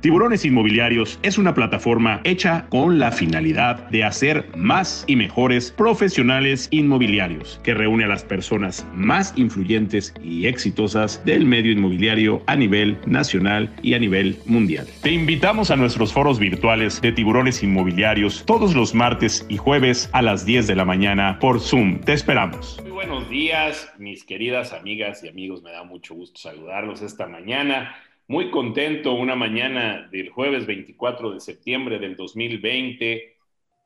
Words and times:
Tiburones 0.00 0.46
Inmobiliarios 0.46 1.18
es 1.22 1.36
una 1.36 1.52
plataforma 1.52 2.22
hecha 2.24 2.64
con 2.70 2.98
la 2.98 3.12
finalidad 3.12 3.86
de 3.90 4.02
hacer 4.02 4.48
más 4.56 5.04
y 5.06 5.14
mejores 5.14 5.72
profesionales 5.72 6.68
inmobiliarios, 6.70 7.60
que 7.62 7.74
reúne 7.74 8.04
a 8.04 8.08
las 8.08 8.24
personas 8.24 8.86
más 8.94 9.34
influyentes 9.36 10.14
y 10.22 10.46
exitosas 10.46 11.22
del 11.26 11.44
medio 11.44 11.72
inmobiliario 11.72 12.42
a 12.46 12.56
nivel 12.56 12.96
nacional 13.04 13.70
y 13.82 13.92
a 13.92 13.98
nivel 13.98 14.38
mundial. 14.46 14.86
Te 15.02 15.10
invitamos 15.10 15.70
a 15.70 15.76
nuestros 15.76 16.14
foros 16.14 16.38
virtuales 16.38 17.02
de 17.02 17.12
Tiburones 17.12 17.62
Inmobiliarios 17.62 18.44
todos 18.46 18.74
los 18.74 18.94
martes 18.94 19.44
y 19.50 19.58
jueves 19.58 20.08
a 20.14 20.22
las 20.22 20.46
10 20.46 20.66
de 20.66 20.76
la 20.76 20.86
mañana 20.86 21.38
por 21.40 21.60
Zoom. 21.60 22.00
Te 22.00 22.14
esperamos. 22.14 22.80
Muy 22.80 22.92
buenos 22.92 23.28
días, 23.28 23.92
mis 23.98 24.24
queridas 24.24 24.72
amigas 24.72 25.22
y 25.22 25.28
amigos. 25.28 25.62
Me 25.62 25.72
da 25.72 25.84
mucho 25.84 26.14
gusto 26.14 26.40
saludarlos 26.40 27.02
esta 27.02 27.26
mañana. 27.26 27.94
Muy 28.30 28.52
contento, 28.52 29.14
una 29.14 29.34
mañana 29.34 30.08
del 30.12 30.30
jueves 30.30 30.64
24 30.64 31.32
de 31.32 31.40
septiembre 31.40 31.98
del 31.98 32.14
2020. 32.14 33.36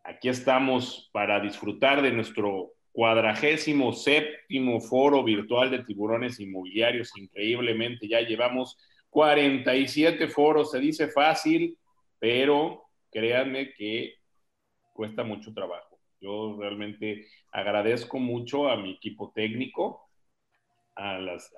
Aquí 0.03 0.29
estamos 0.29 1.09
para 1.15 1.41
disfrutar 1.41 2.03
de 2.03 2.13
nuestro 2.13 2.75
cuadragésimo 2.93 3.95
séptimo 3.95 4.83
foro 4.83 5.25
virtual 5.25 5.71
de 5.71 5.83
tiburones 5.85 6.41
inmobiliarios. 6.41 7.17
Increíblemente, 7.17 8.07
ya 8.07 8.21
llevamos 8.21 8.77
47 9.09 10.29
foros. 10.29 10.73
Se 10.73 10.79
dice 10.79 11.09
fácil, 11.09 11.79
pero 12.19 12.83
créanme 13.11 13.73
que 13.73 14.17
cuesta 14.93 15.25
mucho 15.25 15.55
trabajo. 15.55 15.99
Yo 16.21 16.59
realmente 16.61 17.29
agradezco 17.51 18.19
mucho 18.19 18.69
a 18.69 18.77
mi 18.77 18.91
equipo 18.91 19.33
técnico, 19.35 20.07
a 20.97 21.17
las, 21.17 21.51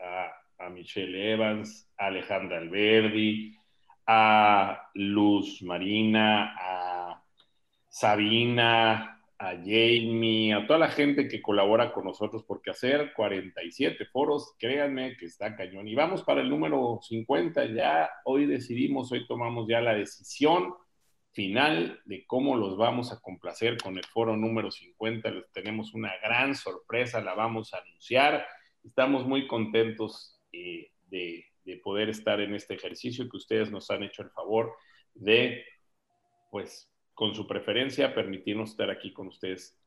a 0.59 0.69
Michelle 0.69 1.33
Evans, 1.33 1.91
a 1.99 2.07
Alejandra 2.07 2.59
Alberdi, 2.59 3.57
a 4.07 4.91
Luz 4.95 5.63
Marina, 5.63 6.55
a 6.59 7.23
Sabina, 7.89 9.23
a 9.39 9.51
Jamie, 9.57 10.55
a 10.55 10.67
toda 10.67 10.79
la 10.79 10.89
gente 10.89 11.29
que 11.29 11.43
colabora 11.43 11.93
con 11.93 12.05
nosotros, 12.05 12.45
porque 12.47 12.71
hacer 12.71 13.13
47 13.15 14.07
foros, 14.07 14.55
créanme 14.59 15.17
que 15.17 15.27
está 15.27 15.55
cañón. 15.57 15.89
Y 15.89 15.95
vamos 15.95 16.23
para 16.23 16.41
el 16.41 16.49
número 16.49 17.01
50, 17.03 17.67
ya 17.67 18.11
hoy 18.25 18.47
decidimos, 18.47 19.13
hoy 19.13 19.27
tomamos 19.27 19.67
ya 19.69 19.81
la 19.81 19.95
decisión 19.95 20.75
final 21.33 22.01
de 22.07 22.25
cómo 22.27 22.57
los 22.57 22.79
vamos 22.79 23.13
a 23.13 23.21
complacer 23.21 23.77
con 23.77 23.99
el 23.99 24.05
foro 24.05 24.37
número 24.37 24.71
50. 24.71 25.31
Les 25.31 25.53
tenemos 25.53 25.93
una 25.93 26.13
gran 26.23 26.55
sorpresa, 26.55 27.21
la 27.21 27.35
vamos 27.35 27.75
a 27.75 27.79
anunciar. 27.79 28.47
Estamos 28.83 29.27
muy 29.27 29.47
contentos 29.47 30.36
de, 30.53 31.81
poder 31.83 32.09
estar 32.09 32.41
en 32.41 32.55
este 32.55 32.75
ejercicio 32.75 33.29
que 33.29 33.37
ustedes 33.37 33.71
nos 33.71 33.91
han 33.91 34.03
hecho 34.03 34.23
el 34.23 34.31
favor 34.31 34.75
de, 35.15 35.65
pues, 36.51 36.91
con 37.15 37.35
su 37.35 37.47
preferencia, 37.47 38.15
permitirnos 38.15 38.71
estar 38.71 38.91
aquí 38.91 39.13
con 39.13 39.29
ustedes 39.29 39.79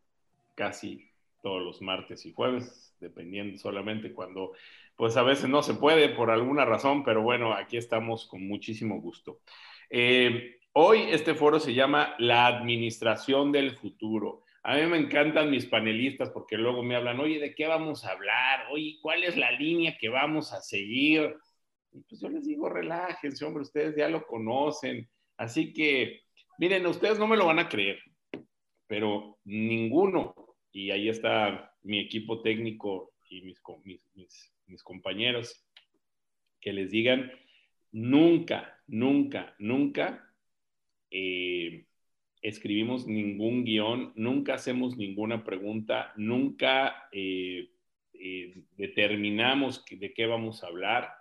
casi 0.56 1.10
todos 1.42 1.62
los 1.62 1.82
martes 1.82 2.26
y 2.26 2.34
jueves, 2.34 2.96
dependiendo 3.00 3.58
solamente 3.58 4.14
cuando, 4.14 4.54
pues 4.96 5.16
a 5.16 5.24
veces 5.24 5.50
no 5.50 5.62
se 5.64 5.74
puede 5.76 6.10
por 6.10 6.32
alguna 6.32 6.66
razón, 6.66 7.04
pero 7.04 7.22
bueno, 7.22 7.54
aquí 7.54 7.78
estamos 7.78 8.28
con 8.28 8.46
muchísimo 8.48 9.00
gusto. 9.00 9.40
Eh, 9.90 10.60
hoy 10.74 11.04
este 11.10 11.34
foro 11.34 11.60
se 11.60 11.74
llama 11.74 12.16
La 12.20 12.48
Administración 12.48 13.52
del 13.52 13.78
Futuro. 13.78 14.44
A 14.64 14.76
mí 14.76 14.86
me 14.88 14.98
encantan 14.98 15.50
mis 15.50 15.66
panelistas 15.66 16.30
porque 16.32 16.58
luego 16.58 16.84
me 16.84 16.96
hablan, 16.96 17.20
oye, 17.20 17.40
¿de 17.40 17.56
qué 17.56 17.68
vamos 17.68 18.06
a 18.06 18.12
hablar? 18.12 18.68
Oye, 18.72 18.98
¿cuál 19.02 19.24
es 19.24 19.38
la 19.38 19.52
línea 19.52 19.98
que 19.98 20.10
vamos 20.10 20.52
a 20.52 20.62
seguir? 20.62 21.36
Y 21.92 22.02
pues 22.02 22.20
yo 22.22 22.30
les 22.30 22.46
digo, 22.46 22.70
relájense, 22.70 23.46
hombre, 23.46 23.64
ustedes 23.64 23.96
ya 23.96 24.10
lo 24.10 24.26
conocen. 24.26 25.10
Así 25.38 25.74
que, 25.74 26.22
miren, 26.58 26.86
ustedes 26.86 27.18
no 27.18 27.28
me 27.28 27.38
lo 27.38 27.46
van 27.46 27.60
a 27.60 27.70
creer, 27.70 28.00
pero 28.86 29.40
ninguno, 29.46 30.36
y 30.72 30.92
ahí 30.92 31.08
está 31.08 31.74
mi 31.82 32.00
equipo 32.00 32.42
técnico 32.42 33.14
y 33.30 33.42
mis, 33.42 34.84
compañeros, 34.84 35.66
que 36.60 36.74
les 36.74 36.92
digan, 36.92 37.32
nunca, 37.92 38.78
nunca, 38.88 39.56
nunca 39.60 40.34
eh, 41.10 41.86
escribimos 42.42 43.08
ningún 43.08 43.64
guion, 43.66 44.14
nunca 44.16 44.54
hacemos 44.54 44.98
ninguna 44.98 45.44
pregunta, 45.44 46.14
nunca 46.16 47.10
eh, 47.12 47.70
eh, 48.14 48.64
determinamos 48.78 49.84
de 49.90 50.14
qué 50.14 50.26
vamos 50.26 50.64
a 50.64 50.68
hablar. 50.68 51.12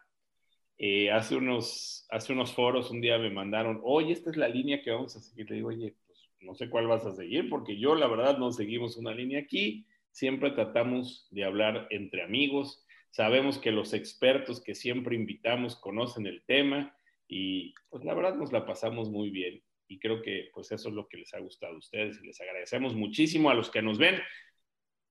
Eh, 0.79 1.11
hace, 1.11 1.35
unos, 1.35 2.07
hace 2.11 2.33
unos 2.33 2.53
foros 2.53 2.91
un 2.91 3.01
día 3.01 3.19
me 3.19 3.31
mandaron, 3.31 3.81
oye, 3.83 4.13
esta 4.13 4.31
es 4.31 4.37
la 4.37 4.49
línea 4.49 4.83
que 4.83 4.93
vamos 4.93 5.17
a 5.17 5.21
seguir. 5.21 5.51
Le 5.51 5.57
digo, 5.57 5.69
oye, 5.69 5.97
pues 6.07 6.31
no 6.41 6.55
sé 6.55 6.71
cuál 6.71 6.87
vas 6.87 7.05
a 7.05 7.15
seguir, 7.15 7.49
porque 7.49 7.79
yo 7.79 7.97
la 7.97 8.07
verdad 8.07 8.39
no 8.39 8.53
seguimos 8.53 8.97
una 8.97 9.13
línea 9.13 9.41
aquí. 9.41 9.87
Siempre 10.13 10.53
tratamos 10.53 11.27
de 11.31 11.45
hablar 11.45 11.89
entre 11.91 12.23
amigos. 12.23 12.85
Sabemos 13.11 13.59
que 13.59 13.73
los 13.73 13.93
expertos 13.93 14.63
que 14.63 14.75
siempre 14.75 15.17
invitamos 15.17 15.77
conocen 15.77 16.27
el 16.27 16.43
tema 16.45 16.95
y 17.27 17.75
pues 17.91 18.05
la 18.05 18.15
verdad 18.15 18.37
nos 18.37 18.53
la 18.53 18.65
pasamos 18.65 19.11
muy 19.11 19.31
bien 19.31 19.63
y 19.89 19.99
creo 19.99 20.23
que 20.23 20.51
pues 20.53 20.71
eso 20.71 20.91
es 20.91 20.95
lo 20.95 21.09
que 21.09 21.17
les 21.17 21.33
ha 21.35 21.41
gustado 21.41 21.75
a 21.75 21.79
ustedes 21.79 22.21
y 22.23 22.27
les 22.27 22.41
agradecemos 22.41 22.95
muchísimo 22.95 23.51
a 23.51 23.55
los 23.55 23.71
que 23.71 23.83
nos 23.83 23.99
ven, 23.99 24.21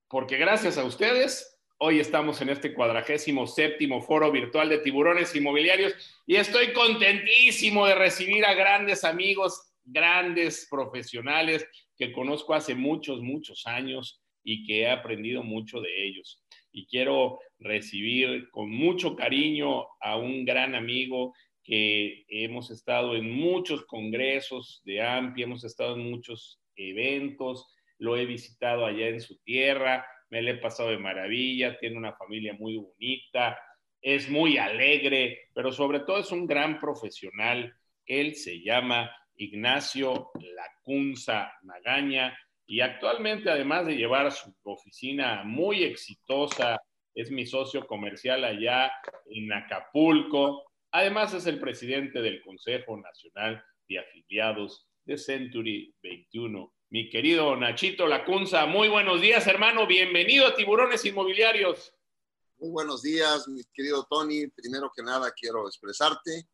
porque 0.07 0.38
gracias 0.38 0.77
a 0.77 0.85
ustedes 0.85 1.59
hoy 1.79 1.99
estamos 1.99 2.41
en 2.41 2.49
este 2.49 2.73
cuadragésimo 2.73 3.45
séptimo 3.45 4.01
foro 4.01 4.31
virtual 4.31 4.69
de 4.69 4.79
tiburones 4.79 5.35
inmobiliarios 5.35 5.93
y 6.25 6.35
estoy 6.35 6.73
contentísimo 6.73 7.85
de 7.85 7.95
recibir 7.95 8.45
a 8.45 8.53
grandes 8.53 9.03
amigos, 9.03 9.73
grandes 9.83 10.67
profesionales 10.69 11.67
que 11.97 12.11
conozco 12.11 12.53
hace 12.53 12.75
muchos, 12.75 13.21
muchos 13.21 13.65
años 13.67 14.21
y 14.44 14.65
que 14.65 14.81
he 14.81 14.89
aprendido 14.89 15.44
mucho 15.44 15.81
de 15.81 16.07
ellos. 16.07 16.44
Y 16.71 16.85
quiero 16.85 17.39
recibir 17.59 18.49
con 18.51 18.69
mucho 18.69 19.15
cariño 19.15 19.88
a 19.99 20.17
un 20.17 20.45
gran 20.45 20.75
amigo 20.75 21.33
que 21.67 22.23
hemos 22.29 22.72
estado 22.72 23.17
en 23.17 23.29
muchos 23.29 23.85
congresos 23.85 24.81
de 24.85 25.01
AMPI, 25.01 25.44
hemos 25.44 25.66
estado 25.66 25.95
en 25.95 26.09
muchos 26.09 26.61
eventos, 26.78 27.67
lo 27.97 28.16
he 28.16 28.25
visitado 28.25 28.85
allá 28.85 29.09
en 29.09 29.19
su 29.19 29.38
tierra, 29.39 30.07
me 30.29 30.41
lo 30.41 30.51
he 30.51 30.57
pasado 30.57 30.91
de 30.91 30.97
maravilla, 30.97 31.77
tiene 31.77 31.97
una 31.97 32.13
familia 32.13 32.53
muy 32.53 32.77
bonita, 32.77 33.59
es 34.01 34.29
muy 34.29 34.57
alegre, 34.57 35.50
pero 35.53 35.73
sobre 35.73 36.00
todo 36.00 36.19
es 36.19 36.31
un 36.31 36.47
gran 36.47 36.79
profesional. 36.79 37.73
Él 38.06 38.35
se 38.35 38.61
llama 38.61 39.11
Ignacio 39.35 40.29
Lacunza 40.39 41.51
Magaña 41.63 42.38
y 42.66 42.79
actualmente, 42.79 43.50
además 43.50 43.85
de 43.88 43.97
llevar 43.97 44.31
su 44.31 44.56
oficina 44.63 45.44
muy 45.44 45.83
exitosa, 45.83 46.79
es 47.13 47.29
mi 47.29 47.45
socio 47.45 47.85
comercial 47.85 48.45
allá 48.45 48.89
en 49.25 49.51
Acapulco, 49.51 50.66
Además, 50.99 51.31
es 51.35 51.45
el 51.45 51.59
presidente 51.59 52.23
del 52.23 52.41
Consejo 52.41 52.97
Nacional 52.97 53.63
de 53.87 53.99
Afiliados 53.99 54.87
de 55.05 55.15
Century 55.15 55.95
21. 56.01 56.73
Mi 56.89 57.07
querido 57.11 57.55
Nachito 57.55 58.07
Lacunza, 58.07 58.65
muy 58.65 58.89
buenos 58.89 59.21
días, 59.21 59.45
hermano. 59.45 59.85
Bienvenido 59.85 60.47
a 60.47 60.55
Tiburones 60.55 61.05
Inmobiliarios. 61.05 61.93
Muy 62.57 62.71
buenos 62.71 63.03
días, 63.03 63.47
mi 63.47 63.61
querido 63.75 64.07
Tony. 64.09 64.47
Primero 64.47 64.91
que 64.91 65.03
nada, 65.03 65.31
quiero 65.39 65.67
expresarte 65.67 66.49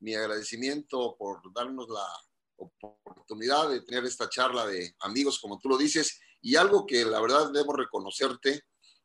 mi 0.00 0.16
agradecimiento 0.16 1.14
por 1.16 1.40
darnos 1.54 1.88
la 1.88 2.08
oportunidad 2.56 3.70
de 3.70 3.82
tener 3.82 4.04
esta 4.04 4.28
charla 4.28 4.66
de 4.66 4.96
amigos, 4.98 5.38
como 5.38 5.60
tú 5.60 5.68
lo 5.68 5.78
dices. 5.78 6.20
Y 6.42 6.56
algo 6.56 6.86
que 6.86 7.04
la 7.04 7.20
verdad 7.20 7.52
debo 7.52 7.72
reconocerte 7.72 8.62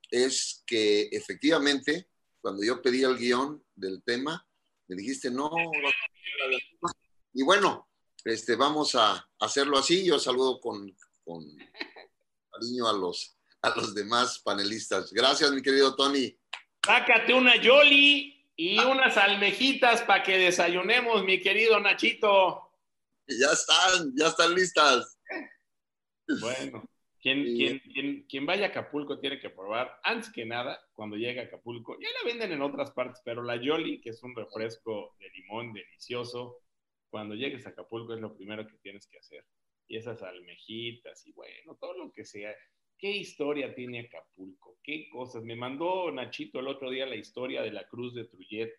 es 0.10 0.64
que 0.66 1.04
efectivamente, 1.12 2.10
cuando 2.42 2.64
yo 2.64 2.82
pedí 2.82 3.04
el 3.04 3.20
guion 3.20 3.64
del 3.76 4.02
tema, 4.04 4.44
dijiste, 4.96 5.30
no, 5.32 5.50
y 7.34 7.44
bueno, 7.44 7.88
este, 8.26 8.56
vamos 8.56 8.96
a 8.96 9.28
hacerlo 9.40 9.78
así. 9.78 10.06
Yo 10.06 10.20
saludo 10.20 10.60
con, 10.60 10.96
con 11.24 11.44
cariño 12.52 12.88
a 12.88 12.94
los, 12.94 13.38
a 13.62 13.70
los 13.70 13.96
demás 13.96 14.40
panelistas. 14.40 15.12
Gracias, 15.12 15.52
mi 15.52 15.62
querido 15.62 15.96
Tony. 15.96 16.38
Sácate 16.86 17.34
una 17.34 17.56
Yoli 17.56 18.48
y 18.56 18.80
unas 18.80 19.18
almejitas 19.18 20.02
para 20.02 20.24
que 20.24 20.38
desayunemos, 20.38 21.24
mi 21.24 21.40
querido 21.40 21.80
Nachito. 21.80 22.72
Ya 23.28 23.52
están, 23.52 24.12
ya 24.16 24.28
están 24.28 24.54
listas. 24.54 25.18
Bueno, 26.40 26.84
quien, 27.22 28.46
vaya 28.46 28.66
a 28.66 28.70
Acapulco 28.70 29.20
tiene 29.20 29.40
que 29.40 29.52
probar, 29.52 30.00
antes 30.04 30.32
que 30.32 30.46
nada, 30.46 30.80
cuando 30.94 31.16
llega 31.16 31.44
a 31.44 31.46
Acapulco, 31.46 31.98
ya 32.00 32.08
la 32.10 32.32
venden 32.32 32.52
en 32.52 32.62
otras 32.62 32.92
partes, 32.92 33.22
pero 33.24 33.44
la 33.44 33.58
Yoli, 33.58 34.02
que 34.02 34.10
es 34.10 34.24
un 34.24 34.36
refresco 34.36 35.16
de 35.20 35.30
limón 35.30 35.72
delicioso, 35.72 36.58
cuando 37.10 37.36
llegues 37.36 37.66
a 37.68 37.70
Acapulco 37.70 38.14
es 38.14 38.22
lo 38.22 38.36
primero 38.36 38.66
que 38.66 38.78
tienes 38.78 39.08
que 39.08 39.20
hacer. 39.20 39.46
Y 39.88 39.98
esas 39.98 40.24
almejitas 40.24 41.28
y 41.28 41.34
bueno, 41.34 41.76
todo 41.80 41.94
lo 41.98 42.12
que 42.12 42.26
sea. 42.26 42.56
¿Qué 42.98 43.12
historia 43.12 43.76
tiene 43.76 44.00
Acapulco? 44.00 44.78
¿Qué 44.82 45.10
cosas? 45.10 45.44
Me 45.44 45.56
mandó 45.56 46.12
Nachito 46.12 46.60
el 46.60 46.68
otro 46.68 46.90
día 46.90 47.06
la 47.06 47.16
historia 47.16 47.62
de 47.62 47.72
la 47.72 47.88
Cruz 47.88 48.16
de 48.16 48.26
Trujet, 48.26 48.72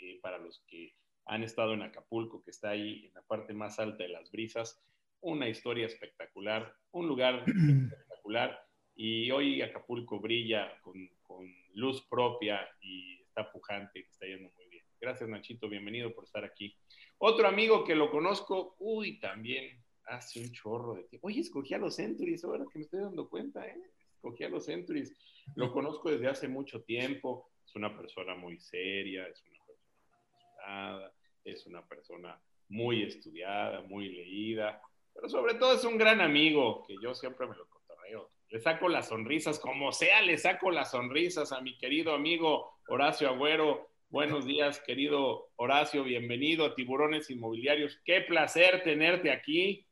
eh, 0.00 0.18
para 0.20 0.38
los 0.38 0.62
que 0.66 0.94
han 1.26 1.42
estado 1.42 1.72
en 1.74 1.82
Acapulco, 1.82 2.42
que 2.42 2.50
está 2.50 2.70
ahí 2.70 3.06
en 3.06 3.14
la 3.14 3.22
parte 3.22 3.54
más 3.54 3.78
alta 3.78 4.02
de 4.02 4.10
las 4.10 4.30
brisas. 4.30 4.82
Una 5.26 5.48
historia 5.48 5.86
espectacular, 5.86 6.72
un 6.92 7.08
lugar 7.08 7.42
espectacular. 7.90 8.56
Y 8.94 9.28
hoy 9.32 9.60
Acapulco 9.60 10.20
brilla 10.20 10.80
con, 10.82 10.94
con 11.24 11.52
luz 11.74 12.06
propia 12.08 12.60
y 12.80 13.20
está 13.22 13.50
pujante, 13.50 14.04
que 14.04 14.08
está 14.08 14.24
yendo 14.24 14.52
muy 14.54 14.68
bien. 14.68 14.84
Gracias, 15.00 15.28
Nachito, 15.28 15.68
bienvenido 15.68 16.14
por 16.14 16.22
estar 16.22 16.44
aquí. 16.44 16.76
Otro 17.18 17.48
amigo 17.48 17.82
que 17.82 17.96
lo 17.96 18.08
conozco, 18.08 18.76
uy, 18.78 19.18
también 19.18 19.82
hace 20.04 20.38
un 20.40 20.52
chorro 20.52 20.94
de 20.94 21.02
tiempo. 21.08 21.26
Oye, 21.26 21.40
escogí 21.40 21.74
a 21.74 21.78
los 21.78 21.96
Centuries, 21.96 22.44
ahora 22.44 22.64
que 22.72 22.78
me 22.78 22.84
estoy 22.84 23.00
dando 23.00 23.28
cuenta, 23.28 23.66
¿eh? 23.66 23.82
Escogí 24.14 24.44
a 24.44 24.48
los 24.48 24.64
Centuries. 24.64 25.12
Lo 25.56 25.72
conozco 25.72 26.08
desde 26.08 26.28
hace 26.28 26.46
mucho 26.46 26.84
tiempo. 26.84 27.50
Es 27.66 27.74
una 27.74 27.98
persona 27.98 28.36
muy 28.36 28.60
seria, 28.60 29.26
es 29.26 29.42
una 29.42 29.58
persona 29.66 31.12
es 31.44 31.66
una 31.66 31.84
persona 31.84 32.40
muy 32.68 33.02
estudiada, 33.02 33.82
muy 33.82 34.08
leída, 34.08 34.80
pero 35.16 35.28
sobre 35.30 35.54
todo 35.54 35.74
es 35.74 35.84
un 35.84 35.96
gran 35.96 36.20
amigo 36.20 36.84
que 36.86 36.94
yo 37.02 37.14
siempre 37.14 37.46
me 37.46 37.56
lo 37.56 37.66
cotorreo. 37.68 38.30
Le 38.50 38.60
saco 38.60 38.88
las 38.88 39.08
sonrisas, 39.08 39.58
como 39.58 39.90
sea, 39.90 40.20
le 40.20 40.36
saco 40.36 40.70
las 40.70 40.90
sonrisas 40.90 41.52
a 41.52 41.60
mi 41.62 41.76
querido 41.78 42.14
amigo 42.14 42.70
Horacio 42.88 43.30
Agüero. 43.30 43.88
Buenos 44.10 44.44
días, 44.44 44.80
querido 44.86 45.48
Horacio, 45.56 46.04
bienvenido 46.04 46.66
a 46.66 46.74
Tiburones 46.74 47.30
Inmobiliarios. 47.30 47.98
Qué 48.04 48.20
placer 48.20 48.82
tenerte 48.84 49.32
aquí. 49.32 49.86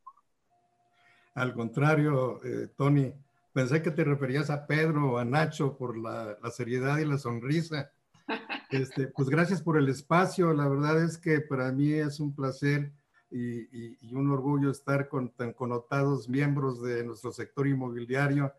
Al 1.34 1.54
contrario, 1.54 2.40
eh, 2.44 2.68
Tony, 2.76 3.12
pensé 3.52 3.82
que 3.82 3.90
te 3.90 4.04
referías 4.04 4.50
a 4.50 4.66
Pedro 4.66 5.12
o 5.12 5.18
a 5.18 5.24
Nacho 5.24 5.76
por 5.76 5.96
la, 5.96 6.36
seriedad 6.50 6.98
y 6.98 7.06
la 7.06 7.18
sonrisa. 7.18 7.90
Este, 8.70 9.06
pues 9.06 9.28
gracias 9.28 9.62
por 9.62 9.78
el 9.78 9.88
espacio. 9.88 10.52
La 10.52 10.66
verdad 10.66 11.00
es 11.04 11.16
que 11.16 11.40
para 11.40 11.70
mí 11.70 11.92
es 11.92 12.18
un 12.18 12.34
placer 12.34 12.90
y, 13.36 14.14
un 14.14 14.30
orgullo 14.30 14.70
estar 14.70 15.08
con 15.08 15.30
tan 15.30 15.52
connotados 15.52 16.28
miembros 16.28 16.80
de 16.80 17.04
nuestro 17.04 17.32
sector 17.32 17.66
inmobiliario 17.66 18.52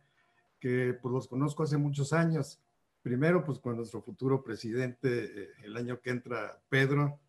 que 0.60 0.98
pues 1.02 1.14
los 1.14 1.28
conozco 1.28 1.64
hace 1.64 1.78
muchos 1.78 2.12
años. 2.12 2.60
Primero, 3.02 3.46
pues 3.46 3.60
con 3.60 3.78
nuestro 3.78 4.02
futuro 4.02 4.44
presidente, 4.44 5.26
eh, 5.26 5.50
el 5.64 5.78
año 5.78 6.02
que 6.02 6.10
entra, 6.10 6.62
Pedro, 6.68 7.20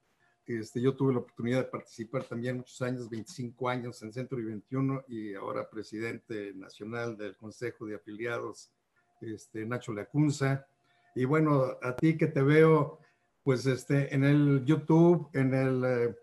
este, 0.47 0.81
yo 0.81 0.97
tuve 0.97 1.13
la 1.13 1.21
oportunidad 1.21 1.65
de 1.65 1.71
participar 1.71 2.25
también 2.25 2.57
muchos 2.57 2.81
años, 2.83 3.09
25 3.09 3.69
años 3.69 4.03
en 4.03 4.13
Centro 4.13 4.41
y 4.41 4.45
21 4.45 5.05
y 5.07 5.35
ahora 5.35 5.71
presidente 5.71 6.53
nacional 6.55 7.17
del 7.17 7.37
Consejo 7.37 7.87
de 7.87 7.97
Afiliados, 7.97 8.73
este, 9.21 9.67
Nacho 9.67 9.93
Lacunza. 9.93 10.67
Y 11.15 11.25
bueno, 11.25 11.77
a 11.83 11.95
ti 11.95 12.17
que 12.17 12.27
te 12.27 12.43
veo, 12.43 12.99
pues 13.45 13.67
este, 13.67 14.13
en 14.15 14.25
el 14.25 14.65
YouTube, 14.65 15.29
en 15.33 15.55
el, 15.55 16.17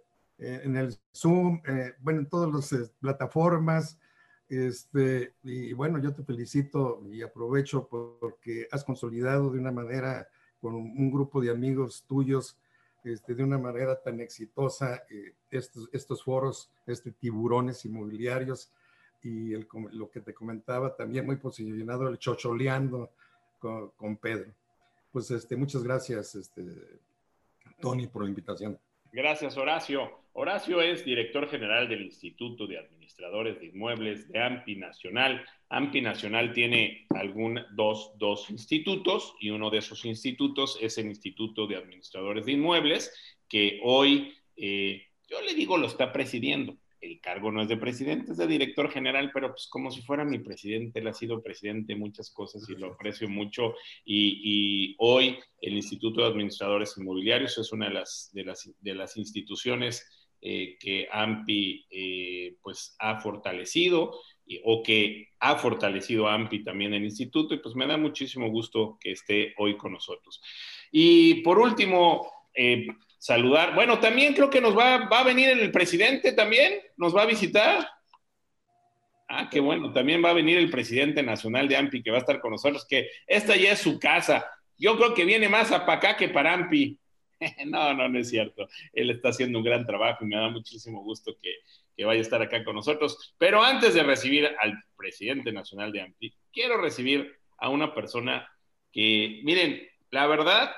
eh, 0.44 0.62
en 0.64 0.76
el 0.76 0.96
Zoom, 1.14 1.62
eh, 1.66 1.94
bueno, 2.00 2.20
en 2.20 2.30
todas 2.30 2.54
las 2.54 2.72
eh, 2.74 2.92
plataformas. 3.00 3.98
Este, 4.50 5.34
y 5.44 5.74
bueno, 5.74 6.00
yo 6.00 6.14
te 6.14 6.24
felicito 6.24 7.02
y 7.10 7.22
aprovecho 7.22 7.88
porque 7.88 8.68
has 8.72 8.84
consolidado 8.84 9.50
de 9.50 9.60
una 9.60 9.72
manera 9.72 10.28
con 10.62 10.76
un 10.76 11.12
grupo 11.12 11.42
de 11.42 11.50
amigos 11.50 12.06
tuyos 12.08 12.58
este, 13.04 13.36
de 13.36 13.44
una 13.44 13.58
manera 13.58 14.02
tan 14.02 14.22
exitosa 14.22 15.04
eh, 15.10 15.34
estos, 15.52 15.90
estos 15.92 16.24
foros, 16.24 16.72
este 16.88 17.12
tiburones 17.12 17.84
inmobiliarios 17.84 18.72
y 19.22 19.54
el, 19.54 19.68
lo 19.92 20.10
que 20.10 20.22
te 20.22 20.34
comentaba 20.34 20.96
también 20.96 21.26
muy 21.26 21.36
posicionado, 21.36 22.08
el 22.08 22.18
chocholeando 22.18 23.12
con, 23.60 23.90
con 23.92 24.16
Pedro. 24.16 24.54
Pues 25.12 25.30
este, 25.32 25.58
muchas 25.58 25.84
gracias, 25.84 26.36
este, 26.36 26.64
Tony, 27.82 28.08
por 28.08 28.24
la 28.24 28.30
invitación. 28.30 28.80
Gracias, 29.12 29.58
Horacio. 29.58 30.23
Horacio 30.36 30.82
es 30.82 31.06
director 31.06 31.48
general 31.48 31.88
del 31.88 32.02
Instituto 32.02 32.66
de 32.66 32.80
Administradores 32.80 33.60
de 33.60 33.68
Inmuebles 33.68 34.28
de 34.30 34.42
AMPI 34.42 34.78
Nacional. 34.78 35.46
AMPI 35.70 36.02
Nacional 36.02 36.54
tiene 36.54 37.06
algún, 37.10 37.60
dos, 37.74 38.14
dos 38.18 38.50
institutos 38.50 39.36
y 39.40 39.52
uno 39.52 39.70
de 39.70 39.78
esos 39.78 40.06
institutos 40.06 40.80
es 40.82 40.98
el 40.98 41.06
Instituto 41.06 41.68
de 41.68 41.76
Administradores 41.76 42.48
de 42.48 42.54
Inmuebles, 42.54 43.14
que 43.48 43.80
hoy, 43.84 44.34
eh, 44.58 45.04
yo 45.30 45.40
le 45.42 45.54
digo, 45.54 45.78
lo 45.78 45.86
está 45.86 46.12
presidiendo 46.12 46.78
el 47.04 47.20
cargo 47.20 47.52
no 47.52 47.62
es 47.62 47.68
de 47.68 47.78
presidente, 47.78 48.32
es 48.32 48.38
de 48.38 48.48
director 48.48 48.90
general, 48.90 49.30
pero 49.34 49.50
pues 49.50 49.68
como 49.68 49.92
si 49.92 50.02
fuera 50.02 50.24
mi 50.24 50.40
presidente, 50.40 51.00
él 51.00 51.08
ha 51.08 51.14
sido 51.14 51.44
presidente 51.44 51.94
de 51.94 52.00
muchas 52.00 52.32
cosas 52.32 52.68
y 52.70 52.76
lo 52.76 52.94
aprecio 52.94 53.28
mucho. 53.28 53.76
Y, 54.06 54.96
hoy 55.00 55.38
el 55.62 55.74
Instituto 55.74 56.22
de 56.22 56.28
Administradores 56.28 56.98
Inmobiliarios 56.98 57.58
es 57.58 57.72
una 57.72 57.88
de 57.88 57.96
las, 57.96 58.30
de 58.34 58.44
las, 58.46 58.70
de 58.80 58.96
las 58.96 59.18
instituciones 59.18 60.23
eh, 60.46 60.78
que 60.78 61.08
AMPI 61.10 61.86
eh, 61.90 62.56
pues 62.62 62.98
ha 63.00 63.22
fortalecido 63.22 64.20
o 64.66 64.84
que 64.84 65.30
ha 65.40 65.56
fortalecido 65.56 66.28
AMPI 66.28 66.66
también 66.66 66.94
el 66.94 67.06
instituto 67.06 67.54
y 67.54 67.60
pues 67.60 67.76
me 67.76 67.88
da 67.88 67.96
muchísimo 67.96 68.50
gusto 68.50 68.98
que 69.00 69.12
esté 69.12 69.54
hoy 69.58 69.78
con 69.78 69.94
nosotros. 69.94 70.42
Y 70.92 71.36
por 71.36 71.60
último, 71.60 72.30
eh, 72.54 72.88
saludar. 73.18 73.74
Bueno, 73.74 74.00
también 74.00 74.34
creo 74.34 74.50
que 74.50 74.60
nos 74.60 74.78
va, 74.78 75.08
va 75.08 75.22
a 75.22 75.24
venir 75.24 75.48
el 75.48 75.72
presidente 75.72 76.34
también, 76.34 76.74
nos 76.98 77.16
va 77.16 77.22
a 77.22 77.26
visitar. 77.26 77.88
Ah, 79.30 79.48
qué 79.50 79.62
bueno, 79.62 79.94
también 79.94 80.22
va 80.24 80.32
a 80.32 80.34
venir 80.34 80.58
el 80.58 80.70
presidente 80.70 81.24
nacional 81.24 81.70
de 81.70 81.78
AMPI 81.78 82.04
que 82.04 82.12
va 82.12 82.18
a 82.18 82.20
estar 82.20 82.42
con 82.42 82.52
nosotros, 82.52 82.86
que 82.86 83.10
esta 83.26 83.56
ya 83.56 83.72
es 83.72 83.80
su 83.80 83.98
casa. 83.98 84.46
Yo 84.78 84.98
creo 84.98 85.14
que 85.14 85.24
viene 85.24 85.48
más 85.48 85.72
a 85.72 85.90
acá 85.90 86.18
que 86.18 86.28
para 86.28 86.54
AMPI. 86.54 87.00
no, 87.68 87.94
no, 87.94 88.10
no 88.10 88.20
es 88.20 88.30
cierto. 88.30 88.68
Él 88.92 89.10
está 89.10 89.30
haciendo 89.30 89.60
un 89.60 89.66
gran 89.66 89.86
trabajo 89.86 90.24
y 90.24 90.28
me 90.28 90.36
da 90.36 90.50
muchísimo 90.50 91.04
gusto 91.04 91.36
que, 91.42 91.56
que 91.96 92.06
vaya 92.06 92.20
a 92.20 92.22
estar 92.22 92.42
acá 92.42 92.64
con 92.64 92.76
nosotros. 92.76 93.36
Pero 93.38 93.62
antes 93.64 93.94
de 93.94 94.04
recibir 94.04 94.50
al 94.60 94.74
presidente 94.96 95.52
nacional 95.52 95.92
de 95.92 96.02
AMPI, 96.02 96.34
quiero 96.52 96.78
recibir 96.82 97.40
a 97.58 97.70
una 97.70 97.94
persona 97.94 98.48
que, 98.92 99.42
miren, 99.44 99.82
la 100.12 100.28
verdad, 100.28 100.72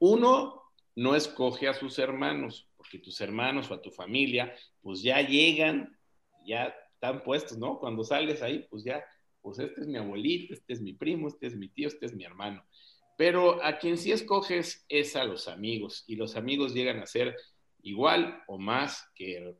uno 0.00 0.62
no 0.96 1.14
escoge 1.14 1.68
a 1.68 1.74
sus 1.74 1.98
hermanos, 1.98 2.68
porque 2.76 2.98
tus 2.98 3.20
hermanos 3.20 3.70
o 3.70 3.74
a 3.74 3.82
tu 3.82 3.90
familia, 3.90 4.54
pues 4.82 5.02
ya 5.02 5.20
llegan, 5.20 5.96
ya 6.44 6.74
están 6.94 7.22
puestos, 7.22 7.56
¿no? 7.56 7.78
Cuando 7.78 8.02
sales 8.02 8.42
ahí, 8.42 8.66
pues 8.68 8.82
ya, 8.82 9.04
pues 9.40 9.60
este 9.60 9.82
es 9.82 9.86
mi 9.86 9.96
abuelito, 9.96 10.54
este 10.54 10.72
es 10.72 10.80
mi 10.80 10.94
primo, 10.94 11.28
este 11.28 11.46
es 11.46 11.56
mi 11.56 11.68
tío, 11.68 11.86
este 11.86 12.06
es 12.06 12.14
mi 12.14 12.24
hermano. 12.24 12.64
Pero 13.18 13.60
a 13.64 13.78
quien 13.78 13.98
sí 13.98 14.12
escoges 14.12 14.86
es 14.88 15.16
a 15.16 15.24
los 15.24 15.48
amigos, 15.48 16.04
y 16.06 16.14
los 16.14 16.36
amigos 16.36 16.72
llegan 16.72 17.00
a 17.00 17.06
ser 17.06 17.34
igual 17.82 18.44
o 18.46 18.58
más 18.58 19.10
que, 19.12 19.56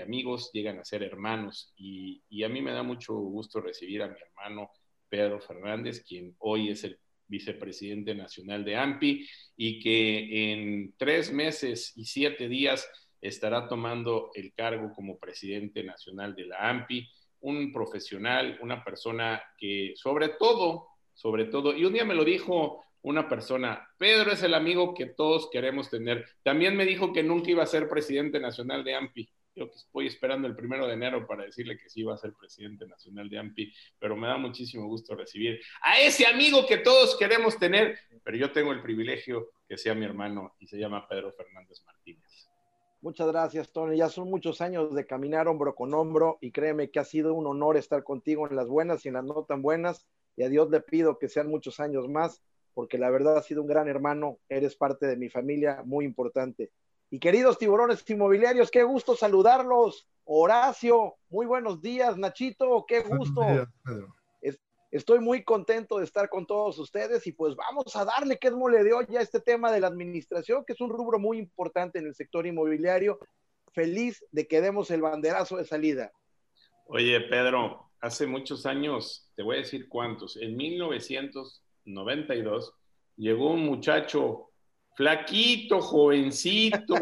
amigos, 0.00 0.52
llegan 0.52 0.78
a 0.78 0.84
ser 0.84 1.02
hermanos. 1.02 1.72
Y 1.76 2.44
a 2.44 2.48
mí 2.48 2.62
me 2.62 2.70
da 2.70 2.84
mucho 2.84 3.14
gusto 3.14 3.60
recibir 3.60 4.00
a 4.04 4.06
mi 4.06 4.14
hermano 4.20 4.70
Pedro 5.08 5.40
Fernández, 5.40 6.04
quien 6.06 6.36
hoy 6.38 6.68
es 6.70 6.84
el 6.84 7.00
vicepresidente 7.26 8.14
nacional 8.14 8.64
de 8.64 8.76
AMPI, 8.76 9.26
y 9.56 9.80
que 9.80 10.52
en 10.52 10.94
tres 10.96 11.32
meses 11.32 11.92
y 11.96 12.04
siete 12.04 12.48
días 12.48 12.88
estará 13.20 13.66
tomando 13.66 14.30
el 14.34 14.54
cargo 14.54 14.92
como 14.94 15.18
presidente 15.18 15.82
nacional 15.82 16.36
de 16.36 16.46
la 16.46 16.68
AMPI, 16.70 17.08
un 17.40 17.72
profesional, 17.72 18.56
una 18.62 18.84
persona 18.84 19.42
que 19.58 19.94
sobre 19.96 20.28
todo, 20.38 20.86
sobre 21.12 21.46
todo, 21.46 21.76
y 21.76 21.84
un 21.84 21.92
día 21.92 22.04
me 22.04 22.14
lo 22.14 22.24
dijo 22.24 22.84
una 23.02 23.28
persona, 23.28 23.88
Pedro 23.98 24.32
es 24.32 24.42
el 24.42 24.54
amigo 24.54 24.94
que 24.94 25.06
todos 25.06 25.48
queremos 25.50 25.90
tener. 25.90 26.26
También 26.42 26.76
me 26.76 26.84
dijo 26.84 27.12
que 27.12 27.22
nunca 27.22 27.50
iba 27.50 27.62
a 27.62 27.66
ser 27.66 27.88
presidente 27.88 28.40
nacional 28.40 28.84
de 28.84 28.94
AMPI. 28.94 29.30
Yo 29.56 29.64
estoy 29.64 30.06
esperando 30.06 30.46
el 30.46 30.54
primero 30.54 30.86
de 30.86 30.94
enero 30.94 31.26
para 31.26 31.44
decirle 31.44 31.76
que 31.76 31.88
sí 31.88 32.02
va 32.02 32.14
a 32.14 32.18
ser 32.18 32.32
presidente 32.34 32.86
nacional 32.86 33.28
de 33.28 33.38
AMPI, 33.38 33.72
pero 33.98 34.16
me 34.16 34.28
da 34.28 34.36
muchísimo 34.36 34.86
gusto 34.86 35.14
recibir 35.14 35.60
a 35.82 36.00
ese 36.00 36.26
amigo 36.26 36.66
que 36.66 36.78
todos 36.78 37.16
queremos 37.18 37.58
tener, 37.58 37.98
pero 38.22 38.36
yo 38.36 38.52
tengo 38.52 38.72
el 38.72 38.82
privilegio 38.82 39.50
que 39.68 39.76
sea 39.76 39.94
mi 39.94 40.04
hermano 40.04 40.54
y 40.58 40.66
se 40.66 40.78
llama 40.78 41.08
Pedro 41.08 41.32
Fernández 41.32 41.82
Martínez. 41.84 42.48
Muchas 43.02 43.28
gracias, 43.28 43.72
Tony. 43.72 43.96
Ya 43.96 44.10
son 44.10 44.28
muchos 44.28 44.60
años 44.60 44.94
de 44.94 45.06
caminar 45.06 45.48
hombro 45.48 45.74
con 45.74 45.94
hombro 45.94 46.36
y 46.42 46.52
créeme 46.52 46.90
que 46.90 46.98
ha 47.00 47.04
sido 47.04 47.32
un 47.32 47.46
honor 47.46 47.78
estar 47.78 48.04
contigo 48.04 48.46
en 48.46 48.56
las 48.56 48.68
buenas 48.68 49.04
y 49.04 49.08
en 49.08 49.14
las 49.14 49.24
no 49.24 49.44
tan 49.44 49.62
buenas. 49.62 50.06
Y 50.36 50.42
a 50.42 50.50
Dios 50.50 50.70
le 50.70 50.80
pido 50.80 51.18
que 51.18 51.28
sean 51.28 51.48
muchos 51.48 51.80
años 51.80 52.08
más, 52.08 52.42
porque 52.74 52.98
la 52.98 53.10
verdad 53.10 53.36
ha 53.36 53.42
sido 53.42 53.62
un 53.62 53.68
gran 53.68 53.88
hermano. 53.88 54.38
Eres 54.48 54.76
parte 54.76 55.06
de 55.06 55.16
mi 55.16 55.28
familia 55.28 55.82
muy 55.84 56.04
importante. 56.04 56.70
Y 57.10 57.18
queridos 57.18 57.58
tiburones 57.58 58.08
inmobiliarios, 58.08 58.70
qué 58.70 58.84
gusto 58.84 59.16
saludarlos. 59.16 60.08
Horacio, 60.24 61.16
muy 61.28 61.46
buenos 61.46 61.80
días. 61.80 62.16
Nachito, 62.16 62.84
qué 62.86 63.00
gusto. 63.00 63.42
estoy 64.92 65.20
muy 65.20 65.44
contento 65.44 65.98
de 65.98 66.04
estar 66.04 66.28
con 66.28 66.46
todos 66.46 66.78
ustedes 66.78 67.26
y 67.26 67.32
pues 67.32 67.54
vamos 67.56 67.94
a 67.96 68.04
darle 68.04 68.38
que 68.38 68.48
es 68.48 68.54
mole 68.54 68.82
de 68.82 68.92
hoy 68.92 69.06
a 69.16 69.20
este 69.20 69.40
tema 69.40 69.72
de 69.72 69.80
la 69.80 69.86
administración, 69.88 70.64
que 70.64 70.72
es 70.72 70.80
un 70.80 70.90
rubro 70.90 71.18
muy 71.18 71.38
importante 71.38 71.98
en 71.98 72.06
el 72.06 72.14
sector 72.14 72.46
inmobiliario. 72.46 73.18
Feliz 73.72 74.24
de 74.32 74.46
que 74.46 74.60
demos 74.60 74.90
el 74.90 75.00
banderazo 75.00 75.56
de 75.56 75.64
salida. 75.64 76.12
Oye, 76.86 77.20
Pedro, 77.20 77.90
hace 78.00 78.26
muchos 78.26 78.66
años, 78.66 79.30
te 79.36 79.42
voy 79.42 79.56
a 79.56 79.60
decir 79.60 79.88
cuántos, 79.88 80.36
en 80.36 80.56
1992 81.84 82.74
llegó 83.16 83.52
un 83.52 83.64
muchacho 83.64 84.50
flaquito, 84.96 85.80
jovencito, 85.80 86.94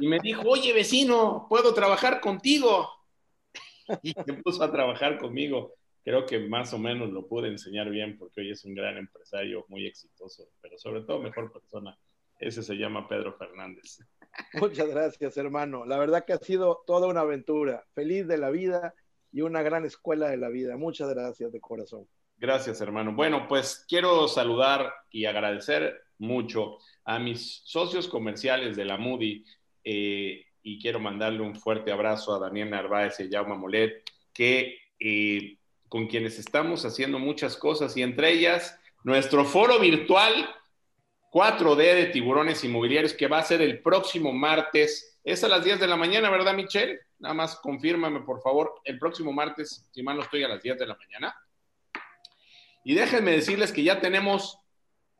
y 0.00 0.08
me 0.08 0.18
dijo, 0.20 0.42
oye 0.48 0.72
vecino, 0.72 1.46
¿puedo 1.48 1.72
trabajar 1.72 2.20
contigo? 2.20 2.88
Y 4.02 4.12
se 4.12 4.32
puso 4.42 4.62
a 4.62 4.72
trabajar 4.72 5.18
conmigo. 5.18 5.74
Creo 6.02 6.26
que 6.26 6.38
más 6.38 6.72
o 6.74 6.78
menos 6.78 7.10
lo 7.10 7.26
pude 7.26 7.48
enseñar 7.48 7.88
bien 7.88 8.18
porque 8.18 8.40
hoy 8.40 8.50
es 8.50 8.64
un 8.64 8.74
gran 8.74 8.96
empresario, 8.98 9.64
muy 9.68 9.86
exitoso, 9.86 10.48
pero 10.60 10.78
sobre 10.78 11.02
todo 11.02 11.18
mejor 11.18 11.52
persona. 11.52 11.96
Ese 12.38 12.62
se 12.62 12.74
llama 12.74 13.08
Pedro 13.08 13.34
Fernández. 13.38 14.00
Muchas 14.54 14.88
gracias, 14.88 15.36
hermano. 15.36 15.86
La 15.86 15.98
verdad 15.98 16.24
que 16.24 16.32
ha 16.32 16.38
sido 16.38 16.82
toda 16.86 17.06
una 17.06 17.20
aventura. 17.20 17.84
Feliz 17.94 18.26
de 18.26 18.36
la 18.36 18.50
vida 18.50 18.94
y 19.32 19.42
una 19.42 19.62
gran 19.62 19.84
escuela 19.84 20.28
de 20.28 20.36
la 20.36 20.48
vida. 20.48 20.76
Muchas 20.76 21.08
gracias 21.08 21.52
de 21.52 21.60
corazón. 21.60 22.06
Gracias, 22.36 22.80
hermano. 22.80 23.12
Bueno, 23.14 23.46
pues 23.48 23.84
quiero 23.88 24.28
saludar 24.28 24.92
y 25.10 25.24
agradecer 25.24 26.02
mucho 26.18 26.78
a 27.04 27.18
mis 27.18 27.62
socios 27.64 28.08
comerciales 28.08 28.76
de 28.76 28.84
la 28.84 28.96
Moody 28.96 29.44
eh, 29.84 30.44
y 30.62 30.80
quiero 30.80 31.00
mandarle 31.00 31.42
un 31.42 31.54
fuerte 31.54 31.92
abrazo 31.92 32.34
a 32.34 32.38
Daniel 32.38 32.70
Narváez 32.70 33.20
y 33.20 33.30
Jaume 33.30 33.56
Molet, 33.56 34.02
que 34.32 34.78
eh, 34.98 35.58
con 35.88 36.06
quienes 36.06 36.38
estamos 36.38 36.84
haciendo 36.84 37.18
muchas 37.18 37.56
cosas 37.56 37.96
y 37.96 38.02
entre 38.02 38.32
ellas 38.32 38.78
nuestro 39.04 39.44
foro 39.44 39.78
virtual 39.78 40.48
4D 41.34 41.76
de 41.76 42.06
tiburones 42.06 42.62
inmobiliarios 42.62 43.12
que 43.12 43.26
va 43.26 43.38
a 43.38 43.44
ser 43.44 43.60
el 43.60 43.82
próximo 43.82 44.32
martes. 44.32 45.18
Es 45.24 45.42
a 45.42 45.48
las 45.48 45.64
10 45.64 45.80
de 45.80 45.88
la 45.88 45.96
mañana, 45.96 46.30
¿verdad, 46.30 46.54
Michelle? 46.54 47.00
Nada 47.18 47.34
más 47.34 47.56
confírmame, 47.56 48.20
por 48.20 48.40
favor, 48.40 48.80
el 48.84 49.00
próximo 49.00 49.32
martes, 49.32 49.88
si 49.92 50.02
mal 50.02 50.16
no 50.16 50.22
estoy, 50.22 50.44
a 50.44 50.48
las 50.48 50.62
10 50.62 50.78
de 50.78 50.86
la 50.86 50.96
mañana. 50.96 51.34
Y 52.84 52.94
déjenme 52.94 53.32
decirles 53.32 53.72
que 53.72 53.82
ya 53.82 54.00
tenemos 54.00 54.58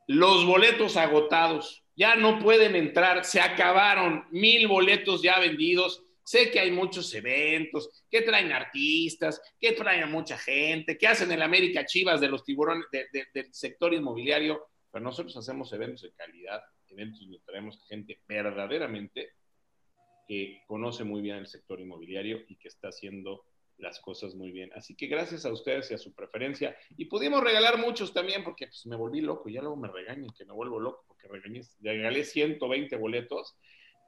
los 0.07 0.45
boletos 0.45 0.97
agotados. 0.97 1.83
Ya 1.95 2.15
no 2.15 2.39
pueden 2.39 2.75
entrar, 2.75 3.25
se 3.25 3.41
acabaron 3.41 4.25
mil 4.31 4.67
boletos 4.67 5.21
ya 5.21 5.39
vendidos. 5.39 6.03
Sé 6.23 6.51
que 6.51 6.59
hay 6.59 6.71
muchos 6.71 7.13
eventos, 7.13 8.03
que 8.09 8.21
traen 8.21 8.51
artistas, 8.51 9.41
que 9.59 9.73
traen 9.73 10.03
a 10.03 10.07
mucha 10.07 10.37
gente, 10.37 10.97
que 10.97 11.07
hacen 11.07 11.31
el 11.31 11.41
América 11.41 11.85
Chivas 11.85 12.19
de 12.21 12.29
los 12.29 12.43
tiburones 12.43 12.85
del 12.91 13.53
sector 13.53 13.93
inmobiliario, 13.93 14.67
pero 14.91 15.03
nosotros 15.03 15.37
hacemos 15.37 15.71
eventos 15.73 16.01
de 16.01 16.13
calidad, 16.13 16.63
eventos 16.87 17.21
donde 17.21 17.39
traemos 17.45 17.83
gente 17.87 18.19
verdaderamente 18.27 19.33
que 20.27 20.63
conoce 20.67 21.03
muy 21.03 21.21
bien 21.21 21.37
el 21.37 21.47
sector 21.47 21.79
inmobiliario 21.79 22.43
y 22.47 22.55
que 22.55 22.69
está 22.69 22.87
haciendo 22.87 23.45
las 23.77 23.99
cosas 23.99 24.35
muy 24.35 24.51
bien. 24.51 24.71
Así 24.75 24.95
que 24.95 25.07
gracias 25.07 25.45
a 25.45 25.51
ustedes 25.51 25.91
y 25.91 25.93
a 25.93 25.97
su 25.97 26.13
preferencia. 26.13 26.75
Y 26.97 27.05
pudimos 27.05 27.43
regalar 27.43 27.77
muchos 27.77 28.13
también 28.13 28.43
porque 28.43 28.67
pues, 28.67 28.85
me 28.85 28.95
volví 28.95 29.21
loco. 29.21 29.49
Ya 29.49 29.61
luego 29.61 29.75
me 29.75 29.87
regañen 29.87 30.29
que 30.37 30.45
me 30.45 30.53
vuelvo 30.53 30.79
loco 30.79 31.03
porque 31.07 31.27
regañé, 31.27 31.61
regalé 31.81 32.23
120 32.23 32.95
boletos, 32.97 33.57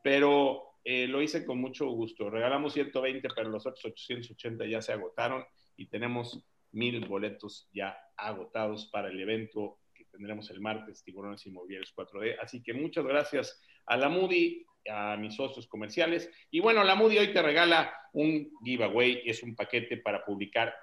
pero 0.03 0.63
eh, 0.83 1.07
lo 1.07 1.21
hice 1.21 1.45
con 1.45 1.59
mucho 1.59 1.87
gusto. 1.87 2.29
Regalamos 2.29 2.73
120, 2.73 3.27
pero 3.35 3.49
los 3.49 3.65
otros 3.65 3.85
880 3.85 4.65
ya 4.65 4.81
se 4.81 4.93
agotaron 4.93 5.43
y 5.75 5.87
tenemos 5.87 6.43
mil 6.71 7.05
boletos 7.07 7.69
ya 7.73 7.97
agotados 8.15 8.87
para 8.87 9.09
el 9.09 9.19
evento 9.19 9.79
que 9.93 10.05
tendremos 10.05 10.49
el 10.49 10.61
martes, 10.61 11.03
Tiburones 11.03 11.45
Inmobiliarios 11.45 11.93
4D. 11.95 12.37
Así 12.41 12.61
que 12.61 12.73
muchas 12.73 13.05
gracias 13.05 13.61
a 13.85 13.97
la 13.97 14.09
Moody, 14.09 14.65
a 14.89 15.17
mis 15.17 15.35
socios 15.35 15.67
comerciales. 15.67 16.29
Y 16.51 16.59
bueno, 16.59 16.83
la 16.83 16.95
Moody 16.95 17.17
hoy 17.17 17.33
te 17.33 17.41
regala 17.41 17.93
un 18.13 18.51
giveaway, 18.63 19.21
es 19.25 19.43
un 19.43 19.55
paquete 19.55 19.97
para 19.97 20.23
publicar 20.23 20.73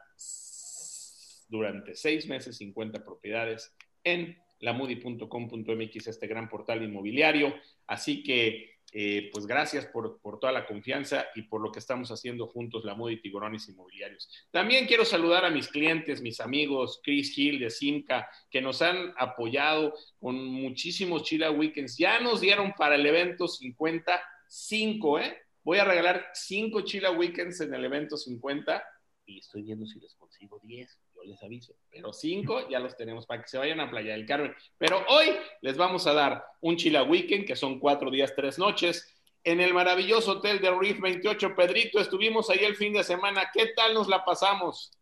durante 1.49 1.95
seis 1.95 2.27
meses 2.27 2.57
50 2.57 3.05
propiedades 3.05 3.75
en 4.03 4.37
lamudi.com.mx, 4.61 6.07
este 6.07 6.27
gran 6.27 6.49
portal 6.49 6.83
inmobiliario. 6.83 7.55
Así 7.87 8.23
que 8.23 8.74
eh, 8.97 9.29
pues 9.33 9.45
gracias 9.45 9.87
por, 9.87 10.21
toda 10.39 10.53
la 10.53 10.67
confianza 10.67 11.27
y 11.35 11.43
por 11.43 11.61
lo 11.61 11.73
que 11.73 11.81
estamos 11.81 12.13
haciendo 12.13 12.47
juntos, 12.47 12.85
la 12.85 12.95
Moody 12.95 13.21
Tiburones 13.21 13.69
Inmobiliarios. 13.69 14.31
También 14.53 14.87
quiero 14.87 15.05
saludar 15.05 15.45
a 15.45 15.51
mis 15.51 15.67
clientes, 15.67 16.23
mis 16.23 16.39
amigos, 16.39 17.01
Chris 17.03 17.37
Hill 17.37 17.59
de 17.59 17.71
Simca, 17.71 18.29
que 18.49 18.61
nos 18.61 18.83
han 18.83 19.13
apoyado 19.19 19.95
con 20.21 20.37
muchísimos 20.47 21.25
Chila 21.25 21.51
Weekends. 21.51 21.99
Ya 21.99 22.21
nos 22.21 22.41
dieron 22.41 22.73
para 22.79 22.95
el 22.95 23.05
evento 23.05 23.49
55, 23.49 25.19
¿eh? 25.19 25.39
Voy 25.65 25.79
a 25.79 25.85
regalar 25.85 26.29
5 26.33 26.83
Chila 26.83 27.11
Weekends 27.11 27.63
en 27.63 27.75
el 27.75 27.85
evento 27.85 28.17
50 28.17 28.81
y 29.27 29.39
estoy 29.39 29.63
viendo 29.63 29.87
si 29.87 29.99
les 29.99 30.15
consigo 30.15 30.61
10 30.63 31.04
les 31.27 31.43
aviso. 31.43 31.75
Pero 31.91 32.13
cinco 32.13 32.69
ya 32.69 32.79
los 32.79 32.97
tenemos 32.97 33.27
para 33.27 33.43
que 33.43 33.49
se 33.49 33.59
vayan 33.59 33.81
a 33.81 33.91
Playa 33.91 34.13
del 34.13 34.27
Carmen. 34.27 34.55
Pero 34.79 35.05
hoy 35.09 35.37
les 35.61 35.77
vamos 35.77 36.07
a 36.07 36.13
dar 36.13 36.45
un 36.61 36.77
Chila 36.77 37.03
Weekend, 37.03 37.47
que 37.47 37.57
son 37.57 37.79
cuatro 37.79 38.11
días, 38.11 38.35
tres 38.35 38.59
noches, 38.59 39.15
en 39.45 39.61
el 39.61 39.75
maravilloso 39.75 40.33
hotel 40.33 40.61
de 40.61 40.71
Reef 40.71 41.01
28. 41.01 41.55
Pedrito, 41.55 42.01
estuvimos 42.01 42.51
ahí 42.51 42.65
el 42.65 42.77
fin 42.77 42.93
de 42.93 43.05
semana. 43.05 43.51
¿Qué 43.53 43.73
tal 43.77 43.95
nos 43.95 44.09
la 44.09 44.25
pasamos? 44.25 44.93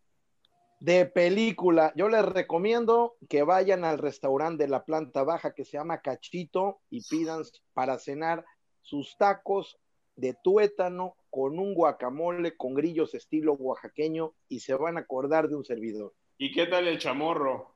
De 0.81 1.07
película. 1.07 1.93
Yo 1.95 2.09
les 2.09 2.25
recomiendo 2.25 3.17
que 3.29 3.45
vayan 3.45 3.85
al 3.85 3.99
restaurante 3.99 4.65
de 4.65 4.69
la 4.69 4.85
planta 4.85 5.23
baja 5.23 5.55
que 5.55 5.65
se 5.65 5.77
llama 5.77 6.01
Cachito 6.01 6.81
y 6.91 7.03
pidan 7.03 7.43
para 7.73 7.99
cenar 7.99 8.45
sus 8.81 9.17
tacos 9.17 9.79
de 10.17 10.35
tuétano 10.35 11.17
con 11.33 11.59
un 11.59 11.73
guacamole 11.73 12.59
con 12.59 12.75
grillos 12.75 13.15
estilo 13.15 13.55
oaxaqueño 13.55 14.35
y 14.51 14.61
se 14.61 14.75
van 14.75 14.99
a 14.99 15.01
acordar 15.01 15.49
de 15.49 15.57
un 15.57 15.65
servidor. 15.65 16.13
¿Y 16.37 16.53
qué 16.53 16.67
tal 16.67 16.87
el 16.87 16.99
chamorro? 16.99 17.75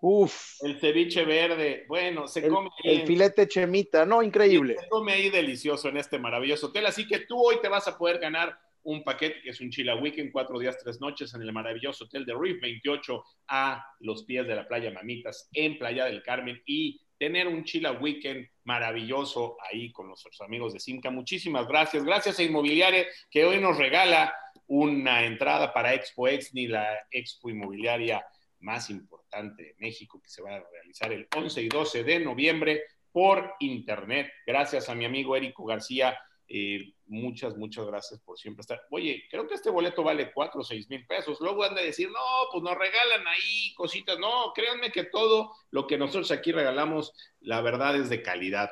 Uf. 0.00 0.56
El 0.62 0.80
ceviche 0.80 1.26
verde. 1.26 1.84
Bueno, 1.86 2.26
se 2.26 2.48
come 2.48 2.70
El 2.82 3.06
filete 3.06 3.46
chemita, 3.46 4.06
no, 4.06 4.22
increíble. 4.22 4.78
Se 4.78 4.88
come 4.88 5.12
ahí 5.12 5.28
delicioso 5.28 5.90
en 5.90 5.98
este 5.98 6.18
maravilloso 6.18 6.68
hotel. 6.68 6.86
Así 6.86 7.06
que 7.06 7.20
tú 7.20 7.38
hoy 7.38 7.60
te 7.60 7.68
vas 7.68 7.86
a 7.88 7.98
poder 7.98 8.20
ganar 8.20 8.58
un 8.84 9.04
paquete 9.04 9.42
que 9.42 9.50
es 9.50 9.60
un 9.60 9.68
Chila 9.68 9.96
Weekend, 9.96 10.32
cuatro 10.32 10.58
días, 10.58 10.78
tres 10.82 10.98
noches 10.98 11.34
en 11.34 11.42
el 11.42 11.52
maravilloso 11.52 12.06
hotel 12.06 12.24
de 12.24 12.34
Reef 12.34 12.58
28 12.62 13.22
a 13.48 13.84
los 14.00 14.24
pies 14.24 14.46
de 14.46 14.56
la 14.56 14.66
playa 14.66 14.90
Mamitas 14.92 15.50
en 15.52 15.78
Playa 15.78 16.06
del 16.06 16.22
Carmen 16.22 16.62
y 16.64 17.02
tener 17.18 17.48
un 17.48 17.64
Chila 17.64 17.92
Weekend 17.92 18.48
maravilloso 18.64 19.56
ahí 19.60 19.90
con 19.92 20.08
nuestros 20.08 20.40
amigos 20.40 20.72
de 20.72 20.80
Simca. 20.80 21.10
Muchísimas 21.10 21.66
gracias. 21.66 22.04
Gracias 22.04 22.38
a 22.38 22.42
Inmobiliaria 22.42 23.06
que 23.30 23.44
hoy 23.44 23.60
nos 23.60 23.76
regala 23.76 24.34
una 24.68 25.24
entrada 25.24 25.72
para 25.72 25.94
Expo 25.94 26.28
Exni, 26.28 26.66
la 26.66 26.86
expo 27.10 27.48
inmobiliaria 27.48 28.24
más 28.60 28.90
importante 28.90 29.62
de 29.62 29.74
México 29.78 30.20
que 30.22 30.28
se 30.28 30.42
va 30.42 30.56
a 30.56 30.64
realizar 30.70 31.12
el 31.12 31.26
11 31.34 31.62
y 31.62 31.68
12 31.68 32.04
de 32.04 32.20
noviembre 32.20 32.82
por 33.10 33.54
internet. 33.60 34.30
Gracias 34.46 34.88
a 34.88 34.94
mi 34.94 35.04
amigo 35.04 35.36
Érico 35.36 35.64
García 35.64 36.18
eh, 36.48 36.94
muchas, 37.06 37.56
muchas 37.56 37.86
gracias 37.86 38.20
por 38.20 38.38
siempre 38.38 38.62
estar. 38.62 38.80
Oye, 38.90 39.24
creo 39.30 39.46
que 39.46 39.54
este 39.54 39.70
boleto 39.70 40.02
vale 40.02 40.32
4 40.32 40.60
o 40.60 40.64
6 40.64 40.88
mil 40.88 41.06
pesos. 41.06 41.38
Luego 41.40 41.62
han 41.64 41.74
de 41.74 41.84
decir, 41.84 42.08
no, 42.08 42.18
pues 42.50 42.62
nos 42.62 42.76
regalan 42.76 43.26
ahí 43.26 43.74
cositas. 43.74 44.18
No, 44.18 44.52
créanme 44.54 44.90
que 44.90 45.04
todo 45.04 45.52
lo 45.70 45.86
que 45.86 45.98
nosotros 45.98 46.30
aquí 46.30 46.52
regalamos, 46.52 47.12
la 47.40 47.60
verdad 47.60 47.96
es 47.96 48.08
de 48.08 48.22
calidad. 48.22 48.70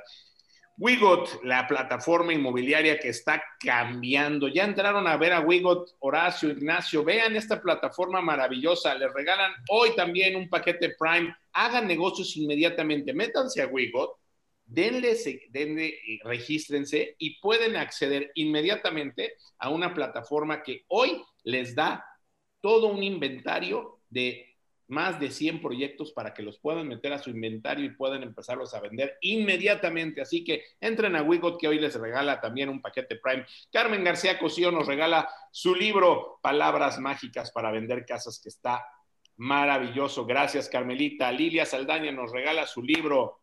Wigot, 0.79 1.43
la 1.43 1.67
plataforma 1.67 2.33
inmobiliaria 2.33 2.99
que 2.99 3.09
está 3.09 3.43
cambiando. 3.59 4.49
Ya 4.49 4.65
entraron 4.65 5.07
a 5.07 5.17
ver 5.17 5.33
a 5.33 5.41
Wigot, 5.41 5.97
Horacio, 6.01 6.51
Ignacio. 6.51 7.05
Vean 7.05 7.37
esta 7.37 7.61
plataforma 7.61 8.21
maravillosa. 8.21 8.95
Les 8.95 9.13
regalan 9.13 9.53
hoy 9.71 9.95
también 9.97 10.37
un 10.37 10.49
paquete 10.49 10.95
Prime. 10.99 11.35
Hagan 11.53 11.87
negocios 11.87 12.37
inmediatamente. 12.37 13.15
Métanse 13.15 13.63
a 13.63 13.67
Wigot 13.67 14.19
denle, 14.67 15.17
denle, 15.51 15.87
eh, 15.87 16.19
regístrense 16.25 17.15
y 17.19 17.41
pueden 17.41 17.77
acceder 17.77 18.33
inmediatamente 18.35 19.35
a 19.59 19.71
una 19.71 19.95
plataforma 19.95 20.63
que 20.63 20.85
hoy 20.89 21.23
les 21.45 21.75
da 21.75 22.05
todo 22.61 22.89
un 22.89 23.03
inventario 23.03 24.01
de 24.11 24.57
más 24.89 25.19
de 25.19 25.31
100 25.31 25.61
proyectos 25.61 26.13
para 26.13 26.33
que 26.33 26.43
los 26.43 26.59
puedan 26.59 26.87
meter 26.87 27.13
a 27.13 27.19
su 27.19 27.31
inventario 27.31 27.85
y 27.85 27.91
puedan 27.91 28.23
empezarlos 28.23 28.73
a 28.75 28.81
vender 28.81 29.17
inmediatamente. 29.21 30.21
Así 30.21 30.45
que 30.45 30.63
entren 30.81 31.17
a 31.17 31.23
Wigot 31.23 31.59
que 31.61 31.69
hoy 31.69 31.79
les 31.79 31.95
regala 31.95 32.41
también 32.41 32.69
un 32.69 32.81
paquete 32.81 33.17
Prime. 33.17 33.45
Carmen 33.73 34.05
García 34.05 34.39
Cosío 34.39 34.71
nos 34.71 34.87
regala 34.87 35.29
su 35.51 35.75
libro 35.75 36.39
Palabras 36.41 36.99
Mágicas 37.01 37.51
para 37.51 37.73
vender 37.73 38.05
casas 38.07 38.41
que 38.41 38.49
está 38.49 38.85
maravilloso. 39.37 40.25
Gracias 40.25 40.69
Carmelita. 40.69 41.33
Lilia 41.33 41.67
Saldaña 41.67 42.13
nos 42.13 42.31
regala 42.31 42.67
su 42.67 42.83
libro 42.83 43.41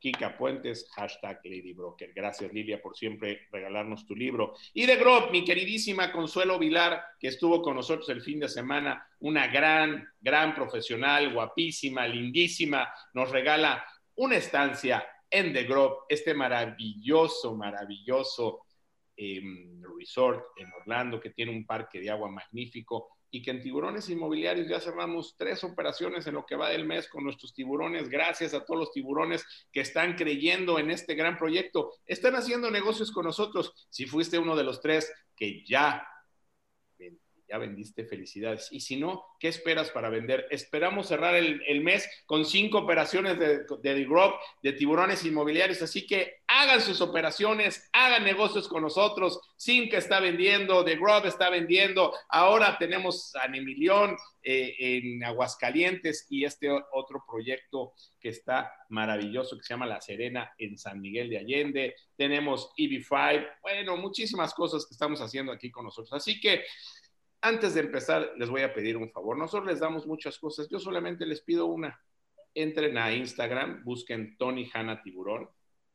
Kika 0.00 0.36
Puentes, 0.36 0.88
hashtag 0.94 1.40
Lady 1.44 1.74
Broker. 1.74 2.12
Gracias, 2.14 2.52
Lilia, 2.52 2.80
por 2.80 2.96
siempre 2.96 3.46
regalarnos 3.52 4.06
tu 4.06 4.16
libro. 4.16 4.54
Y 4.72 4.86
de 4.86 4.96
Grob, 4.96 5.30
mi 5.30 5.44
queridísima 5.44 6.10
Consuelo 6.10 6.58
Vilar, 6.58 7.04
que 7.18 7.28
estuvo 7.28 7.62
con 7.62 7.76
nosotros 7.76 8.08
el 8.08 8.22
fin 8.22 8.40
de 8.40 8.48
semana, 8.48 9.06
una 9.20 9.46
gran, 9.48 10.08
gran 10.20 10.54
profesional, 10.54 11.32
guapísima, 11.34 12.08
lindísima, 12.08 12.90
nos 13.12 13.30
regala 13.30 13.84
una 14.16 14.36
estancia 14.36 15.06
en 15.28 15.52
The 15.52 15.64
Grove, 15.64 15.96
este 16.08 16.34
maravilloso, 16.34 17.54
maravilloso 17.54 18.62
em, 19.16 19.82
resort 19.98 20.44
en 20.56 20.72
Orlando 20.80 21.20
que 21.20 21.30
tiene 21.30 21.52
un 21.52 21.66
parque 21.66 22.00
de 22.00 22.10
agua 22.10 22.30
magnífico 22.30 23.19
y 23.30 23.42
que 23.42 23.50
en 23.50 23.62
tiburones 23.62 24.08
inmobiliarios 24.08 24.68
ya 24.68 24.80
cerramos 24.80 25.36
tres 25.36 25.62
operaciones 25.64 26.26
en 26.26 26.34
lo 26.34 26.46
que 26.46 26.56
va 26.56 26.70
del 26.70 26.86
mes 26.86 27.08
con 27.08 27.24
nuestros 27.24 27.54
tiburones. 27.54 28.08
Gracias 28.08 28.54
a 28.54 28.64
todos 28.64 28.80
los 28.80 28.92
tiburones 28.92 29.44
que 29.72 29.80
están 29.80 30.14
creyendo 30.14 30.78
en 30.78 30.90
este 30.90 31.14
gran 31.14 31.38
proyecto. 31.38 31.92
Están 32.06 32.34
haciendo 32.34 32.70
negocios 32.70 33.10
con 33.12 33.26
nosotros. 33.26 33.86
Si 33.88 34.06
fuiste 34.06 34.38
uno 34.38 34.56
de 34.56 34.64
los 34.64 34.80
tres 34.80 35.12
que 35.36 35.64
ya 35.64 36.06
ya 37.50 37.58
vendiste, 37.58 38.04
felicidades. 38.04 38.68
Y 38.70 38.80
si 38.80 38.96
no, 38.96 39.24
¿qué 39.38 39.48
esperas 39.48 39.90
para 39.90 40.08
vender? 40.08 40.46
Esperamos 40.50 41.08
cerrar 41.08 41.34
el, 41.34 41.80
mes 41.80 42.08
con 42.26 42.44
cinco 42.44 42.78
operaciones 42.78 43.38
de, 43.38 43.58
de 43.58 43.94
The 43.94 44.04
Grove, 44.04 44.34
de 44.62 44.72
tiburones 44.72 45.24
inmobiliarios, 45.24 45.82
así 45.82 46.06
que 46.06 46.40
hagan 46.46 46.80
sus 46.80 47.00
operaciones, 47.00 47.88
hagan 47.92 48.24
negocios 48.24 48.68
con 48.68 48.82
nosotros. 48.82 49.40
Sim 49.56 49.88
que 49.88 49.96
está 49.96 50.20
vendiendo, 50.20 50.84
The 50.84 50.96
Grove 50.96 51.28
está 51.28 51.50
vendiendo, 51.50 52.14
ahora 52.28 52.76
tenemos 52.78 53.34
a 53.36 53.46
Emilión 53.46 54.16
eh, 54.42 54.74
en 54.78 55.24
Aguascalientes 55.24 56.26
y 56.30 56.44
este 56.44 56.70
otro 56.92 57.24
proyecto 57.28 57.94
que 58.18 58.30
está 58.30 58.72
maravilloso 58.88 59.56
que 59.56 59.62
se 59.62 59.74
llama 59.74 59.86
La 59.86 60.00
Serena 60.00 60.52
en 60.56 60.78
San 60.78 61.00
Miguel 61.00 61.28
de 61.30 61.38
Allende. 61.38 61.94
Tenemos 62.16 62.70
EB5, 62.76 63.58
bueno, 63.62 63.96
muchísimas 63.96 64.54
cosas 64.54 64.86
que 64.86 64.94
estamos 64.94 65.20
haciendo 65.20 65.52
aquí 65.52 65.70
con 65.70 65.84
nosotros. 65.84 66.12
Así 66.12 66.40
que 66.40 66.64
antes 67.42 67.74
de 67.74 67.80
empezar, 67.80 68.32
les 68.36 68.48
voy 68.48 68.62
a 68.62 68.72
pedir 68.74 68.96
un 68.96 69.10
favor. 69.10 69.36
Nosotros 69.36 69.68
les 69.68 69.80
damos 69.80 70.06
muchas 70.06 70.38
cosas. 70.38 70.68
Yo 70.68 70.78
solamente 70.78 71.26
les 71.26 71.40
pido 71.40 71.66
una. 71.66 72.00
Entren 72.54 72.98
a 72.98 73.14
Instagram, 73.14 73.84
busquen 73.84 74.36
Tony 74.36 74.68
Hanna 74.72 75.02
Tiburón, 75.02 75.48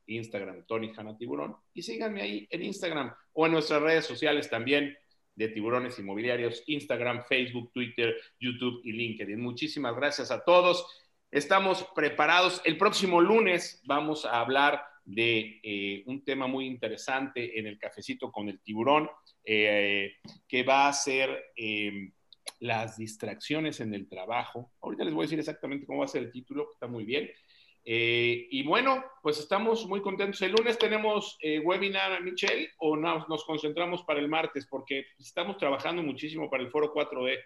Instagram 0.07 0.65
Tony 0.65 0.91
Hanna 0.95 1.17
Tiburón, 1.17 1.57
y 1.73 1.81
síganme 1.81 2.21
ahí 2.21 2.47
en 2.49 2.63
Instagram 2.63 3.13
o 3.33 3.45
en 3.45 3.51
nuestras 3.51 3.81
redes 3.81 4.05
sociales 4.05 4.49
también 4.49 4.97
de 5.35 5.49
tiburones 5.49 5.99
inmobiliarios, 5.99 6.63
Instagram, 6.67 7.25
Facebook, 7.27 7.71
Twitter, 7.73 8.15
YouTube 8.39 8.79
y 8.85 8.93
LinkedIn. 8.93 9.39
Muchísimas 9.39 9.95
gracias 9.95 10.31
a 10.31 10.45
todos. 10.45 10.87
Estamos 11.29 11.85
preparados. 11.93 12.61
El 12.63 12.77
próximo 12.77 13.19
lunes 13.19 13.81
vamos 13.85 14.25
a 14.25 14.39
hablar 14.39 14.81
de 15.05 15.59
eh, 15.61 16.03
un 16.07 16.23
tema 16.23 16.47
muy 16.47 16.65
interesante 16.65 17.59
en 17.59 17.67
el 17.67 17.77
cafecito 17.77 18.31
con 18.31 18.49
el 18.49 18.59
tiburón, 18.59 19.09
eh, 19.43 20.13
que 20.47 20.63
va 20.63 20.87
a 20.87 20.93
ser 20.93 21.51
em, 21.55 22.11
las 22.59 22.97
distracciones 22.97 23.79
en 23.79 23.93
el 23.93 24.09
trabajo. 24.09 24.71
Ahorita 24.81 25.03
les 25.03 25.13
voy 25.13 25.23
a 25.23 25.25
decir 25.25 25.39
exactamente 25.39 25.85
cómo 25.85 25.99
va 25.99 26.05
a 26.05 26.09
ser 26.09 26.23
el 26.23 26.31
título, 26.31 26.69
está 26.73 26.87
muy 26.87 27.05
bien. 27.05 27.29
Eh, 27.87 28.47
y 28.49 28.63
bueno, 28.63 29.05
pues 29.21 29.37
estamos 29.37 29.85
muy 29.85 30.01
contentos. 30.01 30.41
El 30.41 30.53
lunes 30.53 30.79
tenemos 30.79 31.37
webinar, 31.63 32.23
Michelle, 32.23 32.71
o 32.79 32.97
nos 32.97 33.45
concentramos 33.45 34.01
para 34.03 34.19
el 34.19 34.27
martes, 34.27 34.65
porque 34.65 35.05
estamos 35.19 35.57
trabajando 35.57 36.01
muchísimo 36.01 36.49
para 36.49 36.63
el 36.63 36.71
foro 36.71 36.91
4D. 36.91 37.37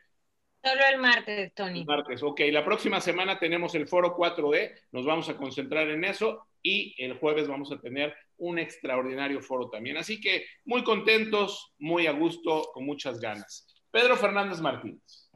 Solo 0.62 0.82
el 0.92 1.00
martes, 1.00 1.54
Tony. 1.54 1.86
martes, 1.86 2.22
ok. 2.22 2.42
La 2.52 2.66
próxima 2.66 3.00
semana 3.00 3.40
tenemos 3.40 3.76
el 3.76 3.88
foro 3.88 4.16
4D, 4.16 4.74
nos 4.92 5.06
vamos 5.06 5.30
a 5.30 5.38
concentrar 5.38 5.90
en 5.90 6.04
eso 6.04 6.48
y 6.62 6.96
el 6.98 7.18
jueves 7.18 7.48
vamos 7.48 7.72
a 7.72 7.80
tener 7.80 8.14
un 8.38 8.60
extraordinario 8.60 9.42
foro 9.42 9.70
también. 9.70 9.98
Así 9.98 10.20
que 10.20 10.46
muy 10.66 10.84
contentos, 10.84 11.74
muy 11.78 12.08
a 12.08 12.12
gusto, 12.12 12.72
con 12.74 12.86
muchas 12.86 13.20
ganas. 13.20 13.74
Pedro 13.90 14.18
Fernández 14.18 14.60
Martínez. 14.60 15.30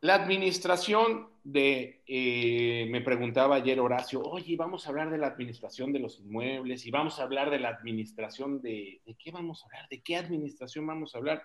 La 0.00 0.16
administración 0.16 1.30
de, 1.44 2.02
eh, 2.06 2.86
me 2.90 3.00
preguntaba 3.00 3.56
ayer 3.56 3.78
Horacio, 3.80 4.22
oye, 4.22 4.56
vamos 4.56 4.86
a 4.86 4.90
hablar 4.90 5.10
de 5.10 5.18
la 5.18 5.28
administración 5.28 5.92
de 5.92 6.00
los 6.00 6.18
inmuebles 6.18 6.84
y 6.84 6.90
vamos 6.90 7.20
a 7.20 7.22
hablar 7.22 7.50
de 7.50 7.60
la 7.60 7.68
administración 7.68 8.60
de, 8.60 9.00
¿de 9.06 9.14
qué 9.14 9.30
vamos 9.30 9.62
a 9.62 9.66
hablar? 9.66 9.88
¿De 9.88 10.02
qué 10.02 10.16
administración 10.16 10.86
vamos 10.86 11.14
a 11.14 11.18
hablar? 11.18 11.42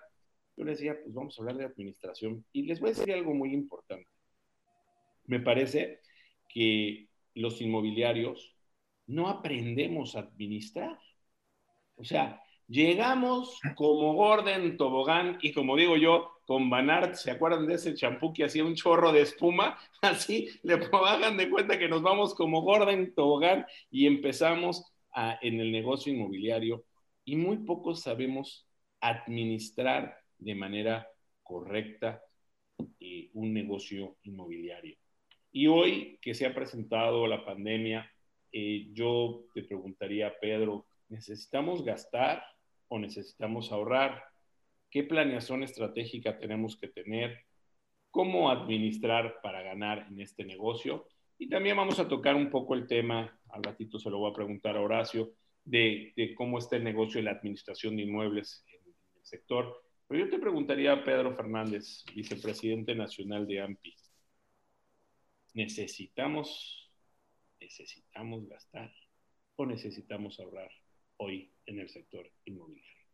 Yo 0.60 0.66
les 0.66 0.76
decía, 0.76 1.00
pues 1.02 1.14
vamos 1.14 1.38
a 1.38 1.40
hablar 1.40 1.56
de 1.56 1.64
administración. 1.64 2.44
Y 2.52 2.64
les 2.64 2.80
voy 2.80 2.90
a 2.90 2.92
decir 2.92 3.10
algo 3.14 3.32
muy 3.32 3.54
importante. 3.54 4.06
Me 5.24 5.40
parece 5.40 6.00
que 6.50 7.08
los 7.34 7.62
inmobiliarios 7.62 8.54
no 9.06 9.28
aprendemos 9.28 10.16
a 10.16 10.18
administrar. 10.18 10.98
O 11.96 12.04
sea, 12.04 12.42
llegamos 12.68 13.58
como 13.74 14.12
Gordon 14.12 14.76
Tobogán 14.76 15.38
y 15.40 15.52
como 15.54 15.76
digo 15.76 15.96
yo, 15.96 16.30
con 16.44 16.68
Banart, 16.68 17.14
¿se 17.14 17.30
acuerdan 17.30 17.66
de 17.66 17.76
ese 17.76 17.94
champú 17.94 18.34
que 18.34 18.44
hacía 18.44 18.62
un 18.62 18.74
chorro 18.74 19.12
de 19.12 19.22
espuma? 19.22 19.78
Así, 20.02 20.50
le 20.62 20.74
hagan 20.92 21.38
de 21.38 21.48
cuenta 21.48 21.78
que 21.78 21.88
nos 21.88 22.02
vamos 22.02 22.34
como 22.34 22.60
Gordon 22.60 23.14
Tobogán 23.14 23.64
y 23.90 24.06
empezamos 24.06 24.92
en 25.40 25.58
el 25.58 25.72
negocio 25.72 26.12
inmobiliario 26.12 26.84
y 27.24 27.36
muy 27.36 27.56
pocos 27.64 28.02
sabemos 28.02 28.68
administrar 29.00 30.19
de 30.40 30.54
manera 30.54 31.08
correcta 31.42 32.22
un 33.34 33.52
negocio 33.52 34.16
inmobiliario. 34.22 34.96
Y 35.52 35.66
hoy 35.66 36.18
que 36.22 36.34
se 36.34 36.46
ha 36.46 36.54
presentado 36.54 37.26
la 37.26 37.44
pandemia, 37.44 38.10
eh, 38.52 38.88
yo 38.92 39.46
te 39.54 39.62
preguntaría, 39.62 40.32
Pedro, 40.40 40.86
¿necesitamos 41.08 41.84
gastar 41.84 42.42
o 42.88 42.98
necesitamos 42.98 43.72
ahorrar? 43.72 44.22
¿Qué 44.90 45.04
planeación 45.04 45.62
estratégica 45.62 46.38
tenemos 46.38 46.76
que 46.76 46.88
tener? 46.88 47.44
¿Cómo 48.10 48.50
administrar 48.50 49.40
para 49.42 49.62
ganar 49.62 50.06
en 50.10 50.20
este 50.20 50.44
negocio? 50.44 51.06
Y 51.38 51.48
también 51.48 51.76
vamos 51.76 51.98
a 51.98 52.08
tocar 52.08 52.34
un 52.34 52.50
poco 52.50 52.74
el 52.74 52.86
tema, 52.86 53.40
al 53.50 53.62
ratito 53.62 53.98
se 53.98 54.10
lo 54.10 54.18
voy 54.18 54.30
a 54.30 54.34
preguntar 54.34 54.76
a 54.76 54.80
Horacio, 54.80 55.32
de, 55.64 56.12
de 56.16 56.34
cómo 56.34 56.58
está 56.58 56.76
el 56.76 56.84
negocio 56.84 57.20
y 57.20 57.24
la 57.24 57.32
administración 57.32 57.96
de 57.96 58.02
inmuebles 58.02 58.64
en 58.68 58.80
el 58.86 59.24
sector 59.24 59.89
pero 60.10 60.24
yo 60.24 60.30
te 60.30 60.40
preguntaría 60.40 60.92
a 60.92 61.04
Pedro 61.04 61.36
Fernández, 61.36 62.04
vicepresidente 62.16 62.96
nacional 62.96 63.46
de 63.46 63.60
AMPI, 63.60 63.94
¿necesitamos, 65.54 66.90
necesitamos 67.60 68.48
gastar 68.48 68.92
o 69.54 69.64
necesitamos 69.66 70.40
ahorrar 70.40 70.68
hoy 71.18 71.52
en 71.66 71.78
el 71.78 71.88
sector 71.88 72.28
inmobiliario? 72.44 73.06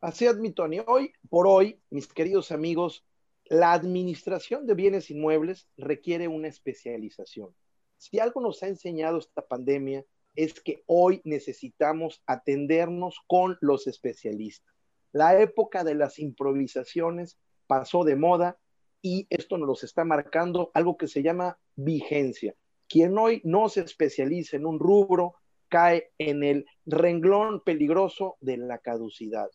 Así 0.00 0.26
es, 0.26 0.36
mi 0.38 0.50
Tony. 0.50 0.80
Hoy 0.84 1.12
por 1.28 1.46
hoy, 1.46 1.80
mis 1.88 2.08
queridos 2.08 2.50
amigos, 2.50 3.06
la 3.44 3.72
administración 3.72 4.66
de 4.66 4.74
bienes 4.74 5.08
inmuebles 5.08 5.68
requiere 5.76 6.26
una 6.26 6.48
especialización. 6.48 7.54
Si 7.96 8.18
algo 8.18 8.40
nos 8.40 8.60
ha 8.64 8.66
enseñado 8.66 9.18
esta 9.18 9.46
pandemia 9.46 10.04
es 10.34 10.60
que 10.60 10.82
hoy 10.86 11.20
necesitamos 11.22 12.24
atendernos 12.26 13.20
con 13.28 13.56
los 13.60 13.86
especialistas. 13.86 14.79
La 15.12 15.40
época 15.40 15.84
de 15.84 15.94
las 15.94 16.18
improvisaciones 16.18 17.38
pasó 17.66 18.04
de 18.04 18.16
moda 18.16 18.58
y 19.02 19.26
esto 19.30 19.58
nos 19.58 19.82
está 19.82 20.04
marcando 20.04 20.70
algo 20.74 20.96
que 20.96 21.08
se 21.08 21.22
llama 21.22 21.58
vigencia. 21.74 22.54
Quien 22.88 23.16
hoy 23.18 23.40
no 23.44 23.68
se 23.68 23.80
especializa 23.80 24.56
en 24.56 24.66
un 24.66 24.78
rubro 24.78 25.34
cae 25.68 26.10
en 26.18 26.42
el 26.42 26.66
renglón 26.84 27.60
peligroso 27.60 28.36
de 28.40 28.56
la 28.56 28.78
caducidad. 28.78 29.48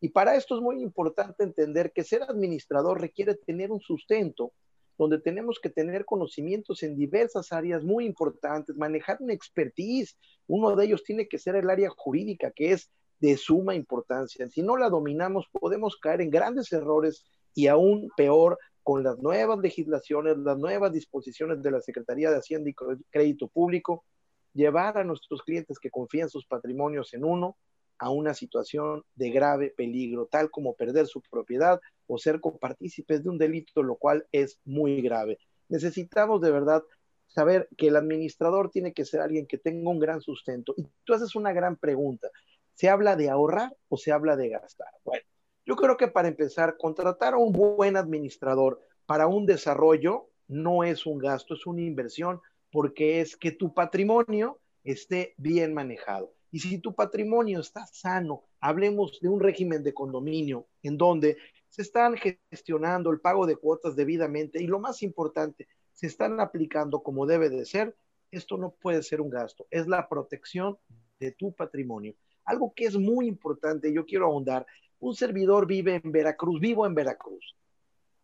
Y 0.00 0.10
para 0.10 0.36
esto 0.36 0.56
es 0.56 0.62
muy 0.62 0.82
importante 0.82 1.42
entender 1.42 1.92
que 1.92 2.04
ser 2.04 2.22
administrador 2.22 3.00
requiere 3.00 3.34
tener 3.34 3.72
un 3.72 3.80
sustento 3.80 4.52
donde 4.98 5.20
tenemos 5.20 5.58
que 5.60 5.68
tener 5.68 6.04
conocimientos 6.04 6.82
en 6.82 6.96
diversas 6.96 7.52
áreas 7.52 7.84
muy 7.84 8.06
importantes, 8.06 8.76
manejar 8.76 9.18
una 9.20 9.34
expertise. 9.34 10.16
Uno 10.46 10.74
de 10.74 10.86
ellos 10.86 11.04
tiene 11.04 11.28
que 11.28 11.38
ser 11.38 11.56
el 11.56 11.68
área 11.68 11.90
jurídica, 11.90 12.50
que 12.50 12.72
es 12.72 12.90
de 13.20 13.36
suma 13.36 13.74
importancia. 13.74 14.48
Si 14.48 14.62
no 14.62 14.76
la 14.76 14.88
dominamos, 14.88 15.46
podemos 15.52 15.96
caer 15.96 16.20
en 16.20 16.30
grandes 16.30 16.72
errores 16.72 17.24
y 17.54 17.66
aún 17.68 18.08
peor 18.16 18.58
con 18.82 19.02
las 19.02 19.18
nuevas 19.18 19.58
legislaciones, 19.58 20.38
las 20.38 20.58
nuevas 20.58 20.92
disposiciones 20.92 21.62
de 21.62 21.70
la 21.70 21.80
Secretaría 21.80 22.30
de 22.30 22.36
Hacienda 22.36 22.70
y 22.70 22.74
Crédito 23.10 23.48
Público, 23.48 24.04
llevar 24.52 24.98
a 24.98 25.04
nuestros 25.04 25.42
clientes 25.42 25.78
que 25.78 25.90
confían 25.90 26.30
sus 26.30 26.46
patrimonios 26.46 27.12
en 27.14 27.24
uno 27.24 27.56
a 27.98 28.10
una 28.10 28.34
situación 28.34 29.02
de 29.14 29.30
grave 29.30 29.72
peligro, 29.76 30.26
tal 30.30 30.50
como 30.50 30.74
perder 30.74 31.06
su 31.06 31.22
propiedad 31.22 31.80
o 32.06 32.18
ser 32.18 32.40
copartícipes 32.40 33.22
de 33.24 33.30
un 33.30 33.38
delito, 33.38 33.82
lo 33.82 33.96
cual 33.96 34.26
es 34.32 34.60
muy 34.64 35.00
grave. 35.02 35.38
Necesitamos 35.68 36.40
de 36.40 36.52
verdad 36.52 36.84
saber 37.26 37.68
que 37.76 37.88
el 37.88 37.96
administrador 37.96 38.70
tiene 38.70 38.92
que 38.92 39.04
ser 39.04 39.20
alguien 39.20 39.46
que 39.46 39.58
tenga 39.58 39.90
un 39.90 39.98
gran 39.98 40.20
sustento. 40.20 40.74
Y 40.76 40.86
tú 41.04 41.14
haces 41.14 41.34
una 41.34 41.52
gran 41.52 41.76
pregunta. 41.76 42.30
¿Se 42.76 42.90
habla 42.90 43.16
de 43.16 43.30
ahorrar 43.30 43.74
o 43.88 43.96
se 43.96 44.12
habla 44.12 44.36
de 44.36 44.50
gastar? 44.50 44.88
Bueno, 45.02 45.24
yo 45.64 45.76
creo 45.76 45.96
que 45.96 46.08
para 46.08 46.28
empezar, 46.28 46.76
contratar 46.76 47.32
a 47.32 47.38
un 47.38 47.50
buen 47.50 47.96
administrador 47.96 48.82
para 49.06 49.26
un 49.26 49.46
desarrollo 49.46 50.28
no 50.46 50.84
es 50.84 51.06
un 51.06 51.16
gasto, 51.16 51.54
es 51.54 51.66
una 51.66 51.80
inversión, 51.80 52.42
porque 52.70 53.22
es 53.22 53.34
que 53.34 53.50
tu 53.50 53.72
patrimonio 53.72 54.60
esté 54.84 55.32
bien 55.38 55.72
manejado. 55.72 56.34
Y 56.52 56.60
si 56.60 56.78
tu 56.78 56.94
patrimonio 56.94 57.60
está 57.60 57.86
sano, 57.86 58.44
hablemos 58.60 59.20
de 59.22 59.30
un 59.30 59.40
régimen 59.40 59.82
de 59.82 59.94
condominio 59.94 60.66
en 60.82 60.98
donde 60.98 61.38
se 61.70 61.80
están 61.80 62.14
gestionando 62.50 63.10
el 63.10 63.20
pago 63.20 63.46
de 63.46 63.56
cuotas 63.56 63.96
debidamente 63.96 64.62
y 64.62 64.66
lo 64.66 64.80
más 64.80 65.02
importante, 65.02 65.66
se 65.94 66.08
están 66.08 66.40
aplicando 66.40 67.02
como 67.02 67.24
debe 67.24 67.48
de 67.48 67.64
ser, 67.64 67.96
esto 68.30 68.58
no 68.58 68.72
puede 68.72 69.02
ser 69.02 69.22
un 69.22 69.30
gasto, 69.30 69.66
es 69.70 69.86
la 69.86 70.10
protección 70.10 70.76
de 71.18 71.32
tu 71.32 71.54
patrimonio. 71.54 72.14
Algo 72.46 72.72
que 72.74 72.86
es 72.86 72.96
muy 72.96 73.26
importante, 73.26 73.92
yo 73.92 74.06
quiero 74.06 74.26
ahondar, 74.26 74.66
Un 74.98 75.14
servidor 75.14 75.66
vive 75.66 76.00
en 76.02 76.10
Veracruz, 76.10 76.58
vivo 76.58 76.86
en 76.86 76.94
Veracruz. 76.94 77.54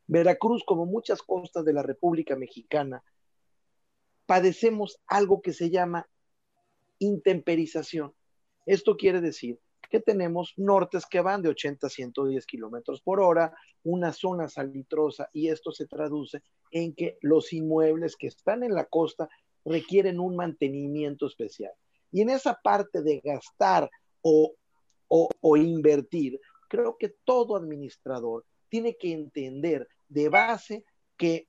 Veracruz, 0.07 0.65
como 0.65 0.87
muchas 0.87 1.21
costas 1.21 1.65
de 1.67 1.75
la 1.75 1.83
República 1.83 2.35
Mexicana, 2.35 3.05
padecemos 4.25 4.99
algo 5.07 5.43
que 5.43 5.53
se 5.53 5.69
llama 5.69 6.09
intemperización. 6.99 8.15
Esto 8.65 8.97
quiere 8.97 9.21
decir 9.21 9.59
que 9.91 10.01
tenemos 10.01 10.55
nortes 10.57 11.05
que 11.05 11.21
van 11.21 11.43
de 11.43 11.51
80 11.51 11.87
a 11.87 11.91
110 11.91 12.47
kilómetros 12.47 13.03
por 13.03 13.21
hora, 13.21 13.55
una 13.85 14.13
zona 14.13 14.49
salitrosa, 14.49 15.29
y 15.35 15.49
esto 15.49 15.73
se 15.73 15.87
traduce 15.87 16.43
en 16.71 16.95
que 16.95 17.19
los 17.21 17.53
inmuebles 17.53 18.17
que 18.17 18.29
están 18.29 18.63
en 18.63 18.75
la 18.75 18.87
costa 18.87 19.29
requieren 19.65 20.19
un 20.19 20.37
mantenimiento 20.37 21.27
especial. 21.27 21.73
Y 22.11 22.23
en 22.23 22.31
esa 22.31 22.55
parte 22.63 23.03
de 23.03 23.21
gastar 23.21 23.91
o, 24.23 24.57
invertir, 25.57 26.41
creo 26.69 26.97
que 26.97 27.11
todo 27.25 27.57
administrador 27.57 28.45
tiene 28.69 28.97
que 28.97 29.13
entender 29.13 29.89
de 30.09 30.29
base 30.29 30.85
que 31.17 31.49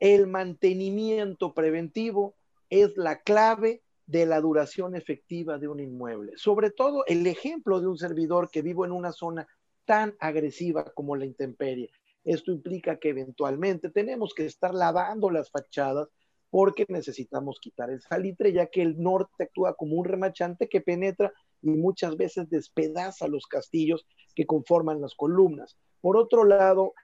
el 0.00 0.26
mantenimiento 0.26 1.54
preventivo 1.54 2.34
es 2.70 2.96
la 2.96 3.20
clave 3.20 3.82
de 4.06 4.26
la 4.26 4.40
duración 4.40 4.96
efectiva 4.96 5.58
de 5.58 5.68
un 5.68 5.80
inmueble. 5.80 6.32
Sobre 6.36 6.70
todo 6.70 7.04
el 7.06 7.26
ejemplo 7.26 7.80
de 7.80 7.86
un 7.86 7.98
servidor 7.98 8.50
que 8.50 8.62
vivo 8.62 8.84
en 8.84 8.92
una 8.92 9.12
zona 9.12 9.46
tan 9.84 10.16
agresiva 10.18 10.92
como 10.94 11.16
la 11.16 11.26
intemperie. 11.26 11.90
Esto 12.24 12.52
implica 12.52 12.98
que 12.98 13.10
eventualmente 13.10 13.90
tenemos 13.90 14.34
que 14.34 14.44
estar 14.46 14.74
lavando 14.74 15.30
las 15.30 15.50
fachadas 15.50 16.08
porque 16.50 16.86
necesitamos 16.88 17.58
quitar 17.60 17.90
el 17.90 18.00
salitre, 18.00 18.52
ya 18.52 18.66
que 18.66 18.82
el 18.82 19.00
norte 19.00 19.44
actúa 19.44 19.74
como 19.74 19.96
un 19.96 20.04
remachante 20.04 20.68
que 20.68 20.80
penetra 20.80 21.32
y 21.62 21.70
muchas 21.70 22.16
veces 22.16 22.48
despedaza 22.48 23.28
los 23.28 23.46
castillos 23.46 24.06
que 24.34 24.46
conforman 24.46 25.00
las 25.00 25.14
columnas. 25.14 25.76
Por 26.00 26.16
otro 26.16 26.44
lado, 26.44 26.94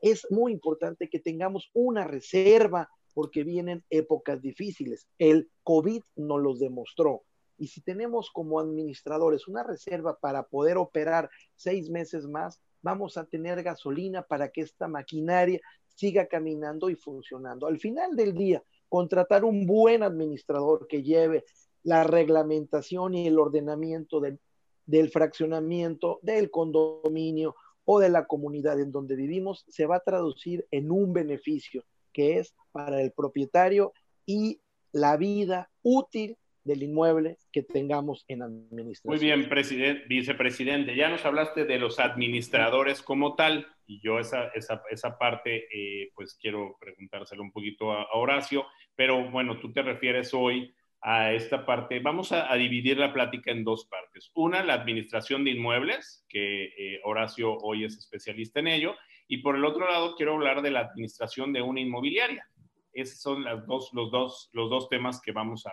es 0.00 0.26
muy 0.30 0.52
importante 0.52 1.08
que 1.08 1.18
tengamos 1.18 1.70
una 1.72 2.04
reserva 2.04 2.88
porque 3.14 3.44
vienen 3.44 3.84
épocas 3.90 4.42
difíciles. 4.42 5.08
El 5.18 5.50
COVID 5.62 6.02
nos 6.16 6.40
los 6.40 6.58
demostró. 6.58 7.22
Y 7.56 7.68
si 7.68 7.80
tenemos 7.80 8.30
como 8.30 8.58
administradores 8.58 9.46
una 9.46 9.62
reserva 9.62 10.18
para 10.18 10.42
poder 10.42 10.76
operar 10.76 11.30
seis 11.54 11.88
meses 11.88 12.26
más, 12.26 12.60
vamos 12.82 13.16
a 13.16 13.24
tener 13.24 13.62
gasolina 13.62 14.22
para 14.22 14.50
que 14.50 14.62
esta 14.62 14.88
maquinaria 14.88 15.60
siga 15.88 16.26
caminando 16.26 16.90
y 16.90 16.96
funcionando. 16.96 17.66
Al 17.66 17.78
final 17.78 18.16
del 18.16 18.34
día, 18.34 18.62
contratar 18.94 19.44
un 19.44 19.66
buen 19.66 20.04
administrador 20.04 20.86
que 20.86 21.02
lleve 21.02 21.44
la 21.82 22.04
reglamentación 22.04 23.16
y 23.16 23.26
el 23.26 23.40
ordenamiento 23.40 24.20
del, 24.20 24.38
del 24.86 25.10
fraccionamiento, 25.10 26.20
del 26.22 26.48
condominio 26.48 27.56
o 27.84 27.98
de 27.98 28.08
la 28.08 28.26
comunidad 28.26 28.78
en 28.78 28.92
donde 28.92 29.16
vivimos, 29.16 29.64
se 29.66 29.86
va 29.86 29.96
a 29.96 30.04
traducir 30.06 30.64
en 30.70 30.92
un 30.92 31.12
beneficio 31.12 31.82
que 32.12 32.38
es 32.38 32.54
para 32.70 33.02
el 33.02 33.10
propietario 33.10 33.92
y 34.26 34.60
la 34.92 35.16
vida 35.16 35.72
útil 35.82 36.36
del 36.62 36.84
inmueble 36.84 37.38
que 37.50 37.64
tengamos 37.64 38.24
en 38.28 38.42
administración. 38.42 39.12
Muy 39.12 39.18
bien, 39.18 39.48
presidente, 39.48 40.04
vicepresidente. 40.06 40.94
Ya 40.94 41.08
nos 41.08 41.24
hablaste 41.24 41.64
de 41.64 41.80
los 41.80 41.98
administradores 41.98 43.02
como 43.02 43.34
tal, 43.34 43.66
y 43.86 44.00
yo 44.00 44.18
esa, 44.18 44.48
esa, 44.48 44.82
esa 44.90 45.18
parte, 45.18 45.66
eh, 45.72 46.10
pues 46.14 46.36
quiero 46.40 46.76
preguntárselo 46.80 47.42
un 47.42 47.52
poquito 47.52 47.92
a, 47.92 48.06
Horacio, 48.14 48.66
pero 48.94 49.30
bueno, 49.30 49.58
tú 49.58 49.72
te 49.72 49.82
refieres 49.82 50.32
hoy 50.34 50.74
a 51.02 51.32
esta 51.32 51.66
parte. 51.66 52.00
Vamos 52.00 52.32
a, 52.32 52.52
dividir 52.54 52.98
la 52.98 53.12
plática 53.12 53.50
en 53.50 53.64
dos 53.64 53.86
partes. 53.86 54.30
Una, 54.34 54.62
la 54.62 54.74
administración 54.74 55.44
de 55.44 55.50
inmuebles, 55.50 56.24
que 56.28 56.64
eh, 56.64 57.00
Horacio 57.04 57.56
hoy 57.58 57.84
es 57.84 57.98
especialista 57.98 58.60
en 58.60 58.68
ello, 58.68 58.94
y 59.28 59.38
por 59.38 59.56
el 59.56 59.64
otro 59.64 59.88
lado 59.88 60.16
quiero 60.16 60.34
hablar 60.34 60.62
de 60.62 60.70
la 60.70 60.80
administración 60.80 61.52
de 61.52 61.62
una 61.62 61.80
inmobiliaria. 61.80 62.46
Esos 62.92 63.20
son 63.20 63.44
las 63.44 63.66
dos, 63.66 63.90
los, 63.92 64.10
dos, 64.10 64.50
los 64.52 64.70
dos 64.70 64.88
temas 64.88 65.20
que 65.20 65.32
vamos 65.32 65.66
a, 65.66 65.72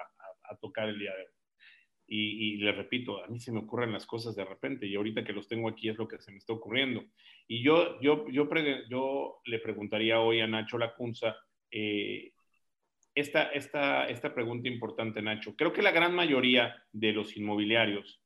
tocar 0.59 0.89
el 0.89 0.99
día 0.99 1.11
de 1.11 1.21
hoy. 1.21 1.40
Y, 2.13 2.57
le 2.57 2.73
repito, 2.73 3.23
a 3.23 3.27
mí 3.27 3.39
se 3.39 3.53
me 3.53 3.59
ocurren 3.59 3.93
las 3.93 4.05
cosas 4.05 4.35
de 4.35 4.43
repente 4.43 4.85
y 4.85 4.95
ahorita 4.95 5.23
que 5.23 5.31
los 5.31 5.47
tengo 5.47 5.69
aquí 5.69 5.87
es 5.87 5.97
lo 5.97 6.09
que 6.09 6.19
se 6.19 6.31
me 6.31 6.39
está 6.39 6.51
ocurriendo. 6.51 7.05
Y 7.47 7.63
yo, 7.63 8.01
yo, 8.01 8.27
yo, 8.27 8.49
yo 8.89 9.41
le 9.45 9.59
preguntaría 9.59 10.19
hoy 10.19 10.41
a 10.41 10.47
Nacho 10.47 10.77
Lacunza 10.77 11.37
eh, 11.71 12.33
esta, 13.15 13.43
esta, 13.51 14.09
esta 14.09 14.33
pregunta 14.33 14.67
importante, 14.67 15.21
Nacho. 15.21 15.55
Creo 15.55 15.71
que 15.71 15.81
la 15.81 15.91
gran 15.91 16.13
mayoría 16.13 16.83
de 16.91 17.13
los 17.13 17.37
inmobiliarios 17.37 18.21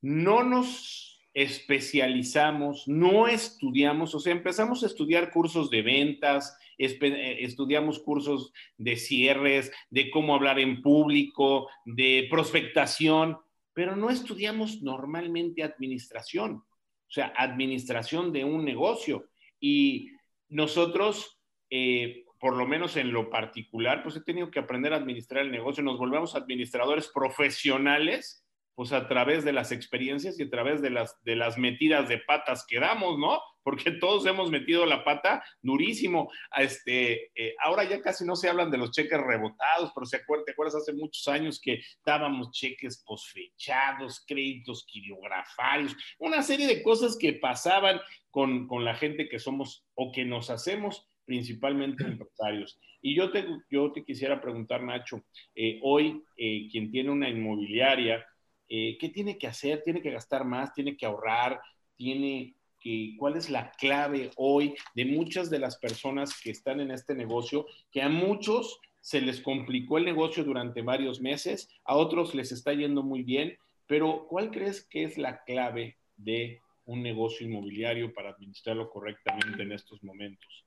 no 0.00 0.42
nos 0.42 1.13
especializamos, 1.34 2.86
no 2.86 3.26
estudiamos, 3.26 4.14
o 4.14 4.20
sea, 4.20 4.32
empezamos 4.32 4.84
a 4.84 4.86
estudiar 4.86 5.32
cursos 5.32 5.68
de 5.68 5.82
ventas, 5.82 6.56
eh, 6.78 7.38
estudiamos 7.40 7.98
cursos 7.98 8.52
de 8.78 8.96
cierres, 8.96 9.72
de 9.90 10.10
cómo 10.10 10.36
hablar 10.36 10.60
en 10.60 10.80
público, 10.80 11.68
de 11.84 12.28
prospectación, 12.30 13.36
pero 13.72 13.96
no 13.96 14.10
estudiamos 14.10 14.80
normalmente 14.80 15.64
administración, 15.64 16.52
o 16.52 17.10
sea, 17.10 17.32
administración 17.36 18.32
de 18.32 18.44
un 18.44 18.64
negocio. 18.64 19.28
Y 19.58 20.12
nosotros, 20.48 21.40
eh, 21.68 22.26
por 22.38 22.56
lo 22.56 22.64
menos 22.64 22.96
en 22.96 23.12
lo 23.12 23.28
particular, 23.28 24.04
pues 24.04 24.14
he 24.14 24.20
tenido 24.20 24.52
que 24.52 24.60
aprender 24.60 24.92
a 24.92 24.98
administrar 24.98 25.44
el 25.44 25.50
negocio, 25.50 25.82
nos 25.82 25.98
volvemos 25.98 26.36
administradores 26.36 27.08
profesionales 27.08 28.43
pues 28.74 28.92
a 28.92 29.08
través 29.08 29.44
de 29.44 29.52
las 29.52 29.72
experiencias 29.72 30.38
y 30.38 30.44
a 30.44 30.50
través 30.50 30.82
de 30.82 30.90
las, 30.90 31.22
de 31.22 31.36
las 31.36 31.58
metidas 31.58 32.08
de 32.08 32.18
patas 32.18 32.64
que 32.66 32.80
damos, 32.80 33.18
¿no? 33.18 33.40
Porque 33.62 33.92
todos 33.92 34.26
hemos 34.26 34.50
metido 34.50 34.84
la 34.84 35.04
pata 35.04 35.42
durísimo. 35.62 36.30
Este, 36.56 37.30
eh, 37.34 37.54
ahora 37.62 37.84
ya 37.84 38.00
casi 38.00 38.24
no 38.24 38.36
se 38.36 38.48
hablan 38.48 38.70
de 38.70 38.78
los 38.78 38.90
cheques 38.90 39.20
rebotados, 39.20 39.92
pero 39.94 40.06
se 40.06 40.16
acuerda, 40.16 40.44
¿te 40.44 40.52
acuerdas 40.52 40.76
hace 40.76 40.92
muchos 40.92 41.26
años 41.28 41.60
que 41.60 41.80
dábamos 42.04 42.50
cheques 42.50 43.02
posfechados, 43.06 44.24
créditos 44.26 44.84
quiriografarios, 44.86 45.96
una 46.18 46.42
serie 46.42 46.66
de 46.66 46.82
cosas 46.82 47.16
que 47.16 47.34
pasaban 47.34 48.00
con, 48.30 48.66
con 48.66 48.84
la 48.84 48.94
gente 48.94 49.28
que 49.28 49.38
somos 49.38 49.86
o 49.94 50.12
que 50.12 50.24
nos 50.24 50.50
hacemos 50.50 51.08
principalmente 51.24 52.04
empresarios. 52.04 52.78
Y 53.00 53.14
yo 53.14 53.30
te, 53.30 53.46
yo 53.70 53.92
te 53.92 54.04
quisiera 54.04 54.40
preguntar, 54.40 54.82
Nacho, 54.82 55.22
eh, 55.54 55.78
hoy 55.82 56.22
eh, 56.36 56.68
quien 56.70 56.90
tiene 56.90 57.10
una 57.10 57.28
inmobiliaria, 57.28 58.24
eh, 58.68 58.96
¿qué 58.98 59.08
tiene 59.08 59.38
que 59.38 59.46
hacer? 59.46 59.82
¿Tiene 59.82 60.00
que 60.00 60.10
gastar 60.10 60.44
más? 60.44 60.72
¿Tiene 60.72 60.96
que 60.96 61.06
ahorrar? 61.06 61.60
¿Tiene 61.96 62.54
que, 62.80 63.14
cuál 63.18 63.36
es 63.36 63.50
la 63.50 63.70
clave 63.72 64.30
hoy 64.36 64.74
de 64.94 65.04
muchas 65.04 65.50
de 65.50 65.58
las 65.58 65.78
personas 65.78 66.40
que 66.40 66.50
están 66.50 66.80
en 66.80 66.90
este 66.90 67.14
negocio, 67.14 67.66
que 67.90 68.02
a 68.02 68.08
muchos 68.08 68.80
se 69.00 69.20
les 69.20 69.40
complicó 69.40 69.98
el 69.98 70.04
negocio 70.04 70.44
durante 70.44 70.82
varios 70.82 71.20
meses, 71.20 71.68
a 71.84 71.94
otros 71.96 72.34
les 72.34 72.52
está 72.52 72.72
yendo 72.72 73.02
muy 73.02 73.22
bien, 73.22 73.58
pero 73.86 74.26
¿cuál 74.28 74.50
crees 74.50 74.86
que 74.88 75.04
es 75.04 75.18
la 75.18 75.44
clave 75.44 75.98
de 76.16 76.60
un 76.86 77.02
negocio 77.02 77.46
inmobiliario 77.46 78.12
para 78.14 78.30
administrarlo 78.30 78.88
correctamente 78.88 79.62
en 79.62 79.72
estos 79.72 80.02
momentos? 80.02 80.64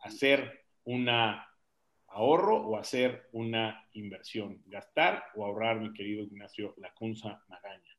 Hacer 0.00 0.66
una 0.84 1.47
ahorro 2.18 2.56
o 2.66 2.76
hacer 2.76 3.28
una 3.32 3.88
inversión, 3.92 4.60
gastar 4.66 5.22
o 5.36 5.44
ahorrar, 5.44 5.78
mi 5.78 5.92
querido 5.92 6.24
Ignacio 6.24 6.74
Lacunza 6.78 7.44
Magaña. 7.46 7.96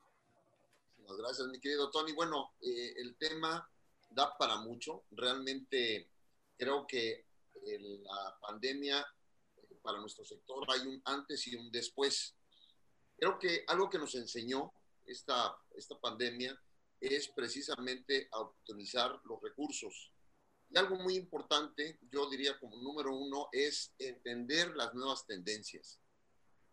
Gracias, 1.17 1.47
mi 1.47 1.59
querido 1.59 1.89
Tony. 1.89 2.11
Bueno, 2.11 2.51
eh, 2.61 2.95
el 2.97 3.15
tema 3.15 3.65
da 4.09 4.37
para 4.37 4.57
mucho. 4.57 5.05
Realmente 5.11 6.09
creo 6.57 6.85
que 6.85 7.25
la 7.63 8.37
pandemia 8.41 8.99
eh, 8.99 9.75
para 9.81 9.99
nuestro 9.99 10.25
sector 10.25 10.65
hay 10.67 10.81
un 10.85 11.01
antes 11.05 11.47
y 11.47 11.55
un 11.55 11.71
después. 11.71 12.35
Creo 13.17 13.39
que 13.39 13.63
algo 13.67 13.89
que 13.89 13.99
nos 13.99 14.15
enseñó 14.15 14.73
esta, 15.05 15.55
esta 15.75 15.97
pandemia 15.97 16.59
es 16.99 17.29
precisamente 17.29 18.27
a 18.33 18.41
optimizar 18.41 19.17
los 19.23 19.41
recursos 19.41 20.11
y 20.69 20.77
algo 20.77 20.95
muy 20.97 21.15
importante, 21.15 21.99
yo 22.11 22.29
diría 22.29 22.59
como 22.59 22.77
número 22.77 23.15
uno, 23.15 23.49
es 23.51 23.93
entender 23.97 24.75
las 24.75 24.93
nuevas 24.93 25.25
tendencias. 25.25 25.99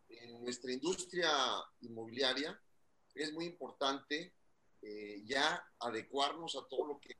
En 0.08 0.42
nuestra 0.42 0.70
industria 0.70 1.30
inmobiliaria 1.80 2.60
es 3.14 3.32
muy 3.32 3.46
importante 3.46 4.34
eh, 4.82 5.22
ya 5.24 5.66
adecuarnos 5.80 6.56
a 6.56 6.66
todo 6.68 6.86
lo 6.86 7.00
que 7.00 7.08
es 7.08 7.16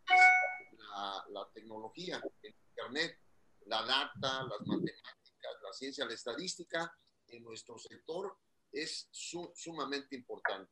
la, 1.30 1.50
tecnología, 1.54 2.20
el 2.42 2.54
Internet, 2.70 3.18
la 3.64 3.82
data, 3.82 4.44
las 4.44 4.60
matemáticas, 4.66 5.52
la 5.62 5.72
ciencia, 5.72 6.04
la 6.04 6.12
estadística 6.12 6.94
en 7.28 7.42
nuestro 7.42 7.78
sector 7.78 8.36
es 8.70 9.08
sumamente 9.10 10.14
importante. 10.14 10.70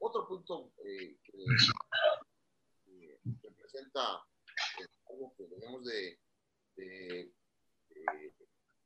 Otro 0.00 0.26
punto 0.26 0.72
eh, 0.84 1.18
que, 1.22 1.32
que 2.84 3.20
representa 3.42 4.24
que 5.36 5.44
debemos 5.46 5.84
de, 5.84 6.18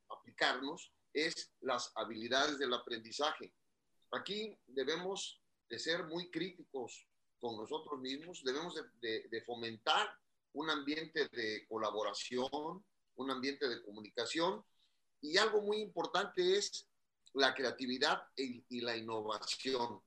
aplicarnos 0.09 0.91
es 1.13 1.51
las 1.61 1.91
habilidades 1.95 2.57
del 2.57 2.73
aprendizaje. 2.73 3.53
Aquí 4.11 4.57
debemos 4.67 5.41
de 5.69 5.77
ser 5.77 6.05
muy 6.05 6.31
críticos 6.31 7.07
con 7.39 7.57
nosotros 7.57 7.99
mismos, 7.99 8.43
debemos 8.43 8.73
de, 9.01 9.43
fomentar 9.45 10.09
un 10.53 10.69
ambiente 10.69 11.27
de 11.29 11.67
colaboración, 11.67 12.83
un 13.15 13.31
ambiente 13.31 13.67
de 13.67 13.83
comunicación 13.83 14.63
y 15.21 15.37
algo 15.37 15.61
muy 15.61 15.77
importante 15.77 16.57
es 16.57 16.87
la 17.33 17.53
creatividad 17.53 18.23
y 18.35 18.81
la 18.81 18.95
innovación. 18.95 20.01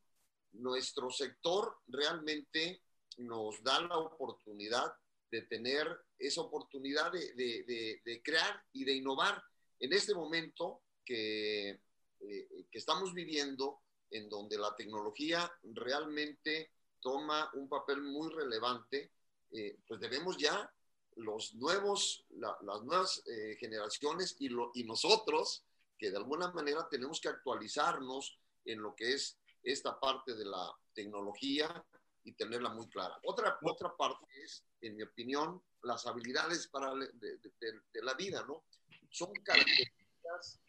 Nuestro 0.53 1.11
sector 1.11 1.79
realmente 1.87 2.83
nos 3.19 3.63
da 3.63 3.81
la 3.81 3.99
oportunidad 3.99 4.95
de 5.31 5.43
tener 5.43 5.87
esa 6.19 6.41
oportunidad 6.41 7.13
de, 7.13 8.21
crear 8.25 8.65
y 8.73 8.85
de 8.85 8.95
innovar 8.95 9.43
en 9.79 9.93
este 9.93 10.15
momento 10.15 10.83
que, 11.05 11.81
eh, 12.21 12.67
que 12.71 12.79
estamos 12.79 13.13
viviendo, 13.13 13.81
en 14.11 14.29
donde 14.29 14.57
la 14.57 14.75
tecnología 14.77 15.51
realmente 15.65 16.71
toma 17.01 17.51
un 17.55 17.69
papel 17.69 18.03
muy 18.03 18.31
relevante, 18.33 19.13
eh, 19.51 19.79
pues 19.87 20.01
debemos 20.01 20.37
ya 20.37 20.71
los 21.17 21.55
nuevos, 21.55 22.25
las 22.31 22.83
nuevas 22.83 23.23
eh, 23.27 23.57
generaciones 23.59 24.37
y, 24.39 24.49
lo, 24.49 24.71
y 24.75 24.85
nosotros, 24.85 25.65
que 25.99 26.11
de 26.11 26.17
alguna 26.17 26.51
manera 26.53 26.87
tenemos 26.91 27.21
que 27.21 27.29
actualizarnos 27.29 28.39
en 28.65 28.83
lo 28.83 28.95
que 28.95 29.15
es 29.15 29.39
esta 29.63 29.99
parte 29.99 30.35
de 30.35 30.45
la 30.45 30.71
tecnología 30.95 31.85
y 32.27 32.33
tenerla 32.33 32.71
muy 32.71 32.89
clara. 32.89 33.17
Otra, 33.25 33.57
otra 33.63 33.97
parte 33.97 34.27
es, 34.43 34.65
en 34.81 34.97
mi 34.97 35.05
opinión, 35.05 35.63
las 35.83 36.07
habilidades 36.07 36.67
para 36.67 36.93
de, 36.93 38.03
la 38.03 38.15
vida, 38.15 38.45
¿no? 38.47 38.65
Son 39.11 39.33
características, 39.45 40.61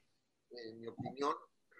en 0.51 0.79
mi 0.79 0.87
opinión, 0.87 1.35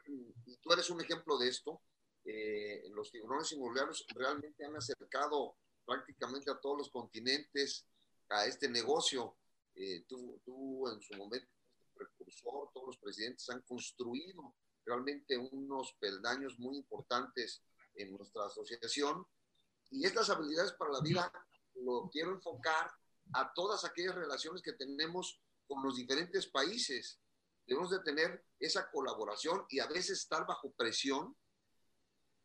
y 0.07 0.57
tú 0.57 0.73
eres 0.73 0.89
un 0.89 0.99
ejemplo 0.99 1.37
de 1.37 1.49
esto, 1.49 1.83
eh, 2.25 2.89
los 2.89 3.11
tiburones 3.11 3.51
inmobiliarios 3.51 4.03
realmente 4.15 4.65
han 4.65 4.75
acercado 4.75 5.55
prácticamente 5.85 6.49
a 6.49 6.59
todos 6.59 6.79
los 6.79 6.89
continentes 6.89 7.85
a 8.29 8.45
este 8.47 8.67
negocio. 8.67 9.37
Eh, 9.75 10.05
tú, 10.07 10.41
tú, 10.43 10.89
en 10.89 10.99
su 11.01 11.15
momento, 11.15 11.47
precursor, 11.93 12.71
todos 12.73 12.87
los 12.87 12.97
presidentes 12.97 13.47
han 13.51 13.61
construido 13.61 14.55
realmente 14.83 15.37
unos 15.37 15.93
peldaños 15.99 16.57
muy 16.57 16.77
importantes 16.77 17.61
en 17.93 18.11
nuestra 18.11 18.47
asociación. 18.47 19.25
Y 19.89 20.05
estas 20.05 20.29
habilidades 20.29 20.73
para 20.73 20.91
la 20.91 21.01
vida 21.01 21.31
lo 21.75 22.09
quiero 22.11 22.31
enfocar 22.31 22.91
a 23.33 23.53
todas 23.53 23.85
aquellas 23.85 24.15
relaciones 24.15 24.61
que 24.61 24.73
tenemos 24.73 25.39
con 25.67 25.83
los 25.83 25.95
diferentes 25.95 26.47
países. 26.47 27.19
Debemos 27.65 27.91
de 27.91 27.99
tener 27.99 28.45
esa 28.59 28.89
colaboración 28.89 29.65
y 29.69 29.79
a 29.79 29.87
veces 29.87 30.19
estar 30.19 30.45
bajo 30.47 30.71
presión 30.71 31.35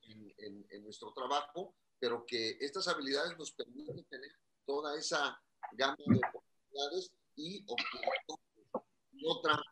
en, 0.03 0.67
en, 0.71 0.83
nuestro 0.83 1.13
trabajo, 1.13 1.77
pero 1.99 2.27
que 2.27 2.59
estas 2.61 2.89
habilidades 2.89 3.39
nos 3.39 3.53
permiten 3.53 4.05
tener 4.07 4.33
toda 4.67 4.99
esa 4.99 5.41
gama 5.73 5.97
de 5.97 6.21
oportunidades 6.29 7.13
y 7.37 7.65
otra 9.25 9.63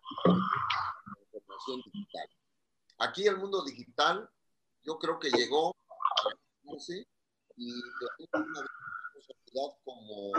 información 1.32 1.82
digital. 1.92 2.28
Aquí 2.98 3.26
el 3.26 3.38
mundo 3.38 3.64
digital, 3.64 4.30
yo 4.82 4.98
creo 4.98 5.18
que 5.18 5.30
llegó 5.30 5.70
a 5.70 6.70
y 7.60 7.72
una 7.72 8.64
responsabilidad 9.14 9.76
como, 9.84 10.32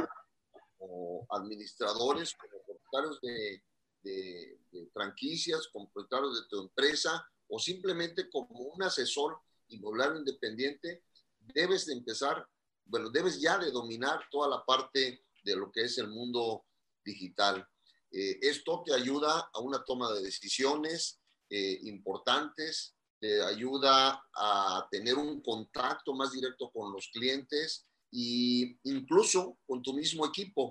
administradores, 1.30 2.34
como 2.34 2.64
propietarios 2.64 3.22
de 3.22 4.90
franquicias, 4.92 5.68
como 5.72 5.92
propietarios 5.92 6.42
de 6.42 6.48
tu 6.50 6.62
empresa 6.62 7.24
o 7.48 7.60
simplemente 7.60 8.30
como 8.30 8.60
un 8.60 8.82
asesor 8.82 9.40
inmobiliario 9.68 10.18
independiente, 10.18 11.04
debes 11.40 11.86
de 11.86 11.94
empezar, 11.94 12.48
bueno, 12.86 13.10
debes 13.10 13.40
ya 13.40 13.58
de 13.58 13.72
dominar 13.72 14.22
toda 14.32 14.50
la 14.50 14.66
parte 14.66 15.26
de 15.44 15.56
lo 15.56 15.72
que 15.72 15.82
es 15.82 15.98
el 15.98 16.08
mundo 16.08 16.66
digital. 17.04 17.68
Eh, 18.12 18.40
esto 18.42 18.84
te 18.86 18.94
ayuda 18.94 19.50
a 19.54 19.60
una 19.60 19.84
toma 19.84 20.12
de 20.14 20.22
decisiones 20.22 21.22
eh, 21.50 21.80
importantes, 21.84 22.96
te 23.22 23.44
ayuda 23.44 24.24
a 24.36 24.88
tener 24.90 25.16
un 25.16 25.42
contacto 25.42 26.14
más 26.16 26.32
directo 26.32 26.72
con 26.72 26.92
los 26.92 27.08
clientes 27.10 27.86
e 28.12 28.80
incluso 28.84 29.60
con 29.68 29.84
tu 29.84 29.94
mismo 29.94 30.26
equipo. 30.26 30.70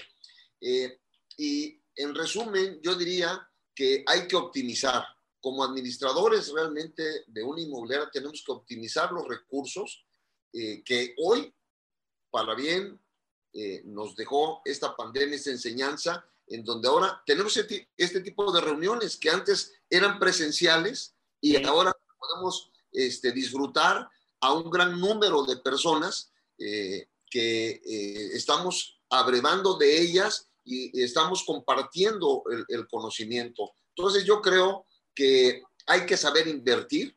Eh, 0.60 0.98
y 1.38 1.80
en 1.94 2.12
resumen, 2.12 2.80
yo 2.82 2.96
diría 2.96 3.48
que 3.72 4.04
hay 4.04 4.26
que 4.26 4.34
optimizar 4.34 5.04
como 5.40 5.62
administradores 5.64 6.52
realmente 6.52 7.24
de 7.28 7.42
una 7.42 7.62
inmobiliaria 7.62 8.10
tenemos 8.12 8.42
que 8.44 8.52
optimizar 8.52 9.10
los 9.12 9.26
recursos 9.26 10.04
eh, 10.52 10.82
que 10.84 11.14
hoy, 11.18 11.54
para 12.30 12.54
bien, 12.54 13.00
eh, 13.52 13.82
nos 13.84 14.16
dejó 14.16 14.60
esta 14.64 14.94
pandemia, 14.96 15.36
esta 15.36 15.50
enseñanza, 15.50 16.26
en 16.48 16.64
donde 16.64 16.88
ahora 16.88 17.22
tenemos 17.24 17.56
este, 17.56 17.88
este, 17.96 18.20
tipo 18.20 18.52
de 18.52 18.60
reuniones 18.60 19.16
que 19.16 19.30
antes 19.30 19.72
eran 19.88 20.18
presenciales 20.18 21.14
y 21.40 21.64
ahora 21.64 21.96
podemos 22.20 22.70
este, 22.92 23.32
disfrutar 23.32 24.08
a 24.40 24.52
un 24.52 24.70
gran 24.70 25.00
número 25.00 25.44
de 25.44 25.56
personas 25.56 26.32
eh, 26.58 27.08
que 27.30 27.80
estamos 28.34 29.00
abrevando 29.08 29.76
de 29.76 30.00
ellas 30.00 30.48
y 30.64 31.00
estamos 31.02 31.44
compartiendo 31.44 32.42
el, 32.50 32.64
el 32.68 32.88
conocimiento. 32.88 33.72
Entonces 33.96 34.24
yo 34.24 34.40
creo 34.40 34.86
que 35.14 35.62
hay 35.86 36.06
que 36.06 36.16
saber 36.16 36.48
invertir 36.48 37.16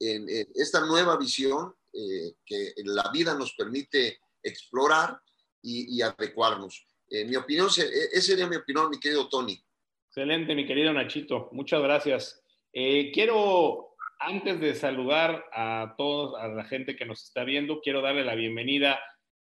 en, 0.00 0.28
esta 0.54 0.80
nueva 0.80 1.16
visión 1.16 1.74
eh, 1.92 2.34
que 2.44 2.72
la 2.84 3.10
vida 3.10 3.34
nos 3.34 3.54
permite 3.54 4.20
explorar 4.42 5.20
y, 5.62 6.00
adecuarnos. 6.00 6.86
En 7.08 7.28
mi 7.28 7.34
opinión, 7.34 7.68
e, 7.76 7.82
esa 8.12 8.28
sería 8.28 8.46
mi 8.46 8.56
opinión, 8.56 8.88
mi 8.88 9.00
querido 9.00 9.28
Tony. 9.28 9.60
Excelente, 10.08 10.54
mi 10.54 10.64
querido 10.64 10.92
Nachito. 10.92 11.48
Muchas 11.50 11.82
gracias. 11.82 12.40
Eh, 12.72 13.10
quiero, 13.12 13.85
antes 14.18 14.60
de 14.60 14.74
saludar 14.74 15.44
a 15.52 15.94
todos, 15.96 16.40
a 16.40 16.48
la 16.48 16.64
gente 16.64 16.96
que 16.96 17.06
nos 17.06 17.22
está 17.22 17.44
viendo, 17.44 17.80
quiero 17.80 18.02
darle 18.02 18.24
la 18.24 18.34
bienvenida 18.34 18.98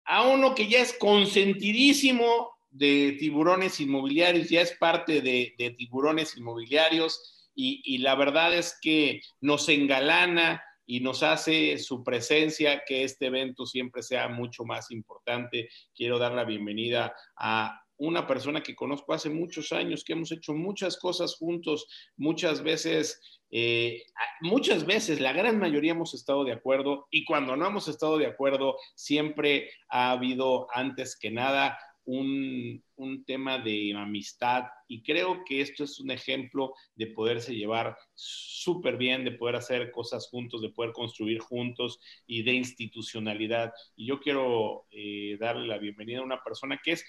a 0.06 0.28
uno 0.28 0.56
que 0.56 0.67
ya 0.67 0.80
es 0.80 0.93
consentidísimo 0.93 2.52
de 2.69 3.17
tiburones 3.19 3.80
inmobiliarios, 3.80 4.50
ya 4.50 4.62
es 4.62 4.76
parte 4.78 5.21
de, 5.21 5.76
tiburones 5.78 6.38
inmobiliarios 6.38 7.50
y, 7.54 7.97
la 8.00 8.15
verdad 8.15 8.54
es 8.54 8.78
que 8.82 9.21
nos 9.41 9.67
engalana 9.69 10.63
y 10.86 11.02
nos 11.02 11.21
hace 11.21 11.78
su 11.78 12.04
presencia 12.04 12.84
que 12.88 13.04
este 13.04 13.28
evento 13.28 13.65
siempre 13.65 14.02
sea 14.02 14.30
mucho 14.30 14.63
más 14.63 14.89
importante. 14.89 15.69
Quiero 15.93 16.17
dar 16.17 16.32
la 16.32 16.43
bienvenida 16.43 17.13
a 17.36 17.82
una 18.02 18.26
persona 18.26 18.64
que 18.64 18.76
conozco 18.76 19.14
hace 19.14 19.30
muchos 19.30 19.72
años, 19.72 20.04
que 20.04 20.14
hemos 20.14 20.32
hecho 20.32 20.54
muchas 20.54 20.98
cosas 20.98 21.36
juntos, 21.36 21.86
muchas 22.18 22.64
veces, 22.64 23.22
eh, 23.52 24.04
muchas 24.42 24.86
veces, 24.86 25.22
la 25.22 25.34
gran 25.34 25.60
mayoría 25.60 25.92
hemos 25.92 26.16
estado 26.16 26.44
de 26.44 26.52
acuerdo 26.52 27.08
y 27.12 27.26
cuando 27.26 27.56
no 27.56 27.68
hemos 27.68 27.88
estado 27.88 28.18
de 28.18 28.26
acuerdo, 28.26 28.76
siempre 28.96 29.70
ha 29.88 30.12
habido 30.12 30.68
antes 30.74 31.16
que 31.16 31.30
nada 31.30 31.78
un, 32.06 32.84
tema 33.26 33.60
de 33.60 33.94
amistad 33.96 34.66
y 34.88 35.04
creo 35.04 35.44
que 35.46 35.62
esto 35.62 35.84
es 35.84 36.00
un 36.00 36.12
ejemplo 36.12 36.74
de 36.96 37.08
poderse 37.08 37.56
llevar 37.56 37.96
súper 38.14 38.98
bien, 38.98 39.24
de 39.24 39.32
poder 39.32 39.56
hacer 39.56 39.92
cosas 39.92 40.28
juntos, 40.30 40.62
de 40.62 40.70
poder 40.70 40.92
construir 40.92 41.40
juntos 41.40 42.00
y 42.28 42.44
de 42.44 42.54
institucionalidad. 42.54 43.74
Y 43.96 44.08
yo 44.08 44.20
quiero 44.20 44.86
eh, 44.92 45.38
darle 45.40 45.68
la 45.68 45.78
bienvenida 45.78 46.20
a 46.20 46.24
una 46.24 46.44
persona 46.44 46.80
que 46.84 46.94
es 46.94 47.06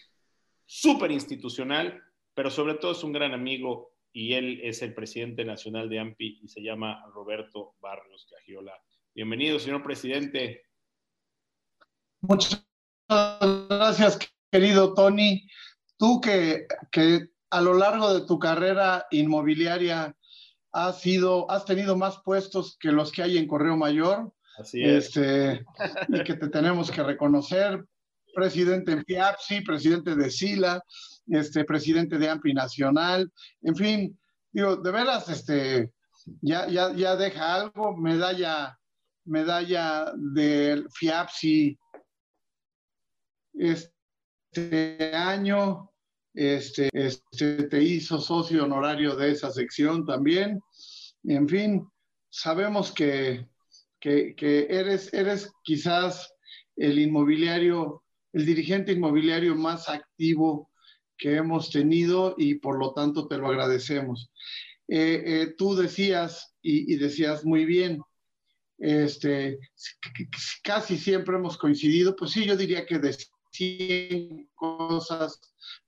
súper 0.73 1.11
institucional, 1.11 2.03
pero 2.35 2.51
sobre 2.51 2.75
todo 2.75 2.93
es 2.93 3.05
un 3.05 3.13
gran 3.13 3.35
amigo 3.35 3.93
y 4.11 4.33
él 4.33 4.59
es 4.63 4.81
el 4.81 4.95
presidente 4.95 5.45
nacional 5.45 5.91
de 5.91 5.99
AMPI 5.99 6.41
y 6.43 6.49
se 6.49 6.63
llama 6.63 7.05
Roberto 7.13 7.75
Barrios 7.79 8.27
Cagiola. 8.31 8.73
Bienvenido, 9.15 9.59
señor 9.59 9.83
presidente. 9.83 10.65
Muchas 12.23 12.65
gracias, 13.07 14.19
querido 14.51 14.95
Tony, 14.95 15.47
tú 15.99 16.23
que, 16.23 16.67
a 17.51 17.61
lo 17.61 17.75
largo 17.75 18.15
de 18.15 18.27
tu 18.27 18.39
carrera 18.39 19.07
inmobiliaria 19.11 20.17
has, 20.73 21.03
sido, 21.03 21.51
has 21.51 21.67
tenido 21.67 21.99
más 21.99 22.23
puestos 22.25 22.79
que 22.79 22.93
los 22.93 23.13
que 23.13 23.23
hay 23.23 23.37
en 23.37 23.47
Correo 23.47 23.77
Mayor. 23.77 24.33
Así 24.57 24.83
es. 24.83 25.09
Este, 25.09 25.67
y 26.09 26.25
que 26.25 26.35
te 26.35 26.49
tenemos 26.49 26.91
que 26.91 27.03
reconocer. 27.03 27.85
Presidente 28.35 28.93
en 28.93 29.05
FIAPSI, 29.05 29.61
presidente 29.63 30.15
de 30.15 30.31
SILA, 30.31 30.83
este, 31.29 31.65
presidente 31.65 32.19
de 32.19 32.29
AMPI 32.29 32.55
Nacional, 32.55 33.31
en 33.63 33.77
fin, 33.77 34.19
digo, 34.51 34.77
de 34.77 34.91
veras, 34.91 35.29
este, 35.29 35.93
ya, 36.41 36.69
ya, 36.69 36.93
ya 36.93 37.17
deja 37.17 37.55
algo, 37.55 37.97
medalla, 37.97 38.79
medalla 39.25 40.13
del 40.17 40.89
FIAPSI, 40.91 41.79
este, 43.55 45.15
año 45.15 45.93
este, 46.35 46.89
este, 46.93 47.65
te 47.65 47.83
hizo 47.83 48.19
socio 48.19 48.65
honorario 48.65 49.17
de 49.17 49.33
esa 49.33 49.51
sección 49.51 50.07
también. 50.07 50.61
En 51.25 51.49
fin, 51.49 51.87
sabemos 52.31 52.93
que, 52.93 53.49
que, 54.01 54.67
eres, 54.69 55.13
eres 55.13 55.53
quizás 55.63 56.35
el 56.77 56.99
inmobiliario, 56.99 58.02
el 58.33 58.47
dirigente 58.47 58.93
inmobiliario 58.93 59.55
más 59.55 59.89
activo 59.89 60.71
que 61.17 61.37
hemos 61.37 61.71
tenido 61.71 62.35
y 62.39 62.55
por 62.57 62.79
lo 62.79 62.93
tanto 62.95 63.29
te 63.29 63.39
lo 63.39 63.49
agradecemos. 63.49 64.31
Eh, 64.89 65.23
eh, 65.25 65.55
tú 65.57 65.75
decías, 65.75 66.55
y, 66.61 66.97
decías 66.97 67.45
muy 67.45 67.65
bien, 67.65 68.01
este, 68.79 69.59
casi 70.65 70.99
siempre 70.99 71.37
hemos 71.37 71.57
coincidido, 71.57 72.17
pues 72.17 72.33
sí, 72.33 72.45
yo 72.45 72.57
diría 72.57 72.85
que 72.85 72.99
de 72.99 73.17
100 73.53 74.51
cosas, 74.55 75.41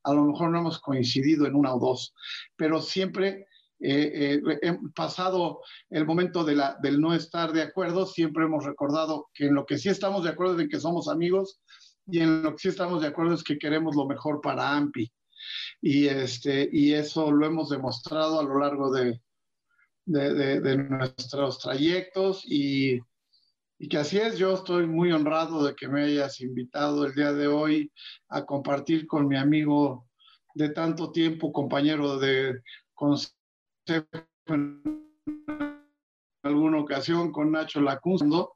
a 0.04 0.14
lo 0.14 0.24
mejor 0.24 0.50
no 0.50 0.61
hemos 0.61 0.80
coincidido 0.80 1.46
en 1.46 1.57
una 1.57 1.74
o 1.74 1.80
dos, 1.80 2.14
pero 2.57 2.80
siempre 2.80 3.46
eh, 3.80 4.40
eh, 4.62 4.78
pasado 4.94 5.61
el 5.90 6.07
momento 6.07 6.44
de 6.44 6.54
la, 6.54 6.78
del 6.80 7.00
no 7.00 7.12
estar 7.12 7.52
de 7.52 7.62
acuerdo, 7.62 8.07
siempre 8.07 8.44
hemos 8.44 8.64
recordado 8.64 9.28
que 9.35 9.46
en 9.46 9.54
lo 9.54 9.66
que 9.66 9.78
sí 9.78 9.88
estamos 9.88 10.24
de 10.24 10.30
acuerdo 10.30 10.54
es 10.54 10.61
en 10.61 10.68
que 10.68 10.80
somos 10.80 11.09
amigos 11.09 11.61
y 12.07 12.21
en 12.21 12.43
lo 12.43 12.53
que 12.53 12.59
sí 12.59 12.69
estamos 12.69 13.03
de 13.03 13.09
acuerdo 13.09 13.35
es 13.35 13.43
que 13.43 13.59
queremos 13.59 13.97
lo 13.97 14.07
mejor 14.07 14.40
para 14.40 14.77
AMPI. 14.77 15.12
Y, 15.81 16.07
este, 16.07 16.69
y 16.73 16.93
eso 16.93 17.31
lo 17.31 17.47
hemos 17.47 17.69
demostrado 17.69 18.40
a 18.40 18.43
lo 18.43 18.59
largo 18.59 18.90
de, 18.93 19.21
de, 20.07 20.77
nuestros 20.77 21.59
trayectos 21.59 22.43
y, 22.47 23.01
y, 23.79 23.88
que 23.88 23.99
así 23.99 24.19
es. 24.19 24.38
Yo 24.38 24.55
estoy 24.55 24.87
muy 24.87 25.12
honrado 25.12 25.64
de 25.64 25.75
que 25.75 25.88
me 25.88 26.05
hayas 26.05 26.40
invitado 26.40 27.05
el 27.05 27.14
día 27.14 27.33
de 27.33 27.47
hoy 27.47 27.93
a 28.29 28.45
compartir 28.45 29.07
con 29.07 29.29
mi 29.29 29.37
amigo 29.37 30.09
de 30.55 30.71
tanto 30.71 31.11
tiempo, 31.11 31.53
compañero 31.53 32.19
de 32.19 32.62
consejo 32.95 34.07
en 34.47 34.83
alguna 36.43 36.79
ocasión 36.79 37.33
con 37.33 37.51
Nacho 37.51 37.81
Lacunzo. 37.81 38.54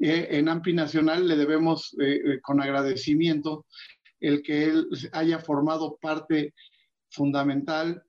Eh, 0.00 0.38
en 0.38 0.48
AMPI 0.48 0.72
Nacional 0.72 1.28
le 1.28 1.36
debemos 1.36 1.94
eh, 2.00 2.14
eh, 2.24 2.40
con 2.40 2.60
agradecimiento 2.62 3.66
el 4.18 4.42
que 4.42 4.64
él 4.64 4.88
haya 5.12 5.38
formado 5.38 5.98
parte 6.00 6.54
fundamental 7.10 8.02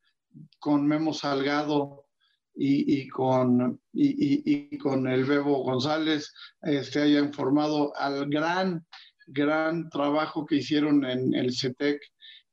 con 0.59 0.87
Memo 0.87 1.13
Salgado 1.13 2.05
y, 2.53 3.07
con, 3.07 3.81
y, 3.93 4.77
con 4.77 5.07
el 5.07 5.23
Bebo 5.23 5.63
González, 5.63 6.33
este, 6.61 7.01
hayan 7.01 7.33
formado 7.33 7.95
al 7.95 8.29
gran, 8.29 8.85
gran 9.27 9.89
trabajo 9.89 10.45
que 10.45 10.57
hicieron 10.57 11.05
en 11.05 11.33
el 11.33 11.53
CETEC 11.53 12.01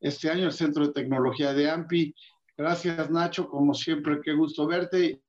este 0.00 0.30
año, 0.30 0.46
el 0.46 0.52
Centro 0.52 0.86
de 0.86 0.92
Tecnología 0.92 1.52
de 1.52 1.68
AMPI. 1.68 2.14
Gracias, 2.56 3.10
Nacho, 3.10 3.48
como 3.48 3.74
siempre, 3.74 4.20
qué 4.22 4.34
gusto 4.34 4.66
verte. 4.66 5.20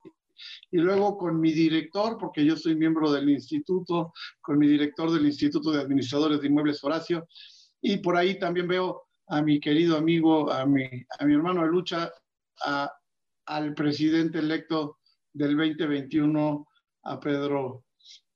Y 0.71 0.78
luego 0.78 1.17
con 1.17 1.39
mi 1.39 1.52
director, 1.52 2.17
porque 2.17 2.45
yo 2.45 2.56
soy 2.56 2.75
miembro 2.75 3.12
del 3.12 3.30
instituto, 3.30 4.13
con 4.41 4.58
mi 4.58 4.67
director 4.67 5.12
del 5.12 5.25
Instituto 5.25 5.71
de 5.71 5.82
Administradores 5.82 6.41
de 6.41 6.47
Inmuebles, 6.47 6.84
Horacio, 6.84 7.28
y 7.82 7.97
por 7.97 8.17
ahí 8.17 8.38
también 8.38 8.67
veo 8.67 9.04
a 9.28 9.41
mi 9.41 9.60
querido 9.60 9.95
amigo, 9.95 10.52
a 10.52 10.65
mi, 10.65 10.84
a 11.19 11.25
mi 11.25 11.34
hermano 11.34 11.62
de 11.63 11.69
lucha, 11.69 12.12
a, 12.65 12.91
al 13.45 13.73
presidente 13.73 14.39
electo 14.39 14.97
del 15.34 15.56
2021, 15.56 16.67
a 17.04 17.19
Pedro 17.19 17.86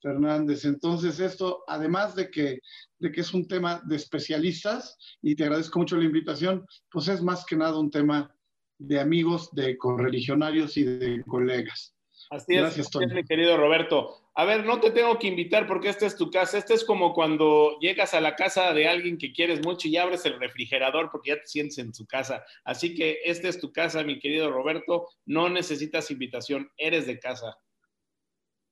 Fernández. 0.01 0.65
Entonces, 0.65 1.19
esto, 1.19 1.63
además 1.67 2.15
de 2.15 2.29
que, 2.29 2.59
de 2.99 3.11
que 3.11 3.21
es 3.21 3.33
un 3.33 3.47
tema 3.47 3.81
de 3.85 3.95
especialistas, 3.95 4.97
y 5.21 5.35
te 5.35 5.43
agradezco 5.43 5.79
mucho 5.79 5.97
la 5.97 6.05
invitación, 6.05 6.65
pues 6.91 7.07
es 7.07 7.21
más 7.21 7.45
que 7.45 7.55
nada 7.55 7.79
un 7.79 7.89
tema 7.89 8.33
de 8.77 8.99
amigos, 8.99 9.49
de 9.53 9.77
correligionarios 9.77 10.77
y 10.77 10.83
de 10.83 11.23
colegas. 11.23 11.92
Así 12.33 12.55
es, 12.55 12.95
mi 13.13 13.23
querido 13.23 13.57
Roberto. 13.57 14.17
A 14.33 14.43
ver, 14.43 14.65
no 14.65 14.79
te 14.79 14.89
tengo 14.89 15.19
que 15.19 15.27
invitar 15.27 15.67
porque 15.67 15.89
esta 15.89 16.07
es 16.07 16.15
tu 16.15 16.31
casa. 16.31 16.57
Este 16.57 16.73
es 16.73 16.83
como 16.83 17.13
cuando 17.13 17.77
llegas 17.79 18.15
a 18.15 18.21
la 18.21 18.35
casa 18.35 18.73
de 18.73 18.87
alguien 18.87 19.19
que 19.19 19.31
quieres 19.31 19.63
mucho 19.63 19.87
y 19.87 19.97
abres 19.97 20.25
el 20.25 20.39
refrigerador 20.39 21.11
porque 21.11 21.29
ya 21.29 21.35
te 21.35 21.45
sientes 21.45 21.77
en 21.77 21.93
su 21.93 22.07
casa. 22.07 22.43
Así 22.63 22.95
que 22.95 23.19
esta 23.23 23.49
es 23.49 23.59
tu 23.59 23.71
casa, 23.71 24.03
mi 24.03 24.19
querido 24.19 24.49
Roberto. 24.49 25.09
No 25.27 25.47
necesitas 25.47 26.09
invitación, 26.09 26.71
eres 26.75 27.05
de 27.05 27.19
casa. 27.19 27.55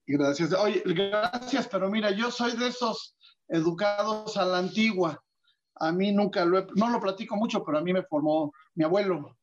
Gracias. 0.07 0.53
Oye, 0.53 0.81
gracias, 0.83 1.67
pero 1.67 1.87
mira, 1.87 2.09
yo 2.09 2.31
soy 2.31 2.57
de 2.57 2.67
esos 2.67 3.15
educados 3.47 4.37
a 4.37 4.45
la 4.45 4.57
antigua. 4.57 5.23
A 5.75 5.91
mí 5.91 6.11
nunca 6.11 6.45
lo 6.45 6.57
he, 6.57 6.65
no 6.73 6.89
lo 6.89 6.99
platico 6.99 7.35
mucho, 7.35 7.63
pero 7.63 7.77
a 7.77 7.81
mí 7.81 7.93
me 7.93 8.01
formó 8.01 8.51
mi 8.73 8.83
abuelo 8.83 9.37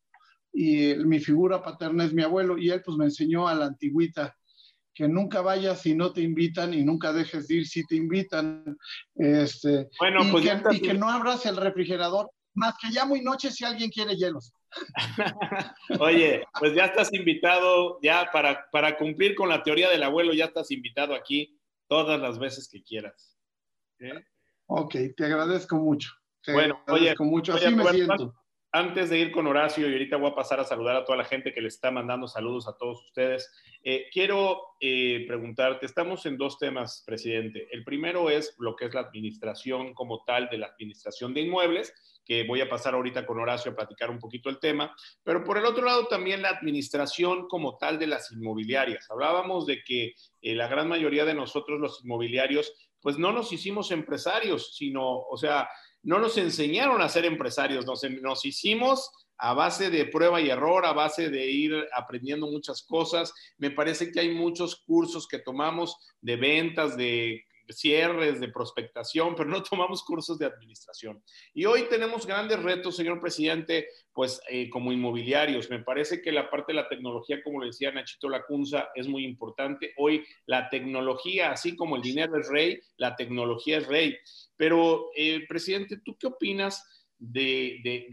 y 0.52 0.94
mi 0.96 1.20
figura 1.20 1.62
paterna 1.62 2.04
es 2.04 2.12
mi 2.12 2.22
abuelo 2.22 2.58
y 2.58 2.70
él 2.70 2.82
pues 2.84 2.96
me 2.96 3.04
enseñó 3.04 3.46
a 3.48 3.54
la 3.54 3.66
antigüita 3.66 4.34
que 4.94 5.06
nunca 5.06 5.42
vayas 5.42 5.82
si 5.82 5.94
no 5.94 6.12
te 6.12 6.22
invitan 6.22 6.74
y 6.74 6.82
nunca 6.82 7.12
dejes 7.12 7.46
de 7.46 7.56
ir 7.56 7.66
si 7.68 7.86
te 7.86 7.94
invitan. 7.94 8.76
Este, 9.14 9.88
bueno, 10.00 10.24
y, 10.24 10.32
pues 10.32 10.44
que, 10.44 10.76
y 10.76 10.80
que 10.80 10.94
no 10.94 11.08
abras 11.08 11.46
el 11.46 11.56
refrigerador 11.56 12.28
más 12.54 12.74
que 12.82 12.90
ya 12.90 13.04
muy 13.04 13.20
noche 13.20 13.52
si 13.52 13.64
alguien 13.64 13.90
quiere 13.90 14.16
hielos. 14.16 14.52
Oye, 16.00 16.44
pues 16.58 16.74
ya 16.74 16.86
estás 16.86 17.12
invitado, 17.12 18.00
ya 18.02 18.28
para, 18.32 18.68
para 18.72 18.98
cumplir 18.98 19.36
con 19.36 19.48
la 19.48 19.62
teoría 19.62 19.88
del 19.88 20.02
abuelo, 20.02 20.32
ya 20.34 20.46
estás 20.46 20.72
invitado 20.72 21.14
aquí 21.14 21.56
todas 21.86 22.20
las 22.20 22.40
veces 22.40 22.68
que 22.68 22.82
quieras. 22.82 23.38
¿Eh? 24.00 24.24
Ok, 24.66 24.96
te 25.16 25.24
agradezco 25.24 25.76
mucho. 25.76 26.10
bueno, 26.48 26.82
oye, 26.88 27.14
mucho. 27.20 27.54
Así 27.54 27.72
me 27.72 27.84
siento 27.84 28.34
antes 28.72 29.08
de 29.10 29.18
ir 29.18 29.32
con 29.32 29.46
Horacio, 29.46 29.88
y 29.88 29.92
ahorita 29.92 30.16
voy 30.16 30.30
a 30.30 30.34
pasar 30.34 30.60
a 30.60 30.64
saludar 30.64 30.96
a 30.96 31.04
toda 31.04 31.18
la 31.18 31.24
gente 31.24 31.52
que 31.52 31.60
le 31.60 31.68
está 31.68 31.90
mandando 31.90 32.28
saludos 32.28 32.68
a 32.68 32.76
todos 32.76 33.02
ustedes, 33.04 33.50
eh, 33.82 34.08
quiero 34.12 34.60
eh, 34.80 35.24
preguntarte, 35.26 35.86
estamos 35.86 36.26
en 36.26 36.36
dos 36.36 36.58
temas, 36.58 37.02
presidente. 37.06 37.68
El 37.70 37.84
primero 37.84 38.28
es 38.28 38.54
lo 38.58 38.76
que 38.76 38.86
es 38.86 38.94
la 38.94 39.00
administración 39.00 39.94
como 39.94 40.24
tal 40.24 40.48
de 40.50 40.58
la 40.58 40.66
administración 40.66 41.32
de 41.32 41.42
inmuebles, 41.42 41.94
que 42.28 42.44
voy 42.44 42.60
a 42.60 42.68
pasar 42.68 42.92
ahorita 42.92 43.24
con 43.24 43.40
Horacio 43.40 43.72
a 43.72 43.74
platicar 43.74 44.10
un 44.10 44.18
poquito 44.18 44.50
el 44.50 44.58
tema, 44.58 44.94
pero 45.24 45.42
por 45.42 45.56
el 45.56 45.64
otro 45.64 45.86
lado 45.86 46.06
también 46.08 46.42
la 46.42 46.50
administración 46.50 47.48
como 47.48 47.78
tal 47.78 47.98
de 47.98 48.06
las 48.06 48.30
inmobiliarias. 48.30 49.10
Hablábamos 49.10 49.64
de 49.64 49.82
que 49.82 50.14
eh, 50.42 50.54
la 50.54 50.68
gran 50.68 50.88
mayoría 50.88 51.24
de 51.24 51.32
nosotros 51.32 51.80
los 51.80 52.04
inmobiliarios, 52.04 52.74
pues 53.00 53.16
no 53.16 53.32
nos 53.32 53.50
hicimos 53.50 53.90
empresarios, 53.92 54.76
sino, 54.76 55.20
o 55.20 55.36
sea, 55.38 55.70
no 56.08 56.18
nos 56.18 56.38
enseñaron 56.38 57.02
a 57.02 57.08
ser 57.10 57.26
empresarios, 57.26 57.84
nos, 57.84 58.02
nos 58.22 58.42
hicimos 58.46 59.10
a 59.36 59.52
base 59.52 59.90
de 59.90 60.06
prueba 60.06 60.40
y 60.40 60.48
error, 60.48 60.86
a 60.86 60.94
base 60.94 61.28
de 61.28 61.50
ir 61.50 61.86
aprendiendo 61.94 62.46
muchas 62.46 62.82
cosas. 62.82 63.30
Me 63.58 63.70
parece 63.70 64.10
que 64.10 64.20
hay 64.20 64.34
muchos 64.34 64.76
cursos 64.86 65.28
que 65.28 65.38
tomamos 65.38 65.98
de 66.22 66.36
ventas, 66.36 66.96
de 66.96 67.44
cierres, 67.70 68.40
de 68.40 68.48
prospectación, 68.48 69.34
pero 69.34 69.48
no 69.48 69.62
tomamos 69.68 70.02
cursos 70.02 70.38
de 70.38 70.46
administración. 70.46 71.22
Y 71.54 71.64
hoy 71.64 71.84
tenemos 71.88 72.26
grandes 72.26 72.62
retos, 72.62 72.96
señor 72.96 73.20
presidente, 73.20 73.88
pues 74.12 74.40
eh, 74.48 74.68
como 74.70 74.92
inmobiliarios. 74.92 75.70
Me 75.70 75.80
parece 75.80 76.20
que 76.20 76.32
la 76.32 76.50
parte 76.50 76.72
de 76.72 76.80
la 76.80 76.88
tecnología, 76.88 77.42
como 77.42 77.60
le 77.60 77.68
decía 77.68 77.92
Nachito 77.92 78.28
Lacunza, 78.28 78.88
es 78.94 79.08
muy 79.08 79.24
importante. 79.24 79.92
Hoy 79.96 80.24
la 80.46 80.68
tecnología, 80.68 81.52
así 81.52 81.76
como 81.76 81.96
el 81.96 82.02
dinero 82.02 82.38
es 82.38 82.48
rey, 82.48 82.80
la 82.96 83.16
tecnología 83.16 83.78
es 83.78 83.86
rey. 83.86 84.16
Pero, 84.56 85.10
eh, 85.14 85.46
presidente, 85.48 86.00
¿tú 86.04 86.16
qué 86.18 86.26
opinas 86.26 86.84
de, 87.18 87.80
de, 87.84 88.06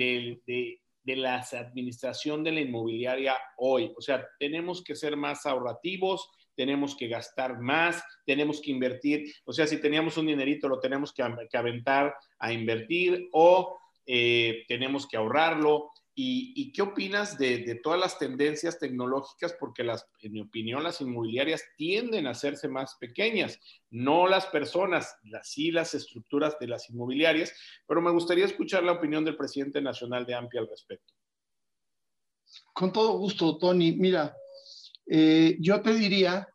de, 0.45 0.81
de 1.03 1.15
la 1.15 1.35
administración 1.35 2.43
de 2.43 2.51
la 2.51 2.61
inmobiliaria 2.61 3.35
hoy? 3.57 3.91
O 3.97 4.01
sea, 4.01 4.27
tenemos 4.39 4.83
que 4.83 4.95
ser 4.95 5.15
más 5.17 5.45
ahorrativos, 5.45 6.29
tenemos 6.55 6.95
que 6.95 7.07
gastar 7.07 7.59
más, 7.59 8.03
tenemos 8.25 8.61
que 8.61 8.71
invertir, 8.71 9.33
o 9.45 9.53
sea, 9.53 9.67
si 9.67 9.79
teníamos 9.79 10.17
un 10.17 10.27
dinerito 10.27 10.67
lo 10.67 10.79
tenemos 10.79 11.13
que, 11.13 11.23
aventar 11.23 12.15
a 12.39 12.53
invertir 12.53 13.29
o 13.31 13.77
eh, 14.05 14.63
tenemos 14.67 15.07
que 15.07 15.17
ahorrarlo. 15.17 15.91
¿Y, 16.17 16.71
qué 16.71 16.81
opinas 16.81 17.37
de, 17.37 17.77
todas 17.83 17.99
las 17.99 18.17
tendencias 18.17 18.79
tecnológicas? 18.79 19.53
Porque 19.59 19.83
las, 19.83 20.07
en 20.21 20.31
mi 20.31 20.39
opinión 20.39 20.81
las 20.81 21.01
inmobiliarias 21.01 21.61
tienden 21.75 22.25
a 22.25 22.29
hacerse 22.29 22.69
más 22.69 22.95
pequeñas, 22.95 23.59
no 23.89 24.25
las 24.25 24.45
personas, 24.45 25.17
las, 25.23 25.51
sí 25.51 25.71
las 25.71 25.93
estructuras 25.93 26.57
de 26.57 26.69
las 26.69 26.89
inmobiliarias, 26.89 27.53
pero 27.85 28.01
me 28.01 28.11
gustaría 28.11 28.45
escuchar 28.45 28.83
la 28.83 28.93
opinión 28.93 29.25
del 29.25 29.35
presidente 29.35 29.81
nacional 29.81 30.25
de 30.25 30.35
AMPI 30.35 30.57
al 30.59 30.69
respecto. 30.69 31.13
Con 32.73 32.93
todo 32.93 33.17
gusto, 33.17 33.57
Tony. 33.57 33.91
Mira, 33.91 34.33
eh, 35.07 35.57
yo 35.59 35.81
te 35.81 35.93
diría 35.93 36.47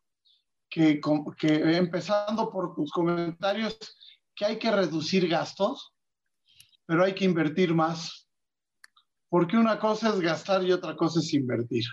que, 0.68 1.00
que, 1.38 1.76
empezando 1.76 2.50
por 2.50 2.74
tus 2.74 2.90
comentarios, 2.90 3.78
que 4.34 4.44
hay 4.44 4.58
que 4.58 4.70
reducir 4.70 5.28
gastos, 5.28 5.92
pero 6.86 7.04
hay 7.04 7.14
que 7.14 7.24
invertir 7.24 7.74
más, 7.74 8.28
porque 9.28 9.56
una 9.56 9.78
cosa 9.78 10.10
es 10.10 10.20
gastar 10.20 10.64
y 10.64 10.72
otra 10.72 10.96
cosa 10.96 11.20
es 11.20 11.32
invertir. 11.34 11.84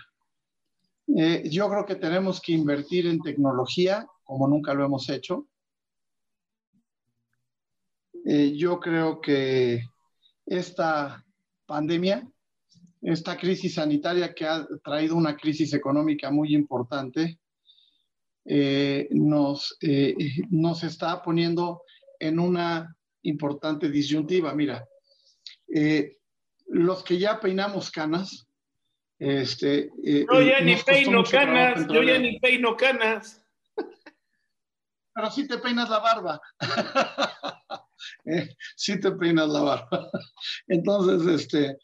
Eh, 1.16 1.44
yo 1.50 1.68
creo 1.68 1.86
que 1.86 1.96
tenemos 1.96 2.40
que 2.40 2.52
invertir 2.52 3.06
en 3.06 3.20
tecnología 3.20 4.06
como 4.28 4.46
nunca 4.46 4.74
lo 4.74 4.84
hemos 4.84 5.08
hecho. 5.08 5.48
Eh, 8.26 8.52
yo 8.54 8.78
creo 8.78 9.22
que 9.22 9.82
esta 10.44 11.24
pandemia 11.64 12.30
esta 13.02 13.36
crisis 13.36 13.74
sanitaria 13.74 14.34
que 14.34 14.46
ha 14.46 14.66
traído 14.82 15.16
una 15.16 15.36
crisis 15.36 15.72
económica 15.72 16.30
muy 16.30 16.54
importante, 16.54 17.38
eh, 18.44 19.08
nos, 19.10 19.76
eh, 19.80 20.14
nos 20.50 20.82
está 20.82 21.22
poniendo 21.22 21.82
en 22.18 22.38
una 22.38 22.96
importante 23.22 23.90
disyuntiva. 23.90 24.54
Mira, 24.54 24.86
eh, 25.74 26.18
los 26.66 27.02
que 27.02 27.18
ya 27.18 27.40
peinamos 27.40 27.90
canas, 27.90 28.46
este, 29.18 29.90
eh, 30.04 30.26
yo 30.32 30.42
ya 30.42 30.60
ni 30.60 30.76
peino 30.76 31.24
canas, 31.24 31.86
yo 31.88 32.02
ya 32.02 32.18
ni 32.18 32.38
peino 32.38 32.76
canas. 32.76 33.42
Pero 35.14 35.30
sí 35.30 35.48
te 35.48 35.58
peinas 35.58 35.90
la 35.90 35.98
barba. 35.98 36.40
eh, 38.24 38.54
sí 38.76 39.00
te 39.00 39.10
peinas 39.12 39.48
la 39.48 39.60
barba. 39.62 40.10
Entonces, 40.68 41.40
este, 41.40 41.78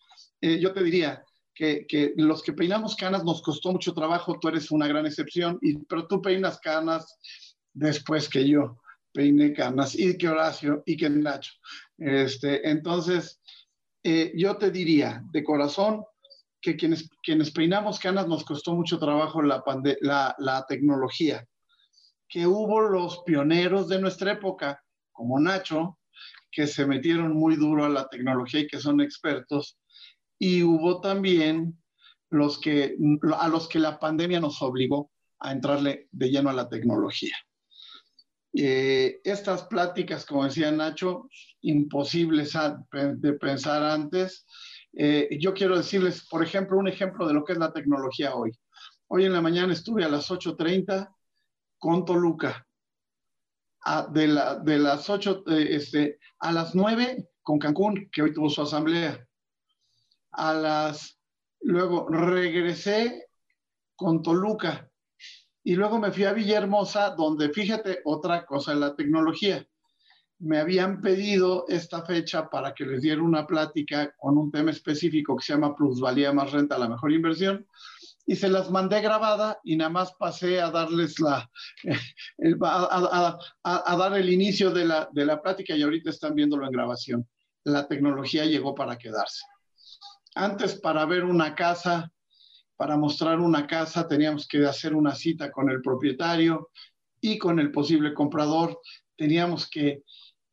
eh, 0.45 0.61
yo 0.61 0.75
te 0.75 0.83
diría 0.83 1.25
que, 1.55 1.87
que, 1.87 2.13
los 2.17 2.43
que 2.43 2.53
peinamos 2.53 2.97
canas 2.97 3.25
nos 3.25 3.41
costó 3.41 3.73
mucho 3.73 3.95
trabajo, 3.95 4.39
tú 4.39 4.49
eres 4.49 4.71
una 4.71 4.87
gran 4.87 5.07
excepción, 5.07 5.59
y, 5.63 5.79
pero 5.87 6.07
tú 6.07 6.21
peinas 6.21 6.59
canas 6.61 7.19
después 7.73 8.29
que 8.29 8.47
yo 8.47 8.77
peiné 9.11 9.55
canas, 9.55 9.99
y 9.99 10.19
que 10.19 10.29
Horacio, 10.29 10.83
y 10.85 10.99
que 10.99 11.09
Nacho. 11.09 11.55
Este, 11.97 12.69
entonces, 12.69 13.41
eh, 14.03 14.33
yo 14.37 14.59
te 14.59 14.71
diría 14.71 15.23
de 15.31 15.43
corazón 15.43 16.05
que 16.61 16.77
quienes, 16.77 17.09
quienes 17.23 17.51
peinamos 17.51 17.99
canas 17.99 18.29
nos 18.29 18.45
costó 18.45 18.75
mucho 18.75 18.99
trabajo 18.99 19.41
la, 19.41 19.65
la, 20.03 20.35
la 20.39 20.67
tecnología, 20.67 21.47
que 22.29 22.47
hubo 22.47 22.83
los 22.83 23.23
pioneros 23.25 23.89
de 23.89 23.99
nuestra 23.99 24.33
época, 24.33 24.79
como 25.11 25.41
Nacho, 25.41 25.99
que 26.53 26.67
se 26.67 26.85
metieron 26.87 27.33
muy 27.33 27.57
duro 27.57 27.87
a 27.87 27.89
la 27.89 28.09
tecnología 28.09 28.61
y 28.61 28.67
que 28.67 28.79
son 28.79 29.01
expertos, 29.01 29.79
y 30.45 30.63
hubo 30.63 31.01
también 31.01 31.83
los 32.29 32.61
que, 32.61 32.99
a 33.39 33.49
los 33.49 33.67
que 33.67 33.79
la 33.79 33.99
pandemia 33.99 34.41
nos 34.41 34.61
obligó 34.61 35.11
a 35.39 35.53
entrarle 35.53 36.09
de 36.13 36.29
lleno 36.29 36.51
a 36.51 36.53
la 36.53 36.69
tecnología. 36.69 37.35
Eh, 38.53 39.23
estas 39.25 39.63
pláticas, 39.63 40.27
como 40.27 40.45
decía 40.45 40.71
Nacho, 40.71 41.31
imposibles 41.63 42.53
de 42.93 43.33
pensar 43.33 43.85
antes. 43.85 44.45
Eh, 44.93 45.31
yo 45.41 45.55
quiero 45.55 45.79
decirles, 45.79 46.29
por 46.29 46.43
ejemplo, 46.43 46.77
un 46.77 46.89
ejemplo 46.89 47.27
de 47.27 47.33
lo 47.33 47.43
que 47.43 47.55
es 47.55 47.59
la 47.59 47.73
tecnología 47.73 48.35
hoy. 48.35 48.53
Hoy 49.09 49.25
en 49.25 49.33
la 49.33 49.41
mañana 49.41 49.73
estuve 49.73 50.05
a 50.05 50.11
las 50.11 50.31
8.30 50.31 51.11
con 51.79 52.05
Toluca. 52.05 52.67
A, 53.87 54.09
de, 54.09 54.29
la, 54.29 54.57
de, 54.57 54.79
las 54.79 55.09
8, 55.09 55.45
eh, 55.47 55.69
este, 55.71 56.19
a 56.39 56.53
las 56.53 56.75
9 56.75 57.31
con 57.43 57.59
Cancún, 57.59 58.11
que 58.13 58.21
hoy 58.21 58.35
tuvo 58.35 58.51
su 58.51 58.61
asamblea. 58.61 59.27
A 60.37 60.55
las, 60.55 61.19
luego 61.61 62.09
regresé 62.09 63.29
con 63.97 64.23
Toluca 64.23 64.91
y 65.63 65.75
luego 65.77 65.99
me 65.99 66.13
fui 66.13 66.25
a 66.25 66.33
Villahermosa, 66.33 67.11
donde 67.11 67.49
fíjate 67.49 68.01
otra 68.05 68.45
cosa 68.45 68.75
la 68.75 68.95
tecnología. 68.95 69.67
Me 70.41 70.59
habían 70.59 71.01
pedido 71.01 71.65
esta 71.69 72.05
fecha 72.05 72.51
para 72.51 72.75
que 72.75 72.85
les 72.85 73.01
diera 73.01 73.23
una 73.23 73.47
plática 73.47 74.13
con 74.19 74.37
un 74.37 74.51
tema 74.51 74.73
específico 74.73 75.37
que 75.37 75.45
se 75.45 75.55
llama 75.55 75.75
plusvalía 75.75 76.33
más 76.33 76.53
renta, 76.53 76.77
la 76.77 76.89
mejor 76.89 77.13
inversión, 77.13 77.67
y 78.27 78.37
se 78.37 78.49
las 78.49 78.71
mandé 78.71 79.01
grabada 79.01 79.59
y 79.65 79.77
nada 79.77 79.91
más 79.91 80.13
pasé 80.15 80.61
a 80.61 80.71
darles 80.71 81.19
la, 81.21 81.51
el, 82.39 82.59
a, 82.63 83.39
a, 83.63 83.93
a, 83.93 83.97
dar 83.97 84.19
el 84.19 84.31
inicio 84.31 84.71
de 84.71 84.85
la, 84.85 85.09
de 85.13 85.25
la 85.25 85.41
plática 85.41 85.75
y 85.75 85.83
ahorita 85.83 86.11
están 86.11 86.35
viéndolo 86.35 86.67
en 86.67 86.73
grabación. 86.73 87.29
La 87.65 87.89
tecnología 87.89 88.45
llegó 88.45 88.75
para 88.75 88.99
quedarse. 88.99 89.45
Antes 90.35 90.75
para 90.81 91.05
ver 91.07 91.25
una 91.25 91.55
casa 91.55 92.11
para 92.77 92.97
mostrar 92.97 93.41
una 93.41 93.67
casa 93.67 94.09
teníamos 94.09 94.49
que 94.49 94.65
hacer 94.67 94.95
una 94.95 95.15
cita 95.15 95.51
con 95.51 95.71
el 95.71 95.81
propietario 95.81 96.71
y 97.21 97.39
con 97.39 97.59
el 97.59 97.71
posible 97.71 98.13
comprador. 98.15 98.81
Teníamos 99.17 99.69
que, 99.71 100.03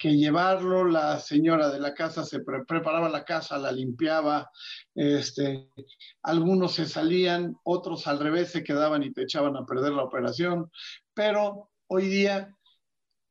llevarlo, 0.03 0.85
la 0.85 1.19
señora 1.19 1.69
de 1.69 1.79
la 1.79 1.93
casa 1.93 2.25
se 2.25 2.39
pre 2.39 2.65
preparaba 2.65 3.07
la 3.07 3.23
casa, 3.23 3.59
la 3.59 3.71
limpiaba, 3.71 4.49
este, 4.95 5.69
algunos 6.23 6.73
se 6.73 6.87
salían, 6.87 7.55
otros 7.63 8.07
al 8.07 8.19
revés 8.19 8.51
se 8.51 8.63
quedaban 8.63 9.03
y 9.03 9.11
te 9.11 9.23
echaban 9.23 9.55
a 9.57 9.65
perder 9.65 9.93
la 9.93 10.03
operación, 10.03 10.71
pero 11.13 11.69
hoy 11.85 12.07
día 12.07 12.57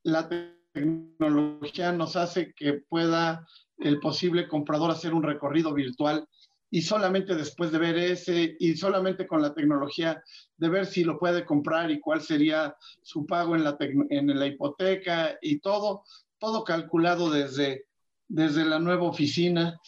la 0.04 0.28
tecnología 0.72 1.90
nos 1.90 2.14
hace 2.14 2.54
que 2.54 2.74
pueda 2.74 3.48
el 3.78 3.98
posible 3.98 4.46
comprador 4.46 4.92
hacer 4.92 5.12
un 5.12 5.24
recorrido 5.24 5.74
virtual 5.74 6.28
y 6.70 6.82
solamente 6.82 7.34
después 7.34 7.72
de 7.72 7.78
ver 7.78 7.98
ese 7.98 8.56
y 8.60 8.76
solamente 8.76 9.26
con 9.26 9.42
la 9.42 9.52
tecnología 9.52 10.22
de 10.56 10.68
ver 10.68 10.86
si 10.86 11.02
lo 11.02 11.18
puede 11.18 11.44
comprar 11.44 11.90
y 11.90 12.00
cuál 12.00 12.20
sería 12.20 12.76
su 13.02 13.26
pago 13.26 13.56
en 13.56 13.64
la, 13.64 13.76
en 13.80 14.38
la 14.38 14.46
hipoteca 14.46 15.36
y 15.42 15.58
todo, 15.58 16.04
todo 16.38 16.62
calculado 16.62 17.30
desde, 17.30 17.86
desde 18.28 18.64
la 18.64 18.78
nueva 18.78 19.04
oficina 19.04 19.80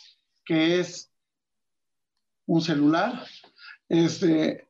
que 0.45 0.81
es 0.81 1.13
un 2.47 2.61
celular. 2.61 3.27
Este, 3.89 4.69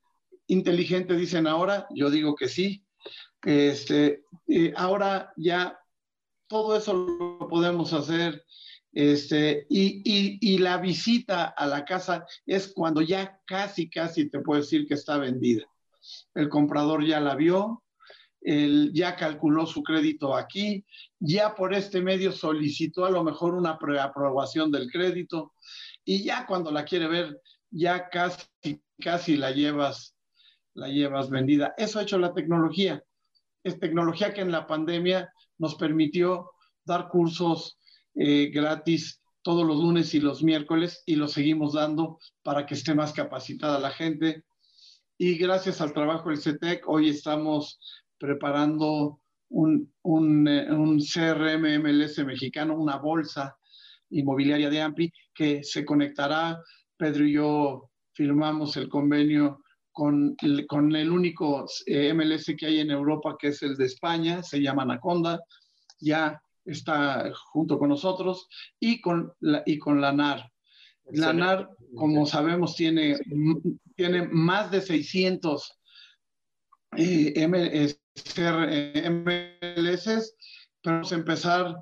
inteligente 0.49 1.17
dicen 1.17 1.47
ahora, 1.47 1.87
yo 1.95 2.11
digo 2.11 2.35
que 2.35 2.49
sí. 2.49 2.85
Este, 3.45 4.25
ahora 4.77 5.33
ya 5.37 5.79
todo 6.47 6.77
eso 6.77 6.93
lo 6.93 7.49
podemos 7.49 7.93
hacer 7.93 8.45
este, 8.93 9.67
y, 9.71 10.03
y, 10.05 10.39
y, 10.41 10.59
la 10.59 10.77
visita 10.77 11.45
a 11.45 11.67
la 11.67 11.85
casa 11.85 12.27
es 12.45 12.73
cuando 12.75 13.01
ya 13.01 13.41
casi, 13.47 13.89
casi 13.89 14.29
te 14.29 14.41
puedo 14.41 14.61
decir 14.61 14.87
que 14.87 14.95
está 14.95 15.17
vendida. 15.17 15.65
El 16.35 16.49
comprador 16.49 17.05
ya 17.05 17.21
la 17.21 17.35
vio, 17.35 17.83
ya 18.45 19.17
calculó 19.17 19.67
su 19.67 19.83
crédito 19.83 20.37
aquí, 20.37 20.85
ya 21.21 21.55
por 21.55 21.75
este 21.75 22.01
medio 22.01 22.33
solicitó 22.33 23.05
a 23.05 23.11
lo 23.11 23.23
mejor 23.23 23.55
una 23.55 23.79
preaprobación 23.79 24.71
del 24.71 24.91
crédito 24.91 25.55
y 26.05 26.25
ya 26.25 26.47
cuando 26.47 26.71
la 26.71 26.85
quiere 26.85 27.07
ver, 27.07 27.41
ya 27.71 28.09
casi, 28.09 28.47
casi 29.01 29.37
la 29.37 29.53
llevas, 29.53 30.17
la 30.75 30.89
llevas 30.89 31.31
vendida. 31.31 31.73
Eso 31.77 31.99
ha 31.99 32.03
hecho 32.03 32.19
la 32.19 32.35
tecnología. 32.35 33.03
Es 33.63 33.79
tecnología 33.79 34.35
que 34.35 34.41
en 34.41 34.51
la 34.51 34.67
pandemia 34.67 35.33
nos 35.59 35.77
permitió 35.77 36.51
dar 36.85 37.09
cursos 37.09 37.79
eh, 38.15 38.51
gratis 38.53 39.21
todos 39.43 39.67
los 39.67 39.79
lunes 39.79 40.15
y 40.15 40.21
los 40.21 40.43
miércoles 40.43 41.03
y 41.07 41.17
lo 41.17 41.29
seguimos 41.29 41.73
dando 41.73 42.19
para 42.43 42.65
que 42.67 42.75
esté 42.75 42.95
más 42.95 43.13
capacitada 43.13 43.81
la 43.81 43.91
gente. 43.91 44.45
Y 45.19 45.37
gracias 45.37 45.81
al 45.81 45.93
trabajo 45.93 46.29
del 46.29 46.39
CETEC, 46.39 46.89
hoy 46.89 47.09
estamos 47.09 47.79
preparando 48.19 49.21
un, 49.49 49.93
un, 50.03 50.49
eh, 50.49 50.71
un 50.73 51.01
CRM 51.01 51.81
MLS 51.83 52.25
mexicano, 52.25 52.77
una 52.77 52.97
bolsa 52.97 53.57
inmobiliaria 54.11 54.71
de 54.71 54.81
AMPI 54.81 55.13
que 55.35 55.65
se 55.65 55.85
conectará. 55.85 56.61
Pedro 56.97 57.27
y 57.27 57.33
yo 57.33 57.91
firmamos 58.13 58.77
el 58.77 58.89
convenio 58.89 59.63
con, 59.91 60.37
con 60.69 60.95
el 60.95 61.11
único 61.11 61.67
eh, 61.87 62.15
MLS 62.15 62.55
que 62.57 62.67
hay 62.67 62.81
en 62.81 62.91
Europa, 62.91 63.37
que 63.39 63.49
es 63.49 63.63
el 63.63 63.77
de 63.77 63.87
España, 63.87 64.43
se 64.43 64.61
llama 64.61 64.83
Anaconda. 64.83 65.41
Ya 66.01 66.43
está 66.65 67.33
junto 67.53 67.79
con 67.79 67.89
nosotros 67.89 68.49
y 68.79 69.01
con 69.01 69.33
la, 69.41 69.63
y 69.67 69.79
con 69.79 70.01
la 70.01 70.13
NAR. 70.13 70.51
La 71.07 71.33
NAR, 71.33 71.69
como 71.97 72.27
sabemos, 72.27 72.77
tiene, 72.77 73.19
tiene 73.97 74.29
más 74.29 74.71
de 74.71 74.81
600 74.81 75.79
eh, 76.97 77.49
MLS, 77.49 77.99
pero 80.83 80.97
vamos 80.97 81.13
a 81.13 81.15
empezar, 81.15 81.77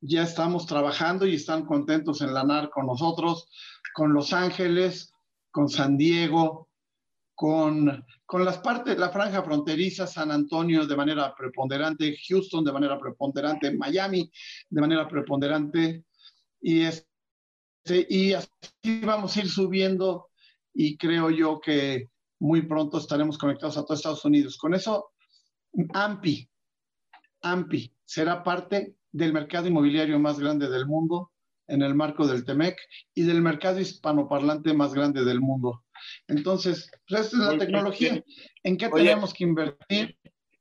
ya 0.00 0.22
estamos 0.22 0.66
trabajando 0.66 1.26
y 1.26 1.34
están 1.34 1.64
contentos 1.64 2.22
en 2.22 2.34
la 2.34 2.44
NAR 2.44 2.70
con 2.70 2.86
nosotros, 2.86 3.48
con 3.94 4.12
Los 4.12 4.32
Ángeles, 4.32 5.12
con 5.50 5.68
San 5.68 5.96
Diego, 5.96 6.65
con, 7.36 8.04
con 8.24 8.44
las 8.46 8.58
partes, 8.58 8.98
la 8.98 9.10
franja 9.10 9.42
fronteriza, 9.42 10.06
San 10.06 10.30
Antonio 10.30 10.86
de 10.86 10.96
manera 10.96 11.34
preponderante, 11.36 12.16
Houston 12.26 12.64
de 12.64 12.72
manera 12.72 12.98
preponderante, 12.98 13.70
Miami 13.76 14.28
de 14.70 14.80
manera 14.80 15.06
preponderante, 15.06 16.04
y, 16.62 16.84
y 18.08 18.32
así 18.32 19.00
vamos 19.04 19.36
a 19.36 19.40
ir 19.40 19.50
subiendo 19.50 20.30
y 20.72 20.96
creo 20.96 21.30
yo 21.30 21.60
que 21.60 22.08
muy 22.40 22.62
pronto 22.62 22.98
estaremos 22.98 23.36
conectados 23.36 23.76
a 23.76 23.84
todos 23.84 24.00
Estados 24.00 24.24
Unidos. 24.24 24.56
Con 24.56 24.74
eso, 24.74 25.10
AMPI, 25.92 26.48
AMPI 27.42 27.94
será 28.02 28.42
parte 28.42 28.96
del 29.12 29.34
mercado 29.34 29.68
inmobiliario 29.68 30.18
más 30.18 30.38
grande 30.38 30.70
del 30.70 30.86
mundo 30.86 31.32
en 31.68 31.82
el 31.82 31.94
marco 31.94 32.26
del 32.26 32.44
TEMEC 32.44 32.78
y 33.14 33.22
del 33.22 33.42
mercado 33.42 33.78
hispanoparlante 33.78 34.72
más 34.72 34.94
grande 34.94 35.24
del 35.24 35.40
mundo. 35.40 35.85
Entonces, 36.28 36.90
pues 37.08 37.22
esta 37.22 37.36
es 37.36 37.42
la 37.42 37.58
tecnología. 37.58 38.22
¿En 38.62 38.76
qué 38.76 38.88
tenemos 38.88 39.32
que 39.32 39.44
invertir? 39.44 40.18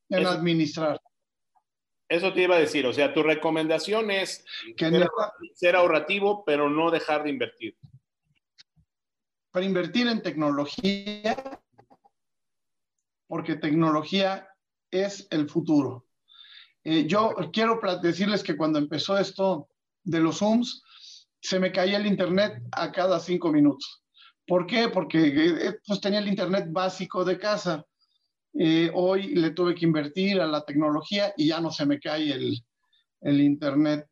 En 0.10 0.20
eso, 0.20 0.30
administrar. 0.30 1.02
Eso 2.08 2.34
te 2.34 2.44
iba 2.44 2.56
a 2.56 2.60
decir, 2.60 2.86
o 2.86 2.94
sea, 2.94 3.14
tu 3.14 3.24
recomendación 3.24 4.12
es 4.12 4.46
que 4.78 4.90
ser, 4.90 5.08
ser 5.56 5.76
ahorrativo, 5.76 6.44
pero 6.46 6.70
no 6.70 6.92
dejar 6.92 7.24
de 7.24 7.32
invertir. 7.32 7.76
Para 9.52 9.66
invertir 9.66 10.08
en 10.08 10.22
tecnología, 10.22 11.62
porque 13.28 13.56
tecnología 13.56 14.48
es 14.92 15.28
el 15.32 15.50
futuro. 15.50 16.06
Eh, 16.84 17.08
yo 17.08 17.34
quiero 17.52 17.80
decirles 18.02 18.44
que 18.44 18.56
cuando 18.56 18.78
empezó 18.78 19.18
esto 19.18 19.70
de 20.04 20.20
los 20.20 20.38
Zooms, 20.38 20.84
se 21.42 21.60
me 21.60 21.72
caía 21.72 21.98
el 21.98 22.06
internet 22.06 22.62
a 22.72 22.92
cada 22.92 23.20
cinco 23.20 23.52
minutos. 23.52 24.05
¿Por 24.48 24.68
qué? 24.68 24.90
Porque 24.90 25.28
eh, 25.28 25.80
pues, 25.86 26.02
tenía 26.02 26.20
el 26.20 26.28
internet 26.28 26.68
básico 26.70 27.26
de 27.26 27.38
casa. 27.38 27.86
Eh, 28.54 28.90
hoy 28.94 29.36
le 29.36 29.52
tuve 29.52 29.76
que 29.76 29.86
invertir 29.86 30.40
a 30.40 30.48
la 30.48 30.64
tecnología 30.64 31.34
y 31.36 31.48
ya 31.48 31.60
no 31.60 31.72
se 31.72 31.86
me 31.86 32.00
cae 32.00 32.32
el, 32.32 32.64
el 33.22 33.42
internet 33.42 34.08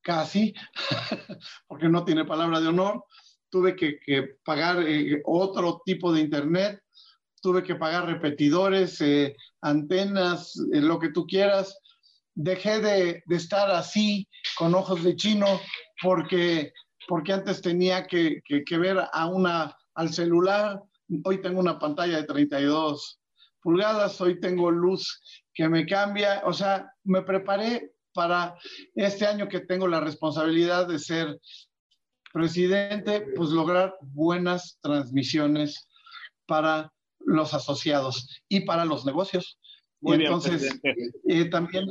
casi, 0.00 0.52
porque 1.68 1.88
no 1.88 2.04
tiene 2.04 2.24
palabra 2.24 2.60
de 2.60 2.68
honor. 2.68 3.04
Tuve 3.50 3.76
que, 3.76 4.00
que 4.00 4.36
pagar 4.44 4.84
otro 5.24 5.82
tipo 5.84 6.12
de 6.12 6.22
internet 6.22 6.82
tuve 7.42 7.62
que 7.62 7.74
pagar 7.74 8.06
repetidores, 8.06 9.00
eh, 9.00 9.36
antenas, 9.60 10.54
eh, 10.72 10.80
lo 10.80 10.98
que 10.98 11.10
tú 11.10 11.26
quieras. 11.26 11.76
Dejé 12.34 12.80
de, 12.80 13.22
de, 13.26 13.36
estar 13.36 13.70
así 13.70 14.26
con 14.56 14.74
ojos 14.74 15.02
de 15.02 15.16
chino 15.16 15.60
porque, 16.00 16.72
porque 17.08 17.32
antes 17.32 17.60
tenía 17.60 18.06
que, 18.06 18.42
que, 18.44 18.64
que, 18.64 18.78
ver 18.78 18.98
a 19.12 19.26
una, 19.26 19.76
al 19.94 20.12
celular. 20.12 20.82
Hoy 21.24 21.40
tengo 21.40 21.60
una 21.60 21.78
pantalla 21.78 22.16
de 22.18 22.24
32 22.24 23.20
pulgadas, 23.60 24.20
hoy 24.20 24.40
tengo 24.40 24.70
luz 24.70 25.20
que 25.54 25.68
me 25.68 25.86
cambia. 25.86 26.42
O 26.44 26.52
sea, 26.52 26.92
me 27.04 27.22
preparé 27.22 27.92
para 28.12 28.56
este 28.94 29.26
año 29.26 29.48
que 29.48 29.60
tengo 29.60 29.88
la 29.88 30.00
responsabilidad 30.00 30.86
de 30.86 30.98
ser 30.98 31.38
presidente, 32.32 33.26
pues 33.36 33.50
lograr 33.50 33.94
buenas 34.00 34.78
transmisiones 34.80 35.88
para 36.46 36.92
los 37.20 37.54
asociados 37.54 38.42
y 38.48 38.60
para 38.60 38.84
los 38.84 39.04
negocios. 39.04 39.58
y 40.00 40.12
entonces, 40.14 40.80
eh, 41.28 41.44
también, 41.46 41.86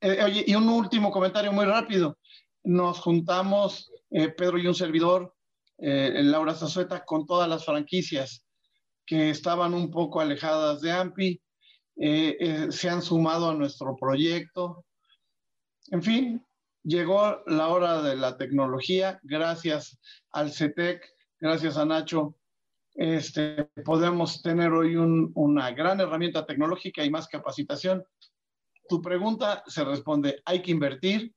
eh, 0.00 0.22
oye, 0.22 0.44
y 0.46 0.54
un 0.54 0.68
último 0.68 1.10
comentario 1.10 1.52
muy 1.52 1.64
rápido. 1.64 2.18
Nos 2.64 2.98
juntamos, 3.00 3.90
eh, 4.10 4.28
Pedro 4.30 4.58
y 4.58 4.66
un 4.66 4.74
servidor, 4.74 5.34
Laura 5.80 6.54
Zazueta, 6.54 7.04
con 7.04 7.24
todas 7.24 7.48
las 7.48 7.64
franquicias 7.64 8.44
que 9.06 9.30
estaban 9.30 9.74
un 9.74 9.92
poco 9.92 10.20
alejadas 10.20 10.80
de 10.80 10.90
AMPI, 10.90 11.40
se 11.96 12.90
han 12.90 13.00
sumado 13.00 13.50
a 13.50 13.54
nuestro 13.54 13.94
proyecto. 13.94 14.84
En 15.92 16.02
fin, 16.02 16.44
llegó 16.82 17.44
la 17.46 17.68
hora 17.68 18.02
de 18.02 18.16
la 18.16 18.36
tecnología, 18.36 19.20
gracias 19.22 20.00
al 20.32 20.50
CETEC, 20.50 21.00
gracias 21.38 21.76
a 21.76 21.84
Nacho 21.84 22.38
este, 22.98 23.70
podemos 23.84 24.42
tener 24.42 24.72
hoy 24.72 24.96
una 24.96 25.70
gran 25.70 26.00
herramienta 26.00 26.44
tecnológica 26.44 27.04
y 27.04 27.10
más 27.10 27.28
capacitación. 27.28 28.04
Tu 28.88 29.00
pregunta 29.00 29.62
se 29.68 29.84
responde, 29.84 30.42
hay 30.44 30.62
que 30.62 30.72
invertir, 30.72 31.32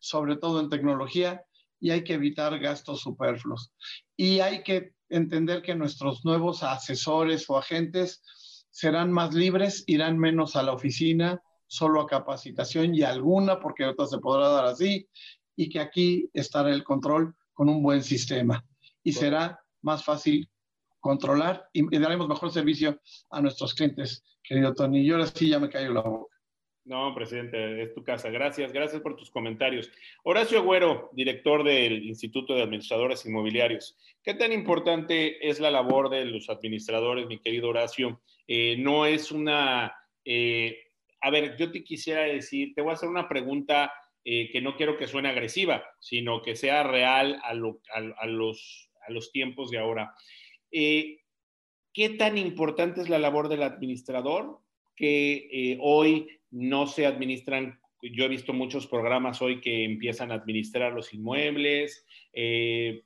sobre 0.00 0.34
todo 0.34 0.58
en 0.58 0.68
tecnología, 0.68 1.45
y 1.80 1.90
hay 1.90 2.04
que 2.04 2.14
evitar 2.14 2.58
gastos 2.58 3.00
superfluos. 3.00 3.72
Y 4.16 4.40
hay 4.40 4.62
que 4.62 4.94
entender 5.08 5.62
que 5.62 5.74
nuestros 5.74 6.24
nuevos 6.24 6.62
asesores 6.62 7.48
o 7.48 7.58
agentes 7.58 8.22
serán 8.70 9.12
más 9.12 9.34
libres, 9.34 9.84
irán 9.86 10.18
menos 10.18 10.56
a 10.56 10.62
la 10.62 10.72
oficina, 10.72 11.42
solo 11.66 12.00
a 12.00 12.06
capacitación 12.06 12.94
y 12.94 13.02
alguna, 13.02 13.60
porque 13.60 13.84
otra 13.84 14.06
se 14.06 14.18
podrá 14.18 14.48
dar 14.48 14.66
así, 14.66 15.08
y 15.56 15.68
que 15.68 15.80
aquí 15.80 16.30
estará 16.32 16.70
el 16.70 16.84
control 16.84 17.34
con 17.52 17.68
un 17.68 17.82
buen 17.82 18.02
sistema. 18.02 18.64
Y 19.02 19.12
será 19.12 19.60
más 19.82 20.04
fácil 20.04 20.50
controlar 21.00 21.68
y, 21.72 21.86
daremos 21.98 22.28
mejor 22.28 22.52
servicio 22.52 23.00
a 23.30 23.40
nuestros 23.40 23.74
clientes, 23.74 24.24
querido 24.42 24.74
Tony. 24.74 25.00
Y 25.00 25.10
ahora 25.10 25.26
sí 25.26 25.48
ya 25.48 25.58
me 25.58 25.68
cayó 25.68 25.92
la 25.92 26.02
boca. 26.02 26.35
No, 26.86 27.12
presidente, 27.16 27.82
es 27.82 27.92
tu 27.94 28.04
casa. 28.04 28.30
Gracias, 28.30 28.72
gracias 28.72 29.02
por 29.02 29.16
tus 29.16 29.28
comentarios. 29.28 29.90
Horacio 30.22 30.60
Agüero, 30.60 31.10
director 31.12 31.64
del 31.64 32.04
Instituto 32.04 32.54
de 32.54 32.62
Administradores 32.62 33.26
Inmobiliarios. 33.26 33.98
¿Qué 34.22 34.34
tan 34.34 34.52
importante 34.52 35.48
es 35.48 35.58
la 35.58 35.72
labor 35.72 36.10
de 36.10 36.24
los 36.26 36.48
administradores, 36.48 37.26
mi 37.26 37.40
querido 37.40 37.70
Horacio? 37.70 38.20
Eh, 38.46 38.76
no 38.78 39.04
es 39.04 39.32
una... 39.32 39.96
Eh, 40.24 40.78
a 41.20 41.30
ver, 41.30 41.56
yo 41.56 41.72
te 41.72 41.82
quisiera 41.82 42.22
decir, 42.22 42.72
te 42.72 42.82
voy 42.82 42.92
a 42.92 42.94
hacer 42.94 43.08
una 43.08 43.28
pregunta 43.28 43.92
eh, 44.24 44.48
que 44.52 44.60
no 44.60 44.76
quiero 44.76 44.96
que 44.96 45.08
suene 45.08 45.28
agresiva, 45.28 45.82
sino 45.98 46.40
que 46.40 46.54
sea 46.54 46.84
real 46.84 47.40
a, 47.42 47.52
los, 47.52 49.32
tiempos 49.32 49.70
de 49.72 49.78
ahora. 49.78 50.14
¿Qué 50.70 52.08
tan 52.16 52.38
importante 52.38 53.00
es 53.00 53.08
la 53.08 53.18
labor 53.18 53.48
del 53.48 53.64
administrador? 53.64 54.60
Que 54.94 55.76
hoy 55.80 56.28
no 56.56 56.86
se 56.86 57.06
administran, 57.06 57.78
yo 58.02 58.24
he 58.24 58.28
visto 58.28 58.52
muchos 58.52 58.86
programas 58.86 59.42
hoy 59.42 59.60
que 59.60 59.84
empiezan 59.84 60.32
a 60.32 60.36
administrar 60.36 60.92
los 60.92 61.12
inmuebles, 61.12 62.06
eh, 62.32 63.02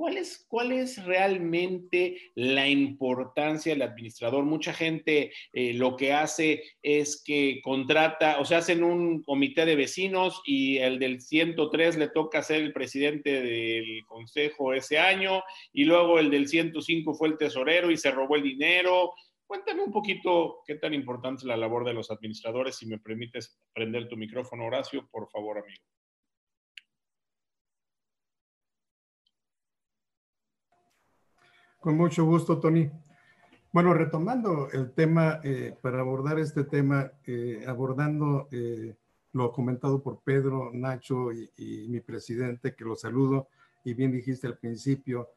¿Cuál 0.00 0.16
es, 0.16 0.46
¿Cuál 0.48 0.72
es 0.72 1.04
realmente 1.04 2.16
la 2.34 2.66
importancia 2.66 3.74
del 3.74 3.82
administrador? 3.82 4.44
Mucha 4.44 4.72
gente 4.72 5.30
eh, 5.52 5.74
lo 5.74 5.94
que 5.94 6.14
hace 6.14 6.62
es 6.82 7.22
que 7.22 7.60
contrata, 7.62 8.40
o 8.40 8.46
sea, 8.46 8.58
hacen 8.58 8.82
un 8.82 9.22
comité 9.22 9.66
de 9.66 9.76
vecinos 9.76 10.40
y 10.46 10.78
el 10.78 10.98
del 10.98 11.20
103 11.20 11.98
le 11.98 12.08
toca 12.08 12.40
ser 12.40 12.62
el 12.62 12.72
presidente 12.72 13.42
del 13.42 14.06
consejo 14.06 14.72
ese 14.72 14.98
año 14.98 15.42
y 15.70 15.84
luego 15.84 16.18
el 16.18 16.30
del 16.30 16.48
105 16.48 17.12
fue 17.12 17.28
el 17.28 17.36
tesorero 17.36 17.90
y 17.90 17.98
se 17.98 18.10
robó 18.10 18.36
el 18.36 18.42
dinero. 18.42 19.12
Cuéntame 19.50 19.82
un 19.82 19.90
poquito 19.90 20.62
qué 20.64 20.76
tan 20.76 20.94
importante 20.94 21.40
es 21.40 21.44
la 21.44 21.56
labor 21.56 21.84
de 21.84 21.92
los 21.92 22.08
administradores. 22.12 22.76
Si 22.76 22.86
me 22.86 23.00
permites 23.00 23.60
prender 23.74 24.08
tu 24.08 24.16
micrófono, 24.16 24.64
Horacio, 24.64 25.08
por 25.10 25.28
favor, 25.28 25.58
amigo. 25.58 25.82
Con 31.80 31.96
mucho 31.96 32.24
gusto, 32.24 32.60
Tony. 32.60 32.88
Bueno, 33.72 33.92
retomando 33.92 34.70
el 34.70 34.92
tema, 34.92 35.40
eh, 35.42 35.76
para 35.82 35.98
abordar 35.98 36.38
este 36.38 36.62
tema, 36.62 37.10
eh, 37.26 37.64
abordando 37.66 38.46
eh, 38.52 38.94
lo 39.32 39.50
comentado 39.50 40.00
por 40.00 40.20
Pedro, 40.20 40.70
Nacho 40.72 41.32
y, 41.32 41.88
mi 41.88 41.98
presidente, 41.98 42.76
que 42.76 42.84
lo 42.84 42.94
saludo, 42.94 43.48
y 43.82 43.94
bien 43.94 44.12
dijiste 44.12 44.46
al 44.46 44.58
principio, 44.58 45.30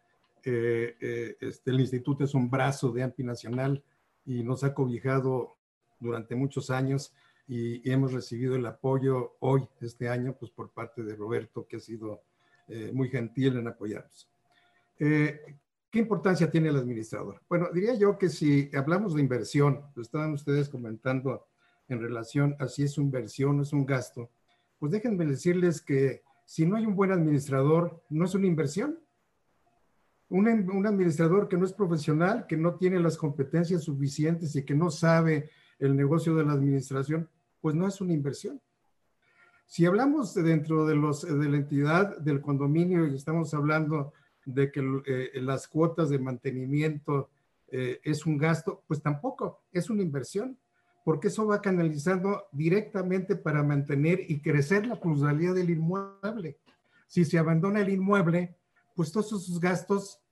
este, 0.43 1.71
el 1.71 1.79
instituto 1.79 2.25
es 2.25 2.35
un 2.35 2.47
brazo 2.47 2.91
de 2.91 3.01
AMPI 3.01 3.23
Nacional 3.23 3.83
y 4.25 4.43
nos 4.43 4.63
ha 4.63 4.73
cobijado 4.73 5.57
durante 5.99 6.35
muchos 6.35 6.69
años 6.69 7.13
y, 7.47 7.89
hemos 7.89 8.13
recibido 8.13 8.55
el 8.55 8.65
apoyo 8.65 9.35
hoy, 9.39 9.67
este 9.81 10.09
año, 10.09 10.35
pues 10.39 10.51
por 10.51 10.71
parte 10.71 11.03
de 11.03 11.15
Roberto, 11.15 11.67
que 11.67 11.77
ha 11.77 11.79
sido 11.79 12.23
muy 12.93 13.09
gentil 13.09 13.57
en 13.57 13.67
apoyarnos. 13.67 14.29
¿Qué 15.93 15.99
importancia 15.99 16.49
tiene 16.49 16.69
el 16.69 16.77
administrador? 16.77 17.39
Bueno, 17.47 17.69
diría 17.71 17.93
yo 17.93 18.17
que 18.17 18.27
si 18.27 18.71
hablamos 18.75 19.13
de 19.13 19.21
inversión, 19.21 19.81
lo 19.93 20.01
estaban 20.01 20.33
ustedes 20.33 20.67
comentando 20.67 21.45
en 21.87 22.01
relación 22.01 22.55
a 22.57 22.67
si 22.67 22.81
es 22.81 22.97
una 22.97 23.05
inversión 23.05 23.59
o 23.59 23.61
es 23.61 23.73
un 23.73 23.85
gasto, 23.85 24.31
pues 24.79 24.91
déjenme 24.91 25.23
decirles 25.25 25.81
que 25.81 26.23
si 26.45 26.65
no 26.65 26.77
hay 26.77 26.87
un 26.87 26.95
buen 26.95 27.11
administrador, 27.11 28.03
no 28.09 28.25
es 28.25 28.33
una 28.33 28.47
inversión. 28.47 28.99
Un, 30.33 30.47
un, 30.47 30.87
administrador 30.87 31.47
que 31.47 31.57
no 31.57 31.65
es 31.65 31.73
profesional, 31.73 32.47
que 32.47 32.57
no 32.57 32.75
tiene 32.75 32.99
las 32.99 33.17
competencias 33.17 33.83
suficientes 33.83 34.55
y 34.55 34.65
que 34.65 34.73
no 34.73 34.89
sabe 34.89 35.51
el 35.77 35.95
negocio 35.95 36.35
de 36.35 36.43
la 36.43 36.53
administración, 36.53 37.29
pues 37.61 37.75
no 37.75 37.87
es 37.87 38.01
una 38.01 38.13
inversión. 38.13 38.59
Si 39.67 39.85
hablamos 39.85 40.33
dentro 40.33 40.85
de, 40.85 40.95
los, 40.95 41.21
de 41.21 41.49
la 41.49 41.57
entidad 41.57 42.17
del 42.17 42.41
condominio 42.41 43.07
y 43.07 43.15
estamos 43.15 43.53
hablando 43.53 44.13
de 44.45 44.71
que 44.71 44.81
eh, 45.05 45.41
las 45.41 45.67
cuotas 45.67 46.09
de 46.09 46.19
mantenimiento 46.19 47.29
eh, 47.67 47.99
es 48.03 48.25
un 48.25 48.37
gasto, 48.37 48.83
pues 48.87 49.01
tampoco, 49.01 49.61
es 49.71 49.89
una 49.89 50.01
inversión, 50.01 50.57
porque 51.03 51.27
eso 51.27 51.45
va 51.45 51.61
canalizando 51.61 52.45
directamente 52.51 53.35
para 53.35 53.63
mantener 53.63 54.19
y 54.27 54.41
crecer 54.41 54.87
la 54.87 54.99
plusvalía 54.99 55.53
del 55.53 55.69
inmueble. 55.69 56.57
Si 57.07 57.23
se 57.23 57.37
abandona 57.37 57.81
el 57.81 57.89
inmueble, 57.89 58.55
pues 58.95 59.11
todos 59.11 59.27
esos 59.27 59.59
gastos, 59.59 60.22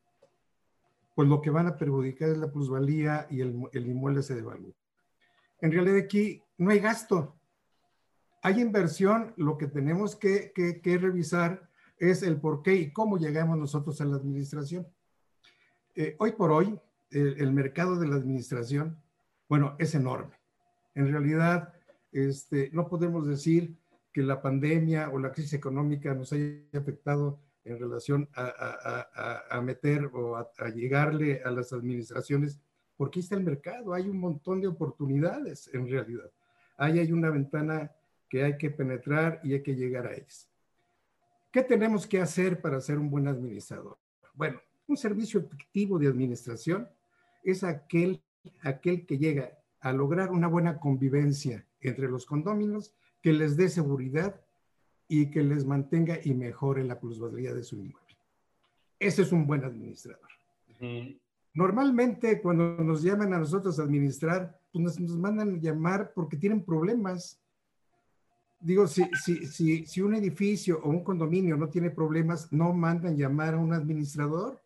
pues 1.15 1.27
lo 1.27 1.41
que 1.41 1.49
van 1.49 1.67
a 1.67 1.77
perjudicar 1.77 2.29
es 2.29 2.37
la 2.37 2.51
plusvalía 2.51 3.27
y 3.29 3.41
el, 3.41 3.87
inmueble 3.87 4.23
se 4.23 4.35
devalúa. 4.35 4.73
En 5.59 5.71
realidad 5.71 5.97
aquí 5.97 6.41
no 6.57 6.71
hay 6.71 6.79
gasto, 6.79 7.35
hay 8.41 8.61
inversión, 8.61 9.33
lo 9.37 9.57
que 9.57 9.67
tenemos 9.67 10.15
que 10.15 10.97
revisar 10.99 11.69
es 12.01 12.23
el 12.23 12.37
por 12.37 12.63
qué 12.63 12.75
y 12.75 12.91
cómo 12.91 13.17
llegamos 13.17 13.57
nosotros 13.59 14.01
a 14.01 14.05
la 14.05 14.15
administración. 14.15 14.87
Eh, 15.95 16.15
hoy 16.17 16.31
por 16.31 16.51
hoy, 16.51 16.79
el, 17.11 17.51
mercado 17.51 17.99
de 17.99 18.07
la 18.07 18.15
administración, 18.15 18.97
bueno, 19.47 19.75
es 19.77 19.93
enorme. 19.93 20.33
En 20.95 21.11
realidad, 21.11 21.73
este, 22.11 22.71
no 22.73 22.87
podemos 22.87 23.27
decir 23.27 23.75
que 24.11 24.23
la 24.23 24.41
pandemia 24.41 25.09
o 25.09 25.19
la 25.19 25.31
crisis 25.31 25.53
económica 25.53 26.15
nos 26.15 26.33
haya 26.33 26.63
afectado 26.73 27.39
en 27.63 27.79
relación 27.79 28.27
a, 28.33 29.61
meter 29.63 30.05
o 30.13 30.35
a, 30.35 30.69
llegarle 30.73 31.41
a 31.43 31.51
las 31.51 31.73
administraciones, 31.73 32.59
porque 32.97 33.19
está 33.19 33.35
el 33.35 33.43
mercado, 33.43 33.93
hay 33.93 34.07
un 34.09 34.19
montón 34.19 34.61
de 34.61 34.67
oportunidades 34.67 35.69
en 35.73 35.87
realidad. 35.87 36.29
Ahí 36.77 36.99
hay 36.99 37.11
una 37.11 37.29
ventana 37.29 37.91
que 38.29 38.43
hay 38.43 38.57
que 38.57 38.71
penetrar 38.71 39.39
y 39.43 39.53
hay 39.53 39.61
que 39.61 39.75
llegar 39.75 40.07
a 40.07 40.13
ellas. 40.13 40.49
¿Qué 41.51 41.63
tenemos 41.63 42.07
que 42.07 42.21
hacer 42.21 42.61
para 42.61 42.79
ser 42.79 42.97
un 42.97 43.09
buen 43.09 43.27
administrador? 43.27 43.97
Bueno, 44.33 44.61
un 44.87 44.97
servicio 44.97 45.39
efectivo 45.39 45.99
de 45.99 46.07
administración 46.07 46.89
es 47.43 47.63
aquel, 47.63 48.23
aquel 48.61 49.05
que 49.05 49.17
llega 49.17 49.57
a 49.81 49.91
lograr 49.91 50.31
una 50.31 50.47
buena 50.47 50.79
convivencia 50.79 51.65
entre 51.81 52.07
los 52.07 52.25
condóminos, 52.25 52.93
que 53.21 53.33
les 53.33 53.57
dé 53.57 53.69
seguridad 53.69 54.39
y 55.13 55.29
que 55.29 55.43
les 55.43 55.65
mantenga 55.65 56.19
y 56.23 56.33
mejore 56.33 56.85
la 56.85 56.97
plusvalía 56.97 57.53
de 57.53 57.63
su 57.63 57.75
inmueble. 57.75 58.15
Ese 58.97 59.23
es 59.23 59.33
un 59.33 59.45
buen 59.45 59.65
administrador. 59.65 60.29
Normalmente 61.53 62.41
cuando 62.41 62.77
nos 62.77 63.03
llaman 63.03 63.33
a 63.33 63.39
nosotros 63.39 63.77
a 63.77 63.83
administrar, 63.83 64.57
pues 64.71 64.81
nos, 64.81 64.99
nos 65.01 65.17
mandan 65.17 65.59
llamar 65.59 66.13
porque 66.15 66.37
tienen 66.37 66.63
problemas. 66.63 67.37
Digo, 68.61 68.87
si, 68.87 69.03
si, 69.21 69.47
si, 69.47 69.85
si 69.85 70.01
un 70.01 70.15
edificio 70.15 70.79
o 70.81 70.89
un 70.89 71.03
condominio 71.03 71.57
no 71.57 71.67
tiene 71.67 71.89
problemas, 71.89 72.49
no 72.53 72.71
mandan 72.71 73.17
llamar 73.17 73.55
a 73.55 73.57
un 73.57 73.73
administrador 73.73 74.61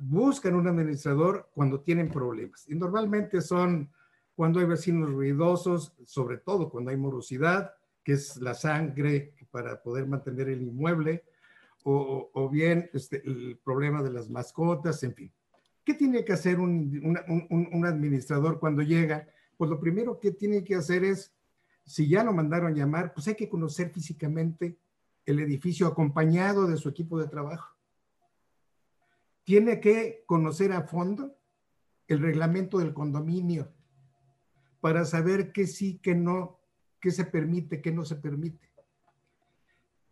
buscan 0.00 0.54
un 0.54 0.68
administrador 0.68 1.48
cuando 1.54 1.80
tienen 1.80 2.10
problemas. 2.10 2.66
Y 2.68 2.74
normalmente 2.74 3.40
son 3.40 3.90
cuando 4.34 4.60
hay 4.60 4.66
vecinos 4.66 5.10
ruidosos, 5.10 5.94
sobre 6.04 6.38
todo 6.38 6.68
cuando 6.68 6.90
hay 6.90 6.96
morosidad, 6.96 7.74
que 8.02 8.12
es 8.12 8.36
la 8.36 8.54
sangre 8.54 9.34
para 9.50 9.82
poder 9.82 10.06
mantener 10.06 10.48
el 10.48 10.62
inmueble, 10.62 11.24
o, 11.84 12.48
bien 12.48 12.88
este, 12.92 13.22
el 13.26 13.58
problema 13.64 14.02
de 14.02 14.12
las 14.12 14.30
mascotas, 14.30 15.02
en 15.02 15.14
fin. 15.14 15.32
¿Qué 15.84 15.94
tiene 15.94 16.24
que 16.24 16.32
hacer 16.32 16.60
un, 16.60 17.16
un, 17.48 17.86
administrador 17.86 18.60
cuando 18.60 18.82
llega? 18.82 19.26
Pues 19.56 19.68
lo 19.68 19.80
primero 19.80 20.20
que 20.20 20.30
tiene 20.30 20.62
que 20.62 20.76
hacer 20.76 21.02
es, 21.02 21.34
si 21.84 22.08
ya 22.08 22.22
lo 22.22 22.32
mandaron 22.32 22.74
llamar, 22.74 23.12
pues 23.12 23.26
hay 23.26 23.34
que 23.34 23.48
conocer 23.48 23.90
físicamente 23.90 24.78
el 25.26 25.40
edificio 25.40 25.88
acompañado 25.88 26.68
de 26.68 26.76
su 26.76 26.88
equipo 26.88 27.18
de 27.18 27.26
trabajo 27.26 27.72
tiene 29.44 29.80
que 29.80 30.24
conocer 30.26 30.72
a 30.72 30.82
fondo 30.82 31.36
el 32.06 32.20
reglamento 32.20 32.78
del 32.78 32.94
condominio 32.94 33.72
para 34.80 35.04
saber 35.04 35.52
qué 35.52 35.66
sí, 35.66 35.98
qué 36.02 36.14
no, 36.14 36.60
qué 37.02 37.10
se 37.10 37.24
permite, 37.24 37.82
qué 37.82 37.92
no 37.92 38.04
se 38.04 38.14
permite. 38.14 38.70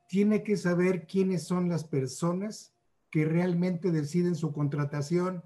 Tiene 0.08 0.42
que 0.42 0.56
saber 0.56 1.06
quiénes 1.06 1.44
son 1.44 1.68
las 1.68 1.84
personas 1.84 2.74
que 3.10 3.24
realmente 3.24 3.92
deciden 3.92 4.34
su 4.34 4.52
contratación, 4.52 5.44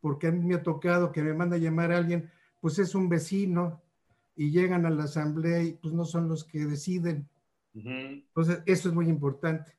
porque 0.00 0.26
a 0.26 0.32
mí 0.32 0.44
me 0.44 0.56
ha 0.56 0.62
tocado 0.64 1.12
que 1.12 1.22
me 1.22 1.34
manda 1.34 1.56
a 1.56 1.60
llamar 1.60 1.92
a 1.92 1.98
alguien, 1.98 2.30
pues 2.60 2.80
es 2.80 2.96
un 2.96 3.08
vecino 3.08 3.80
y 4.34 4.50
llegan 4.50 4.84
a 4.86 4.90
la 4.90 5.04
asamblea 5.04 5.62
y 5.62 5.74
pues 5.74 5.94
no 5.94 6.04
son 6.04 6.28
los 6.28 6.42
que 6.42 6.66
deciden. 6.66 7.28
Entonces, 7.72 8.60
eso 8.66 8.88
es 8.88 8.94
muy 8.94 9.08
importante. 9.08 9.72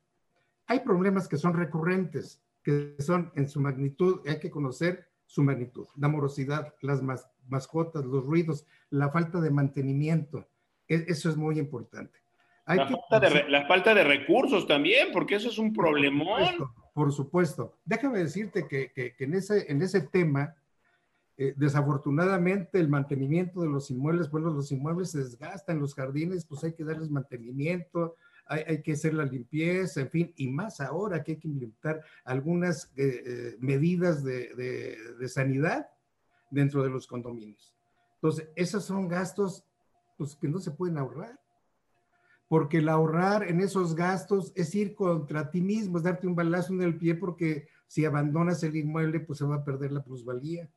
Hay 0.67 0.79
problemas 0.79 1.27
que 1.27 1.38
son 1.38 1.53
recurrentes 1.53 2.41
que 2.63 2.95
son 2.99 3.31
en 3.35 3.47
su 3.47 3.61
magnitud, 3.61 4.19
hay 4.27 4.39
que 4.39 4.51
conocer 4.51 5.09
su 5.25 5.41
magnitud, 5.43 5.88
la 5.95 6.09
morosidad, 6.09 6.73
las 6.81 7.01
mascotas, 7.47 8.03
los 8.05 8.25
ruidos, 8.25 8.65
la 8.89 9.09
falta 9.09 9.39
de 9.39 9.51
mantenimiento. 9.51 10.47
E, 10.88 11.05
eso 11.07 11.29
es 11.29 11.38
muy 11.38 11.59
importante. 11.59 12.19
Hay 12.65 12.77
la, 12.77 12.88
falta 12.88 13.19
de, 13.19 13.49
la, 13.49 13.65
falta 13.65 13.95
de, 13.95 14.03
recursos 14.03 14.67
también, 14.67 15.09
porque 15.13 15.35
eso 15.35 15.49
es 15.49 15.57
un 15.57 15.73
problemón. 15.73 16.43
Por 16.93 17.13
supuesto. 17.13 17.77
Déjame 17.85 18.19
decirte 18.19 18.67
que, 18.67 18.91
que, 18.91 19.15
en, 19.19 19.35
ese, 19.35 19.71
en 19.71 19.81
ese 19.81 20.01
tema, 20.01 20.55
eh, 21.38 21.53
desafortunadamente 21.55 22.79
el 22.79 22.89
mantenimiento 22.89 23.61
de 23.61 23.69
los 23.69 23.91
inmuebles, 23.91 24.31
bueno, 24.31 24.49
los 24.49 24.71
inmuebles 24.71 25.11
se 25.11 25.19
desgastan, 25.19 25.79
los 25.79 25.93
jardines, 25.93 26.45
pues 26.45 26.63
hay 26.63 26.73
que 26.73 26.83
darles 26.83 27.11
mantenimiento, 27.11 28.15
hay, 28.47 28.81
que 28.81 28.93
hacer 28.93 29.13
la 29.13 29.25
limpieza, 29.25 30.01
en 30.01 30.09
fin, 30.09 30.33
y 30.35 30.47
más 30.47 30.81
ahora 30.81 31.23
que 31.23 31.33
hay 31.33 31.38
que 31.38 31.47
implementar 31.47 32.01
algunas 32.23 32.91
eh, 32.95 33.23
eh, 33.25 33.55
medidas 33.59 34.23
de, 34.23 34.97
sanidad 35.27 35.88
dentro 36.49 36.81
de 36.81 36.89
los 36.89 37.05
condominios. 37.05 37.75
Entonces, 38.15 38.49
esos 38.55 38.85
son 38.85 39.07
gastos 39.07 39.63
pues, 40.18 40.36
que 40.36 40.47
no 40.47 40.59
se 40.59 40.72
pueden 40.72 40.97
ahorrar, 40.97 41.39
porque 42.47 42.78
el 42.78 42.89
ahorrar 42.89 43.43
en 43.43 43.59
esos 43.59 43.95
gastos 43.95 44.53
es 44.55 44.74
ir 44.74 44.95
contra 44.95 45.51
ti 45.51 45.61
mismo, 45.61 45.97
es 45.97 46.03
darte 46.03 46.28
un 46.28 46.36
balazo 46.36 46.74
en 46.74 46.82
el 46.82 46.97
pie, 46.97 47.15
porque 47.15 47.68
si 47.88 48.05
abandonas 48.05 48.63
el 48.63 48.76
inmueble, 48.76 49.20
pues 49.20 49.39
se 49.39 49.45
va 49.45 49.55
a 49.55 49.63
perder 49.63 49.91
la 49.91 50.03
plusvalía. 50.03 50.70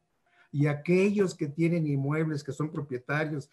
Y 0.53 0.67
aquellos 0.67 1.35
que 1.35 1.47
tienen 1.47 1.87
inmuebles, 1.87 2.43
que 2.43 2.53
son 2.53 2.71
propietarios 2.71 3.51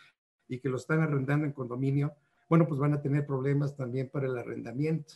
y 0.48 0.60
que 0.60 0.70
lo 0.70 0.78
están 0.78 1.02
arrendando 1.02 1.46
en 1.46 1.52
condominio, 1.52 2.14
bueno, 2.50 2.68
pues 2.68 2.80
van 2.80 2.94
a 2.94 3.02
tener 3.02 3.26
problemas 3.26 3.76
también 3.76 4.10
para 4.10 4.28
el 4.28 4.38
arrendamiento. 4.38 5.16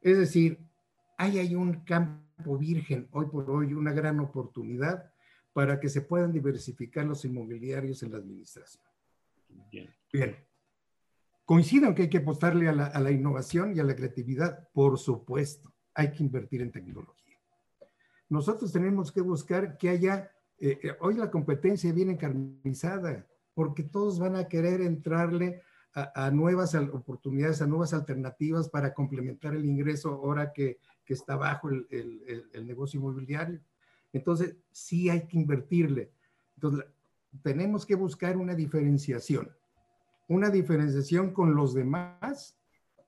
Es 0.00 0.18
decir, 0.18 0.58
hay, 1.16 1.38
hay 1.38 1.54
un 1.54 1.80
campo 1.80 2.58
virgen 2.58 3.08
hoy 3.10 3.26
por 3.26 3.50
hoy, 3.50 3.72
una 3.74 3.92
gran 3.92 4.20
oportunidad 4.20 5.10
para 5.52 5.80
que 5.80 5.88
se 5.88 6.02
puedan 6.02 6.32
diversificar 6.32 7.06
los 7.06 7.24
inmobiliarios 7.24 8.02
en 8.02 8.12
la 8.12 8.18
administración. 8.18 8.84
Bien. 9.70 9.90
Bien. 10.12 10.36
Coincido 11.44 11.88
en 11.88 11.94
que 11.94 12.02
hay 12.02 12.08
que 12.08 12.18
apostarle 12.18 12.68
a 12.68 12.72
la, 12.72 13.10
innovación 13.10 13.76
y 13.76 13.80
a 13.80 13.84
la 13.84 13.94
creatividad, 13.94 14.68
por 14.72 14.98
supuesto. 14.98 15.74
Hay 15.94 16.10
que 16.12 16.22
invertir 16.22 16.62
en 16.62 16.72
tecnología. 16.72 17.38
Nosotros 18.30 18.72
tenemos 18.72 19.12
que 19.12 19.20
buscar 19.20 19.76
que 19.76 19.90
haya, 19.90 20.30
eh, 20.58 20.78
eh, 20.82 20.96
hoy 21.00 21.14
la 21.14 21.30
competencia 21.30 21.92
viene 21.92 22.12
encarnizada, 22.12 23.26
porque 23.52 23.82
todos 23.82 24.18
van 24.18 24.36
a 24.36 24.48
querer 24.48 24.80
entrarle 24.80 25.62
a, 25.94 26.30
nuevas 26.32 26.74
oportunidades, 26.74 27.62
a 27.62 27.66
nuevas 27.66 27.94
alternativas 27.94 28.68
para 28.68 28.92
complementar 28.92 29.54
el 29.54 29.64
ingreso 29.64 30.10
ahora 30.10 30.52
que, 30.52 30.78
que 31.04 31.14
está 31.14 31.36
bajo 31.36 31.68
el, 31.68 31.86
el, 31.90 32.50
el, 32.52 32.66
negocio 32.66 32.98
inmobiliario. 32.98 33.60
Entonces, 34.12 34.56
sí 34.72 35.08
hay 35.08 35.26
que 35.26 35.36
invertirle. 35.36 36.10
Entonces, 36.56 36.84
tenemos 37.42 37.86
que 37.86 37.94
buscar 37.94 38.36
una 38.36 38.54
diferenciación, 38.54 39.50
una 40.28 40.50
diferenciación 40.50 41.32
con 41.32 41.54
los 41.54 41.74
demás 41.74 42.58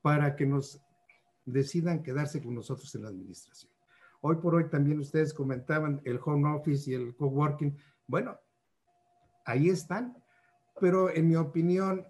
para 0.02 0.36
que 0.36 0.46
nos 0.46 0.82
decidan 1.44 2.02
quedarse 2.02 2.42
con 2.42 2.54
nosotros 2.54 2.94
en 2.94 3.02
la 3.02 3.08
administración. 3.08 3.72
Hoy 4.20 4.36
por 4.36 4.54
hoy 4.54 4.68
también 4.68 4.98
ustedes 4.98 5.32
comentaban 5.32 6.00
el 6.04 6.18
home 6.24 6.50
office 6.50 6.90
y 6.90 6.94
el 6.94 7.14
coworking. 7.14 7.76
Bueno, 8.06 8.38
ahí 9.44 9.68
están, 9.68 10.16
pero 10.80 11.10
en 11.10 11.28
mi 11.28 11.36
opinión, 11.36 12.06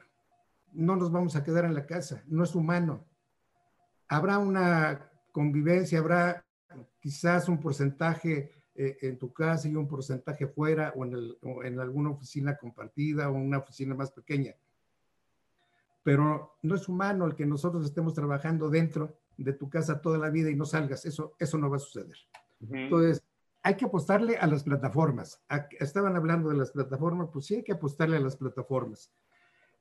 no 0.73 0.97
nos 0.97 1.11
vamos 1.11 1.37
a 1.37 1.45
quedar 1.45 1.65
en 1.65 1.75
la 1.75 1.87
casa, 1.87 2.23
no 2.27 2.45
es 2.45 2.55
humano. 2.55 3.05
Habrá 4.09 4.39
una 4.39 5.11
convivencia, 5.33 5.99
habrá 5.99 6.45
quizás 7.01 7.49
un 7.49 7.61
porcentaje 7.61 8.51
eh, 8.79 8.99
en 9.03 9.19
tu 9.19 9.33
casa 9.33 9.69
y 9.69 9.75
un 9.75 9.89
porcentaje 9.89 10.47
fuera 10.47 10.93
o 10.97 11.05
en, 11.05 11.15
en 11.65 11.81
alguna 11.81 12.11
oficina 12.11 12.57
compartida 12.57 13.29
o 13.29 13.35
una 13.35 13.59
oficina 13.59 13.95
más 13.95 14.11
pequeña. 14.11 14.55
Pero 16.03 16.57
no 16.63 16.75
es 16.75 16.89
humano 16.89 17.27
el 17.27 17.35
que 17.35 17.47
nosotros 17.47 17.85
estemos 17.85 18.15
trabajando 18.15 18.71
dentro 18.71 19.17
de 19.37 19.53
tu 19.53 19.69
casa 19.69 20.01
toda 20.01 20.19
la 20.19 20.31
vida 20.31 20.51
y 20.51 20.55
no 20.55 20.65
salgas. 20.65 21.05
Eso, 21.05 21.35
eso 21.39 21.59
no 21.59 21.69
va 21.69 21.77
a 21.77 21.81
suceder. 21.81 22.17
Entonces, 22.71 23.23
hay 23.63 23.77
que 23.77 23.87
apostarle 23.87 24.37
a 24.37 24.47
las 24.47 24.63
plataformas. 24.63 25.43
estaban 25.81 26.15
hablando 26.15 26.51
de 26.51 26.57
las 26.57 26.71
plataformas, 26.71 27.29
pues 27.33 27.47
sí 27.47 27.57
hay 27.57 27.65
que 27.65 27.73
apostarle 27.73 28.17
a 28.17 28.21
las 28.21 28.37
plataformas. 28.37 29.13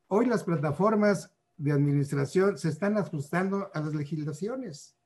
Hoy 0.08 0.26
las 0.26 0.44
plataformas 0.44 1.32
de 1.58 1.72
administración 1.72 2.58
se 2.58 2.70
están 2.70 2.98
ajustando 2.98 3.70
a 3.74 3.80
las 3.80 3.94
legislaciones. 3.94 4.98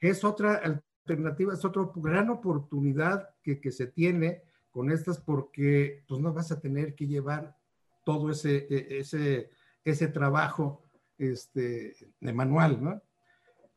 Es 0.00 0.24
otra 0.24 0.82
alternativa, 1.06 1.54
es 1.54 1.64
otra 1.64 1.88
gran 1.94 2.30
oportunidad 2.30 3.30
que, 3.42 3.60
que, 3.60 3.70
se 3.70 3.86
tiene 3.86 4.42
con 4.70 4.90
estas 4.90 5.20
porque 5.20 6.04
pues 6.08 6.20
no 6.20 6.32
vas 6.32 6.50
a 6.50 6.60
tener 6.60 6.94
que 6.94 7.06
llevar 7.06 7.56
todo 8.04 8.30
ese, 8.30 8.66
e, 8.68 8.98
ese, 8.98 9.50
ese 9.84 10.08
trabajo 10.08 10.82
este, 11.16 11.94
de 12.20 12.32
manual, 12.32 12.82
¿no? 12.82 13.02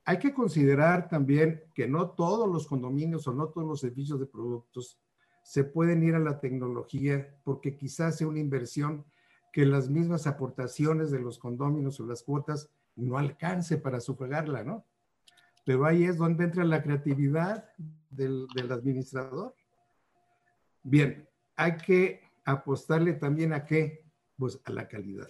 Hay 0.06 0.18
que 0.18 0.34
considerar 0.34 1.08
también 1.08 1.64
que 1.76 1.88
no 1.88 2.12
todos 2.12 2.50
los 2.50 2.68
condominios 2.68 3.28
o 3.28 3.34
no 3.34 3.50
todos 3.50 3.68
los 3.68 3.80
servicios 3.80 4.20
de 4.20 4.26
productos 4.26 5.00
se 5.44 5.64
pueden 5.64 6.04
ir 6.04 6.16
a 6.16 6.20
la 6.20 6.40
tecnología 6.40 7.36
porque 7.44 7.76
quizás 7.76 8.18
sea 8.18 8.28
una 8.28 8.40
inversión 8.40 9.06
que 9.54 9.66
las 9.66 9.90
mismas 9.90 10.26
aportaciones 10.26 11.12
de 11.12 11.20
los 11.20 11.38
condóminos 11.38 12.00
o 12.00 12.06
las 12.06 12.24
cuotas 12.24 12.70
no 12.96 13.18
alcance 13.18 13.78
para 13.78 14.00
sufragarla, 14.00 14.64
¿no? 14.64 14.86
Pero 15.70 15.86
ahí 15.86 16.06
es 16.06 16.18
donde 16.18 16.46
entra 16.46 16.66
la 16.66 16.82
creatividad 16.82 17.64
del, 18.10 18.48
administrador. 18.72 19.54
Bien, 20.82 21.30
hay 21.56 21.78
que 21.78 22.22
apostarle 22.44 23.14
también 23.14 23.54
a 23.54 23.66
qué? 23.66 24.04
Pues 24.36 24.60
a 24.64 24.72
la 24.72 24.88
calidad. 24.88 25.28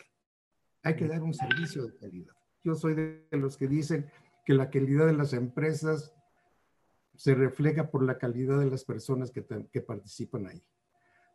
Hay 0.82 0.96
que 0.96 1.10
dar 1.10 1.24
un 1.24 1.34
servicio 1.34 1.86
de 1.86 1.98
calidad. 1.98 2.34
Yo 2.64 2.74
soy 2.76 2.94
de 2.94 3.28
los 3.32 3.58
que 3.58 3.68
dicen 3.68 4.10
que 4.46 4.54
la 4.54 4.70
calidad 4.70 5.08
de 5.08 5.12
las 5.12 5.34
empresas 5.34 6.16
se 7.18 7.36
refleja 7.36 7.92
por 7.92 8.02
la 8.02 8.18
calidad 8.18 8.60
de 8.60 8.72
las 8.72 8.86
personas 8.86 9.32
que, 9.32 9.46
que 9.46 9.82
participan 9.82 10.48
ahí. 10.48 10.64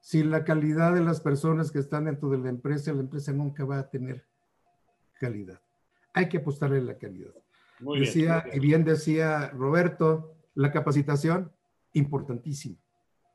sin 0.00 0.30
la 0.30 0.44
calidad 0.44 0.94
de 0.94 1.02
las 1.02 1.20
personas 1.20 1.70
que 1.70 1.80
están 1.80 2.06
dentro 2.06 2.30
de 2.30 2.38
la 2.38 2.48
empresa, 2.48 2.90
la 2.94 3.00
empresa 3.00 3.32
nunca 3.32 3.66
va 3.66 3.80
a 3.80 3.90
tener 3.90 4.24
calidad. 5.20 5.60
Hay 6.14 6.30
que 6.30 6.38
apostarle 6.38 6.78
a 6.78 6.80
la 6.80 6.96
calidad. 6.96 7.43
Muy 7.80 8.00
decía, 8.00 8.42
bien, 8.44 8.56
y 8.56 8.60
bien 8.60 8.84
decía 8.84 9.50
Roberto, 9.50 10.34
la 10.54 10.70
capacitación, 10.70 11.52
importantísima. 11.92 12.76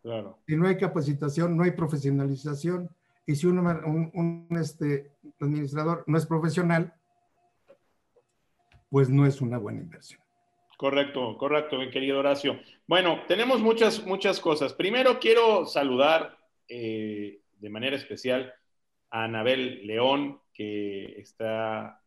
Claro. 0.02 0.40
Si 0.48 0.56
no 0.56 0.68
hay 0.68 0.78
capacitación, 0.78 1.58
no 1.58 1.64
hay 1.64 1.72
profesionalización. 1.72 2.90
Y 3.26 3.36
si 3.36 3.48
un, 3.48 3.60
un, 3.60 4.48
este, 4.58 5.12
administrador 5.40 6.04
no 6.08 6.18
es 6.18 6.26
profesional, 6.26 6.94
pues 8.90 9.10
no 9.10 9.26
es 9.26 9.42
una 9.42 9.58
buena 9.58 9.82
inversión. 9.82 10.22
Correcto, 10.78 11.38
correcto, 11.38 11.78
mi 11.78 11.90
querido 11.90 12.20
Horacio. 12.20 12.60
Bueno, 12.88 13.24
tenemos 13.28 13.60
muchas, 13.60 14.06
muchas 14.06 14.40
cosas. 14.40 14.74
Primero 14.74 15.20
quiero 15.20 15.66
saludar 15.66 16.38
eh, 16.68 17.42
de 17.60 17.70
manera 17.70 17.98
especial 17.98 18.54
a 19.12 19.26
Anabel 19.26 19.86
León, 19.86 20.40
que 20.54 21.20
está, 21.20 22.02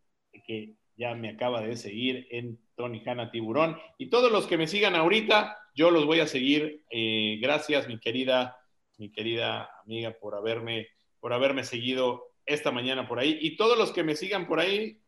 que 0.45 0.74
ya 0.97 1.14
me 1.14 1.30
acaba 1.30 1.61
de 1.61 1.76
seguir 1.76 2.26
en 2.30 2.59
Tony 2.76 3.03
Hanna 3.05 3.30
Tiburón. 3.30 3.76
Y 3.99 4.11
todos 4.11 4.30
los 4.30 4.47
que 4.47 4.59
me 4.59 4.66
sigan 4.66 4.95
ahorita, 4.95 5.57
yo 5.74 5.90
los 5.90 6.07
voy 6.07 6.20
a 6.20 6.26
seguir. 6.26 6.84
Eh, 6.90 7.38
gracias, 7.40 7.88
mi 7.88 7.99
querida, 7.99 8.57
mi 8.99 9.11
querida 9.11 9.70
amiga, 9.84 10.16
por 10.20 10.34
haberme, 10.34 10.88
por 11.20 11.32
haberme 11.32 11.64
seguido 11.64 12.32
esta 12.47 12.70
mañana 12.70 13.09
por 13.09 13.18
ahí. 13.18 13.38
Y 13.40 13.57
todos 13.57 13.78
los 13.78 13.93
que 13.93 14.05
me 14.05 14.16
sigan 14.16 14.47
por 14.47 14.61
ahí, 14.61 14.99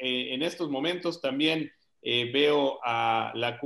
eh, 0.00 0.34
en 0.34 0.42
estos 0.42 0.70
momentos 0.70 1.20
también 1.20 1.72
eh, 2.02 2.30
veo 2.32 2.80
a, 2.84 3.32
la, 3.34 3.60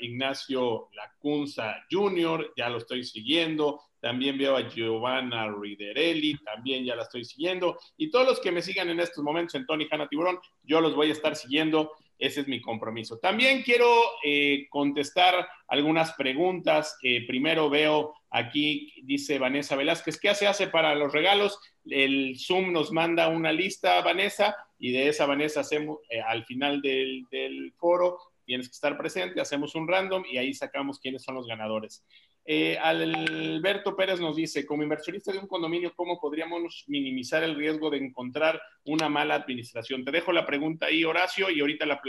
Ignacio 0.00 0.88
Lacunza 0.92 1.84
Jr., 1.90 2.52
ya 2.56 2.68
lo 2.68 2.78
estoy 2.78 3.04
siguiendo. 3.04 3.80
También 4.04 4.36
veo 4.36 4.54
a 4.54 4.68
Giovanna 4.68 5.50
Riderelli, 5.50 6.36
también 6.44 6.84
ya 6.84 6.94
la 6.94 7.04
estoy 7.04 7.24
siguiendo. 7.24 7.78
Y 7.96 8.10
todos 8.10 8.26
los 8.26 8.38
que 8.38 8.52
me 8.52 8.60
sigan 8.60 8.90
en 8.90 9.00
estos 9.00 9.24
momentos 9.24 9.54
en 9.54 9.64
Tony 9.64 9.88
Hanna 9.90 10.06
Tiburón, 10.10 10.38
yo 10.62 10.82
los 10.82 10.94
voy 10.94 11.08
a 11.08 11.12
estar 11.12 11.34
siguiendo. 11.34 11.90
Ese 12.18 12.42
es 12.42 12.46
mi 12.46 12.60
compromiso. 12.60 13.18
También 13.18 13.62
quiero 13.62 13.88
eh, 14.22 14.66
contestar 14.68 15.48
algunas 15.68 16.12
preguntas. 16.12 16.98
primero 17.26 17.70
veo 17.70 18.12
aquí, 18.28 18.92
dice 19.04 19.38
Vanessa 19.38 19.74
Velázquez, 19.74 20.20
¿qué 20.20 20.34
se 20.34 20.46
hace 20.46 20.66
para 20.66 20.94
los 20.94 21.10
regalos? 21.10 21.58
El 21.86 22.38
Zoom 22.38 22.74
nos 22.74 22.92
manda 22.92 23.28
una 23.28 23.52
lista, 23.52 24.02
Vanessa, 24.02 24.54
y 24.78 24.92
de 24.92 25.08
esa, 25.08 25.24
Vanessa, 25.24 25.60
hacemos 25.60 26.00
eh, 26.10 26.20
al 26.20 26.44
final 26.44 26.82
del, 26.82 27.24
del, 27.30 27.72
foro, 27.78 28.18
tienes 28.44 28.68
que 28.68 28.72
estar 28.72 28.98
presente, 28.98 29.40
hacemos 29.40 29.74
un 29.74 29.88
random 29.88 30.24
y 30.30 30.36
ahí 30.36 30.52
sacamos 30.52 31.00
quiénes 31.00 31.22
son 31.22 31.36
los 31.36 31.46
ganadores. 31.46 32.04
Eh, 32.46 32.76
Alberto 32.78 33.96
Pérez 33.96 34.20
nos 34.20 34.36
dice, 34.36 34.66
como 34.66 34.82
inversionista 34.82 35.32
de 35.32 35.38
un 35.38 35.46
condominio, 35.46 35.94
¿cómo 35.96 36.20
podríamos 36.20 36.84
minimizar 36.88 37.42
el 37.42 37.54
riesgo 37.54 37.88
de 37.88 37.98
encontrar 37.98 38.60
una 38.84 39.08
mala 39.08 39.34
administración? 39.34 40.04
Te 40.04 40.10
dejo 40.10 40.30
la 40.32 40.44
pregunta 40.44 40.86
ahí, 40.86 41.04
Horacio, 41.04 41.48
y 41.50 41.60
ahorita 41.60 41.86
la, 41.86 42.00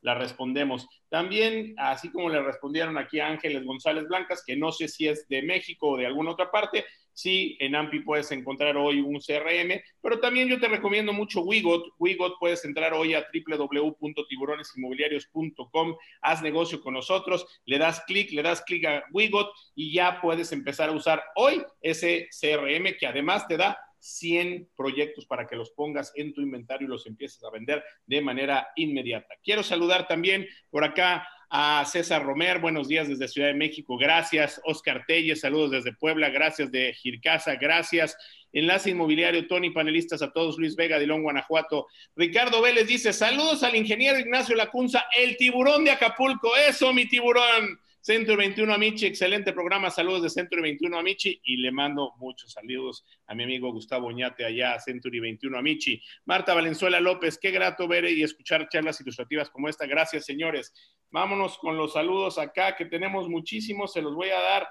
la, 0.00 0.14
respondemos. 0.14 0.88
También, 1.10 1.74
así 1.76 2.10
como 2.10 2.30
le 2.30 2.42
respondieron 2.42 2.96
aquí 2.96 3.20
a 3.20 3.28
Ángeles 3.28 3.64
González 3.64 4.08
Blancas, 4.08 4.42
que 4.46 4.56
no 4.56 4.72
sé 4.72 4.88
si 4.88 5.06
es 5.06 5.28
de 5.28 5.42
México 5.42 5.90
o 5.90 5.96
de 5.98 6.06
alguna 6.06 6.30
otra 6.30 6.50
parte, 6.50 6.86
Sí, 7.20 7.56
en 7.60 7.74
AMPI 7.74 8.00
puedes 8.00 8.32
encontrar 8.32 8.78
hoy 8.78 9.02
un 9.02 9.20
CRM, 9.20 9.82
pero 10.00 10.20
también 10.20 10.48
yo 10.48 10.58
te 10.58 10.68
recomiendo 10.68 11.12
mucho 11.12 11.42
Wigot. 11.42 11.84
Wigot 11.98 12.38
puedes 12.40 12.64
entrar 12.64 12.94
hoy 12.94 13.12
a 13.12 13.26
www.tiburonesinmobiliarios.com, 13.30 15.96
haz 16.22 16.40
negocio 16.40 16.80
con 16.80 16.94
nosotros, 16.94 17.44
le 17.66 17.76
das 17.76 18.02
clic, 18.06 18.32
le 18.32 18.42
das 18.42 18.62
clic 18.62 18.86
a 18.86 19.04
Wigot 19.12 19.50
y 19.74 19.92
ya 19.92 20.22
puedes 20.22 20.50
empezar 20.52 20.88
a 20.88 20.92
usar 20.92 21.22
hoy 21.36 21.62
ese 21.82 22.30
CRM 22.30 22.96
que 22.98 23.06
además 23.06 23.46
te 23.46 23.58
da 23.58 23.78
100 23.98 24.70
proyectos 24.74 25.26
para 25.26 25.46
que 25.46 25.56
los 25.56 25.72
pongas 25.72 26.12
en 26.14 26.32
tu 26.32 26.40
inventario 26.40 26.86
y 26.86 26.90
los 26.90 27.06
empieces 27.06 27.44
a 27.44 27.50
vender 27.50 27.84
de 28.06 28.22
manera 28.22 28.68
inmediata. 28.76 29.34
Quiero 29.44 29.62
saludar 29.62 30.08
también 30.08 30.48
por 30.70 30.84
acá 30.84 31.28
a 31.50 31.84
César 31.84 32.24
Romer, 32.24 32.60
buenos 32.60 32.86
días 32.86 33.08
desde 33.08 33.26
Ciudad 33.26 33.48
de 33.48 33.54
México, 33.54 33.96
gracias. 33.96 34.60
Oscar 34.64 35.04
Telles, 35.06 35.40
saludos 35.40 35.72
desde 35.72 35.92
Puebla, 35.92 36.30
gracias 36.30 36.70
de 36.70 36.94
Gircasa, 36.94 37.56
gracias. 37.56 38.16
Enlace 38.52 38.90
Inmobiliario, 38.90 39.48
Tony, 39.48 39.70
panelistas 39.70 40.22
a 40.22 40.32
todos, 40.32 40.58
Luis 40.58 40.76
Vega, 40.76 40.98
Dilón, 41.00 41.22
Guanajuato. 41.22 41.88
Ricardo 42.14 42.62
Vélez 42.62 42.86
dice, 42.86 43.12
saludos 43.12 43.64
al 43.64 43.74
ingeniero 43.74 44.18
Ignacio 44.18 44.54
Lacunza, 44.54 45.06
el 45.18 45.36
tiburón 45.36 45.84
de 45.84 45.90
Acapulco, 45.90 46.56
eso 46.56 46.92
mi 46.92 47.06
tiburón. 47.06 47.80
Centro 48.02 48.34
21 48.34 48.72
Amici, 48.72 49.04
excelente 49.04 49.52
programa. 49.52 49.90
Saludos 49.90 50.22
de 50.22 50.30
Centro 50.30 50.62
21 50.62 50.98
Amici 50.98 51.38
y 51.44 51.58
le 51.58 51.70
mando 51.70 52.14
muchos 52.16 52.52
saludos 52.52 53.04
a 53.26 53.34
mi 53.34 53.44
amigo 53.44 53.70
Gustavo 53.72 54.06
Oñate 54.06 54.46
allá 54.46 54.78
Century 54.78 55.20
21 55.20 55.58
Amici. 55.58 56.02
Marta 56.24 56.54
Valenzuela 56.54 56.98
López, 56.98 57.38
qué 57.38 57.50
grato 57.50 57.86
ver 57.86 58.06
y 58.06 58.22
escuchar 58.22 58.66
charlas 58.70 58.98
ilustrativas 59.02 59.50
como 59.50 59.68
esta. 59.68 59.86
Gracias, 59.86 60.24
señores. 60.24 60.72
Vámonos 61.10 61.58
con 61.58 61.76
los 61.76 61.92
saludos 61.92 62.38
acá, 62.38 62.74
que 62.74 62.86
tenemos 62.86 63.28
muchísimos, 63.28 63.92
se 63.92 64.00
los 64.00 64.14
voy 64.14 64.30
a 64.30 64.40
dar. 64.40 64.66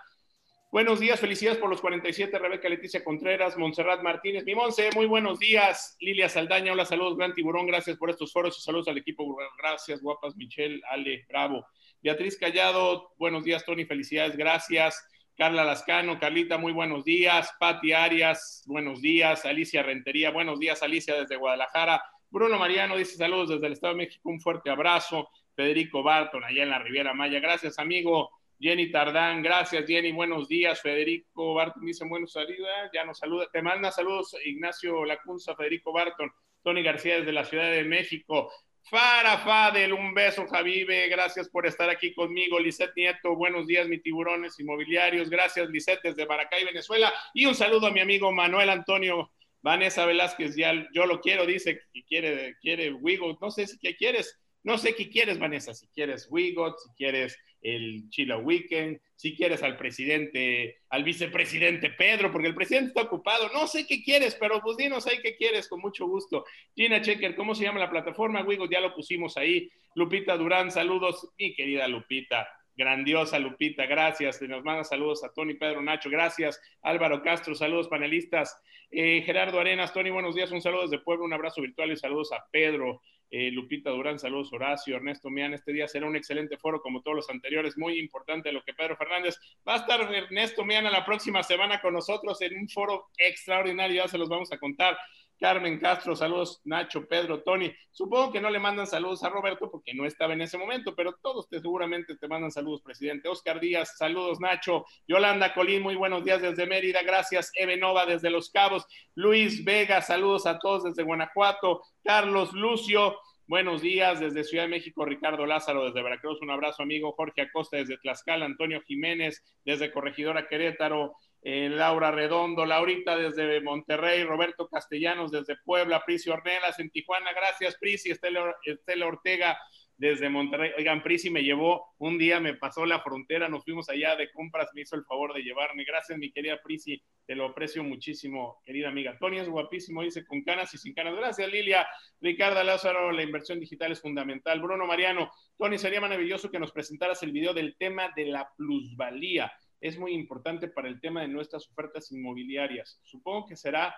Buenos 0.71 0.99
días, 0.99 1.19
felicidades 1.19 1.59
por 1.59 1.69
los 1.69 1.81
47, 1.81 2.37
Rebeca 2.37 2.67
Leticia 2.67 3.03
Contreras, 3.03 3.57
Montserrat 3.57 4.01
Martínez, 4.01 4.43
mi 4.43 4.55
Monse, 4.55 4.89
muy 4.95 5.05
buenos 5.05 5.39
días, 5.39 5.97
Lilia 5.99 6.29
Saldaña, 6.29 6.73
hola, 6.73 6.85
saludos, 6.85 7.17
Gran 7.17 7.33
Tiburón, 7.33 7.65
gracias 7.67 7.97
por 7.97 8.09
estos 8.09 8.31
foros 8.31 8.57
y 8.57 8.61
saludos 8.61 8.87
al 8.87 8.97
equipo, 8.97 9.35
gracias, 9.57 10.01
guapas, 10.01 10.35
Michelle, 10.35 10.79
Ale, 10.91 11.25
bravo. 11.27 11.65
Beatriz 12.01 12.37
Callado, 12.37 13.13
buenos 13.17 13.43
días, 13.43 13.65
Tony, 13.65 13.83
felicidades, 13.83 14.37
gracias. 14.37 15.05
Carla 15.35 15.65
Lascano, 15.65 16.17
Carlita, 16.17 16.57
muy 16.57 16.71
buenos 16.71 17.03
días. 17.03 17.53
Pati 17.59 17.91
Arias, 17.91 18.63
buenos 18.67 19.01
días. 19.01 19.45
Alicia 19.45 19.83
Rentería, 19.83 20.31
buenos 20.31 20.59
días, 20.59 20.81
Alicia 20.81 21.19
desde 21.19 21.35
Guadalajara. 21.35 22.01
Bruno 22.29 22.57
Mariano 22.57 22.95
dice 22.95 23.17
saludos 23.17 23.49
desde 23.49 23.67
el 23.67 23.73
Estado 23.73 23.93
de 23.93 23.97
México, 23.97 24.29
un 24.29 24.39
fuerte 24.39 24.69
abrazo. 24.69 25.29
Federico 25.55 26.01
Barton, 26.01 26.41
allá 26.43 26.63
en 26.63 26.69
la 26.69 26.79
Riviera 26.79 27.13
Maya. 27.13 27.41
Gracias, 27.41 27.79
amigo. 27.79 28.29
Jenny 28.61 28.91
Tardán, 28.91 29.41
gracias, 29.41 29.85
Jenny, 29.85 30.13
buenos 30.13 30.47
días. 30.47 30.81
Federico 30.81 31.53
Barton 31.53 31.85
dice 31.85 32.05
buenos 32.07 32.31
saludos, 32.31 32.67
ya 32.93 33.03
nos 33.03 33.17
saluda. 33.17 33.47
Te 33.51 33.61
manda 33.61 33.91
saludos 33.91 34.35
Ignacio 34.45 35.03
Lacunza, 35.03 35.53
Federico 35.53 35.91
Barton. 35.91 36.31
Tony 36.63 36.83
García 36.83 37.17
desde 37.17 37.31
la 37.31 37.45
Ciudad 37.45 37.71
de 37.71 37.83
México. 37.83 38.51
Fara 38.83 39.37
Fadel, 39.39 39.93
un 39.93 40.13
beso, 40.13 40.47
Javive, 40.47 41.09
gracias 41.09 41.49
por 41.49 41.67
estar 41.67 41.89
aquí 41.89 42.13
conmigo. 42.13 42.59
Lisette 42.59 42.95
Nieto, 42.95 43.35
buenos 43.35 43.67
días, 43.67 43.87
mi 43.87 43.99
tiburones 43.99 44.59
inmobiliarios. 44.59 45.29
Gracias, 45.29 45.69
Lisette, 45.69 46.01
desde 46.03 46.25
Maracay, 46.25 46.65
Venezuela. 46.65 47.13
Y 47.33 47.45
un 47.45 47.55
saludo 47.55 47.87
a 47.87 47.91
mi 47.91 47.99
amigo 47.99 48.31
Manuel 48.31 48.69
Antonio 48.69 49.31
Vanessa 49.61 50.05
Velázquez, 50.05 50.55
ya 50.55 50.73
yo 50.93 51.05
lo 51.05 51.19
quiero, 51.21 51.45
dice 51.45 51.81
que 51.93 52.03
quiere, 52.03 52.55
quiere 52.61 52.91
Wigo. 52.93 53.37
No 53.41 53.51
sé 53.51 53.67
si 53.67 53.77
qué 53.77 53.95
quieres, 53.95 54.39
no 54.63 54.77
sé 54.77 54.95
qué 54.95 55.09
quieres, 55.09 55.37
Vanessa, 55.37 55.73
si 55.73 55.87
quieres 55.89 56.27
Wigot, 56.29 56.77
si 56.79 56.89
quieres 56.95 57.37
el 57.61 58.09
Chila 58.09 58.37
Weekend, 58.37 58.99
si 59.15 59.35
quieres 59.35 59.63
al 59.63 59.77
presidente, 59.77 60.79
al 60.89 61.03
vicepresidente 61.03 61.89
Pedro, 61.89 62.31
porque 62.31 62.47
el 62.47 62.55
presidente 62.55 62.89
está 62.89 63.01
ocupado, 63.01 63.49
no 63.53 63.67
sé 63.67 63.85
qué 63.85 64.01
quieres, 64.01 64.35
pero 64.35 64.61
pues 64.61 64.77
dinos 64.77 65.05
ahí 65.07 65.17
qué 65.21 65.35
quieres, 65.35 65.67
con 65.67 65.81
mucho 65.81 66.07
gusto. 66.07 66.45
Gina 66.75 67.01
Checker, 67.01 67.35
¿cómo 67.35 67.53
se 67.53 67.63
llama 67.63 67.79
la 67.79 67.89
plataforma? 67.89 68.43
Wigo, 68.43 68.69
ya 68.69 68.79
lo 68.79 68.95
pusimos 68.95 69.35
ahí. 69.37 69.69
Lupita 69.95 70.37
Durán, 70.37 70.71
saludos, 70.71 71.29
mi 71.37 71.53
querida 71.53 71.87
Lupita. 71.87 72.47
Grandiosa 72.75 73.39
Lupita, 73.39 73.85
gracias. 73.85 74.41
Nos 74.41 74.63
manda 74.63 74.85
saludos 74.85 75.21
a 75.25 75.33
Tony, 75.33 75.55
Pedro, 75.55 75.81
Nacho, 75.81 76.09
gracias. 76.09 76.61
Álvaro 76.81 77.21
Castro, 77.21 77.53
saludos 77.53 77.89
panelistas. 77.89 78.57
Eh, 78.89 79.21
Gerardo 79.25 79.59
Arenas, 79.59 79.93
Tony, 79.93 80.09
buenos 80.09 80.33
días, 80.33 80.51
un 80.51 80.61
saludo 80.61 80.83
desde 80.83 81.03
Puebla, 81.03 81.25
un 81.25 81.33
abrazo 81.33 81.61
virtual 81.61 81.91
y 81.91 81.97
saludos 81.97 82.31
a 82.31 82.41
Pedro. 82.51 83.01
Eh, 83.31 83.51
Lupita 83.51 83.91
Durán, 83.91 84.17
saludos 84.17 84.51
Horacio, 84.51 84.95
Ernesto 84.95 85.29
Mian. 85.29 85.53
Este 85.53 85.71
día 85.71 85.87
será 85.87 86.07
un 86.07 86.15
excelente 86.15 86.57
foro 86.57 86.81
como 86.81 87.01
todos 87.01 87.15
los 87.15 87.29
anteriores, 87.29 87.77
muy 87.77 87.99
importante 87.99 88.51
lo 88.51 88.63
que 88.63 88.73
Pedro 88.73 88.97
Fernández. 88.97 89.39
Va 89.67 89.75
a 89.75 89.77
estar 89.77 90.01
Ernesto 90.01 90.65
Mian 90.65 90.85
la 90.85 91.05
próxima 91.05 91.43
semana 91.43 91.79
con 91.79 91.93
nosotros 91.93 92.41
en 92.41 92.57
un 92.57 92.67
foro 92.67 93.09
extraordinario, 93.17 94.03
ya 94.03 94.07
se 94.07 94.17
los 94.17 94.29
vamos 94.29 94.51
a 94.51 94.57
contar. 94.57 94.97
Carmen 95.39 95.79
Castro, 95.79 96.15
saludos 96.15 96.61
Nacho, 96.65 97.07
Pedro, 97.07 97.41
Tony. 97.41 97.73
Supongo 97.91 98.31
que 98.33 98.41
no 98.41 98.49
le 98.49 98.59
mandan 98.59 98.87
saludos 98.87 99.23
a 99.23 99.29
Roberto 99.29 99.71
porque 99.71 99.93
no 99.93 100.05
estaba 100.05 100.33
en 100.33 100.41
ese 100.41 100.57
momento, 100.57 100.93
pero 100.95 101.15
todos 101.21 101.47
te, 101.47 101.59
seguramente 101.59 102.17
te 102.17 102.27
mandan 102.27 102.51
saludos, 102.51 102.81
presidente. 102.81 103.29
Oscar 103.29 103.59
Díaz, 103.59 103.97
saludos 103.97 104.39
Nacho. 104.39 104.85
Yolanda 105.07 105.53
Colín, 105.53 105.81
muy 105.81 105.95
buenos 105.95 106.25
días 106.25 106.41
desde 106.41 106.67
Mérida. 106.67 107.01
Gracias. 107.03 107.51
Eve 107.55 107.77
Nova 107.77 108.05
desde 108.05 108.29
Los 108.29 108.49
Cabos. 108.49 108.85
Luis 109.15 109.63
Vega, 109.63 110.01
saludos 110.01 110.45
a 110.45 110.59
todos 110.59 110.83
desde 110.83 111.03
Guanajuato. 111.03 111.81
Carlos 112.03 112.51
Lucio, 112.53 113.17
Buenos 113.49 113.81
días 113.81 114.19
desde 114.19 114.43
Ciudad 114.43 114.65
de 114.65 114.69
México, 114.69 115.05
Ricardo 115.05 115.43
Lázaro 115.47 115.85
desde 115.85 116.03
Veracruz, 116.03 116.39
un 116.43 116.51
abrazo 116.51 116.83
amigo, 116.83 117.13
Jorge 117.13 117.41
Acosta 117.41 117.77
desde 117.77 117.97
Tlaxcala, 117.97 118.45
Antonio 118.45 118.79
Jiménez 118.85 119.43
desde 119.65 119.91
Corregidora 119.91 120.47
Querétaro, 120.47 121.15
eh, 121.41 121.69
Laura 121.69 122.11
Redondo, 122.11 122.65
Laurita 122.65 123.17
desde 123.17 123.61
Monterrey, 123.61 124.23
Roberto 124.23 124.67
Castellanos 124.67 125.31
desde 125.31 125.57
Puebla, 125.63 126.03
Prisio 126.05 126.33
Ornelas 126.33 126.79
en 126.79 126.89
Tijuana, 126.89 127.31
gracias 127.33 127.77
Prisi, 127.79 128.11
Estela, 128.11 128.55
Estela 128.63 129.07
Ortega 129.07 129.57
desde 129.99 130.29
Monterrey. 130.29 130.71
Oigan, 130.77 131.03
Prisi 131.03 131.29
me 131.29 131.43
llevó 131.43 131.93
un 131.97 132.17
día, 132.17 132.39
me 132.39 132.53
pasó 132.55 132.85
la 132.85 133.01
frontera, 133.01 133.49
nos 133.49 133.65
fuimos 133.65 133.89
allá 133.89 134.15
de 134.15 134.31
compras, 134.31 134.69
me 134.73 134.81
hizo 134.81 134.95
el 134.95 135.03
favor 135.03 135.33
de 135.33 135.41
llevarme. 135.41 135.83
Gracias, 135.83 136.17
mi 136.17 136.31
querida 136.31 136.61
Prisi, 136.63 137.01
te 137.25 137.35
lo 137.35 137.47
aprecio 137.47 137.83
muchísimo, 137.83 138.61
querida 138.65 138.87
amiga. 138.87 139.17
Tony 139.19 139.39
es 139.39 139.49
guapísimo, 139.49 140.01
dice 140.01 140.25
con 140.25 140.41
canas 140.43 140.73
y 140.73 140.77
sin 140.77 140.93
canas. 140.93 141.15
Gracias, 141.15 141.51
Lilia. 141.51 141.85
Ricardo 142.21 142.63
Lázaro, 142.63 143.11
la 143.11 143.23
inversión 143.23 143.59
digital 143.59 143.91
es 143.91 144.01
fundamental. 144.01 144.61
Bruno 144.61 144.87
Mariano, 144.87 145.31
Tony, 145.57 145.77
sería 145.77 145.99
maravilloso 145.99 146.49
que 146.49 146.59
nos 146.59 146.71
presentaras 146.71 147.21
el 147.23 147.33
video 147.33 147.53
del 147.53 147.75
tema 147.77 148.11
de 148.15 148.25
la 148.25 148.49
plusvalía. 148.55 149.51
Es 149.81 149.97
muy 149.97 150.13
importante 150.13 150.67
para 150.67 150.87
el 150.87 150.99
tema 150.99 151.21
de 151.21 151.27
nuestras 151.27 151.69
ofertas 151.69 152.11
inmobiliarias. 152.11 152.99
Supongo 153.03 153.47
que 153.47 153.55
será 153.55 153.95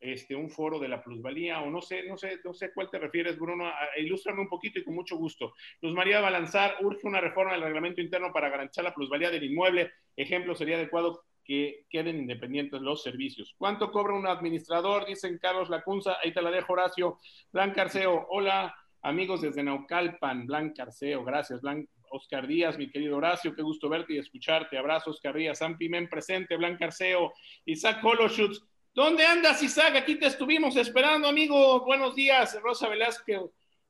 este, 0.00 0.36
un 0.36 0.50
foro 0.50 0.78
de 0.78 0.88
la 0.88 1.02
plusvalía, 1.02 1.60
o 1.62 1.70
no 1.70 1.80
sé, 1.80 2.02
no 2.06 2.18
sé, 2.18 2.38
no 2.44 2.52
sé 2.52 2.72
cuál 2.74 2.90
te 2.90 2.98
refieres, 2.98 3.38
Bruno, 3.38 3.72
ilústrame 3.96 4.42
un 4.42 4.48
poquito 4.48 4.78
y 4.78 4.84
con 4.84 4.94
mucho 4.94 5.16
gusto. 5.16 5.54
Luz 5.80 5.94
María 5.94 6.20
Balanzar 6.20 6.76
urge 6.82 7.06
una 7.06 7.20
reforma 7.20 7.52
del 7.52 7.62
reglamento 7.62 8.02
interno 8.02 8.32
para 8.32 8.50
garantizar 8.50 8.84
la 8.84 8.94
plusvalía 8.94 9.30
del 9.30 9.44
inmueble. 9.44 9.92
Ejemplo, 10.14 10.54
sería 10.54 10.76
adecuado 10.76 11.24
que 11.42 11.86
queden 11.88 12.18
independientes 12.18 12.80
los 12.80 13.02
servicios. 13.02 13.54
¿Cuánto 13.56 13.90
cobra 13.90 14.14
un 14.14 14.26
administrador? 14.26 15.06
Dicen 15.06 15.38
Carlos 15.38 15.70
Lacunza, 15.70 16.16
ahí 16.22 16.32
te 16.32 16.42
la 16.42 16.50
dejo, 16.50 16.72
Horacio. 16.72 17.18
Blanca 17.52 17.82
Arceo, 17.82 18.26
hola, 18.30 18.74
amigos 19.02 19.42
desde 19.42 19.62
Naucalpan, 19.62 20.46
Blanca 20.46 20.82
Arceo, 20.82 21.24
gracias, 21.24 21.60
Blanca. 21.60 21.93
Oscar 22.14 22.46
Díaz, 22.46 22.78
mi 22.78 22.90
querido 22.90 23.16
Horacio, 23.16 23.54
qué 23.54 23.62
gusto 23.62 23.88
verte 23.88 24.14
y 24.14 24.18
escucharte. 24.18 24.78
Abrazo, 24.78 25.10
Oscar 25.10 25.34
Díaz, 25.34 25.58
San 25.58 25.76
Pimén 25.76 26.08
presente, 26.08 26.56
Blanca 26.56 26.86
Arceo, 26.86 27.32
Isaac 27.64 28.00
Coloschutz, 28.00 28.62
¿Dónde 28.94 29.26
andas, 29.26 29.60
Isaac? 29.60 29.96
Aquí 29.96 30.14
te 30.14 30.26
estuvimos 30.26 30.76
esperando, 30.76 31.26
amigo. 31.26 31.84
Buenos 31.84 32.14
días, 32.14 32.56
Rosa 32.62 32.88
Velázquez. 32.88 33.40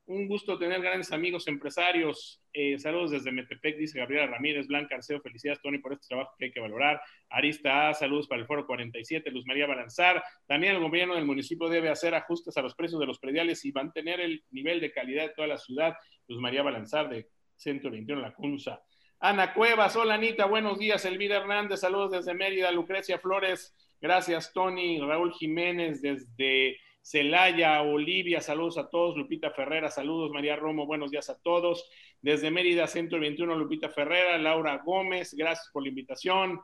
Un 0.07 0.27
gusto 0.27 0.59
tener 0.59 0.81
grandes 0.81 1.13
amigos 1.13 1.47
empresarios. 1.47 2.41
Eh, 2.55 2.79
saludos 2.79 3.11
desde 3.11 3.31
Metepec, 3.31 3.77
dice 3.77 3.99
Gabriela 3.99 4.29
Ramírez, 4.29 4.67
Blanca 4.67 4.95
Arceo. 4.95 5.21
Felicidades, 5.21 5.61
Tony, 5.61 5.77
por 5.77 5.93
este 5.93 6.07
trabajo 6.09 6.33
que 6.39 6.47
hay 6.47 6.53
que 6.53 6.61
valorar. 6.61 7.03
Arista 7.29 7.91
A, 7.91 7.93
saludos 7.93 8.27
para 8.27 8.41
el 8.41 8.47
Foro 8.47 8.67
47. 8.67 9.31
Luz 9.31 9.45
María 9.45 9.67
Balanzar. 9.67 10.25
También 10.47 10.75
el 10.75 10.81
gobierno 10.81 11.17
del 11.17 11.27
municipio 11.27 11.69
debe 11.69 11.91
hacer 11.91 12.15
ajustes 12.15 12.57
a 12.57 12.63
los 12.63 12.75
precios 12.75 12.99
de 12.99 13.07
los 13.07 13.19
prediales 13.19 13.63
y 13.67 13.73
mantener 13.73 14.21
el 14.21 14.43
nivel 14.53 14.81
de 14.81 14.91
calidad 14.91 15.25
de 15.25 15.35
toda 15.35 15.49
la 15.49 15.59
ciudad. 15.59 15.97
Luz 16.29 16.41
María 16.41 16.63
Balanzar, 16.63 17.11
de 17.11 17.29
Centro 17.57 17.91
21 17.91 18.21
La 18.21 18.35
Cunza. 18.35 18.83
Ana 19.21 19.55
Cuevas, 19.55 19.97
hola 19.97 20.15
Anita, 20.15 20.47
buenos 20.47 20.79
días. 20.79 21.05
Elvira 21.05 21.37
Hernández, 21.37 21.81
saludos 21.81 22.11
desde 22.11 22.35
Mérida. 22.35 22.71
Lucrecia 22.71 23.19
Flores, 23.19 23.75
Gracias, 24.05 24.53
Tony. 24.53 25.01
Raúl 25.01 25.33
Jiménez 25.33 26.03
desde 26.03 26.77
Celaya, 27.01 27.81
Olivia, 27.81 28.43
saludos 28.43 28.77
a 28.77 28.91
todos. 28.91 29.17
Lupita 29.17 29.51
Ferrera, 29.51 29.89
saludos. 29.89 30.31
María 30.31 30.57
Romo, 30.57 30.85
buenos 30.85 31.11
días 31.11 31.31
a 31.31 31.41
todos. 31.41 31.89
Desde 32.21 32.51
Mérida, 32.51 32.87
Centro 32.87 33.19
21, 33.19 33.55
Lupita 33.57 33.89
Ferrera. 33.89 34.37
Laura 34.37 34.77
Gómez, 34.85 35.33
gracias 35.33 35.71
por 35.73 35.85
la 35.85 35.89
invitación. 35.89 36.61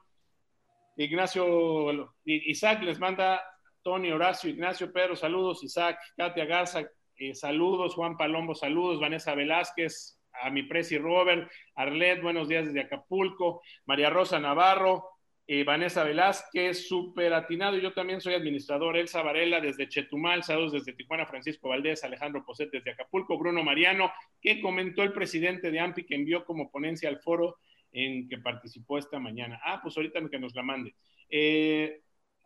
Ignacio, 0.98 2.14
Isaac 2.26 2.82
les 2.82 2.98
manda 2.98 3.42
Tony, 3.82 4.12
Horacio, 4.12 4.50
Ignacio, 4.50 4.92
Pedro, 4.92 5.16
saludos. 5.16 5.64
Isaac, 5.64 5.98
Katia 6.18 6.44
Garza, 6.44 6.86
eh, 7.16 7.34
saludos. 7.34 7.94
Juan 7.94 8.18
Palombo, 8.18 8.54
saludos. 8.54 9.00
Vanessa 9.00 9.34
Velázquez, 9.34 10.19
a 10.42 10.50
mi 10.50 10.62
presi 10.62 10.98
Robert. 10.98 11.50
Arlet, 11.74 12.22
buenos 12.22 12.48
días 12.48 12.66
desde 12.66 12.80
Acapulco. 12.80 13.62
María 13.86 14.10
Rosa 14.10 14.38
Navarro, 14.38 15.08
eh, 15.46 15.64
Vanessa 15.64 16.04
Velázquez, 16.04 16.86
súper 16.86 17.32
atinado. 17.32 17.76
Yo 17.76 17.92
también 17.92 18.20
soy 18.20 18.34
administrador. 18.34 18.96
Elsa 18.96 19.22
Varela 19.22 19.60
desde 19.60 19.88
Chetumal, 19.88 20.42
saludos 20.42 20.72
desde 20.72 20.92
Tijuana, 20.92 21.26
Francisco 21.26 21.68
Valdés, 21.68 22.04
Alejandro 22.04 22.44
Poset 22.44 22.70
desde 22.70 22.92
Acapulco, 22.92 23.38
Bruno 23.38 23.62
Mariano, 23.64 24.12
que 24.40 24.60
comentó 24.60 25.02
el 25.02 25.12
presidente 25.12 25.70
de 25.70 25.80
AMPI 25.80 26.04
que 26.04 26.14
envió 26.14 26.44
como 26.44 26.70
ponencia 26.70 27.08
al 27.08 27.20
foro 27.20 27.58
en 27.92 28.28
que 28.28 28.38
participó 28.38 28.98
esta 28.98 29.18
mañana. 29.18 29.60
Ah, 29.64 29.80
pues 29.82 29.96
ahorita 29.96 30.20
que 30.30 30.38
nos 30.38 30.54
la 30.54 30.62
mande. 30.62 30.94
Eh, 31.28 32.00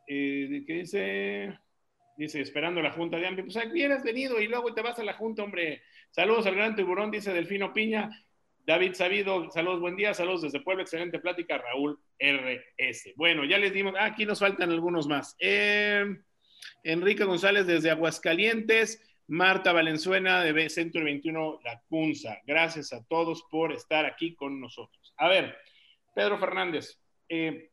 eh, 0.06 0.64
¿Qué 0.66 0.72
dice? 0.72 1.58
Dice, 2.16 2.40
esperando 2.40 2.80
la 2.80 2.92
junta 2.92 3.18
de 3.18 3.26
AMPI. 3.26 3.42
Pues 3.42 3.56
hubieras 3.56 4.02
venido 4.02 4.40
y 4.40 4.46
luego 4.46 4.72
te 4.72 4.82
vas 4.82 4.98
a 4.98 5.04
la 5.04 5.14
junta, 5.14 5.42
hombre. 5.42 5.82
Saludos 6.10 6.46
al 6.46 6.54
gran 6.54 6.76
tiburón, 6.76 7.10
dice 7.10 7.32
Delfino 7.32 7.72
Piña. 7.72 8.10
David 8.66 8.94
Sabido, 8.94 9.50
saludos, 9.50 9.80
buen 9.80 9.94
día, 9.94 10.14
saludos 10.14 10.42
desde 10.42 10.60
Puebla, 10.60 10.84
excelente 10.84 11.18
plática, 11.18 11.58
Raúl 11.58 11.98
RS. 12.18 13.12
Bueno, 13.14 13.44
ya 13.44 13.58
les 13.58 13.74
dimos, 13.74 13.94
ah, 13.98 14.06
aquí 14.06 14.24
nos 14.24 14.38
faltan 14.38 14.70
algunos 14.70 15.06
más. 15.06 15.36
Eh, 15.38 16.16
Enrique 16.82 17.24
González 17.24 17.66
desde 17.66 17.90
Aguascalientes, 17.90 19.02
Marta 19.26 19.72
Valenzuela 19.72 20.42
de 20.42 20.70
Centro 20.70 21.04
21 21.04 21.60
La 21.62 21.82
Cunza. 21.88 22.38
Gracias 22.46 22.92
a 22.94 23.04
todos 23.04 23.42
por 23.50 23.72
estar 23.72 24.06
aquí 24.06 24.34
con 24.34 24.58
nosotros. 24.60 25.14
A 25.18 25.28
ver, 25.28 25.56
Pedro 26.14 26.38
Fernández, 26.38 26.98
eh, 27.28 27.70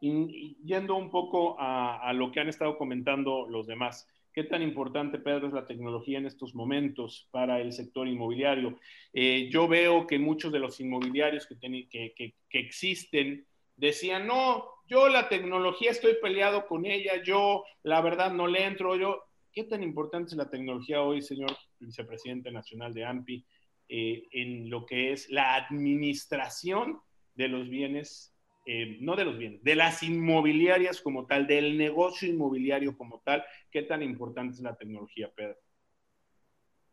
yendo 0.00 0.96
un 0.96 1.10
poco 1.10 1.56
a 1.58 2.12
lo 2.12 2.30
que 2.30 2.40
han 2.40 2.48
estado 2.48 2.76
comentando 2.78 3.46
los 3.48 3.66
demás. 3.66 4.06
¿Qué 4.38 4.44
tan 4.44 4.62
importante, 4.62 5.18
Pedro, 5.18 5.48
es 5.48 5.52
la 5.52 5.66
tecnología 5.66 6.16
en 6.16 6.26
estos 6.26 6.54
momentos 6.54 7.26
para 7.32 7.60
el 7.60 7.72
sector 7.72 8.06
inmobiliario? 8.06 8.78
Eh, 9.12 9.48
yo 9.50 9.66
veo 9.66 10.06
que 10.06 10.20
muchos 10.20 10.52
de 10.52 10.60
los 10.60 10.78
inmobiliarios 10.78 11.44
que, 11.44 11.58
que, 11.58 12.14
que, 12.14 12.58
existen 12.60 13.44
decían, 13.74 14.28
no, 14.28 14.64
yo 14.86 15.08
la 15.08 15.28
tecnología 15.28 15.90
estoy 15.90 16.18
peleado 16.22 16.68
con 16.68 16.86
ella, 16.86 17.20
yo 17.20 17.64
la 17.82 18.00
verdad 18.00 18.32
no 18.32 18.46
le 18.46 18.64
entro, 18.64 18.94
yo... 18.94 19.24
¿Qué 19.50 19.64
tan 19.64 19.82
importante 19.82 20.30
es 20.30 20.36
la 20.36 20.48
tecnología 20.48 21.02
hoy, 21.02 21.20
señor 21.20 21.50
vicepresidente 21.80 22.52
nacional 22.52 22.94
de 22.94 23.04
AMPI, 23.04 23.44
eh, 23.88 24.22
en 24.30 24.70
lo 24.70 24.86
que 24.86 25.10
es 25.10 25.28
la 25.30 25.56
administración 25.56 27.00
de 27.34 27.48
los 27.48 27.68
bienes 27.68 28.37
eh, 28.70 28.98
no 29.00 29.16
de 29.16 29.24
los 29.24 29.38
bienes, 29.38 29.64
de 29.64 29.74
las 29.74 30.02
inmobiliarias 30.02 31.00
como 31.00 31.24
tal, 31.24 31.46
del 31.46 31.78
negocio 31.78 32.28
inmobiliario 32.28 32.98
como 32.98 33.22
tal, 33.24 33.42
qué 33.70 33.82
tan 33.82 34.02
importante 34.02 34.56
es 34.56 34.60
la 34.60 34.76
tecnología, 34.76 35.32
Pedro. 35.34 35.56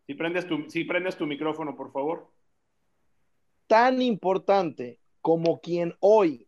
Si 0.08 0.14
prendes 0.14 0.48
tu, 0.48 0.70
si 0.70 0.86
prendes 0.86 1.18
tu 1.18 1.28
micrófono, 1.28 1.76
por 1.76 1.92
favor. 1.92 2.32
Tan 3.68 4.02
importante 4.02 5.02
como 5.20 5.60
quien 5.60 5.94
hoy 6.00 6.48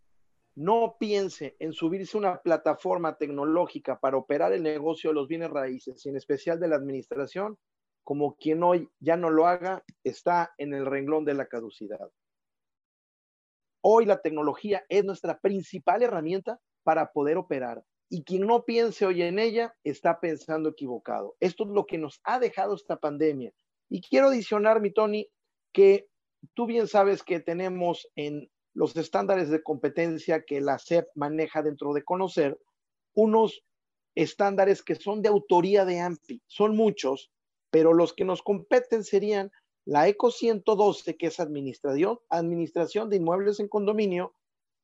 no 0.56 0.96
piense 0.98 1.58
en 1.60 1.74
subirse 1.74 2.16
una 2.16 2.42
plataforma 2.42 3.18
tecnológica 3.18 4.00
para 4.00 4.16
operar 4.16 4.54
el 4.54 4.64
negocio 4.64 5.10
de 5.10 5.16
los 5.16 5.28
bienes 5.28 5.50
raíces, 5.50 6.06
en 6.06 6.16
especial 6.16 6.58
de 6.58 6.70
la 6.70 6.78
administración, 6.78 7.58
como 8.06 8.38
quien 8.38 8.64
hoy 8.64 8.88
ya 9.02 9.18
no 9.18 9.30
lo 9.30 9.46
haga, 9.46 9.84
está 10.06 10.54
en 10.58 10.74
el 10.74 10.86
renglón 10.86 11.26
de 11.26 11.34
la 11.34 11.48
caducidad. 11.48 12.10
Hoy 13.82 14.06
la 14.06 14.22
tecnología 14.22 14.84
es 14.90 15.04
nuestra 15.04 15.40
principal 15.40 16.04
herramienta 16.04 16.60
para 16.84 17.12
poder 17.12 17.38
operar. 17.38 17.84
Y 18.10 18.24
quien 18.24 18.48
no 18.48 18.64
piense 18.64 19.06
hoy 19.06 19.22
en 19.22 19.38
ella 19.40 19.76
está 19.84 20.20
pensando 20.20 20.70
equivocado. 20.70 21.36
Esto 21.40 21.66
es 21.66 21.70
lo 21.72 21.86
que 21.86 21.98
nos 21.98 22.22
ha 22.24 22.40
dejado 22.40 22.76
esta 22.76 22.98
pandemia. 22.98 23.52
Y 23.90 24.02
quiero 24.02 24.28
adicionar, 24.28 24.82
mi 24.82 24.92
Tony, 24.92 25.28
que 25.74 26.08
tú 26.54 26.66
bien 26.66 26.88
sabes 26.88 27.24
que 27.24 27.40
tenemos 27.40 28.08
en 28.16 28.50
los 28.74 28.96
estándares 28.96 29.50
de 29.50 29.64
competencia 29.64 30.44
que 30.44 30.62
la 30.62 30.78
SEP 30.78 31.08
maneja 31.16 31.64
dentro 31.64 31.94
de 31.94 32.04
conocer, 32.04 32.60
unos 33.14 33.64
estándares 34.16 34.84
que 34.84 34.96
son 34.96 35.22
de 35.22 35.30
autoría 35.30 35.84
de 35.84 36.00
AMPI. 36.00 36.42
Son 36.46 36.76
muchos, 36.76 37.32
pero 37.72 37.94
los 37.94 38.14
que 38.14 38.24
nos 38.24 38.42
competen 38.42 39.04
serían 39.04 39.52
la 39.88 40.06
ECO 40.10 40.32
112, 40.32 41.16
que 41.16 41.28
es 41.28 41.40
administración, 41.40 42.20
administración 42.30 43.10
de 43.10 43.16
inmuebles 43.16 43.62
en 43.62 43.70
condominio, 43.70 44.34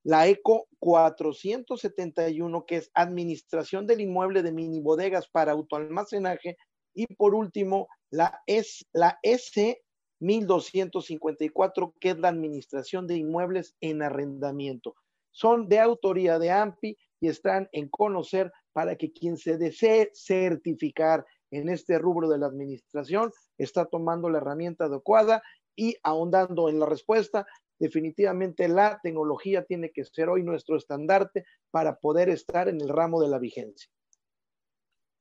la 0.02 0.28
ECO 0.28 0.70
471, 0.80 2.66
que 2.66 2.78
es 2.78 2.90
administración 2.94 3.86
del 3.86 4.00
inmueble 4.00 4.44
de 4.44 4.54
mini 4.54 4.80
bodegas 4.80 5.28
para 5.28 5.52
autoalmacenaje, 5.52 6.56
y 6.94 7.08
por 7.16 7.36
último, 7.36 7.90
la, 8.12 8.42
S, 8.48 8.86
la 8.94 9.20
S 9.24 9.82
1254, 10.22 11.96
que 12.00 12.12
es 12.12 12.20
la 12.20 12.30
administración 12.30 13.06
de 13.06 13.18
inmuebles 13.18 13.76
en 13.82 14.04
arrendamiento. 14.04 14.96
Son 15.32 15.68
de 15.68 15.80
autoría 15.80 16.40
de 16.40 16.50
AMPI 16.52 16.98
y 17.20 17.28
están 17.28 17.68
en 17.74 17.90
conocer 17.90 18.54
para 18.72 18.96
que 18.96 19.12
quien 19.12 19.36
se 19.36 19.58
desee 19.58 20.12
certificar 20.14 21.26
en 21.54 21.70
este 21.70 22.00
rubro 22.00 22.28
de 22.30 22.38
la 22.38 22.48
administración 22.48 23.32
está 23.58 23.86
tomando 23.86 24.30
la 24.30 24.40
herramienta 24.40 24.86
adecuada 24.86 25.44
y 25.76 25.96
ahondando 26.04 26.70
en 26.70 26.80
la 26.80 26.86
respuesta. 26.86 27.46
Definitivamente 27.80 28.68
la 28.68 29.00
tecnología 29.02 29.64
tiene 29.64 29.92
que 29.92 30.04
ser 30.06 30.30
hoy 30.30 30.44
nuestro 30.44 30.78
estandarte 30.78 31.46
para 31.72 31.98
poder 32.00 32.30
estar 32.30 32.68
en 32.70 32.82
el 32.82 32.90
ramo 32.90 33.22
de 33.22 33.30
la 33.30 33.40
vigencia. 33.40 33.90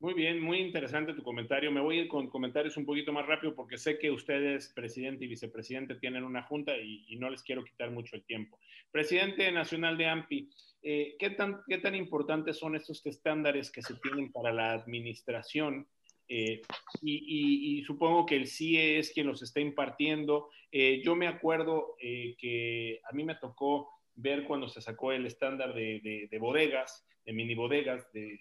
Muy 0.02 0.14
bien, 0.14 0.40
muy 0.40 0.58
interesante 0.58 1.14
tu 1.14 1.22
comentario. 1.22 1.70
Me 1.70 1.80
voy 1.80 1.96
a 1.96 2.02
ir 2.02 2.08
con 2.08 2.28
comentarios 2.28 2.76
un 2.76 2.84
poquito 2.84 3.12
más 3.12 3.24
rápido 3.24 3.54
porque 3.54 3.78
sé 3.78 4.00
que 4.00 4.10
ustedes, 4.10 4.72
presidente 4.74 5.24
y 5.24 5.28
vicepresidente, 5.28 5.94
tienen 5.94 6.24
una 6.24 6.42
junta 6.42 6.76
y, 6.76 7.14
no 7.20 7.30
les 7.30 7.44
quiero 7.44 7.62
quitar 7.62 7.92
mucho 7.92 8.16
el 8.16 8.24
tiempo. 8.24 8.58
Presidente 8.90 9.52
nacional 9.52 9.96
de 9.96 10.06
AMPI, 10.06 10.50
eh, 10.82 11.14
¿qué, 11.20 11.30
tan, 11.30 11.60
¿qué 11.68 11.78
tan 11.78 11.94
importantes 11.94 12.58
son 12.58 12.74
estos 12.74 13.06
estándares 13.06 13.70
que 13.70 13.80
se 13.80 13.94
tienen 13.94 14.32
para 14.32 14.52
la 14.52 14.72
administración 14.72 15.86
eh, 16.28 16.62
y, 17.02 17.82
supongo 17.84 18.24
que 18.26 18.36
el 18.36 18.46
CIE 18.46 18.98
es 18.98 19.12
quien 19.12 19.26
los 19.26 19.42
está 19.42 19.60
impartiendo. 19.60 20.48
Eh, 20.70 21.02
yo 21.04 21.14
me 21.14 21.26
acuerdo 21.26 21.96
que 22.00 23.00
a 23.08 23.14
mí 23.14 23.24
me 23.24 23.34
tocó 23.36 23.90
ver 24.14 24.44
cuando 24.44 24.68
se 24.68 24.80
sacó 24.80 25.12
el 25.12 25.26
estándar 25.26 25.74
de, 25.74 26.38
bodegas, 26.40 27.06
de 27.24 27.32
mini 27.32 27.54
bodegas, 27.54 28.10
de, 28.12 28.40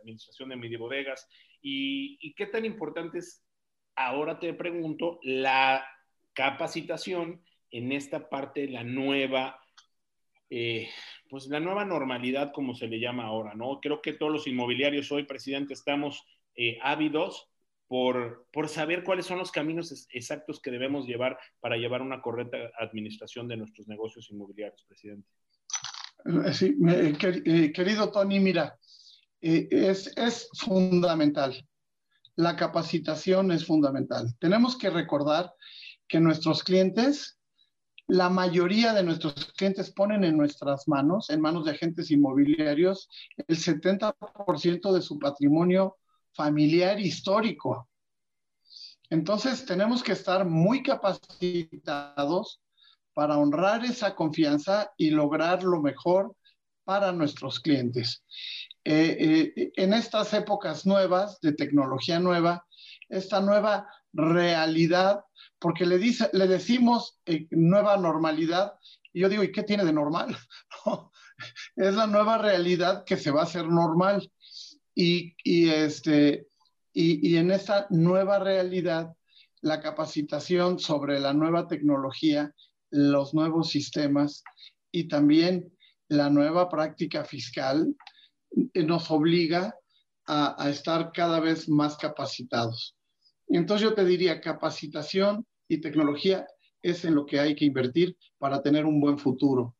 administración 0.00 0.50
de 0.50 0.56
mini 0.56 0.76
bodegas, 0.76 1.28
y, 1.60 2.34
qué 2.34 2.46
tan 2.46 2.64
importante 2.64 3.18
es, 3.18 3.44
ahora 3.96 4.38
te 4.38 4.52
pregunto, 4.54 5.18
la 5.22 5.86
capacitación 6.34 7.42
en 7.70 7.92
esta 7.92 8.28
parte, 8.28 8.68
la 8.68 8.84
nueva 8.84 9.60
pues 11.34 11.48
la 11.48 11.58
nueva 11.58 11.84
normalidad, 11.84 12.52
como 12.52 12.74
se 12.74 12.86
le 12.86 13.00
llama 13.00 13.24
ahora, 13.24 13.54
¿no? 13.54 13.80
Creo 13.80 14.00
que 14.00 14.12
todos 14.12 14.30
los 14.30 14.46
inmobiliarios 14.46 15.10
hoy, 15.10 15.24
presidente, 15.24 15.74
estamos 15.74 16.24
eh, 16.56 16.78
ávidos 16.82 17.48
por, 17.86 18.46
por 18.52 18.68
saber 18.68 19.04
cuáles 19.04 19.26
son 19.26 19.38
los 19.38 19.52
caminos 19.52 20.06
exactos 20.10 20.60
que 20.60 20.70
debemos 20.70 21.06
llevar 21.06 21.38
para 21.60 21.76
llevar 21.76 22.02
una 22.02 22.22
correcta 22.22 22.56
administración 22.78 23.46
de 23.48 23.56
nuestros 23.56 23.88
negocios 23.88 24.30
inmobiliarios, 24.30 24.84
presidente. 24.84 25.28
Eh, 26.24 26.52
sí, 26.52 26.76
eh, 26.88 27.72
querido 27.72 28.10
Tony, 28.10 28.40
mira, 28.40 28.78
es, 29.40 30.16
es 30.16 30.48
fundamental. 30.58 31.54
La 32.36 32.56
capacitación 32.56 33.52
es 33.52 33.66
fundamental. 33.66 34.34
Tenemos 34.40 34.76
que 34.76 34.90
recordar 34.90 35.52
que 36.08 36.20
nuestros 36.20 36.64
clientes 36.64 37.38
la 38.06 38.28
mayoría 38.28 38.92
de 38.92 39.02
nuestros 39.02 39.52
clientes 39.56 39.90
ponen 39.90 40.24
en 40.24 40.36
nuestras 40.36 40.86
manos, 40.88 41.30
en 41.30 41.40
manos 41.40 41.64
de 41.64 41.70
agentes 41.70 42.10
inmobiliarios, 42.10 43.08
el 43.48 43.56
70% 43.56 44.92
de 44.92 45.02
su 45.02 45.18
patrimonio 45.18 45.96
familiar 46.34 47.00
histórico. 47.00 47.88
Entonces, 49.10 49.64
tenemos 49.64 50.02
que 50.02 50.12
estar 50.12 50.44
muy 50.44 50.82
capacitados 50.82 52.60
para 53.12 53.38
honrar 53.38 53.84
esa 53.84 54.14
confianza 54.14 54.92
y 54.96 55.10
lograr 55.10 55.62
lo 55.62 55.80
mejor 55.80 56.36
para 56.84 57.12
nuestros 57.12 57.60
clientes. 57.60 58.24
Eh, 58.84 59.52
eh, 59.56 59.72
en 59.76 59.94
estas 59.94 60.34
épocas 60.34 60.84
nuevas, 60.84 61.40
de 61.40 61.52
tecnología 61.52 62.18
nueva, 62.18 62.66
esta 63.08 63.40
nueva 63.40 63.88
realidad 64.12 65.24
porque 65.64 65.86
le, 65.86 65.96
dice, 65.96 66.28
le 66.34 66.46
decimos 66.46 67.18
eh, 67.24 67.46
nueva 67.50 67.96
normalidad 67.96 68.74
y 69.14 69.20
yo 69.20 69.30
digo, 69.30 69.42
¿y 69.42 69.50
qué 69.50 69.62
tiene 69.62 69.82
de 69.86 69.94
normal? 69.94 70.36
es 71.76 71.94
la 71.94 72.06
nueva 72.06 72.36
realidad 72.36 73.04
que 73.04 73.16
se 73.16 73.30
va 73.30 73.40
a 73.40 73.44
hacer 73.44 73.66
normal. 73.66 74.30
Y, 74.94 75.34
este, 75.44 76.48
y, 76.92 77.36
en 77.36 77.50
esta 77.50 77.86
nueva 77.90 78.38
realidad, 78.38 79.14
la 79.60 79.80
capacitación 79.80 80.78
sobre 80.78 81.18
la 81.18 81.32
nueva 81.32 81.66
tecnología, 81.66 82.54
los 82.90 83.34
nuevos 83.34 83.70
sistemas 83.70 84.44
y 84.92 85.08
también 85.08 85.72
la 86.08 86.30
nueva 86.30 86.68
práctica 86.68 87.24
fiscal 87.24 87.96
eh, 88.72 88.84
nos 88.84 89.10
obliga 89.10 89.74
a, 90.26 90.70
estar 90.70 91.10
cada 91.12 91.40
vez 91.40 91.68
más 91.68 91.96
capacitados. 91.96 92.96
Entonces 93.48 93.88
yo 93.88 93.94
te 93.94 94.04
diría 94.04 94.40
capacitación 94.40 95.46
y 95.68 95.80
tecnología 95.80 96.46
es 96.82 97.04
en 97.04 97.14
lo 97.14 97.26
que 97.26 97.40
hay 97.40 97.54
que 97.54 97.64
invertir 97.64 98.16
para 98.38 98.62
tener 98.62 98.86
un 98.86 99.00
buen 99.00 99.18
futuro. 99.18 99.76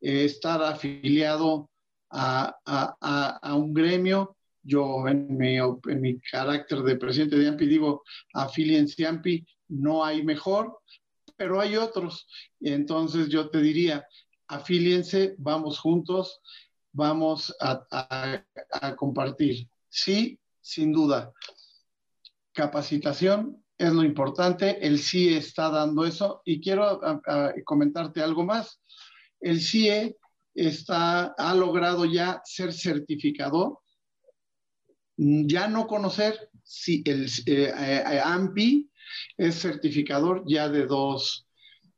Eh, 0.00 0.24
estar 0.24 0.62
afiliado 0.62 1.70
a, 2.10 2.56
a, 2.64 3.54
un 3.54 3.72
gremio, 3.74 4.35
yo 4.66 5.06
en 5.08 5.36
mi, 5.36 5.56
en 5.56 6.00
mi, 6.00 6.20
carácter 6.20 6.82
de 6.82 6.96
presidente 6.96 7.36
de 7.36 7.48
AMPI 7.48 7.66
digo, 7.66 8.02
afiliense 8.34 9.06
AMPI, 9.06 9.46
no 9.68 10.04
hay 10.04 10.24
mejor, 10.24 10.78
pero 11.36 11.60
hay 11.60 11.76
otros. 11.76 12.26
Entonces 12.60 13.28
yo 13.28 13.48
te 13.48 13.60
diría, 13.60 14.06
afíliense, 14.48 15.34
vamos 15.38 15.78
juntos, 15.78 16.40
vamos 16.92 17.54
a, 17.60 17.86
a 18.70 18.96
compartir. 18.96 19.68
Sí, 19.88 20.38
sin 20.60 20.92
duda. 20.92 21.32
Capacitación, 22.52 23.62
es 23.78 23.92
lo 23.92 24.02
importante. 24.02 24.84
El 24.86 24.98
CIE 24.98 25.36
está 25.36 25.70
dando 25.70 26.04
eso 26.04 26.42
y 26.44 26.60
quiero 26.60 27.00
comentarte 27.64 28.22
algo 28.22 28.44
más. 28.44 28.80
El 29.40 29.60
CIE 29.60 30.16
está, 30.54 31.34
ha 31.36 31.54
logrado 31.54 32.04
ya 32.04 32.40
ser 32.44 32.72
certificador, 32.72 33.78
ya 35.16 35.68
no 35.68 35.86
conocer 35.86 36.50
si 36.62 37.02
el 37.06 37.26
eh, 37.46 37.72
eh, 37.74 38.20
AMPI 38.22 38.90
es 39.36 39.60
certificador 39.60 40.44
ya 40.46 40.68
de 40.68 40.86
dos 40.86 41.46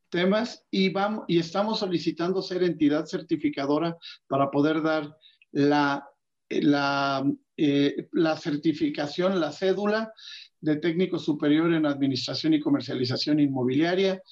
temas 0.09 0.64
y, 0.71 0.91
vamos, 0.91 1.25
y 1.27 1.39
estamos 1.39 1.81
solicitando 1.81 2.43
ser 2.43 2.62
entidad 2.62 3.07
certificadora 3.07 3.97
para 4.29 4.51
poder 4.51 4.83
dar 4.83 5.16
la, 5.51 6.07
la, 6.49 7.25
eh, 7.57 8.09
la 8.12 8.37
certificación, 8.37 9.41
la 9.41 9.53
cédula 9.53 10.12
de 10.61 10.77
técnico 10.77 11.19
superior 11.19 11.73
en 11.73 11.87
administración 11.87 12.55
y 12.55 12.61
comercialización 12.61 13.41
inmobiliaria 13.41 14.23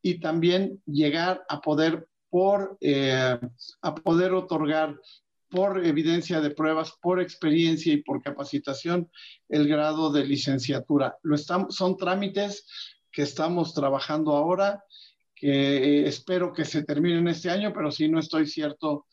y 0.00 0.18
también 0.20 0.82
llegar 0.86 1.44
a 1.48 1.60
poder 1.60 2.08
por 2.28 2.78
a 2.80 3.94
poder 3.94 4.32
otorgar 4.32 4.96
por 5.52 5.84
evidencia 5.84 6.40
de 6.40 6.50
pruebas, 6.50 6.94
por 7.02 7.20
experiencia 7.20 7.92
y 7.92 8.02
por 8.02 8.22
capacitación 8.22 9.10
el 9.50 9.68
grado 9.68 10.10
de 10.10 10.24
licenciatura. 10.24 11.18
Lo 11.22 11.34
estamos, 11.34 11.76
son 11.76 11.98
trámites 11.98 12.66
que 13.12 13.20
estamos 13.20 13.74
trabajando 13.74 14.32
ahora, 14.32 14.82
que 15.34 16.06
espero 16.06 16.54
que 16.54 16.64
se 16.64 16.84
terminen 16.84 17.28
este 17.28 17.50
año, 17.50 17.72
pero 17.74 17.90
sí 17.90 18.08
no 18.08 18.18
estoy 18.18 18.46
cierto 18.46 19.06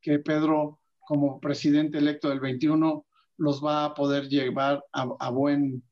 que 0.00 0.18
Pedro, 0.18 0.80
como 0.98 1.40
presidente 1.40 1.96
electo 1.96 2.28
del 2.28 2.40
21, 2.40 3.06
los 3.38 3.64
va 3.64 3.86
a 3.86 3.94
poder 3.94 4.28
llevar 4.28 4.84
a, 4.92 5.08
a 5.18 5.30
buen 5.30 5.82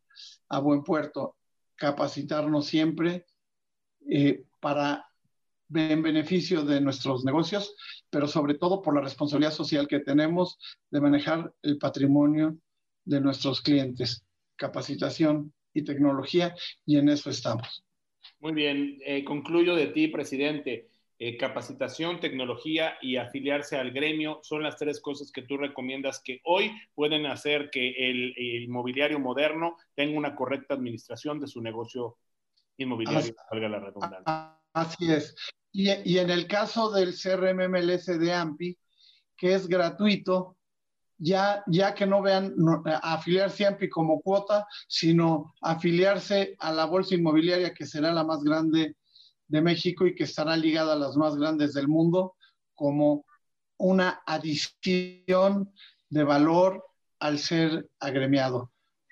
a 0.49 0.59
buen 0.61 0.83
puerto, 0.83 1.37
capacitarnos 1.77 2.67
siempre 2.67 3.27
eh, 4.09 4.45
para 4.61 5.07
en 5.75 6.03
beneficio 6.03 6.63
de 6.63 6.81
nuestros 6.81 7.25
negocios, 7.25 7.75
pero 8.15 8.29
sobre 8.29 8.55
todo 8.55 8.81
por 8.81 8.95
la 8.95 9.01
responsabilidad 9.01 9.51
social 9.51 9.89
que 9.89 9.99
tenemos 9.99 10.57
de 10.89 11.01
manejar 11.01 11.53
el 11.63 11.79
patrimonio 11.79 12.57
de 13.05 13.21
nuestros 13.21 13.61
clientes, 13.61 14.25
capacitación 14.55 15.53
y 15.73 15.83
tecnología, 15.83 16.55
y 16.87 16.97
en 16.97 17.09
eso 17.09 17.29
estamos. 17.29 17.85
Muy 18.39 18.53
bien, 18.53 19.01
eh, 19.05 19.25
concluyo 19.25 19.75
de 19.75 19.89
ti, 19.89 20.07
presidente. 20.07 20.91
Eh, 21.19 21.37
capacitación, 21.37 22.21
tecnología 22.21 22.97
y 23.03 23.17
afiliarse 23.17 23.79
al 23.79 23.91
gremio 23.91 24.39
son 24.45 24.63
las 24.63 24.77
tres 24.77 25.01
cosas 25.01 25.33
que 25.33 25.43
tú 25.43 25.57
recomiendas 25.57 26.23
que 26.25 26.41
hoy 26.45 26.71
pueden 26.95 27.27
hacer 27.27 27.69
que 27.71 27.95
el, 28.11 28.33
inmobiliario 28.37 29.19
moderno 29.19 29.77
tenga 29.97 30.17
una 30.17 30.37
correcta 30.37 30.75
administración 30.75 31.41
de 31.41 31.49
su 31.49 31.61
negocio 31.61 32.17
inmobiliario, 32.77 33.35
valga 33.51 33.69
la 33.69 33.81
redundancia. 33.81 34.57
Así 34.73 35.13
es. 35.13 35.35
Y, 35.77 36.19
en 36.19 36.31
el 36.31 36.47
caso 36.47 36.93
del 36.93 37.15
CRM 37.21 37.69
MLS 37.69 38.07
de 38.07 38.33
AMPI, 38.33 38.79
que 39.37 39.55
es 39.55 39.67
gratuito, 39.67 40.57
ya, 41.19 41.65
ya 41.67 41.95
que 41.97 42.07
no 42.07 42.23
vean 42.23 42.55
afiliarse 43.03 43.65
a 43.65 43.71
AMPI 43.71 43.89
como 43.89 44.21
cuota, 44.21 44.69
sino 44.87 45.53
afiliarse 45.61 46.55
a 46.61 46.73
la 46.73 46.85
bolsa 46.85 47.17
inmobiliaria, 47.17 47.75
que 47.75 47.87
será 47.87 48.13
la 48.13 48.23
más 48.23 48.45
grande 48.45 48.95
de 49.49 49.63
México 49.63 50.07
y 50.07 50.15
que 50.15 50.23
estará 50.23 50.57
ligada 50.57 50.93
a 50.93 50.97
las 50.97 51.17
más 51.17 51.35
grandes 51.35 51.75
del 51.75 51.89
mundo 51.89 52.37
como 52.75 53.27
una 53.77 54.23
adición 54.27 55.73
de 56.09 56.23
valor 56.23 56.85
al 57.19 57.41
ser 57.41 57.91
agremiado, 57.99 58.71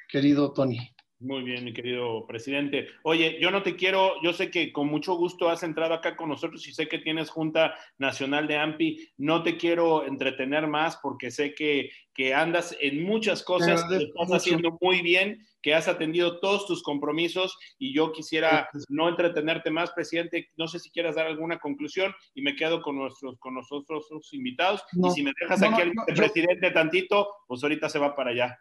querido 0.09 0.53
Tony. 0.53 0.92
Muy 1.23 1.45
bien, 1.45 1.65
mi 1.65 1.73
querido 1.73 2.27
presidente. 2.27 2.89
Oye, 3.05 3.39
yo 3.41 3.53
no 3.53 3.63
te 3.63 3.77
quiero, 3.77 4.21
yo 4.25 4.33
sé 4.33 4.51
que 4.51 4.73
con 4.73 4.89
mucho 4.89 5.15
gusto 5.15 5.49
has 5.49 5.63
entrado 5.63 5.95
acá 5.95 6.17
con 6.17 6.29
nosotros 6.29 6.67
y 6.67 6.73
sé 6.73 6.89
que 6.89 6.99
tienes 6.99 7.31
Junta 7.31 7.77
Nacional 7.99 8.49
de 8.49 8.57
AMPI. 8.57 9.13
No 9.19 9.45
te 9.45 9.57
quiero 9.57 10.05
entretener 10.05 10.67
más 10.67 10.97
porque 10.97 11.31
sé 11.31 11.55
que, 11.55 11.91
que 12.13 12.35
andas 12.35 12.77
en 12.81 13.05
muchas 13.05 13.45
cosas, 13.45 13.85
que 13.89 13.99
estás 13.99 14.33
haciendo 14.33 14.77
muy 14.81 15.01
bien, 15.01 15.47
que 15.63 15.75
has 15.75 15.87
atendido 15.87 16.41
todos 16.41 16.67
tus 16.67 16.83
compromisos 16.83 17.57
y 17.79 17.95
yo 17.95 18.11
quisiera 18.11 18.69
no 18.89 19.09
entretenerte 19.09 19.71
más, 19.71 19.93
presidente. 19.93 20.51
No 20.57 20.67
sé 20.67 20.81
si 20.81 20.91
quieras 20.91 21.15
dar 21.15 21.29
alguna 21.29 21.61
conclusión 21.61 22.13
y 22.35 22.43
me 22.43 22.57
quedo 22.57 22.83
con 22.83 22.97
nuestros, 22.97 23.39
con 23.39 23.55
nosotros 23.55 24.09
invitados. 24.33 24.83
y 24.93 25.11
si 25.11 25.23
me 25.23 25.33
dejas 25.41 25.63
aquí 25.63 25.83
al 25.83 25.93
presidente 26.17 26.73
tantito, 26.73 27.29
pues 27.47 27.63
ahorita 27.63 27.89
se 27.89 28.01
va 28.01 28.17
para 28.17 28.31
allá. 28.31 28.59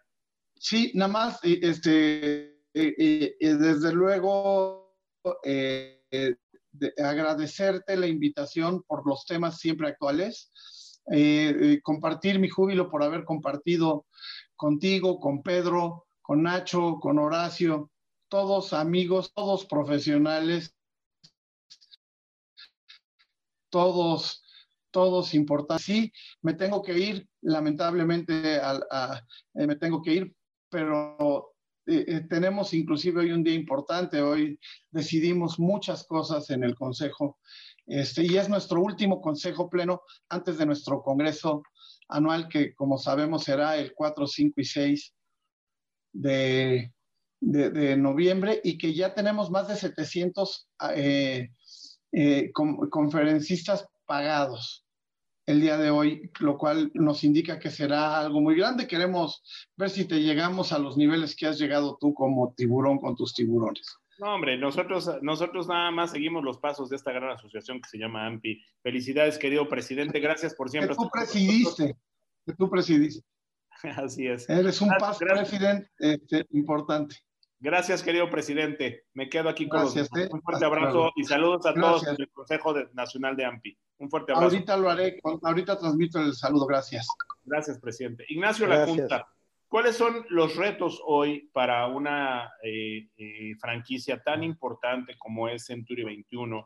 Sí, 0.62 0.92
nada 0.94 1.12
más, 1.12 1.40
este, 1.44 2.51
desde 2.74 3.94
luego, 3.94 4.96
eh, 5.44 6.02
agradecerte 7.04 7.98
la 7.98 8.08
invitación 8.08 8.84
por 8.84 9.06
los 9.06 9.26
temas 9.26 9.60
siempre 9.60 9.90
actuales, 9.90 10.52
eh, 11.12 11.80
compartir 11.84 12.40
mi 12.40 12.50
júbilo 12.50 12.90
por 12.90 13.04
haber 13.04 13.26
compartido 13.26 14.06
contigo, 14.56 15.20
con 15.20 15.42
Pedro, 15.42 16.08
con 16.22 16.44
Nacho, 16.44 17.00
con 17.02 17.20
Horacio, 17.20 17.92
todos 18.30 18.74
amigos, 18.74 19.34
todos 19.34 19.66
profesionales, 19.66 20.74
todos, 23.70 24.44
todos 24.92 25.34
importantes. 25.34 25.86
Sí, 25.86 26.14
me 26.42 26.54
tengo 26.54 26.82
que 26.82 26.98
ir, 26.98 27.28
lamentablemente, 27.42 28.58
eh, 28.58 29.68
me 29.68 29.76
tengo 29.76 30.02
que 30.02 30.14
ir, 30.14 30.36
pero 30.70 31.51
eh, 31.92 32.06
eh, 32.08 32.22
tenemos 32.22 32.74
inclusive 32.74 33.22
hoy 33.22 33.32
un 33.32 33.44
día 33.44 33.54
importante. 33.54 34.22
Hoy 34.22 34.60
decidimos 34.90 35.60
muchas 35.60 36.06
cosas 36.06 36.50
en 36.50 36.64
el 36.64 36.76
Consejo 36.76 37.40
este, 37.86 38.24
y 38.24 38.38
es 38.38 38.48
nuestro 38.50 38.82
último 38.82 39.22
Consejo 39.22 39.70
Pleno 39.70 40.02
antes 40.30 40.58
de 40.58 40.66
nuestro 40.66 41.02
Congreso 41.02 41.64
anual 42.08 42.48
que, 42.48 42.74
como 42.76 42.98
sabemos, 42.98 43.44
será 43.44 43.78
el 43.78 43.94
4, 43.94 44.28
5 44.28 44.62
y 44.62 44.66
6 44.66 45.14
de, 46.14 46.94
de, 47.40 47.98
noviembre 47.98 48.62
y 48.64 48.78
que 48.78 48.94
ya 48.94 49.14
tenemos 49.14 49.50
más 49.50 49.68
de 49.68 49.76
700 49.76 50.70
eh, 50.96 51.50
conferencistas 52.54 53.88
pagados 54.06 54.86
el 55.46 55.62
día 55.62 55.78
de 55.78 55.90
hoy, 55.90 56.32
lo 56.40 56.58
cual 56.58 56.92
nos 56.94 57.24
indica 57.24 57.60
que 57.60 57.70
será 57.70 58.20
algo 58.20 58.42
muy 58.42 58.56
grande. 58.56 58.88
Queremos 58.88 59.44
ver 59.76 59.90
si 59.90 60.06
te 60.06 60.22
llegamos 60.22 60.72
a 60.72 60.80
los 60.80 60.98
niveles 60.98 61.36
que 61.36 61.48
has 61.48 61.60
llegado 61.60 61.98
tú 62.00 62.14
como 62.14 62.54
tiburón 62.54 63.00
con 63.00 63.16
tus 63.16 63.34
tiburones. 63.34 63.98
No, 64.20 64.36
hombre, 64.36 64.56
nosotros, 64.58 65.10
nosotros 65.24 65.68
nada 65.68 65.90
más 65.90 66.12
seguimos 66.12 66.44
los 66.44 66.60
pasos 66.60 66.90
de 66.90 66.96
esta 66.96 67.12
gran 67.12 67.32
asociación 67.32 67.82
que 67.82 67.90
se 67.90 67.98
llama 67.98 68.28
AMPI. 68.28 68.62
Felicidades, 68.84 69.40
querido 69.40 69.68
presidente, 69.68 70.20
gracias 70.20 70.54
por 70.54 70.70
siempre. 70.70 70.96
Que 70.96 71.04
tú 71.04 71.10
presidiste, 71.12 71.96
que 72.46 72.54
tú 72.54 72.70
presidiste. 72.70 73.26
Así 73.98 74.28
es. 74.28 74.48
Eres 74.48 74.80
un 74.80 74.90
paso 75.00 75.20
presidente 75.20 75.90
este, 75.98 76.46
importante. 76.52 77.16
Gracias, 77.60 78.04
querido 78.04 78.30
presidente. 78.30 79.06
Me 79.14 79.28
quedo 79.30 79.50
aquí 79.50 79.68
con 79.68 79.82
Gracias, 79.82 80.10
¿eh? 80.18 80.30
Un 80.32 80.42
fuerte 80.42 80.66
abrazo 80.66 81.12
y 81.16 81.24
saludos 81.24 81.66
a 81.66 81.74
todos 81.74 82.04
del 82.04 82.30
Consejo 82.32 82.76
Nacional 82.94 83.36
de 83.36 83.46
AMPI. 83.46 83.78
Un 84.02 84.10
fuerte 84.10 84.32
abrazo. 84.32 84.56
Ahorita 84.56 84.78
lo 84.78 84.90
haré, 84.90 85.20
ahorita 85.44 85.78
transmito 85.78 86.20
el 86.20 86.34
saludo. 86.34 86.66
Gracias. 86.66 87.08
Gracias, 87.46 87.80
presidente. 87.80 88.26
Ignacio 88.30 88.66
Lacunta, 88.66 89.28
¿cuáles 89.68 89.96
son 89.96 90.26
los 90.30 90.56
retos 90.56 91.00
hoy 91.06 91.50
para 91.54 91.88
una 91.88 92.52
eh, 92.64 93.08
eh, 93.16 93.56
franquicia 93.60 94.22
tan 94.22 94.44
importante 94.44 95.16
como 95.20 95.48
es 95.48 95.66
Century 95.66 96.04
21 96.04 96.66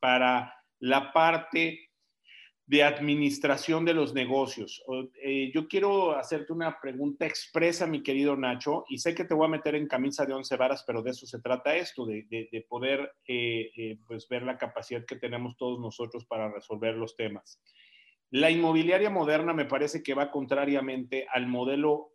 para 0.00 0.54
la 0.78 1.12
parte 1.12 1.90
de 2.66 2.82
administración 2.82 3.84
de 3.84 3.94
los 3.94 4.12
negocios. 4.12 4.82
Eh, 5.22 5.52
yo 5.54 5.68
quiero 5.68 6.16
hacerte 6.16 6.52
una 6.52 6.80
pregunta 6.80 7.24
expresa, 7.24 7.86
mi 7.86 8.02
querido 8.02 8.36
Nacho, 8.36 8.84
y 8.88 8.98
sé 8.98 9.14
que 9.14 9.24
te 9.24 9.34
voy 9.34 9.46
a 9.46 9.50
meter 9.50 9.76
en 9.76 9.86
camisa 9.86 10.26
de 10.26 10.34
once 10.34 10.56
varas, 10.56 10.82
pero 10.84 11.00
de 11.00 11.12
eso 11.12 11.26
se 11.26 11.40
trata 11.40 11.76
esto, 11.76 12.04
de, 12.04 12.66
poder 12.68 13.12
eh, 13.26 13.70
eh, 13.76 13.98
pues 14.08 14.28
ver 14.28 14.42
la 14.42 14.58
capacidad 14.58 15.04
que 15.06 15.14
tenemos 15.14 15.56
todos 15.56 15.78
nosotros 15.78 16.24
para 16.26 16.52
resolver 16.52 16.96
los 16.96 17.14
temas. 17.14 17.62
La 18.30 18.50
inmobiliaria 18.50 19.10
moderna 19.10 19.52
me 19.52 19.66
parece 19.66 20.02
que 20.02 20.14
va 20.14 20.32
contrariamente 20.32 21.28
al 21.32 21.46
modelo 21.46 22.14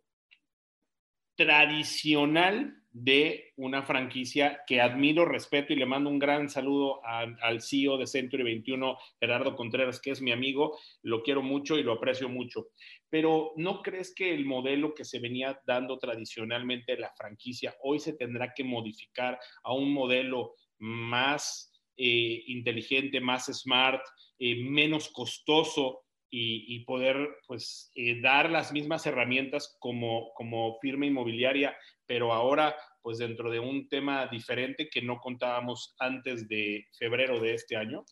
tradicional 1.34 2.81
de 2.92 3.52
una 3.56 3.82
franquicia 3.82 4.62
que 4.66 4.80
admiro, 4.80 5.24
respeto 5.24 5.72
y 5.72 5.76
le 5.76 5.86
mando 5.86 6.10
un 6.10 6.18
gran 6.18 6.50
saludo 6.50 7.00
al 7.04 7.62
CEO 7.62 7.96
de 7.96 8.06
Century 8.06 8.42
21, 8.42 8.98
Gerardo 9.18 9.56
Contreras, 9.56 10.00
que 10.00 10.10
es 10.10 10.20
mi 10.20 10.30
amigo, 10.30 10.78
lo 11.02 11.22
quiero 11.22 11.42
mucho 11.42 11.78
y 11.78 11.82
lo 11.82 11.92
aprecio 11.92 12.28
mucho. 12.28 12.68
Pero 13.08 13.52
¿no 13.56 13.80
crees 13.82 14.14
que 14.14 14.34
el 14.34 14.44
modelo 14.44 14.94
que 14.94 15.04
se 15.04 15.20
venía 15.20 15.58
dando 15.66 15.98
tradicionalmente 15.98 16.98
la 16.98 17.12
franquicia 17.16 17.74
hoy 17.82 17.98
se 17.98 18.12
tendrá 18.12 18.52
que 18.54 18.64
modificar 18.64 19.38
a 19.64 19.72
un 19.72 19.92
modelo 19.92 20.54
más 20.78 21.72
eh, 21.96 22.42
inteligente, 22.46 23.20
más 23.20 23.46
smart, 23.46 24.02
eh, 24.38 24.56
menos 24.64 25.08
costoso? 25.08 26.04
Y, 26.34 26.82
poder 26.86 27.28
pues 27.46 27.90
eh, 27.94 28.22
dar 28.22 28.48
las 28.48 28.72
mismas 28.72 29.04
herramientas 29.04 29.76
como, 29.78 30.32
como 30.32 30.78
firma 30.80 31.04
inmobiliaria 31.04 31.76
pero 32.06 32.32
ahora 32.32 32.76
pues 33.02 33.18
dentro 33.18 33.50
de 33.50 33.58
un 33.58 33.88
tema 33.88 34.26
diferente 34.26 34.88
que 34.88 35.02
no 35.02 35.18
contábamos 35.20 35.94
antes 35.98 36.46
de 36.46 36.86
febrero 36.98 37.40
de 37.40 37.54
este 37.54 37.76
año? 37.76 38.04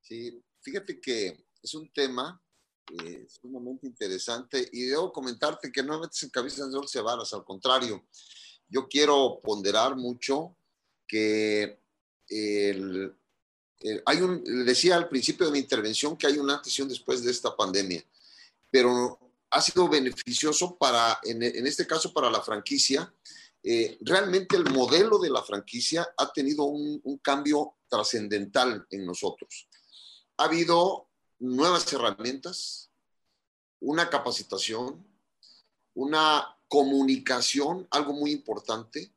Sí, 0.00 0.42
fíjate 0.60 1.00
que 1.00 1.46
es 1.62 1.74
un 1.74 1.92
tema 1.92 2.42
eh, 3.04 3.26
sumamente 3.28 3.86
interesante 3.86 4.68
y 4.72 4.84
debo 4.84 5.12
comentarte 5.12 5.70
que 5.70 5.82
no 5.82 6.00
metes 6.00 6.22
en 6.22 6.30
cabeza 6.30 6.66
de 6.66 6.76
once 6.76 7.00
varas, 7.00 7.32
al 7.32 7.44
contrario, 7.44 8.06
yo 8.68 8.88
quiero 8.88 9.40
ponderar 9.42 9.94
mucho 9.94 10.56
que 11.06 11.78
el, 12.28 13.14
hay 14.04 14.20
un, 14.20 14.64
decía 14.64 14.96
al 14.96 15.08
principio 15.08 15.46
de 15.46 15.52
mi 15.52 15.58
intervención 15.58 16.16
que 16.16 16.26
hay 16.26 16.38
una 16.38 16.56
antes 16.56 16.78
y 16.78 16.82
un 16.82 16.88
después 16.88 17.22
de 17.22 17.30
esta 17.30 17.54
pandemia, 17.54 18.04
pero 18.70 19.18
ha 19.50 19.62
sido 19.62 19.88
beneficioso 19.88 20.76
para, 20.76 21.18
en, 21.22 21.42
este 21.66 21.86
caso, 21.86 22.12
para 22.12 22.30
la 22.30 22.42
franquicia. 22.42 23.12
Eh, 23.62 23.98
realmente 24.02 24.56
el 24.56 24.64
modelo 24.70 25.18
de 25.18 25.30
la 25.30 25.42
franquicia 25.42 26.06
ha 26.16 26.32
tenido 26.32 26.64
un, 26.64 27.18
cambio 27.22 27.76
trascendental 27.88 28.86
en 28.90 29.06
nosotros. 29.06 29.68
Ha 30.36 30.44
habido 30.44 31.08
nuevas 31.38 31.90
herramientas, 31.92 32.90
una 33.80 34.10
capacitación, 34.10 35.06
una 35.94 36.56
comunicación, 36.68 37.86
algo 37.90 38.12
muy 38.12 38.32
importante, 38.32 39.12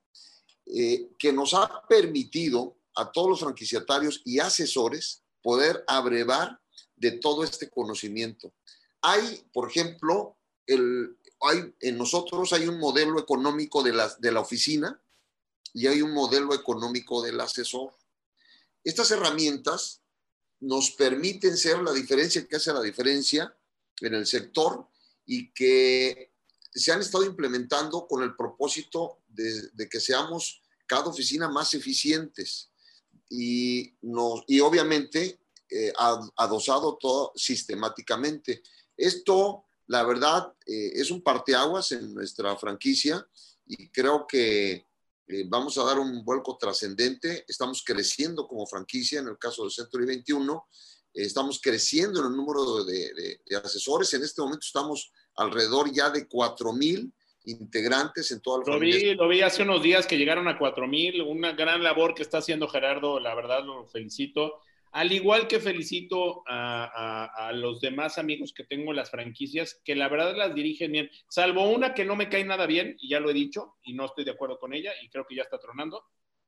eh, 0.65 1.09
que 1.17 1.33
nos 1.33 1.53
ha 1.53 1.83
permitido 1.87 2.77
a 2.99 3.11
todos 3.11 3.29
los 3.29 3.39
franquiciatarios 3.39 4.21
y 4.25 4.39
asesores 4.39 5.23
poder 5.41 5.83
abrevar 5.87 6.59
de 6.95 7.11
todo 7.11 7.43
este 7.43 7.69
conocimiento. 7.69 8.53
Hay, 9.01 9.47
por 9.53 9.69
ejemplo, 9.69 10.37
el, 10.65 11.17
hay, 11.41 11.73
en 11.79 11.97
nosotros 11.97 12.51
hay 12.53 12.67
un 12.67 12.79
modelo 12.79 13.19
económico 13.19 13.81
de 13.81 13.93
la, 13.93 14.13
de 14.19 14.31
la 14.31 14.41
oficina 14.41 15.01
y 15.73 15.87
hay 15.87 16.01
un 16.01 16.13
modelo 16.13 16.53
económico 16.53 17.21
del 17.21 17.39
asesor. 17.39 17.93
Estas 18.83 19.11
herramientas 19.11 20.01
nos 20.59 20.91
permiten 20.91 21.57
ser 21.57 21.79
la 21.79 21.93
diferencia 21.93 22.45
que 22.47 22.57
hace 22.57 22.73
la 22.73 22.81
diferencia 22.81 23.55
en 24.01 24.13
el 24.13 24.25
sector 24.27 24.87
y 25.25 25.51
que 25.51 26.33
se 26.73 26.91
han 26.91 27.01
estado 27.01 27.25
implementando 27.25 28.07
con 28.07 28.23
el 28.23 28.35
propósito 28.35 29.19
de, 29.27 29.89
que 29.89 29.99
seamos 29.99 30.61
cada 30.85 31.05
oficina 31.05 31.49
más 31.49 31.73
eficientes 31.73 32.68
y, 33.29 33.93
nos, 34.01 34.43
y 34.47 34.59
obviamente 34.59 35.39
eh, 35.71 35.93
adosado 36.35 36.97
todo 36.99 37.31
sistemáticamente. 37.35 38.63
Esto, 38.97 39.65
la 39.85 40.03
verdad, 40.03 40.51
eh, 40.65 40.93
es 40.95 41.11
un 41.11 41.21
parteaguas 41.21 41.91
en 41.91 42.11
nuestra 42.13 42.57
franquicia 42.57 43.23
y 43.67 43.89
creo 43.89 44.25
que 44.25 44.87
eh, 45.27 45.43
vamos 45.47 45.77
a 45.77 45.83
dar 45.83 45.99
un 45.99 46.25
vuelco 46.25 46.57
trascendente. 46.57 47.45
Estamos 47.47 47.83
creciendo 47.85 48.47
como 48.47 48.65
franquicia 48.65 49.19
en 49.19 49.27
el 49.27 49.37
caso 49.37 49.63
de 49.63 49.69
Century 49.69 50.05
21. 50.05 50.67
estamos 51.13 51.59
creciendo 51.61 52.19
en 52.21 52.27
el 52.27 52.35
número 52.35 52.83
de, 52.83 53.39
asesores. 53.63 54.11
En 54.15 54.23
este 54.23 54.41
momento 54.41 54.65
estamos 54.65 55.11
alrededor 55.35 55.91
ya 55.93 56.09
de 56.09 56.27
4,000 56.27 57.13
integrantes 57.49 58.31
en 58.31 58.41
toda 58.41 58.59
la 58.59 58.73
lo 58.73 58.79
Vi, 58.79 59.15
lo 59.15 59.27
vi 59.27 59.41
hace 59.41 59.63
unos 59.63 59.81
días 59.83 60.07
que 60.07 60.17
llegaron 60.17 60.47
a 60.47 60.57
4,000. 60.57 61.21
Una 61.21 61.53
gran 61.53 61.83
labor 61.83 62.13
que 62.13 62.23
está 62.23 62.39
haciendo 62.39 62.67
Gerardo. 62.67 63.19
La 63.19 63.35
verdad, 63.35 63.63
lo 63.63 63.85
felicito. 63.87 64.61
Al 64.91 65.11
igual 65.11 65.47
que 65.47 65.59
felicito 65.59 66.43
a, 66.47 67.51
los 67.53 67.79
demás 67.79 68.17
amigos 68.17 68.53
que 68.53 68.63
tengo 68.63 68.91
en 68.91 68.97
las 68.97 69.11
franquicias, 69.11 69.79
que 69.83 69.95
la 69.95 70.09
verdad 70.09 70.35
las 70.35 70.55
dirigen 70.55 70.91
bien, 70.91 71.09
salvo 71.29 71.69
una 71.69 71.93
que 71.93 72.05
no 72.05 72.15
me 72.15 72.29
cae 72.29 72.43
nada 72.43 72.65
bien, 72.65 72.95
y 72.99 73.09
ya 73.09 73.19
lo 73.19 73.29
he 73.29 73.33
dicho, 73.33 73.75
y 73.83 73.93
no 73.93 74.05
estoy 74.05 74.25
de 74.25 74.31
acuerdo 74.31 74.57
con 74.57 74.73
ella, 74.73 74.91
y 75.03 75.09
creo 75.09 75.25
que 75.27 75.35
ya 75.35 75.43
está 75.43 75.59
tronando. 75.59 76.05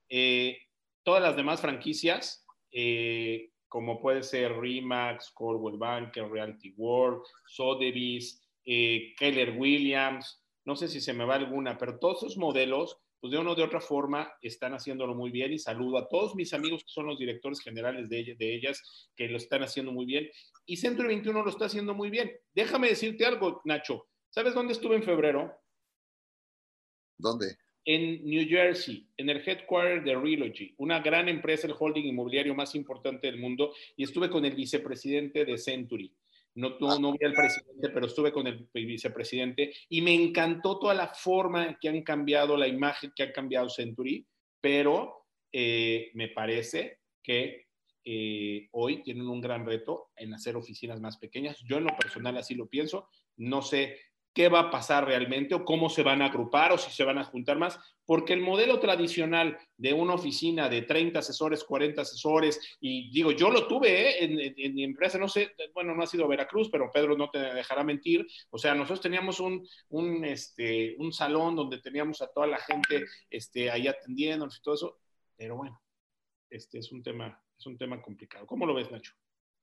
Eh, 0.10 0.58
todas 1.04 1.22
las 1.22 1.36
demás 1.36 1.62
franquicias, 1.62 2.46
eh, 2.72 3.52
como 3.68 4.02
puede 4.02 4.24
ser 4.24 4.54
Remax, 4.54 5.32
Coldwell 5.32 5.78
Banker, 5.78 6.30
Realty 6.30 6.74
World, 6.78 7.22
Sotheby's, 7.48 8.42
eh, 8.66 9.14
Keller 9.18 9.56
Williams, 9.58 10.41
no 10.66 10.76
sé 10.76 10.88
si 10.88 11.02
se 11.02 11.14
me 11.14 11.26
va 11.26 11.36
alguna, 11.36 11.78
pero 11.78 12.00
todos 12.00 12.24
esos 12.24 12.38
modelos 12.38 12.98
pues 13.22 13.32
de 13.32 13.38
una 13.38 13.52
o 13.52 13.56
de 13.56 13.64
otra 13.64 13.80
forma 13.80 14.34
están 14.42 14.74
haciéndolo 14.74 15.14
muy 15.14 15.30
bien 15.30 15.54
y 15.54 15.60
saludo 15.60 16.00
a 16.00 16.10
todos 16.10 16.36
mis 16.36 16.54
amigos 16.54 16.84
que 16.84 16.90
son 16.92 17.06
los 17.06 17.20
directores 17.20 17.62
generales 17.62 18.10
de, 18.10 18.36
de 18.36 18.56
ellas, 18.56 19.12
que 19.16 19.28
lo 19.28 19.38
están 19.38 19.62
haciendo 19.62 19.92
muy 19.92 20.08
bien. 20.08 20.28
Y 20.66 20.78
Centro 20.78 21.08
21 21.08 21.44
lo 21.44 21.50
está 21.50 21.66
haciendo 21.66 21.94
muy 21.94 22.10
bien. 22.10 22.32
Déjame 22.56 22.90
decirte 22.90 23.26
algo, 23.26 23.62
Nacho. 23.64 24.08
¿Sabes 24.32 24.56
dónde 24.56 24.74
estuve 24.74 24.96
en 24.96 25.04
febrero? 25.04 25.54
¿Dónde? 27.18 27.58
En 27.86 28.24
New 28.26 28.48
Jersey, 28.48 29.08
en 29.18 29.30
el 29.30 29.48
headquarter 29.48 30.04
de 30.04 30.16
Relogy, 30.16 30.74
una 30.78 31.00
gran 31.00 31.30
empresa, 31.30 31.68
el 31.68 31.76
holding 31.78 32.06
inmobiliario 32.06 32.56
más 32.56 32.74
importante 32.74 33.28
del 33.28 33.40
mundo, 33.40 33.74
y 33.96 34.04
estuve 34.04 34.30
con 34.30 34.46
el 34.46 34.56
vicepresidente 34.56 35.46
de 35.46 35.58
Century. 35.58 36.12
No, 36.56 36.78
no 36.80 37.14
vi 37.14 37.26
al 37.26 37.34
presidente, 37.34 37.90
pero 37.90 38.06
estuve 38.06 38.32
con 38.32 38.48
el 38.48 38.68
vicepresidente 38.74 39.74
y 39.90 40.02
me 40.02 40.14
encantó 40.14 40.80
toda 40.80 40.94
la 40.94 41.08
forma 41.08 41.78
que 41.80 41.90
han 41.90 42.02
cambiado, 42.04 42.58
la 42.58 42.68
imagen 42.68 43.12
que 43.16 43.24
ha 43.24 43.32
cambiado 43.32 43.70
Century, 43.70 44.28
pero 44.60 45.28
eh, 45.52 46.12
me 46.14 46.30
parece 46.30 47.00
que 47.24 47.68
eh, 48.04 48.68
hoy 48.72 49.04
tienen 49.04 49.28
un 49.28 49.42
gran 49.42 49.66
reto 49.66 50.10
en 50.16 50.34
hacer 50.34 50.56
oficinas 50.56 51.00
más 51.00 51.18
pequeñas. 51.18 51.58
Yo 51.66 51.78
en 51.78 51.86
lo 51.86 51.96
personal 51.96 52.38
así 52.38 52.56
lo 52.56 52.68
pienso. 52.68 53.10
No 53.38 53.62
sé 53.62 54.00
qué 54.34 54.48
va 54.48 54.62
a 54.62 54.72
pasar 54.72 55.06
realmente 55.06 55.56
o 55.56 55.66
cómo 55.66 55.90
se 55.90 56.04
van 56.04 56.22
a 56.22 56.28
agrupar 56.28 56.72
o 56.72 56.78
si 56.78 56.92
se 56.92 57.04
van 57.04 57.18
a 57.18 57.26
juntar 57.26 57.58
más, 57.58 57.78
porque 58.06 58.34
el 58.34 58.42
modelo 58.42 58.80
tradicional 58.80 59.58
de 59.78 59.94
una 59.94 60.14
oficina 60.14 60.70
de 60.70 60.84
30 60.84 61.20
asesores, 61.20 61.64
40 61.64 62.02
asesores, 62.02 62.60
y 62.80 63.12
digo, 63.12 63.32
yo 63.32 63.50
lo 63.50 63.68
tuve 63.68 64.24
¿eh? 64.24 64.54
en, 64.58 64.76
mi 64.76 64.84
empresa, 64.84 65.18
no 65.18 65.28
sé, 65.28 65.54
bueno, 65.74 65.94
no 65.94 66.04
ha 66.04 66.08
sido 66.08 66.28
Veracruz, 66.28 66.70
pero 66.72 66.92
Pedro 66.92 67.18
no 67.18 67.30
te 67.30 67.40
dejará 67.40 67.84
mentir, 67.84 68.26
o 68.50 68.58
sea, 68.58 68.74
nosotros 68.74 69.02
teníamos 69.02 69.40
un, 69.40 69.68
un, 69.90 70.24
este, 70.26 70.96
un 70.98 71.12
salón 71.12 71.56
donde 71.56 71.80
teníamos 71.80 72.22
a 72.22 72.28
toda 72.28 72.48
la 72.48 72.58
gente 72.58 73.06
este, 73.30 73.70
ahí 73.70 73.88
atendiéndonos 73.88 74.58
y 74.58 74.62
todo 74.62 74.76
eso, 74.76 75.00
pero 75.36 75.58
bueno, 75.58 75.82
este 76.50 76.80
es 76.80 76.92
un 76.92 77.04
tema, 77.04 77.42
es 77.58 77.66
un 77.66 77.78
tema 77.78 78.02
complicado. 78.02 78.46
¿Cómo 78.46 78.66
lo 78.66 78.74
ves, 78.74 78.92
Nacho? 78.92 79.14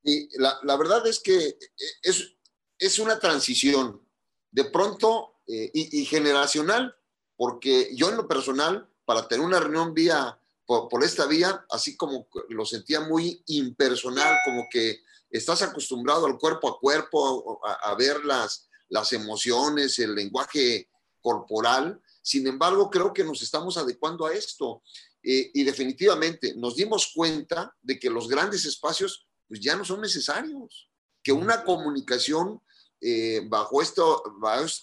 Y 0.02 0.28
la, 0.40 0.58
la 0.62 0.76
verdad 0.76 1.06
es 1.06 1.20
que 1.20 1.54
es, 2.02 2.38
es 2.78 2.98
una 2.98 3.18
transición 3.18 4.07
de 4.50 4.64
pronto, 4.64 5.36
eh, 5.46 5.70
y, 5.72 6.04
generacional, 6.04 6.94
porque 7.36 7.90
yo 7.94 8.10
en 8.10 8.16
lo 8.16 8.28
personal, 8.28 8.88
para 9.04 9.26
tener 9.28 9.44
una 9.44 9.60
reunión 9.60 9.94
vía, 9.94 10.38
por, 10.66 11.02
esta 11.02 11.26
vía, 11.26 11.64
así 11.70 11.96
como 11.96 12.28
lo 12.50 12.66
sentía 12.66 13.00
muy 13.00 13.42
impersonal, 13.46 14.36
como 14.44 14.66
que 14.70 15.00
estás 15.30 15.62
acostumbrado 15.62 16.26
al 16.26 16.38
cuerpo 16.38 16.68
a 16.68 16.78
cuerpo, 16.78 17.60
a, 17.64 17.94
ver 17.94 18.24
las, 18.24 18.68
las 18.88 19.12
emociones, 19.14 19.98
el 19.98 20.14
lenguaje 20.14 20.90
corporal. 21.22 22.00
Sin 22.20 22.46
embargo, 22.46 22.90
creo 22.90 23.14
que 23.14 23.24
nos 23.24 23.40
estamos 23.40 23.78
adecuando 23.78 24.26
a 24.26 24.34
esto. 24.34 24.82
Eh, 25.22 25.50
y 25.52 25.64
definitivamente 25.64 26.54
nos 26.56 26.76
dimos 26.76 27.12
cuenta 27.14 27.74
de 27.82 27.98
que 27.98 28.08
los 28.08 28.28
grandes 28.28 28.64
espacios 28.64 29.26
pues 29.48 29.60
ya 29.60 29.74
no 29.74 29.84
son 29.84 30.00
necesarios, 30.00 30.90
que 31.22 31.32
una 31.32 31.64
comunicación 31.64 32.62
eh, 33.00 33.42
bajo, 33.46 33.80
esto, 33.80 34.22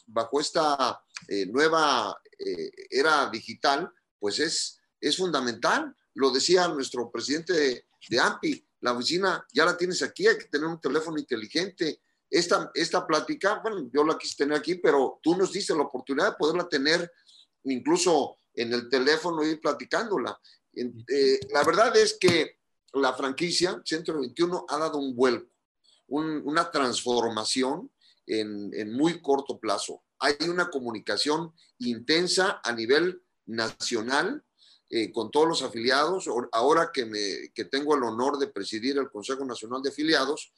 bajo 0.08 0.40
esta 0.40 1.04
eh, 1.28 1.46
nueva 1.48 2.18
eh, 2.40 2.72
era 2.90 3.30
digital, 3.30 3.92
pues 4.20 4.40
es, 4.40 4.80
es 5.02 5.18
fundamental. 5.18 5.94
Lo 6.14 6.32
decía 6.32 6.68
nuestro 6.70 7.12
presidente 7.12 7.54
de, 8.10 8.20
AMPI, 8.20 8.66
la 8.82 8.94
oficina 8.94 9.46
ya 9.54 9.66
la 9.66 9.76
tienes 9.76 10.02
aquí, 10.02 10.28
hay 10.28 10.38
que 10.38 10.46
tener 10.46 10.68
un 10.68 10.80
teléfono 10.80 11.18
inteligente. 11.18 12.00
Esta, 12.30 12.72
esta 12.74 13.06
plática, 13.06 13.60
bueno, 13.62 13.90
yo 13.94 14.04
la 14.04 14.18
quise 14.18 14.36
tener 14.38 14.58
aquí, 14.58 14.76
pero 14.76 15.20
tú 15.22 15.36
nos 15.36 15.52
diste 15.52 15.76
la 15.76 15.84
oportunidad 15.84 16.32
de 16.32 16.38
poderla 16.38 16.70
tener 16.70 17.12
incluso 17.66 18.38
en 18.54 18.74
el 18.74 18.90
teléfono 18.90 19.46
y 19.46 19.58
platicándola. 19.58 20.40
la 20.74 21.64
verdad 21.64 21.96
es 21.98 22.18
que 22.20 22.60
la 22.94 23.14
franquicia 23.14 23.82
Centro 23.84 24.20
21 24.20 24.66
ha 24.70 24.78
dado 24.78 24.98
un 24.98 25.16
vuelco, 25.16 25.52
una 26.08 26.72
transformación 26.72 27.92
en, 28.28 28.94
muy 28.94 29.22
corto 29.22 29.60
plazo. 29.60 30.04
Hay 30.20 30.36
una 30.50 30.70
comunicación 30.70 31.54
intensa 31.80 32.62
a 32.64 32.74
nivel 32.74 33.22
nacional 33.46 34.44
eh, 34.90 35.12
con 35.12 35.32
todos 35.32 35.48
los 35.48 35.62
afiliados. 35.62 36.30
Ahora 36.52 36.92
que, 36.94 37.06
me, 37.06 37.52
que 37.54 37.66
tengo 37.66 37.96
el 37.96 38.04
honor 38.04 38.38
de 38.38 38.48
presidir 38.48 38.98
el 38.98 39.10
Consejo 39.10 39.46
Nacional 39.46 39.82
de 39.82 39.90
Afiliados 39.90 40.54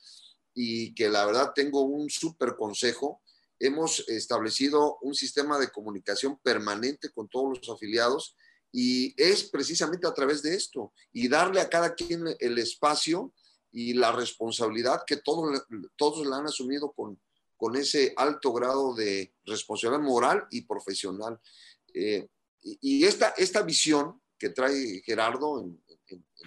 y 0.53 0.93
que 0.95 1.09
la 1.09 1.25
verdad 1.25 1.51
tengo 1.53 1.81
un 1.81 2.09
super 2.09 2.55
consejo, 2.55 3.21
hemos 3.59 4.07
establecido 4.07 4.97
un 5.01 5.15
sistema 5.15 5.59
de 5.59 5.69
comunicación 5.69 6.37
permanente 6.39 7.09
con 7.09 7.27
todos 7.27 7.59
los 7.59 7.69
afiliados 7.69 8.35
y 8.71 9.13
es 9.21 9.43
precisamente 9.43 10.07
a 10.07 10.13
través 10.13 10.41
de 10.41 10.55
esto 10.55 10.93
y 11.13 11.27
darle 11.27 11.61
a 11.61 11.69
cada 11.69 11.95
quien 11.95 12.23
el 12.39 12.57
espacio 12.57 13.33
y 13.71 13.93
la 13.93 14.11
responsabilidad 14.11 15.03
que 15.05 15.17
todos, 15.17 15.63
todos 15.95 16.25
la 16.27 16.37
han 16.37 16.47
asumido 16.47 16.91
con, 16.91 17.19
con 17.57 17.75
ese 17.75 18.13
alto 18.15 18.53
grado 18.53 18.93
de 18.93 19.33
responsabilidad 19.45 20.03
moral 20.03 20.47
y 20.51 20.61
profesional. 20.61 21.39
Eh, 21.93 22.27
y, 22.61 23.03
esta, 23.05 23.29
esta 23.37 23.63
visión 23.63 24.21
que 24.37 24.49
trae 24.49 25.01
Gerardo 25.03 25.61
en, 25.61 25.83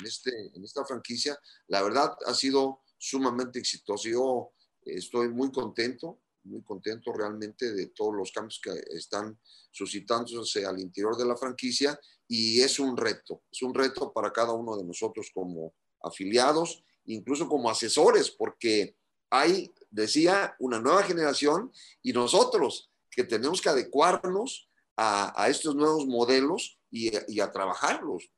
este, 0.04 0.30
en 0.54 0.64
esta 0.64 0.84
franquicia, 0.84 1.38
la 1.66 1.82
verdad 1.82 2.16
ha 2.26 2.34
sido 2.34 2.82
sumamente 2.96 3.58
exitosa. 3.58 4.08
Yo 4.08 4.52
estoy 4.82 5.28
muy 5.28 5.50
contento, 5.50 6.20
muy 6.44 6.62
contento 6.62 7.12
realmente 7.12 7.72
de 7.72 7.88
todos 7.88 8.14
los 8.14 8.30
cambios 8.32 8.60
que 8.62 8.72
están 8.96 9.38
suscitándose 9.70 10.64
al 10.64 10.78
interior 10.78 11.16
de 11.16 11.26
la 11.26 11.36
franquicia 11.36 11.98
y 12.28 12.60
es 12.60 12.78
un 12.78 12.96
reto, 12.96 13.42
es 13.50 13.62
un 13.62 13.74
reto 13.74 14.12
para 14.12 14.32
cada 14.32 14.52
uno 14.52 14.76
de 14.76 14.84
nosotros 14.84 15.30
como 15.34 15.74
afiliados, 16.02 16.84
incluso 17.06 17.48
como 17.48 17.68
asesores, 17.68 18.30
porque 18.30 18.96
hay 19.30 19.72
decía, 19.90 20.54
una 20.58 20.80
nueva 20.80 21.02
generación 21.02 21.72
y 22.02 22.12
nosotros 22.12 22.90
que 23.10 23.24
tenemos 23.24 23.60
que 23.60 23.68
adecuarnos 23.68 24.68
a, 24.96 25.46
estos 25.48 25.74
nuevos 25.74 26.06
modelos 26.06 26.78
y, 26.90 27.40
a 27.40 27.50
trabajarlos. 27.50 28.30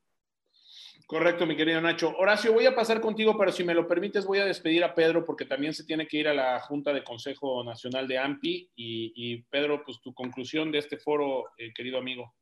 Correcto, 1.05 1.45
mi 1.45 1.57
querido 1.57 1.81
Nacho. 1.81 2.15
Horacio, 2.17 2.53
voy 2.53 2.65
a 2.65 2.73
pasar 2.73 3.01
contigo, 3.01 3.37
pero 3.37 3.51
si 3.51 3.63
me 3.63 3.73
lo 3.73 3.87
permites, 3.87 4.25
voy 4.25 4.39
a 4.39 4.45
despedir 4.45 4.83
a 4.83 4.95
Pedro 4.95 5.25
porque 5.25 5.45
también 5.45 5.73
se 5.73 5.83
tiene 5.83 6.07
que 6.07 6.17
ir 6.17 6.27
a 6.29 6.33
la 6.33 6.61
Junta 6.61 6.93
de 6.93 7.03
Consejo 7.03 7.63
Nacional 7.65 8.07
de 8.07 8.17
AMPI. 8.17 8.71
Y, 8.75 9.41
Pedro, 9.43 9.83
pues 9.83 9.99
tu 10.01 10.13
conclusión 10.13 10.71
de 10.71 10.79
este 10.79 10.97
foro, 10.97 11.43
eh, 11.57 11.73
querido 11.75 11.97
amigo. 11.97 12.33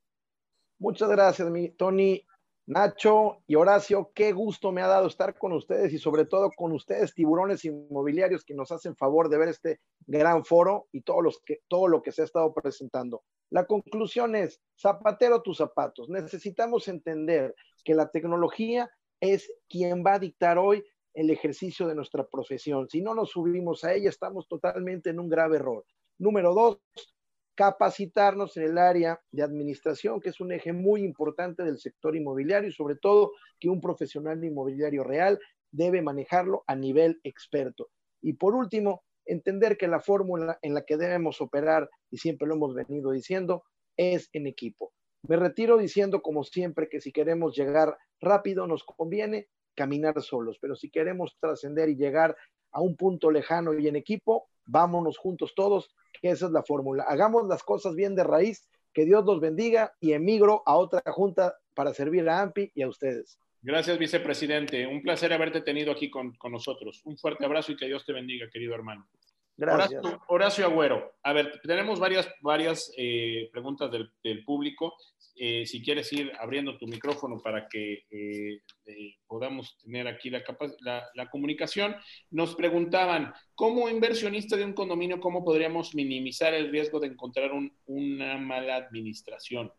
Muchas 0.77 1.09
gracias, 1.09 1.49
mi 1.49 1.69
Tony. 1.69 2.23
Nacho 2.71 3.43
y 3.47 3.55
Horacio, 3.55 4.13
qué 4.15 4.31
gusto 4.31 4.71
me 4.71 4.81
ha 4.81 4.87
dado 4.87 5.07
estar 5.07 5.37
con 5.37 5.51
ustedes 5.51 5.91
y 5.91 5.97
sobre 5.97 6.23
todo 6.23 6.49
con 6.55 6.71
ustedes, 6.71 7.13
tiburones 7.13 7.65
inmobiliarios, 7.65 8.45
que 8.45 8.53
nos 8.53 8.71
hacen 8.71 8.95
favor 8.95 9.27
de 9.27 9.37
ver 9.37 9.49
este 9.49 9.81
gran 10.07 10.45
foro 10.45 10.87
y 10.93 11.01
todo, 11.01 11.29
todo 11.67 11.89
lo 11.89 12.01
que 12.01 12.13
se 12.13 12.21
ha 12.21 12.25
estado 12.25 12.53
presentando. 12.53 13.23
La 13.49 13.65
conclusión 13.65 14.37
es, 14.37 14.61
zapatero 14.79 15.41
tus 15.41 15.57
zapatos. 15.57 16.07
Necesitamos 16.07 16.87
entender 16.87 17.53
que 17.83 17.93
la 17.93 18.09
tecnología 18.09 18.89
es 19.19 19.51
quien 19.67 20.01
va 20.01 20.13
a 20.13 20.19
dictar 20.19 20.57
hoy 20.57 20.81
el 21.13 21.29
ejercicio 21.29 21.87
de 21.87 21.95
nuestra 21.95 22.25
profesión. 22.25 22.87
Si 22.89 23.01
no 23.01 23.13
nos 23.13 23.31
subimos 23.31 23.83
a 23.83 23.93
ella, 23.93 24.07
estamos 24.07 24.47
totalmente 24.47 25.09
en 25.09 25.19
un 25.19 25.27
grave 25.27 25.57
error. 25.57 25.83
Número 26.17 26.53
dos, 26.53 26.79
capacitarnos 27.61 28.57
en 28.57 28.63
el 28.63 28.77
área 28.79 29.21
de 29.31 29.43
administración, 29.43 30.19
que 30.19 30.29
es 30.29 30.39
un 30.39 30.51
eje 30.51 30.73
muy 30.73 31.03
importante 31.03 31.61
del 31.61 31.77
sector 31.77 32.15
inmobiliario 32.15 32.69
y 32.69 32.73
sobre 32.73 32.95
todo 32.95 33.33
que 33.59 33.69
un 33.69 33.79
profesional 33.79 34.43
inmobiliario 34.43 35.03
real 35.03 35.37
debe 35.71 36.01
manejarlo 36.01 36.63
a 36.65 36.75
nivel 36.75 37.19
experto. 37.23 37.89
Y 38.19 38.33
por 38.33 38.55
último, 38.55 39.03
entender 39.27 39.77
que 39.77 39.87
la 39.87 39.99
fórmula 39.99 40.57
en 40.63 40.73
la 40.73 40.81
que 40.85 40.97
debemos 40.97 41.39
operar, 41.39 41.87
y 42.09 42.17
siempre 42.17 42.47
lo 42.47 42.55
hemos 42.55 42.73
venido 42.73 43.11
diciendo, 43.11 43.63
es 43.95 44.27
en 44.33 44.47
equipo. 44.47 44.91
Me 45.27 45.35
retiro 45.35 45.77
diciendo, 45.77 46.23
como 46.23 46.43
siempre, 46.43 46.89
que 46.89 46.99
si 46.99 47.11
queremos 47.11 47.55
llegar 47.55 47.95
rápido, 48.19 48.65
nos 48.65 48.83
conviene 48.83 49.49
caminar 49.75 50.19
solos, 50.23 50.57
pero 50.59 50.75
si 50.75 50.89
queremos 50.89 51.37
trascender 51.39 51.89
y 51.89 51.95
llegar 51.95 52.35
a 52.71 52.81
un 52.81 52.95
punto 52.95 53.29
lejano 53.29 53.77
y 53.77 53.87
en 53.87 53.97
equipo, 53.97 54.47
vámonos 54.71 55.17
juntos 55.17 55.53
todos 55.55 55.91
esa 56.21 56.45
es 56.45 56.51
la 56.51 56.63
fórmula. 56.63 57.03
Hagamos 57.07 57.47
las 57.47 57.63
cosas 57.63 57.95
bien 57.95 58.15
de 58.15 58.23
raíz, 58.23 58.67
que 58.93 59.05
Dios 59.05 59.25
los 59.25 59.39
bendiga 59.39 59.93
y 59.99 60.13
emigro 60.13 60.63
a 60.65 60.75
otra 60.75 61.01
junta 61.11 61.55
para 61.73 61.93
servir 61.93 62.27
a 62.29 62.41
AMPI 62.41 62.71
y 62.75 62.81
a 62.81 62.87
ustedes. 62.87 63.39
Gracias, 63.61 63.97
vicepresidente. 63.97 64.85
Un 64.87 65.01
placer 65.01 65.31
haberte 65.33 65.61
tenido 65.61 65.91
aquí 65.91 66.09
con, 66.09 66.35
nosotros. 66.49 67.01
Un 67.05 67.17
fuerte 67.17 67.45
abrazo 67.45 67.71
y 67.71 67.77
que 67.77 67.85
Dios 67.85 68.05
te 68.05 68.13
bendiga, 68.13 68.49
querido 68.49 68.75
hermano. 68.75 69.07
Gracias. 69.61 70.01
Horacio, 70.27 70.65
Agüero. 70.65 71.13
A 71.21 71.33
ver, 71.33 71.61
tenemos 71.61 71.99
varias, 71.99 72.27
varias 72.41 72.91
eh, 72.97 73.47
preguntas 73.51 73.91
del, 73.91 74.11
del 74.23 74.43
público. 74.43 74.95
Eh, 75.35 75.67
si 75.67 75.83
quieres 75.83 76.11
ir 76.13 76.31
abriendo 76.39 76.77
tu 76.79 76.87
micrófono 76.87 77.39
para 77.39 77.67
que 77.67 78.05
eh, 78.09 78.61
eh, 78.85 79.15
podamos 79.27 79.77
tener 79.83 80.07
aquí 80.07 80.31
la, 80.31 80.43
la, 81.13 81.29
comunicación. 81.29 81.95
Nos 82.31 82.55
preguntaban, 82.55 83.31
como 83.53 83.87
inversionista 83.87 84.57
de 84.57 84.65
un 84.65 84.73
condominio, 84.73 85.19
¿cómo 85.19 85.43
podríamos 85.43 85.93
minimizar 85.93 86.55
el 86.55 86.71
riesgo 86.71 86.99
de 86.99 87.07
encontrar 87.07 87.51
una 87.85 88.37
mala 88.39 88.77
administración? 88.77 89.71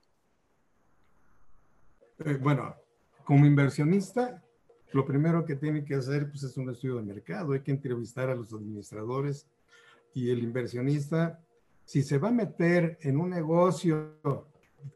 bueno, 2.41 2.77
como 3.25 3.47
inversionista, 3.47 4.45
lo 4.93 5.05
primero 5.05 5.45
que 5.45 5.57
tiene 5.57 5.85
que 5.85 5.95
hacer 5.97 6.29
pues, 6.31 6.45
es 6.45 6.57
un 6.57 6.71
estudio 6.71 6.97
de 6.97 7.03
mercado. 7.03 7.53
Hay 7.53 7.63
que 7.63 7.73
entrevistar 7.73 8.31
a 8.31 8.35
los 8.37 8.53
administradores 8.53 9.49
y 10.15 10.31
el 10.31 10.43
inversionista, 10.43 11.43
si 11.85 12.03
se 12.03 12.19
va 12.19 12.29
a 12.29 12.33
meter 12.33 12.99
en 13.03 13.19
un 13.19 13.31
negocio 13.31 14.17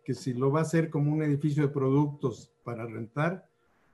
que 0.05 0.15
si 0.15 0.35
lo 0.35 0.51
va 0.51 0.61
a 0.61 0.63
hacer 0.63 0.91
como 0.91 1.13
un 1.13 1.23
edificio 1.23 1.63
de 1.63 1.73
productos 1.73 2.53
para 2.65 2.87
rentar, 2.87 3.49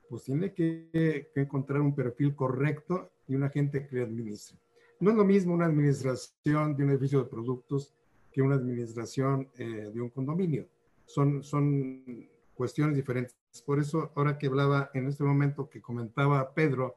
pues 0.09 0.23
tiene 0.23 0.53
que, 0.53 1.29
encontrar 1.35 1.81
un 1.81 1.95
perfil 1.95 2.35
correcto 2.35 3.11
y 3.27 3.35
una 3.35 3.49
gente 3.49 3.87
que 3.87 3.97
le 3.97 4.03
administre. 4.03 4.57
No 4.99 5.11
es 5.11 5.17
lo 5.17 5.25
mismo 5.25 5.53
una 5.53 5.65
administración 5.65 6.75
de 6.75 6.83
un 6.83 6.91
edificio 6.91 7.23
de 7.23 7.29
productos 7.29 7.93
que 8.31 8.41
una 8.41 8.55
administración 8.55 9.49
eh, 9.57 9.91
de 9.93 10.01
un 10.01 10.09
condominio. 10.09 10.67
Son, 11.05 11.43
son 11.43 12.27
cuestiones 12.55 12.95
diferentes. 12.95 13.35
Por 13.65 13.79
eso, 13.79 14.11
ahora 14.15 14.37
que 14.37 14.47
hablaba 14.47 14.89
en 14.93 15.07
este 15.07 15.23
momento 15.23 15.69
que 15.69 15.81
comentaba 15.81 16.53
Pedro 16.53 16.95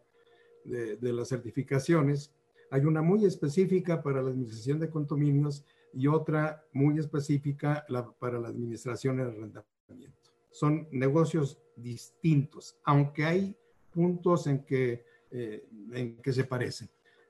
de, 0.64 0.96
de 0.96 1.12
las 1.12 1.28
certificaciones, 1.28 2.32
hay 2.70 2.84
una 2.84 3.02
muy 3.02 3.24
específica 3.24 4.02
para 4.02 4.22
la 4.22 4.30
administración 4.30 4.78
de 4.80 4.90
condominios 4.90 5.64
y 5.92 6.06
otra 6.06 6.64
muy 6.72 6.98
específica 6.98 7.86
para 8.18 8.38
la 8.38 8.48
administración 8.48 9.16
del 9.16 9.28
arrendamiento. 9.28 10.30
Son 10.50 10.88
negocios 10.90 11.58
distintos, 11.76 12.78
aunque 12.84 13.24
hay 13.24 13.56
puntos 13.92 14.46
en 14.46 14.64
que, 14.64 15.04
eh, 15.30 15.66
en 15.92 16.16
que 16.18 16.32
se 16.32 16.44
parecen. 16.44 16.88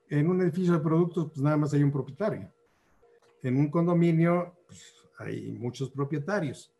En 0.09 0.29
un 0.29 0.41
edificio 0.41 0.73
de 0.73 0.79
productos, 0.79 1.27
pues 1.31 1.41
nada 1.41 1.57
más 1.57 1.73
hay 1.73 1.83
un 1.83 1.91
propietario. 1.91 2.51
En 3.43 3.57
un 3.57 3.69
condominio, 3.69 4.55
pues, 4.65 4.93
hay 5.17 5.51
muchos 5.51 5.89
propietarios. 5.89 6.73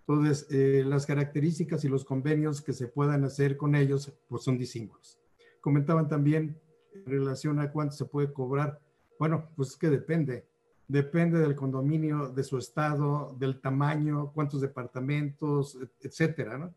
Entonces, 0.00 0.46
eh, 0.50 0.82
las 0.84 1.06
características 1.06 1.84
y 1.84 1.88
los 1.88 2.04
convenios 2.04 2.60
que 2.60 2.72
se 2.72 2.88
puedan 2.88 3.24
hacer 3.24 3.56
con 3.56 3.74
ellos, 3.74 4.12
pues 4.28 4.42
son 4.42 4.58
disímbolos. 4.58 5.20
Comentaban 5.60 6.08
también 6.08 6.60
en 6.94 7.06
relación 7.06 7.58
a 7.58 7.70
cuánto 7.70 7.94
se 7.94 8.04
puede 8.04 8.32
cobrar. 8.32 8.80
Bueno, 9.18 9.48
pues 9.56 9.70
es 9.70 9.76
que 9.76 9.90
depende. 9.90 10.46
Depende 10.88 11.38
del 11.38 11.54
condominio, 11.54 12.28
de 12.28 12.42
su 12.44 12.58
estado, 12.58 13.34
del 13.38 13.60
tamaño, 13.60 14.32
cuántos 14.34 14.60
departamentos, 14.60 15.78
etcétera. 16.00 16.58
¿no? 16.58 16.74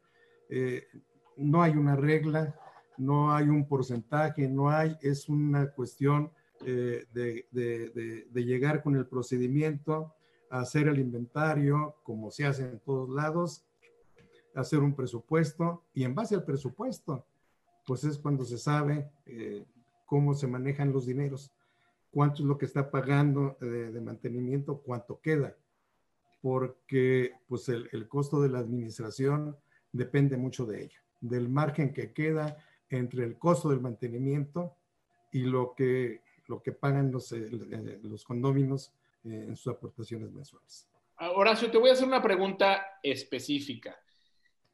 Eh, 0.49 0.87
no 1.37 1.61
hay 1.61 1.73
una 1.73 1.95
regla, 1.95 2.55
no 2.97 3.33
hay 3.33 3.49
un 3.49 3.67
porcentaje, 3.67 4.47
no 4.47 4.69
hay, 4.69 4.95
es 5.01 5.27
una 5.27 5.71
cuestión 5.71 6.31
eh, 6.65 7.05
de, 7.11 8.43
llegar 8.45 8.83
con 8.83 8.95
el 8.95 9.05
procedimiento, 9.05 10.13
hacer 10.49 10.87
el 10.87 10.99
inventario, 10.99 11.95
como 12.03 12.31
se 12.31 12.45
hace 12.45 12.63
en 12.63 12.79
todos 12.79 13.09
lados, 13.09 13.65
hacer 14.53 14.79
un 14.79 14.95
presupuesto 14.95 15.83
y 15.93 16.03
en 16.03 16.15
base 16.15 16.35
al 16.35 16.45
presupuesto, 16.45 17.25
pues 17.85 18.03
es 18.03 18.17
cuando 18.17 18.45
se 18.45 18.57
sabe 18.57 19.11
eh, 19.25 19.65
cómo 20.05 20.33
se 20.33 20.47
manejan 20.47 20.93
los 20.93 21.05
dineros, 21.05 21.51
cuánto 22.11 22.43
es 22.43 22.47
lo 22.47 22.57
que 22.57 22.65
está 22.65 22.91
pagando 22.91 23.57
de, 23.59 23.99
mantenimiento, 24.01 24.81
cuánto 24.81 25.19
queda, 25.19 25.55
porque 26.41 27.33
pues 27.47 27.67
el, 27.69 27.89
el, 27.91 28.07
costo 28.07 28.41
de 28.41 28.49
la 28.49 28.59
administración 28.59 29.57
depende 29.91 30.37
mucho 30.37 30.65
de 30.65 30.83
ello, 30.83 30.99
del 31.21 31.49
margen 31.49 31.93
que 31.93 32.13
queda 32.13 32.57
entre 32.89 33.23
el 33.23 33.37
costo 33.37 33.69
del 33.69 33.81
mantenimiento 33.81 34.75
y 35.31 35.39
lo 35.39 35.73
que, 35.75 36.21
lo 36.47 36.61
que 36.61 36.71
pagan 36.71 37.11
los, 37.11 37.31
eh, 37.31 37.49
eh, 37.51 37.99
los 38.03 38.23
condóminos 38.23 38.93
eh, 39.23 39.45
en 39.49 39.55
sus 39.55 39.73
aportaciones 39.73 40.31
mensuales. 40.31 40.87
Horacio, 41.17 41.71
te 41.71 41.77
voy 41.77 41.89
a 41.89 41.93
hacer 41.93 42.07
una 42.07 42.21
pregunta 42.21 42.99
específica. 43.01 43.97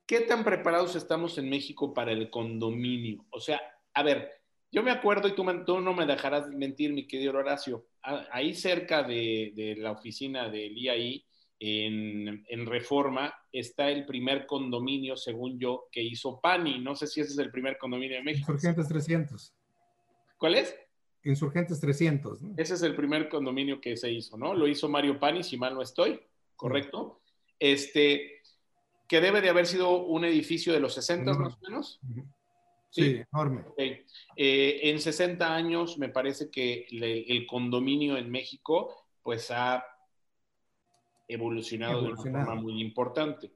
¿Qué 0.05 0.21
tan 0.21 0.43
preparados 0.43 0.95
estamos 0.95 1.37
en 1.37 1.49
México 1.49 1.93
para 1.93 2.11
el 2.11 2.29
condominio? 2.29 3.25
O 3.29 3.39
sea, 3.39 3.61
a 3.93 4.03
ver, 4.03 4.40
yo 4.71 4.83
me 4.83 4.91
acuerdo, 4.91 5.27
y 5.27 5.35
tú, 5.35 5.43
no 5.43 5.93
me 5.93 6.05
dejarás 6.05 6.47
mentir, 6.49 6.93
mi 6.93 7.05
querido 7.05 7.37
Horacio, 7.37 7.87
ahí 8.01 8.53
cerca 8.53 9.03
de, 9.03 9.75
la 9.77 9.91
oficina 9.91 10.49
del 10.49 10.77
IAI, 10.77 11.25
en, 11.63 12.43
en, 12.47 12.65
Reforma, 12.65 13.31
está 13.51 13.89
el 13.89 14.05
primer 14.05 14.47
condominio, 14.47 15.15
según 15.15 15.59
yo, 15.59 15.87
que 15.91 16.01
hizo 16.01 16.41
Pani. 16.41 16.79
No 16.79 16.95
sé 16.95 17.05
si 17.05 17.21
ese 17.21 17.33
es 17.33 17.37
el 17.37 17.51
primer 17.51 17.77
condominio 17.77 18.17
de 18.17 18.23
México. 18.23 18.51
Insurgentes 18.51 18.87
300. 18.87 19.53
¿Cuál 20.37 20.55
es? 20.55 20.75
Insurgentes 21.23 21.79
300. 21.79 22.39
Ese 22.57 22.73
es 22.73 22.81
el 22.81 22.95
primer 22.95 23.29
condominio 23.29 23.79
que 23.79 23.95
se 23.95 24.11
hizo, 24.11 24.37
¿no? 24.37 24.55
Lo 24.55 24.67
hizo 24.67 24.89
Mario 24.89 25.19
Pani, 25.19 25.43
si 25.43 25.55
mal 25.55 25.75
no 25.75 25.83
estoy, 25.83 26.19
¿correcto? 26.55 27.21
Este, 27.59 28.41
que 29.07 29.21
debe 29.21 29.41
de 29.41 29.49
haber 29.49 29.67
sido 29.67 30.03
un 30.03 30.25
edificio 30.25 30.73
de 30.73 30.79
los 30.79 30.95
60 30.95 31.33
más 31.33 31.53
o 31.53 31.59
menos. 31.61 31.99
Sí, 32.91 33.21
enorme. 33.31 33.63
Eh, 33.77 34.79
en 34.83 34.99
60 34.99 35.55
años 35.55 35.97
me 35.97 36.09
parece 36.09 36.51
que 36.51 36.85
el 36.91 37.47
condominio 37.47 38.17
en 38.17 38.29
México 38.29 39.07
pues 39.23 39.49
ha 39.49 39.83
evolucionado, 41.27 42.01
de 42.01 42.07
una 42.09 42.17
forma 42.17 42.55
muy 42.55 42.81
importante. 42.81 43.51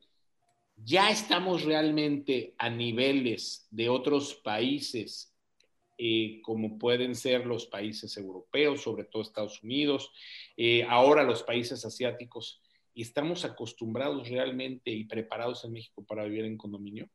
Ya 0.78 1.10
estamos 1.10 1.64
realmente 1.64 2.56
a 2.58 2.70
niveles 2.70 3.68
de 3.72 3.90
otros 3.90 4.36
países, 4.36 5.36
eh, 5.98 6.42
como 6.42 6.78
pueden 6.78 7.14
ser 7.14 7.46
los 7.46 7.66
países 7.66 8.16
europeos, 8.18 8.82
sobre 8.82 9.04
todo 9.06 9.22
Estados 9.22 9.64
Unidos, 9.64 10.12
eh, 10.56 10.84
ahora 10.88 11.24
los 11.24 11.44
países 11.44 11.86
asiáticos, 11.86 12.62
y 12.94 13.02
estamos 13.02 13.44
acostumbrados 13.44 14.30
realmente 14.30 14.92
y 14.92 15.04
preparados 15.04 15.66
en 15.66 15.74
México 15.74 16.06
para 16.06 16.24
vivir 16.24 16.46
en 16.46 16.58
condominio. 16.58 17.10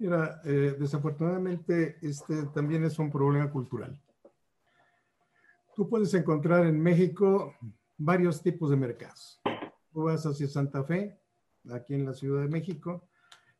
Mira, 0.00 0.40
eh, 0.46 0.76
desafortunadamente 0.78 1.98
este 2.00 2.46
también 2.54 2.84
es 2.84 2.98
un 2.98 3.10
problema 3.10 3.50
cultural. 3.50 4.00
Tú 5.76 5.90
puedes 5.90 6.14
encontrar 6.14 6.64
en 6.64 6.80
México 6.80 7.54
varios 7.98 8.42
tipos 8.42 8.70
de 8.70 8.76
mercados. 8.76 9.42
Tú 9.92 10.04
vas 10.04 10.24
hacia 10.24 10.48
Santa 10.48 10.84
Fe, 10.84 11.20
aquí 11.70 11.92
en 11.92 12.06
la 12.06 12.14
Ciudad 12.14 12.40
de 12.40 12.48
México, 12.48 13.10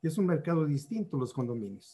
y 0.01 0.07
es 0.07 0.17
un 0.17 0.25
mercado 0.25 0.65
distinto 0.65 1.19
los 1.19 1.35
condominios. 1.35 1.93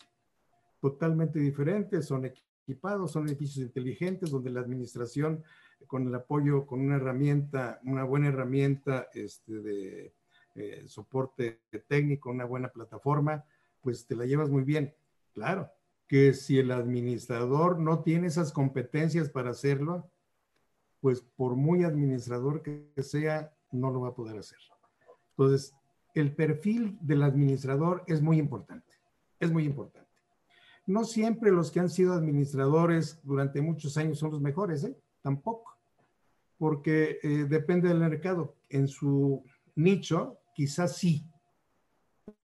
Totalmente 0.81 1.40
diferentes, 1.40 2.06
son 2.06 2.24
equipados, 2.24 3.10
son 3.10 3.27
edificios 3.27 3.66
inteligentes 3.66 4.31
donde 4.31 4.51
la 4.51 4.60
administración, 4.60 5.43
con 5.89 6.06
el 6.06 6.14
apoyo, 6.14 6.66
con 6.66 6.82
una 6.82 6.97
herramienta, 6.97 7.81
una 7.82 8.05
buena 8.05 8.28
herramienta 8.28 9.09
este, 9.12 9.55
de 9.55 10.14
eh, 10.55 10.85
soporte 10.86 11.62
técnico, 11.89 12.31
una 12.31 12.44
buena 12.44 12.68
plataforma, 12.68 13.44
pues 13.86 14.04
te 14.04 14.16
la 14.16 14.26
llevas 14.26 14.50
muy 14.50 14.64
bien. 14.64 14.92
Claro, 15.32 15.70
que 16.08 16.34
si 16.34 16.58
el 16.58 16.72
administrador 16.72 17.78
no 17.78 18.02
tiene 18.02 18.26
esas 18.26 18.50
competencias 18.50 19.30
para 19.30 19.50
hacerlo, 19.50 20.10
pues 21.00 21.20
por 21.20 21.54
muy 21.54 21.84
administrador 21.84 22.62
que 22.64 22.90
sea, 23.00 23.54
no 23.70 23.92
lo 23.92 24.00
va 24.00 24.08
a 24.08 24.14
poder 24.16 24.38
hacer. 24.38 24.58
Entonces, 25.30 25.72
el 26.16 26.34
perfil 26.34 26.98
del 27.00 27.22
administrador 27.22 28.02
es 28.08 28.20
muy 28.20 28.40
importante, 28.40 28.92
es 29.38 29.52
muy 29.52 29.64
importante. 29.64 30.10
No 30.84 31.04
siempre 31.04 31.52
los 31.52 31.70
que 31.70 31.78
han 31.78 31.88
sido 31.88 32.14
administradores 32.14 33.20
durante 33.22 33.60
muchos 33.60 33.96
años 33.98 34.18
son 34.18 34.32
los 34.32 34.40
mejores, 34.40 34.82
¿eh? 34.82 34.98
Tampoco, 35.22 35.78
porque 36.58 37.20
eh, 37.22 37.46
depende 37.48 37.88
del 37.88 38.00
mercado. 38.00 38.56
En 38.68 38.88
su 38.88 39.44
nicho, 39.76 40.40
quizás 40.56 40.96
sí, 40.96 41.24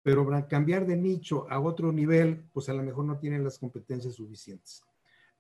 pero 0.05 0.23
para 0.23 0.47
cambiar 0.47 0.85
de 0.85 0.95
nicho 0.95 1.47
a 1.49 1.59
otro 1.59 1.91
nivel, 1.91 2.45
pues 2.53 2.69
a 2.69 2.73
lo 2.73 2.83
mejor 2.83 3.05
no 3.05 3.17
tienen 3.17 3.43
las 3.43 3.57
competencias 3.57 4.13
suficientes. 4.13 4.83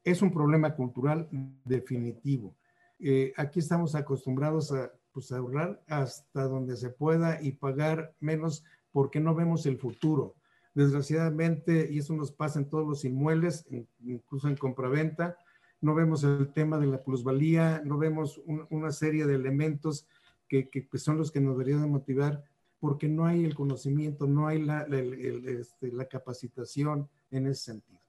Es 0.03 0.23
un 0.23 0.33
problema 0.33 0.73
cultural 0.73 1.29
definitivo. 1.63 2.55
Eh, 2.97 3.31
aquí 3.37 3.59
estamos 3.59 3.93
acostumbrados 3.93 4.71
a 4.71 4.91
pues, 5.11 5.31
ahorrar 5.31 5.83
hasta 5.87 6.47
donde 6.47 6.77
se 6.77 6.89
pueda 6.89 7.39
y 7.43 7.51
pagar 7.51 8.15
menos 8.19 8.63
porque 8.91 9.19
no 9.19 9.35
vemos 9.35 9.67
el 9.67 9.77
futuro. 9.77 10.33
Desgraciadamente, 10.73 11.87
y 11.91 11.99
eso 11.99 12.15
nos 12.15 12.31
pasa 12.31 12.57
en 12.57 12.67
todos 12.67 12.87
los 12.87 13.05
inmuebles, 13.05 13.67
incluso 13.99 14.47
en 14.47 14.57
compraventa, 14.57 15.37
no 15.79 15.93
vemos 15.93 16.23
el 16.23 16.51
tema 16.53 16.79
de 16.79 16.87
la 16.87 17.03
plusvalía, 17.03 17.83
no 17.85 17.99
vemos 17.99 18.41
una 18.71 18.91
serie 18.91 19.27
de 19.27 19.35
elementos 19.35 20.07
que, 20.47 20.87
son 20.95 21.17
los 21.17 21.31
que 21.31 21.39
nos 21.39 21.55
deberían 21.55 21.87
motivar 21.91 22.43
porque 22.85 23.07
no 23.07 23.25
hay 23.25 23.43
el 23.43 23.55
conocimiento, 23.55 24.27
no 24.27 24.45
hay 24.45 24.61
la, 24.61 24.83
este, 24.83 25.91
la, 25.91 26.05
capacitación 26.05 27.09
en 27.31 27.47
ese 27.47 27.63
sentido. 27.63 27.99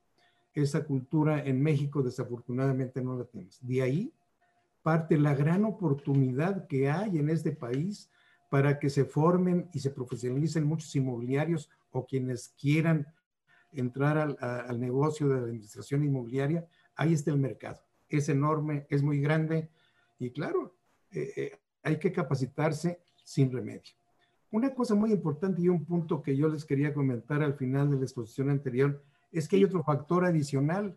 Esa 0.52 0.84
cultura 0.84 1.42
en 1.42 1.62
México 1.62 2.02
desafortunadamente 2.02 3.00
no 3.00 3.16
la 3.16 3.24
tenemos. 3.24 3.58
De 3.62 3.80
ahí 3.80 4.12
parte 4.82 5.16
la 5.16 5.34
gran 5.34 5.64
oportunidad 5.64 6.66
que 6.66 6.90
hay 6.90 7.16
en 7.16 7.30
este 7.30 7.52
país 7.52 8.10
para 8.50 8.78
que 8.78 8.90
se 8.90 9.06
formen 9.06 9.70
y 9.72 9.80
se 9.80 9.90
profesionalicen 9.90 10.66
muchos 10.66 10.94
inmobiliarios 10.94 11.70
o 11.90 12.04
quienes 12.04 12.50
quieran 12.60 13.06
entrar 13.72 14.18
al, 14.18 14.36
al 14.40 14.78
negocio 14.78 15.26
de 15.26 15.36
la 15.36 15.40
administración 15.40 16.04
inmobiliaria. 16.04 16.68
Ahí 16.96 17.14
está 17.14 17.30
el 17.30 17.38
mercado. 17.38 17.80
Es 18.10 18.28
enorme, 18.28 18.86
es 18.90 19.02
muy 19.02 19.22
grande 19.22 19.70
y 20.18 20.32
claro, 20.32 20.76
eh, 21.12 21.32
eh, 21.34 21.60
hay 21.82 21.98
que 21.98 22.12
capacitarse 22.12 23.00
sin 23.24 23.50
remedio. 23.50 23.94
Una 24.50 24.74
cosa 24.74 24.94
muy 24.94 25.12
importante 25.12 25.60
y 25.62 25.68
un 25.68 25.84
punto 25.84 26.22
que 26.22 26.36
yo 26.36 26.48
les 26.48 26.64
quería 26.64 26.94
comentar 26.94 27.42
al 27.42 27.54
final 27.54 27.90
de 27.90 27.96
la 27.96 28.02
exposición 28.02 28.50
anterior 28.50 29.02
es 29.32 29.48
que 29.48 29.56
hay 29.56 29.64
otro 29.64 29.82
factor 29.82 30.24
adicional. 30.24 30.96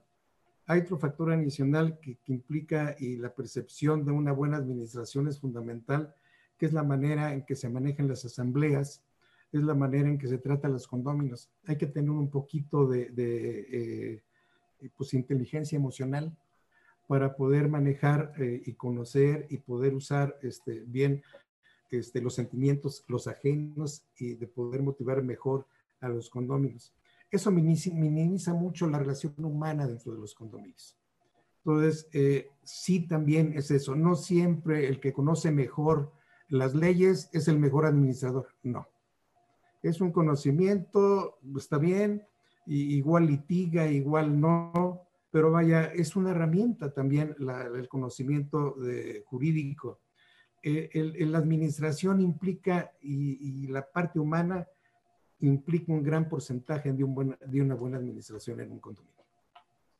Hay 0.65 0.81
otro 0.81 0.99
factor 0.99 1.31
adicional 1.31 1.99
que, 1.99 2.17
implica 2.27 2.95
y 2.99 3.17
la 3.17 3.33
percepción 3.33 4.05
de 4.05 4.11
una 4.11 4.31
buena 4.31 4.57
administración 4.57 5.27
es 5.27 5.39
fundamental, 5.39 6.13
que 6.57 6.67
es 6.67 6.73
la 6.73 6.83
manera 6.83 7.33
en 7.33 7.43
que 7.43 7.55
se 7.55 7.69
manejan 7.69 8.07
las 8.07 8.23
asambleas, 8.23 9.03
es 9.51 9.63
la 9.63 9.73
manera 9.73 10.07
en 10.09 10.19
que 10.19 10.27
se 10.27 10.37
tratan 10.37 10.73
los 10.73 10.87
condóminos. 10.87 11.49
Hay 11.65 11.77
que 11.77 11.87
tener 11.87 12.11
un 12.11 12.29
poquito 12.29 12.87
de, 12.87 13.09
de 13.09 14.21
eh, 14.81 14.89
pues, 14.95 15.15
inteligencia 15.15 15.75
emocional, 15.75 16.37
para 17.09 17.35
poder 17.35 17.69
manejar 17.69 18.33
eh, 18.37 18.61
y 18.67 18.73
conocer 18.73 19.47
y 19.49 19.57
poder 19.57 19.95
usar 19.95 20.37
este, 20.43 20.83
bien 20.85 21.23
este, 21.91 22.21
los 22.21 22.35
sentimientos, 22.35 23.03
los 23.07 23.27
ajenos 23.27 24.03
y 24.17 24.35
de 24.35 24.47
poder 24.47 24.83
motivar 24.83 25.23
mejor 25.23 25.65
a 26.01 26.09
los 26.09 26.29
condominios. 26.29 26.93
Eso 27.31 27.51
minimiza, 27.51 28.53
mucho 28.53 28.87
la 28.87 28.99
relación 28.99 29.33
humana 29.37 29.87
dentro 29.87 30.13
de 30.13 30.19
los 30.19 30.33
condominios. 30.33 30.97
Entonces, 31.59 32.07
eh, 32.13 32.49
sí 32.63 33.07
también 33.07 33.53
es 33.55 33.69
eso. 33.69 33.95
No 33.95 34.15
siempre 34.15 34.87
el 34.87 34.99
que 34.99 35.13
conoce 35.13 35.51
mejor 35.51 36.11
las 36.47 36.73
leyes 36.73 37.29
es 37.31 37.47
el 37.47 37.59
mejor 37.59 37.85
administrador. 37.85 38.47
No. 38.63 38.87
Es 39.83 40.01
un 40.01 40.11
conocimiento, 40.11 41.37
está 41.55 41.77
bien, 41.77 42.27
igual 42.65 43.27
litiga, 43.27 43.87
igual 43.87 44.39
no, 44.39 45.01
pero 45.31 45.51
vaya, 45.51 45.85
es 45.85 46.15
una 46.15 46.31
herramienta 46.31 46.91
también 46.91 47.35
el 47.75 47.87
conocimiento 47.87 48.75
jurídico. 49.25 49.99
Eh, 50.61 50.89
la 51.25 51.37
administración 51.37 52.21
implica 52.21 52.91
y, 53.01 53.67
la 53.67 53.89
parte 53.89 54.19
humana 54.19 54.67
implica 55.39 55.93
un 55.93 56.03
gran 56.03 56.27
porcentaje 56.27 56.91
de, 56.91 57.03
un 57.03 57.37
de 57.45 57.61
una 57.61 57.75
buena 57.75 57.97
administración 57.97 58.59
en 58.59 58.71
un 58.71 58.79
condominio. 58.79 59.23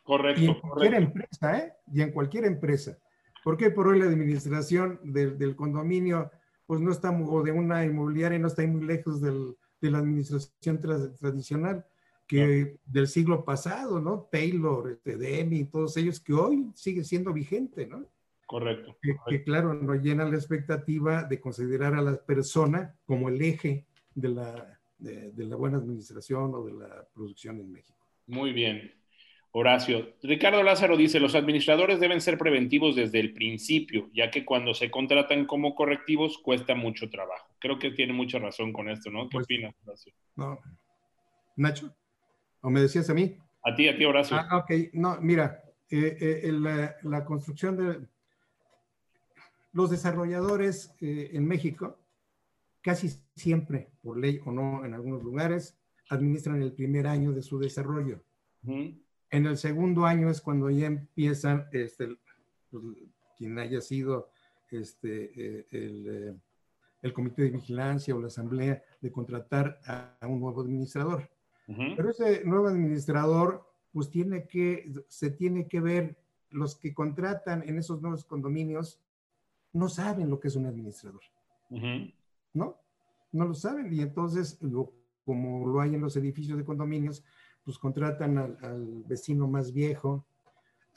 Correcto. 0.03 0.41
Y 0.41 0.48
en 0.48 0.60
cualquier 0.60 0.94
empresa, 0.95 1.57
¿eh? 1.57 1.73
Y 1.94 2.02
en 2.02 2.11
cualquier 2.11 2.45
empresa. 2.45 2.98
Porque 3.44 3.72
por 3.72 3.88
hoy 3.88 3.99
la 3.99 4.06
administración 4.06 4.99
del, 5.03 5.56
condominio, 5.56 6.30
pues 6.65 6.81
no 6.81 6.91
está, 6.91 7.11
o 7.11 7.44
de 7.44 7.52
una 7.52 7.86
inmobiliaria, 7.86 8.40
no 8.40 8.48
está 8.48 8.65
muy 8.68 8.86
lejos 8.86 9.22
del, 9.22 9.56
de 9.81 9.91
la 9.91 9.99
administración 9.99 10.80
tradicional 10.80 11.86
que 12.27 12.77
del 12.86 13.07
siglo 13.07 13.44
pasado, 13.44 13.99
¿no? 13.99 14.27
Taylor, 14.31 14.91
este, 14.91 15.18
Demi, 15.18 15.65
todos 15.65 15.98
ellos, 15.98 16.19
que 16.19 16.34
hoy 16.34 16.72
sigue 16.76 17.03
siendo 17.03 17.34
vigente, 17.34 17.88
¿no? 17.88 18.06
Correcto. 18.50 18.98
Que, 19.28 19.44
claro, 19.44 19.76
no 19.76 19.94
llena 19.94 20.26
la 20.26 20.36
expectativa 20.36 21.22
de 21.24 21.40
considerar 21.40 21.94
a 21.94 22.02
la 22.02 22.18
persona 22.18 22.96
como 23.06 23.30
el 23.30 23.40
eje 23.40 23.86
de 24.16 24.30
la, 24.30 24.80
de 24.98 25.46
la 25.46 25.56
buena 25.56 25.78
administración 25.78 26.56
o 26.56 26.64
de 26.64 26.74
la 26.74 27.08
producción 27.14 27.60
en 27.60 27.72
México. 27.72 28.04
Muy 28.26 28.52
bien. 28.52 28.92
Horacio. 29.52 30.16
Ricardo 30.24 30.64
Lázaro 30.64 30.98
dice, 30.98 31.20
los 31.20 31.36
administradores 31.36 32.00
deben 32.00 32.22
ser 32.22 32.40
preventivos 32.40 32.96
desde 32.96 33.20
el 33.20 33.34
principio, 33.34 34.10
ya 34.16 34.32
que 34.32 34.44
cuando 34.44 34.74
se 34.74 34.90
contratan 34.90 35.46
como 35.46 35.76
correctivos 35.76 36.40
cuesta 36.40 36.74
mucho 36.74 37.08
trabajo. 37.08 37.54
Creo 37.60 37.78
que 37.78 37.92
tiene 37.92 38.14
mucha 38.14 38.40
razón 38.40 38.74
con 38.74 38.90
esto, 38.90 39.12
¿no? 39.12 39.30
¿Qué 39.30 39.34
pues, 39.34 39.46
opinas, 39.46 39.76
Horacio? 39.86 40.14
No. 40.36 40.60
Nacho, 41.56 41.96
¿o 42.62 42.72
me 42.72 42.82
decías 42.82 43.12
a 43.12 43.14
mí? 43.14 43.38
A 43.64 43.76
ti, 43.76 43.88
a 43.88 43.96
ti, 43.96 44.06
Horacio. 44.06 44.38
Ah, 44.38 44.58
ok. 44.58 44.92
No, 44.94 45.22
mira, 45.22 45.62
eh, 45.92 46.42
eh, 46.44 46.52
la, 46.52 46.96
la, 47.04 47.26
construcción 47.26 47.78
de 47.78 48.08
los 49.72 49.90
desarrolladores 49.90 50.94
eh, 51.00 51.32
en 51.34 51.48
México, 51.48 51.98
casi 52.82 53.10
siempre, 53.36 53.90
por 54.02 54.18
ley 54.18 54.40
o 54.46 54.52
no, 54.52 54.86
en 54.86 54.94
algunos 54.94 55.24
lugares, 55.24 55.78
administran 56.10 56.62
el 56.62 56.74
primer 56.74 57.08
año 57.08 57.32
de 57.32 57.41
su 57.41 57.60
desarrollo. 57.60 58.22
En 58.64 59.46
el 59.46 59.58
segundo 59.58 60.06
año 60.06 60.30
es 60.30 60.41
cuando 60.41 60.70
ya 60.70 60.88
empiezan, 60.88 61.68
este, 61.72 62.18
pues, 62.72 62.84
quien 63.38 63.58
haya 63.58 63.80
sido 63.80 64.30
este, 64.72 65.32
eh, 65.36 65.66
eh, 65.72 66.36
el, 67.02 67.14
comité 67.14 67.44
de 67.44 67.52
vigilancia 67.52 68.16
o 68.16 68.20
la 68.20 68.28
asamblea 68.28 68.84
de 69.02 69.12
contratar 69.12 69.80
a, 69.86 70.18
un 70.28 70.40
nuevo 70.40 70.62
administrador. 70.62 71.30
Pero 71.68 72.10
ese 72.10 72.44
nuevo 72.46 72.68
administrador, 72.68 73.64
pues 73.94 74.10
tiene 74.10 74.48
que, 74.48 74.91
se 75.08 75.30
tiene 75.30 75.68
que 75.68 75.80
ver, 75.80 76.18
los 76.50 76.76
que 76.76 76.96
contratan 76.96 77.62
en 77.68 77.78
esos 77.78 78.02
nuevos 78.02 78.26
condominios 78.26 79.00
no 79.80 79.90
saben 79.90 80.30
lo 80.30 80.40
que 80.40 80.50
es 80.50 80.56
un 80.56 80.66
administrador. 80.66 81.22
¿No? 82.54 82.78
No 83.32 83.46
lo 83.46 83.54
saben. 83.54 83.94
Y 83.94 84.02
entonces, 84.02 84.60
como 85.26 85.68
lo 85.68 85.82
hay 85.82 85.96
en 85.96 86.02
los 86.02 86.16
edificios 86.18 86.58
de 86.58 86.66
condominios, 86.66 87.24
pues 87.64 87.78
contratan 87.78 88.38
al, 88.38 89.04
vecino 89.08 89.48
más 89.48 89.72
viejo, 89.72 90.26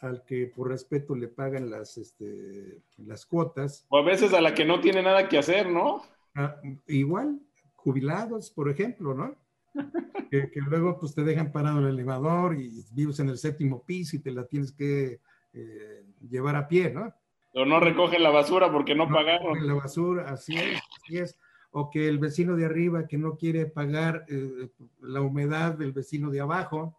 al 0.00 0.24
que 0.24 0.46
por 0.48 0.68
respeto 0.68 1.14
le 1.14 1.28
pagan 1.28 1.70
las, 1.70 1.96
este, 1.96 2.82
las 2.98 3.24
cuotas. 3.24 3.86
O 3.88 3.98
a 3.98 4.02
veces 4.02 4.32
a 4.34 4.40
la 4.40 4.54
que 4.54 4.64
no 4.64 4.80
tiene 4.80 5.02
nada 5.02 5.28
que 5.28 5.38
hacer, 5.38 5.68
¿no? 5.68 6.02
Ah, 6.34 6.56
igual, 6.88 7.40
jubilados, 7.76 8.50
por 8.50 8.68
ejemplo, 8.68 9.14
¿no? 9.14 9.36
que, 10.30 10.50
luego 10.66 10.98
pues 10.98 11.14
te 11.14 11.22
dejan 11.22 11.52
parado 11.52 11.80
el 11.80 11.94
elevador 11.94 12.58
y 12.58 12.84
vives 12.92 13.20
en 13.20 13.28
el 13.28 13.38
séptimo 13.38 13.82
piso 13.84 14.16
y 14.16 14.20
te 14.20 14.30
la 14.30 14.46
tienes 14.46 14.72
que 14.72 15.20
eh, 15.52 16.04
llevar 16.28 16.56
a 16.56 16.68
pie, 16.68 16.90
¿no? 16.90 17.12
O 17.54 17.64
no 17.64 17.80
recogen 17.80 18.22
la 18.22 18.30
basura 18.30 18.72
porque 18.72 18.94
no, 18.94 19.06
no 19.06 19.14
pagaron. 19.14 19.66
La 19.66 19.74
basura, 19.74 20.30
así 20.30 20.54
es, 20.56 20.80
así 20.96 21.18
es 21.18 21.38
o 21.72 21.90
que 21.90 22.06
el 22.06 22.18
vecino 22.18 22.54
de 22.54 22.66
arriba 22.66 23.06
que 23.08 23.16
no 23.16 23.36
quiere 23.36 23.66
pagar 23.66 24.24
eh, 24.28 24.68
la 25.00 25.22
humedad 25.22 25.72
del 25.72 25.92
vecino 25.92 26.30
de 26.30 26.40
abajo, 26.40 26.98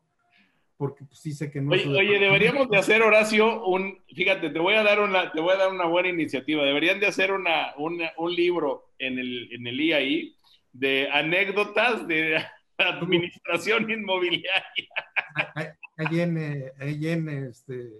porque 0.77 1.05
pues, 1.05 1.21
dice 1.21 1.51
que 1.51 1.61
no. 1.61 1.71
Oye, 1.71 2.19
deberíamos 2.19 2.69
de 2.69 2.77
hacer, 2.77 3.03
Horacio, 3.03 3.65
un, 3.65 3.99
fíjate, 4.13 4.49
te 4.49 4.59
voy 4.59 4.73
a 4.73 4.83
dar 4.83 4.99
una, 4.99 5.31
te 5.31 5.39
voy 5.39 5.53
a 5.53 5.57
dar 5.57 5.71
una 5.71 5.85
buena 5.85 6.09
iniciativa. 6.09 6.63
Deberían 6.63 6.99
de 6.99 7.07
hacer 7.07 7.31
una, 7.31 7.73
un 7.77 8.35
libro 8.35 8.89
en 8.97 9.19
el, 9.19 9.47
en 9.53 9.67
el 9.67 9.79
IAI 9.79 10.35
de 10.71 11.07
anécdotas 11.11 12.07
de 12.07 12.43
administración 12.77 13.89
inmobiliaria. 13.89 14.89
Hay 15.97 16.19
en, 16.19 16.71
hay 16.79 17.07
en 17.07 17.29
este, 17.29 17.91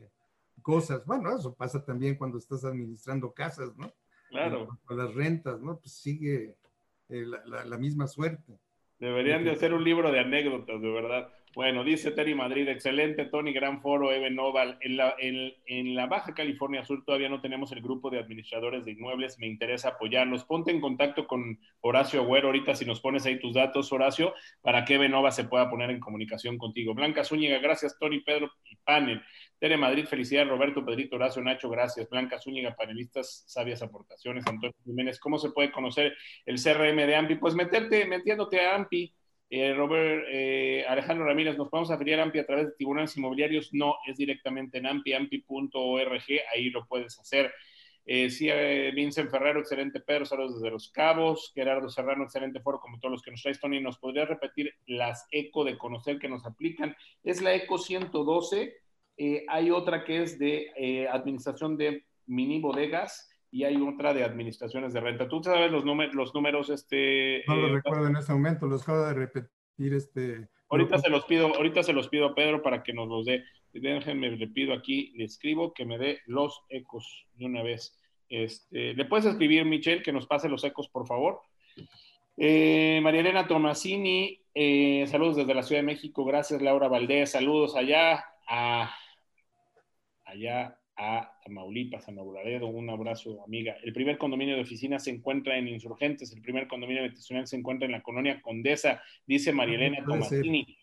cosas, 0.63 1.05
bueno, 1.05 1.35
eso 1.37 1.53
pasa 1.53 1.85
también 1.85 2.15
cuando 2.15 2.39
estás 2.39 2.65
administrando 2.65 3.33
casas, 3.33 3.75
¿no? 3.77 3.93
Claro. 4.29 4.79
Con 4.85 4.97
las 4.97 5.13
rentas, 5.13 5.61
¿no? 5.61 5.79
Pues 5.79 5.93
sigue 5.93 6.55
eh, 7.09 7.25
la, 7.45 7.77
misma 7.77 8.07
suerte. 8.07 8.57
Deberían 8.97 9.43
de 9.43 9.51
hacer 9.51 9.73
un 9.73 9.83
libro 9.83 10.11
de 10.11 10.21
anécdotas, 10.21 10.81
de 10.81 10.91
verdad. 10.91 11.31
Bueno, 11.55 11.83
dice 11.83 12.09
Terry 12.09 12.33
Madrid, 12.33 12.67
excelente, 12.67 13.25
Tony, 13.25 13.53
gran 13.53 13.79
foro, 13.79 14.11
Eben 14.11 14.35
Noval. 14.35 14.79
En 14.81 14.97
la, 14.97 15.13
en, 15.19 15.95
la 15.95 16.07
Baja 16.07 16.33
California 16.33 16.83
Sur 16.83 17.05
todavía 17.05 17.29
no 17.29 17.41
tenemos 17.41 17.71
el 17.71 17.81
grupo 17.81 18.09
de 18.09 18.17
administradores 18.17 18.85
de 18.85 18.93
inmuebles, 18.93 19.37
me 19.37 19.45
interesa 19.45 19.89
apoyarlos. 19.89 20.45
Ponte 20.45 20.71
en 20.71 20.81
contacto 20.81 21.27
con 21.27 21.59
Horacio 21.81 22.21
Agüero 22.21 22.47
ahorita 22.47 22.73
si 22.73 22.85
nos 22.85 23.01
pones 23.01 23.27
ahí 23.27 23.39
tus 23.39 23.53
datos, 23.53 23.93
Horacio, 23.93 24.33
para 24.61 24.83
que 24.83 24.95
Eben 24.95 25.11
Nova 25.11 25.29
se 25.29 25.43
pueda 25.43 25.69
poner 25.69 25.91
en 25.91 25.99
comunicación 25.99 26.57
contigo. 26.57 26.95
Blanca 26.95 27.23
Zúñiga, 27.23 27.59
gracias, 27.59 27.99
Tony, 27.99 28.21
Pedro 28.21 28.51
y 28.63 28.75
Panel. 28.77 29.21
Tere 29.59 29.77
Madrid, 29.77 30.05
felicidades, 30.05 30.49
Roberto, 30.49 30.83
Pedrito, 30.83 31.17
Horacio, 31.17 31.43
Nacho, 31.43 31.69
gracias. 31.69 32.09
Blanca 32.09 32.39
Zúñiga, 32.39 32.75
panelistas, 32.75 33.43
sabias 33.45 33.83
aportaciones. 33.83 34.45
Antonio 34.47 34.75
Jiménez, 34.83 35.19
¿cómo 35.19 35.37
se 35.37 35.51
puede 35.51 35.71
conocer 35.71 36.15
el 36.47 36.55
CRM 36.55 36.97
de 36.97 37.15
AMPI? 37.15 37.35
Pues 37.35 37.53
meterte, 37.53 38.05
metiéndote 38.05 38.59
a 38.59 38.73
AMPI. 38.73 39.13
Eh, 39.55 39.71
Robert 39.75 40.25
eh, 40.31 40.83
Alejandro 40.87 41.27
Ramírez, 41.27 41.55
¿nos 41.59 41.69
podemos 41.69 41.91
afiliar 41.91 42.19
a 42.19 42.23
AMPI 42.23 42.39
a 42.39 42.45
través 42.47 42.65
de 42.65 42.71
tribunales 42.71 43.15
inmobiliarios? 43.15 43.71
No, 43.71 43.97
es 44.07 44.17
directamente 44.17 44.79
en 44.79 44.87
AMPI, 44.87 45.13
ampi.org, 45.13 46.23
ahí 46.51 46.71
lo 46.71 46.87
puedes 46.87 47.19
hacer. 47.19 47.53
Eh, 48.03 48.31
sí, 48.31 48.49
Vincent 48.95 49.29
Ferrero, 49.29 49.59
excelente 49.59 49.99
Pedro, 49.99 50.25
saludos 50.25 50.55
desde 50.55 50.71
Los 50.71 50.89
Cabos. 50.89 51.51
Gerardo 51.53 51.87
Serrano, 51.87 52.23
excelente 52.23 52.61
foro, 52.61 52.79
como 52.79 52.97
todos 52.97 53.11
los 53.11 53.21
que 53.21 53.29
nos 53.29 53.43
traes, 53.43 53.59
Tony. 53.59 53.79
¿Nos 53.79 53.99
podría 53.99 54.25
repetir 54.25 54.73
las 54.87 55.27
ECO 55.29 55.63
de 55.63 55.77
conocer 55.77 56.17
que 56.17 56.29
nos 56.29 56.47
aplican? 56.47 56.95
Es 57.23 57.39
la 57.43 57.53
ECO 57.53 57.77
112 57.77 58.73
eh, 59.17 59.45
hay 59.47 59.69
otra 59.69 60.03
que 60.03 60.23
es 60.23 60.39
de 60.39 61.07
administración 61.11 61.77
de 61.77 62.07
mini 62.25 62.59
bodegas 62.59 63.29
y 63.53 63.65
hay 63.65 63.79
otra 63.79 64.15
de 64.15 64.23
administraciones 64.23 64.93
de 64.93 64.99
renta. 64.99 65.27
¿Tú 65.27 65.41
sabes 65.43 65.71
los, 65.71 65.85
números, 65.85 66.15
los 66.15 66.33
números? 66.33 66.71
Este, 66.71 67.43
no 67.47 67.55
los 67.55 67.69
eh, 67.69 67.73
recuerdo 67.75 68.07
en 68.07 68.15
este 68.15 68.33
momento, 68.33 68.65
los 68.65 68.81
acabo 68.81 69.05
de 69.05 69.13
repetir. 69.13 69.93
Este, 69.93 70.49
ahorita, 70.69 70.97
se 70.97 71.09
los 71.09 71.23
pido, 71.25 71.53
ahorita 71.55 71.83
se 71.83 71.93
los 71.93 72.09
pido 72.09 72.25
a 72.25 72.35
Pedro 72.35 72.63
para 72.63 72.81
que 72.81 72.93
nos 72.93 73.07
los 73.07 73.25
dé. 73.25 73.43
Déjenme, 73.71 74.31
le 74.31 74.47
pido 74.47 74.73
aquí, 74.73 75.11
le 75.15 75.25
escribo 75.25 75.71
que 75.71 75.85
me 75.85 75.99
dé 75.99 76.21
los 76.25 76.63
ecos 76.69 77.27
de 77.35 77.45
una 77.45 77.61
vez. 77.61 77.95
Este, 78.27 78.95
¿Le 78.95 79.05
puedes 79.05 79.27
escribir, 79.27 79.65
Michelle, 79.65 80.01
que 80.01 80.11
nos 80.11 80.25
pase 80.25 80.49
los 80.49 80.63
ecos, 80.63 80.89
por 80.89 81.05
favor? 81.05 81.39
María 82.35 83.19
Elena 83.19 83.47
Tomasini, 83.47 84.41
saludos 85.05 85.35
desde 85.35 85.53
la 85.53 85.61
Ciudad 85.61 85.81
de 85.81 85.85
México. 85.85 86.25
Gracias, 86.25 86.59
Laura 86.59 86.87
Valdés. 86.87 87.29
Saludos 87.31 87.75
allá 87.75 88.25
a 88.47 88.91
allá 90.25 90.79
a 90.95 91.39
Tamaulipas, 91.43 92.07
a 92.07 92.11
Laredo, 92.11 92.67
un 92.67 92.89
abrazo, 92.89 93.43
amiga. 93.43 93.75
El 93.83 93.93
primer 93.93 94.17
condominio 94.17 94.55
de 94.55 94.61
oficinas 94.61 95.03
se 95.03 95.11
encuentra 95.11 95.57
en 95.57 95.67
Insurgentes, 95.67 96.31
el 96.31 96.41
primer 96.41 96.67
condominio 96.67 97.03
habitacional 97.03 97.47
se 97.47 97.57
encuentra 97.57 97.85
en 97.85 97.93
la 97.93 98.03
colonia 98.03 98.41
Condesa, 98.41 99.01
dice 99.25 99.51
Marielena 99.51 99.99
ah, 100.01 100.05
Tomasini. 100.05 100.77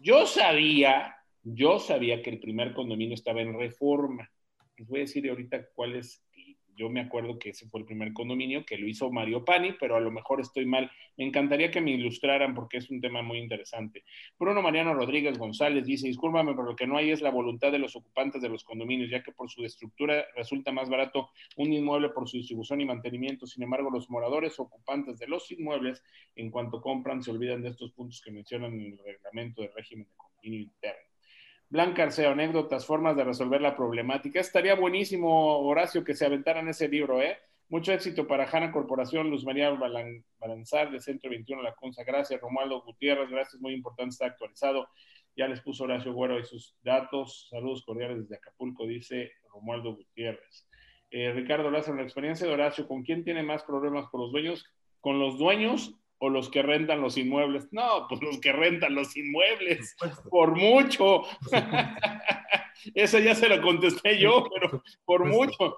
Yo 0.00 0.26
sabía, 0.26 1.16
yo 1.42 1.78
sabía 1.78 2.22
que 2.22 2.30
el 2.30 2.40
primer 2.40 2.74
condominio 2.74 3.14
estaba 3.14 3.42
en 3.42 3.58
reforma. 3.58 4.30
Les 4.76 4.88
voy 4.88 5.00
a 5.00 5.02
decir 5.02 5.28
ahorita 5.28 5.68
cuál 5.74 5.96
es 5.96 6.23
yo 6.76 6.88
me 6.90 7.00
acuerdo 7.00 7.38
que 7.38 7.50
ese 7.50 7.68
fue 7.68 7.80
el 7.80 7.86
primer 7.86 8.12
condominio 8.12 8.64
que 8.64 8.78
lo 8.78 8.88
hizo 8.88 9.10
Mario 9.10 9.44
Pani, 9.44 9.74
pero 9.78 9.96
a 9.96 10.00
lo 10.00 10.10
mejor 10.10 10.40
estoy 10.40 10.66
mal. 10.66 10.90
Me 11.16 11.24
encantaría 11.24 11.70
que 11.70 11.80
me 11.80 11.92
ilustraran 11.92 12.54
porque 12.54 12.78
es 12.78 12.90
un 12.90 13.00
tema 13.00 13.22
muy 13.22 13.38
interesante. 13.38 14.04
Bruno 14.38 14.62
Mariano 14.62 14.94
Rodríguez 14.94 15.38
González 15.38 15.86
dice, 15.86 16.08
discúlpame, 16.08 16.52
pero 16.52 16.64
lo 16.64 16.76
que 16.76 16.86
no 16.86 16.96
hay 16.96 17.10
es 17.10 17.22
la 17.22 17.30
voluntad 17.30 17.72
de 17.72 17.78
los 17.78 17.96
ocupantes 17.96 18.42
de 18.42 18.48
los 18.48 18.64
condominios, 18.64 19.10
ya 19.10 19.22
que 19.22 19.32
por 19.32 19.50
su 19.50 19.64
estructura 19.64 20.24
resulta 20.36 20.72
más 20.72 20.88
barato 20.88 21.30
un 21.56 21.72
inmueble 21.72 22.10
por 22.10 22.28
su 22.28 22.36
distribución 22.36 22.80
y 22.80 22.86
mantenimiento. 22.86 23.46
Sin 23.46 23.62
embargo, 23.62 23.90
los 23.90 24.10
moradores 24.10 24.58
ocupantes 24.58 25.18
de 25.18 25.28
los 25.28 25.50
inmuebles, 25.50 26.02
en 26.36 26.50
cuanto 26.50 26.80
compran, 26.80 27.22
se 27.22 27.30
olvidan 27.30 27.62
de 27.62 27.70
estos 27.70 27.92
puntos 27.92 28.20
que 28.20 28.30
mencionan 28.30 28.72
en 28.74 28.92
el 28.92 28.98
reglamento 28.98 29.62
de 29.62 29.68
régimen 29.68 30.06
de 30.08 30.16
condominio 30.16 30.60
interno. 30.60 31.03
Blanca 31.74 32.04
Arceo, 32.04 32.30
anécdotas, 32.30 32.86
formas 32.86 33.16
de 33.16 33.24
resolver 33.24 33.60
la 33.60 33.74
problemática. 33.74 34.38
Estaría 34.38 34.76
buenísimo, 34.76 35.58
Horacio, 35.58 36.04
que 36.04 36.14
se 36.14 36.24
aventaran 36.24 36.68
ese 36.68 36.86
libro, 36.86 37.20
¿eh? 37.20 37.36
Mucho 37.68 37.92
éxito 37.92 38.28
para 38.28 38.48
Hanna 38.48 38.70
Corporación, 38.70 39.28
Luz 39.28 39.44
María 39.44 39.70
Balanzar 40.38 40.92
de 40.92 41.00
Centro 41.00 41.30
21 41.30 41.62
La 41.62 41.74
Conza. 41.74 42.04
Gracias, 42.04 42.40
Romualdo 42.40 42.80
Gutiérrez. 42.82 43.28
Gracias, 43.28 43.60
muy 43.60 43.72
importante, 43.72 44.12
está 44.12 44.26
actualizado. 44.26 44.86
Ya 45.34 45.48
les 45.48 45.60
puso 45.62 45.82
Horacio 45.82 46.12
Güero 46.12 46.38
y 46.38 46.44
sus 46.44 46.76
datos. 46.80 47.48
Saludos 47.50 47.82
cordiales 47.84 48.20
desde 48.20 48.36
Acapulco, 48.36 48.86
dice 48.86 49.32
Romualdo 49.52 49.96
Gutiérrez. 49.96 50.68
Eh, 51.10 51.32
Ricardo 51.32 51.72
Lázaro, 51.72 51.96
la 51.96 52.04
experiencia 52.04 52.46
de 52.46 52.52
Horacio, 52.52 52.86
¿con 52.86 53.02
quién 53.02 53.24
tiene 53.24 53.42
más 53.42 53.64
problemas 53.64 54.08
con 54.10 54.20
los 54.20 54.30
dueños? 54.30 54.64
¿Con 55.00 55.18
los 55.18 55.38
dueños 55.38 55.92
o 56.24 56.30
los 56.30 56.48
que 56.48 56.62
rentan 56.62 57.02
los 57.02 57.18
inmuebles? 57.18 57.68
No, 57.70 58.06
pues 58.08 58.22
los 58.22 58.38
que 58.40 58.50
rentan 58.50 58.94
los 58.94 59.14
inmuebles, 59.14 59.94
por 60.30 60.56
mucho. 60.56 61.22
Eso 62.94 63.18
ya 63.18 63.34
se 63.34 63.48
lo 63.48 63.60
contesté 63.60 64.18
yo, 64.18 64.48
pero 64.52 64.82
por 65.04 65.26
mucho. 65.26 65.76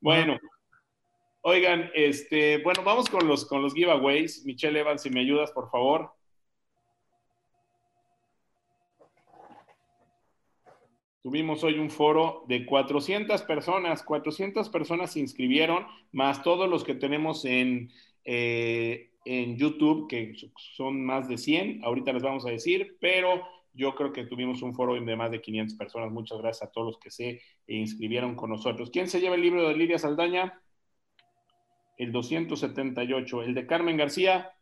Bueno, 0.00 0.38
oigan, 1.40 1.90
este, 1.94 2.58
bueno, 2.58 2.82
vamos 2.84 3.08
con 3.08 3.26
los, 3.26 3.46
con 3.46 3.62
los 3.62 3.72
giveaways. 3.72 4.44
Michelle 4.44 4.78
Evans, 4.78 5.00
si 5.00 5.08
me 5.08 5.20
ayudas, 5.20 5.52
por 5.52 5.70
favor. 5.70 6.12
Tuvimos 11.22 11.64
hoy 11.64 11.78
un 11.78 11.90
foro 11.90 12.44
de 12.46 12.66
400 12.66 13.40
personas, 13.42 14.02
400 14.02 14.68
personas 14.68 15.12
se 15.12 15.20
inscribieron, 15.20 15.86
más 16.12 16.42
todos 16.42 16.68
los 16.68 16.84
que 16.84 16.94
tenemos 16.94 17.46
en, 17.46 17.90
eh, 18.24 19.07
en 19.24 19.56
YouTube, 19.56 20.08
que 20.08 20.34
son 20.56 21.04
más 21.04 21.28
de 21.28 21.36
100, 21.38 21.84
ahorita 21.84 22.12
les 22.12 22.22
vamos 22.22 22.46
a 22.46 22.50
decir, 22.50 22.96
pero 23.00 23.42
yo 23.74 23.94
creo 23.94 24.12
que 24.12 24.24
tuvimos 24.24 24.62
un 24.62 24.74
foro 24.74 24.94
de 24.94 25.16
más 25.16 25.30
de 25.30 25.40
500 25.40 25.76
personas. 25.76 26.10
Muchas 26.10 26.38
gracias 26.38 26.68
a 26.68 26.72
todos 26.72 26.86
los 26.86 26.98
que 26.98 27.10
se 27.10 27.40
inscribieron 27.66 28.34
con 28.34 28.50
nosotros. 28.50 28.90
¿Quién 28.90 29.08
se 29.08 29.20
lleva 29.20 29.36
el 29.36 29.42
libro 29.42 29.68
de 29.68 29.76
Lidia 29.76 29.98
Saldaña? 29.98 30.60
El 31.96 32.10
278. 32.10 33.42
El 33.42 33.54
de 33.54 33.66
Carmen 33.66 33.96
García, 33.96 34.52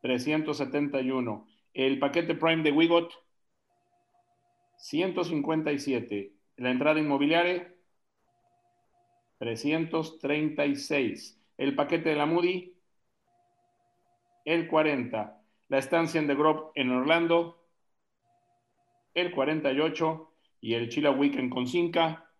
371. 0.00 1.46
El 1.74 1.98
paquete 1.98 2.34
Prime 2.34 2.62
de 2.62 2.72
Wigot, 2.72 3.12
157. 4.78 6.32
La 6.56 6.70
entrada 6.70 6.98
inmobiliaria, 6.98 7.74
336 9.38 11.36
el 11.58 11.74
paquete 11.74 12.10
de 12.10 12.16
la 12.16 12.26
Moody, 12.26 12.74
el 14.44 14.68
40, 14.68 15.42
la 15.68 15.78
estancia 15.78 16.20
en 16.20 16.26
The 16.26 16.34
Grove 16.34 16.70
en 16.74 16.90
Orlando, 16.90 17.62
el 19.14 19.32
48 19.32 20.32
y 20.60 20.74
el 20.74 20.88
Chila 20.88 21.10
Weekend 21.10 21.52
con 21.52 21.66
Cinca, 21.66 22.30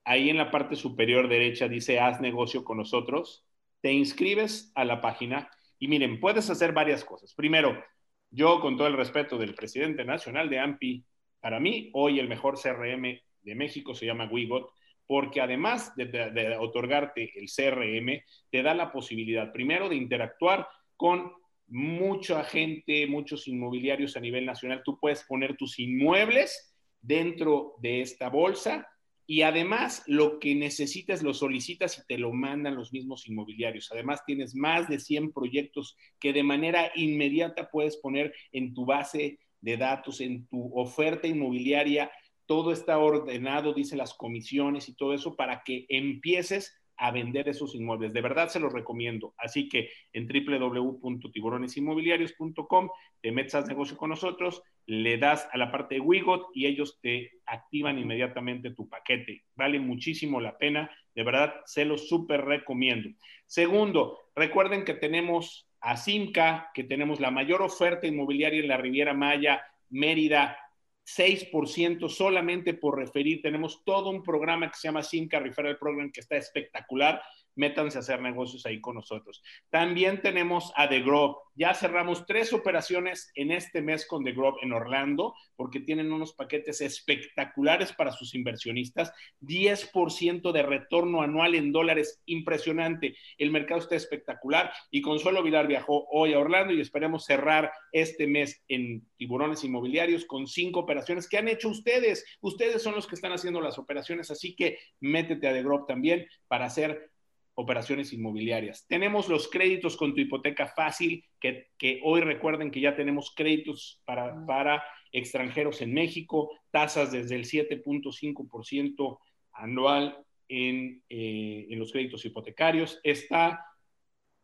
ahí 0.06 0.30
en 0.30 0.38
la 0.38 0.52
parte 0.52 0.76
superior 0.76 1.28
derecha 1.28 1.68
dice 1.68 2.00
haz 2.00 2.22
negocio 2.22 2.64
con 2.64 2.78
nosotros, 2.78 3.46
te 3.82 3.92
inscribes 3.92 4.72
a 4.76 4.86
la 4.86 5.02
página 5.02 5.50
y 5.80 5.88
miren, 5.88 6.20
puedes 6.20 6.50
hacer 6.50 6.72
varias 6.72 7.04
cosas. 7.04 7.34
Primero, 7.34 7.84
yo 8.30 8.62
con 8.62 8.78
todo 8.78 8.88
el 8.88 8.98
respeto 8.98 9.38
del 9.38 9.56
presidente 9.56 10.06
nacional 10.06 10.50
de 10.50 10.60
AMPI, 10.60 11.06
para 11.40 11.60
mí 11.60 11.90
hoy 11.94 12.20
el 12.20 12.28
mejor 12.28 12.58
CRM 12.60 13.20
de 13.42 13.56
México 13.56 13.94
se 13.94 14.06
llama 14.06 14.30
Wigot, 14.32 14.70
porque 15.08 15.42
además 15.42 15.94
de, 15.96 16.58
otorgarte 16.60 17.32
el 17.36 17.48
CRM, 17.48 18.24
te 18.50 18.64
da 18.64 18.74
la 18.74 18.92
posibilidad 18.92 19.52
primero 19.52 19.90
de 19.90 19.96
interactuar 19.96 20.68
con 20.96 21.32
mucha 21.68 22.44
gente, 22.44 23.06
muchos 23.08 23.48
inmobiliarios 23.48 24.18
a 24.18 24.20
nivel 24.20 24.46
nacional. 24.46 24.82
Tú 24.84 25.00
puedes 25.00 25.24
poner 25.24 25.56
tus 25.58 25.78
inmuebles 25.80 26.76
dentro 27.02 27.76
de 27.80 28.02
esta 28.02 28.30
bolsa 28.30 28.88
y 29.28 29.42
además 29.42 30.04
lo 30.06 30.40
que 30.40 30.56
necesitas 30.56 31.24
lo 31.24 31.34
solicitas 31.34 31.98
y 31.98 32.06
te 32.06 32.18
lo 32.18 32.32
mandan 32.32 32.76
los 32.76 32.94
mismos 32.94 33.28
inmobiliarios. 33.28 33.92
Además 33.92 34.24
tienes 34.26 34.56
más 34.56 34.88
de 34.88 35.00
100 35.00 35.34
proyectos 35.34 35.98
que 36.20 36.34
de 36.34 36.44
manera 36.44 36.92
inmediata 36.96 37.70
puedes 37.72 37.98
poner 37.98 38.34
en 38.52 38.74
tu 38.74 38.86
base 38.86 39.40
de 39.62 39.78
datos, 39.78 40.22
en 40.22 40.48
tu 40.48 40.72
oferta 40.78 41.28
inmobiliaria. 41.28 42.12
Todo 42.46 42.72
está 42.72 43.00
ordenado, 43.00 43.74
dice 43.74 43.96
las 43.96 44.14
comisiones 44.14 44.90
y 44.90 44.96
todo 44.96 45.14
eso 45.14 45.36
para 45.36 45.64
que 45.64 45.86
empieces 45.90 46.74
a 46.98 47.12
vender 47.12 47.48
esos 47.50 47.76
inmuebles. 47.76 48.14
De 48.14 48.22
verdad 48.22 48.48
se 48.50 48.60
los 48.60 48.74
recomiendo. 48.74 49.36
Así 49.38 49.70
que 49.70 49.92
en 50.14 50.28
www.tiburonesinmobiliarios.com 50.28 52.90
te 53.22 53.32
metes 53.32 53.56
a 53.56 53.62
negocio 53.62 53.98
con 53.98 54.10
nosotros, 54.10 54.62
le 54.86 55.18
das 55.18 55.48
a 55.52 55.58
la 55.58 55.72
parte 55.72 55.96
de 55.96 56.02
Wigot 56.02 56.50
y 56.54 56.68
ellos 56.68 57.00
te 57.02 57.32
activan 57.46 58.00
inmediatamente 58.00 58.72
tu 58.72 58.88
paquete. 58.88 59.44
Vale 59.56 59.80
muchísimo 59.80 60.40
la 60.40 60.58
pena. 60.58 60.90
De 61.14 61.24
verdad 61.24 61.56
se 61.66 61.86
los 61.86 62.08
súper 62.08 62.46
recomiendo. 62.46 63.10
Segundo, 63.46 64.30
recuerden 64.36 64.86
que 64.86 64.94
tenemos 64.94 65.68
a 65.82 65.98
Simca, 65.98 66.72
que 66.74 66.84
tenemos 66.84 67.20
la 67.20 67.32
mayor 67.32 67.62
oferta 67.62 68.08
inmobiliaria 68.08 68.60
en 68.60 68.68
la 68.68 68.78
Riviera 68.78 69.14
Maya, 69.14 69.64
Mérida, 69.90 70.58
6% 71.06 72.10
solamente 72.10 72.74
por 72.74 72.98
referir. 72.98 73.42
Tenemos 73.42 73.84
todo 73.84 74.10
un 74.10 74.24
programa 74.24 74.70
que 74.70 74.78
se 74.78 74.88
llama 74.88 75.04
Simca 75.04 75.40
Referral 75.40 75.78
Program 75.78 76.12
que 76.12 76.22
está 76.22 76.36
espectacular 76.38 77.22
métanse 77.56 77.98
a 77.98 78.02
hacer 78.02 78.22
negocios 78.22 78.66
ahí 78.66 78.80
con 78.82 78.96
nosotros. 78.96 79.42
También 79.70 80.22
tenemos 80.22 80.72
a 80.76 80.88
The 80.88 81.02
Grove. 81.02 81.36
Ya 81.56 81.74
cerramos 81.74 82.26
tres 82.26 82.52
operaciones 82.54 83.32
en 83.36 83.52
este 83.52 83.82
mes 83.82 84.06
con 84.06 84.24
The 84.24 84.34
Grove 84.34 84.58
en 84.62 84.74
Orlando, 84.74 85.34
porque 85.56 85.80
tienen 85.80 86.12
unos 86.12 86.34
paquetes 86.34 86.82
espectaculares 86.82 87.94
para 87.94 88.12
sus 88.12 88.36
inversionistas. 88.36 89.14
10% 89.42 90.52
de 90.52 90.64
retorno 90.64 91.22
anual 91.22 91.56
en 91.56 91.72
dólares, 91.72 92.22
impresionante. 92.26 93.16
El 93.38 93.52
mercado 93.52 93.80
está 93.80 93.96
espectacular 93.96 94.72
y 94.92 95.02
Consuelo 95.02 95.44
Vilar 95.44 95.68
viajó 95.68 96.08
hoy 96.12 96.34
a 96.34 96.40
Orlando 96.40 96.74
y 96.74 96.82
esperemos 96.82 97.26
cerrar 97.26 97.72
este 97.92 98.28
mes 98.28 98.64
en 98.68 99.08
tiburones 99.16 99.64
inmobiliarios 99.64 100.26
con 100.26 100.48
cinco 100.48 100.82
operaciones 100.82 101.30
que 101.30 101.38
han 101.38 101.48
hecho 101.48 101.70
ustedes. 101.70 102.26
Ustedes 102.42 102.82
son 102.82 102.96
los 102.96 103.08
que 103.08 103.16
están 103.16 103.32
haciendo 103.32 103.62
las 103.62 103.78
operaciones, 103.78 104.30
así 104.32 104.56
que 104.56 104.78
métete 105.00 105.48
a 105.48 105.54
The 105.54 105.64
Grove 105.64 105.86
también 105.88 106.28
para 106.48 106.66
hacer 106.66 107.15
operaciones 107.56 108.14
inmobiliarias. 108.14 108.86
Tenemos 108.88 109.30
los 109.30 109.48
créditos 109.48 109.98
con 109.98 110.14
tu 110.14 110.22
hipoteca 110.22 110.68
fácil, 110.68 111.26
que, 111.40 112.02
hoy 112.04 112.22
recuerden 112.22 112.70
que 112.70 112.82
ya 112.82 112.96
tenemos 112.96 113.34
créditos 113.34 114.02
para, 114.06 114.46
para 114.46 114.84
extranjeros 115.12 115.82
en 115.82 115.94
México, 115.94 116.52
tasas 116.72 117.12
desde 117.12 117.36
el 117.36 117.46
7.5% 117.46 119.20
anual 119.54 120.26
en, 120.50 121.02
eh, 121.10 121.68
en 121.70 121.80
los 121.80 121.92
créditos 121.92 122.26
hipotecarios. 122.26 123.00
Está 123.04 123.66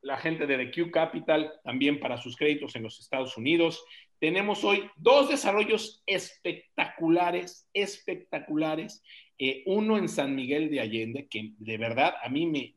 la 0.01 0.17
gente 0.17 0.47
de 0.47 0.57
The 0.57 0.71
Q 0.71 0.91
Capital 0.91 1.53
también 1.63 1.99
para 1.99 2.17
sus 2.17 2.35
créditos 2.35 2.75
en 2.75 2.83
los 2.83 2.99
Estados 2.99 3.37
Unidos. 3.37 3.83
Tenemos 4.21 4.63
hoy 4.63 4.87
dos 4.97 5.29
desarrollos 5.29 6.03
espectaculares, 6.05 7.67
espectaculares 7.73 9.01
eh, 9.39 9.63
uno 9.65 9.97
en 9.97 10.07
San 10.07 10.35
Miguel 10.35 10.69
de 10.69 10.79
Allende, 10.79 11.27
que 11.27 11.53
de 11.57 11.77
verdad 11.79 12.13
a 12.23 12.29
mí 12.29 12.45
me, 12.45 12.75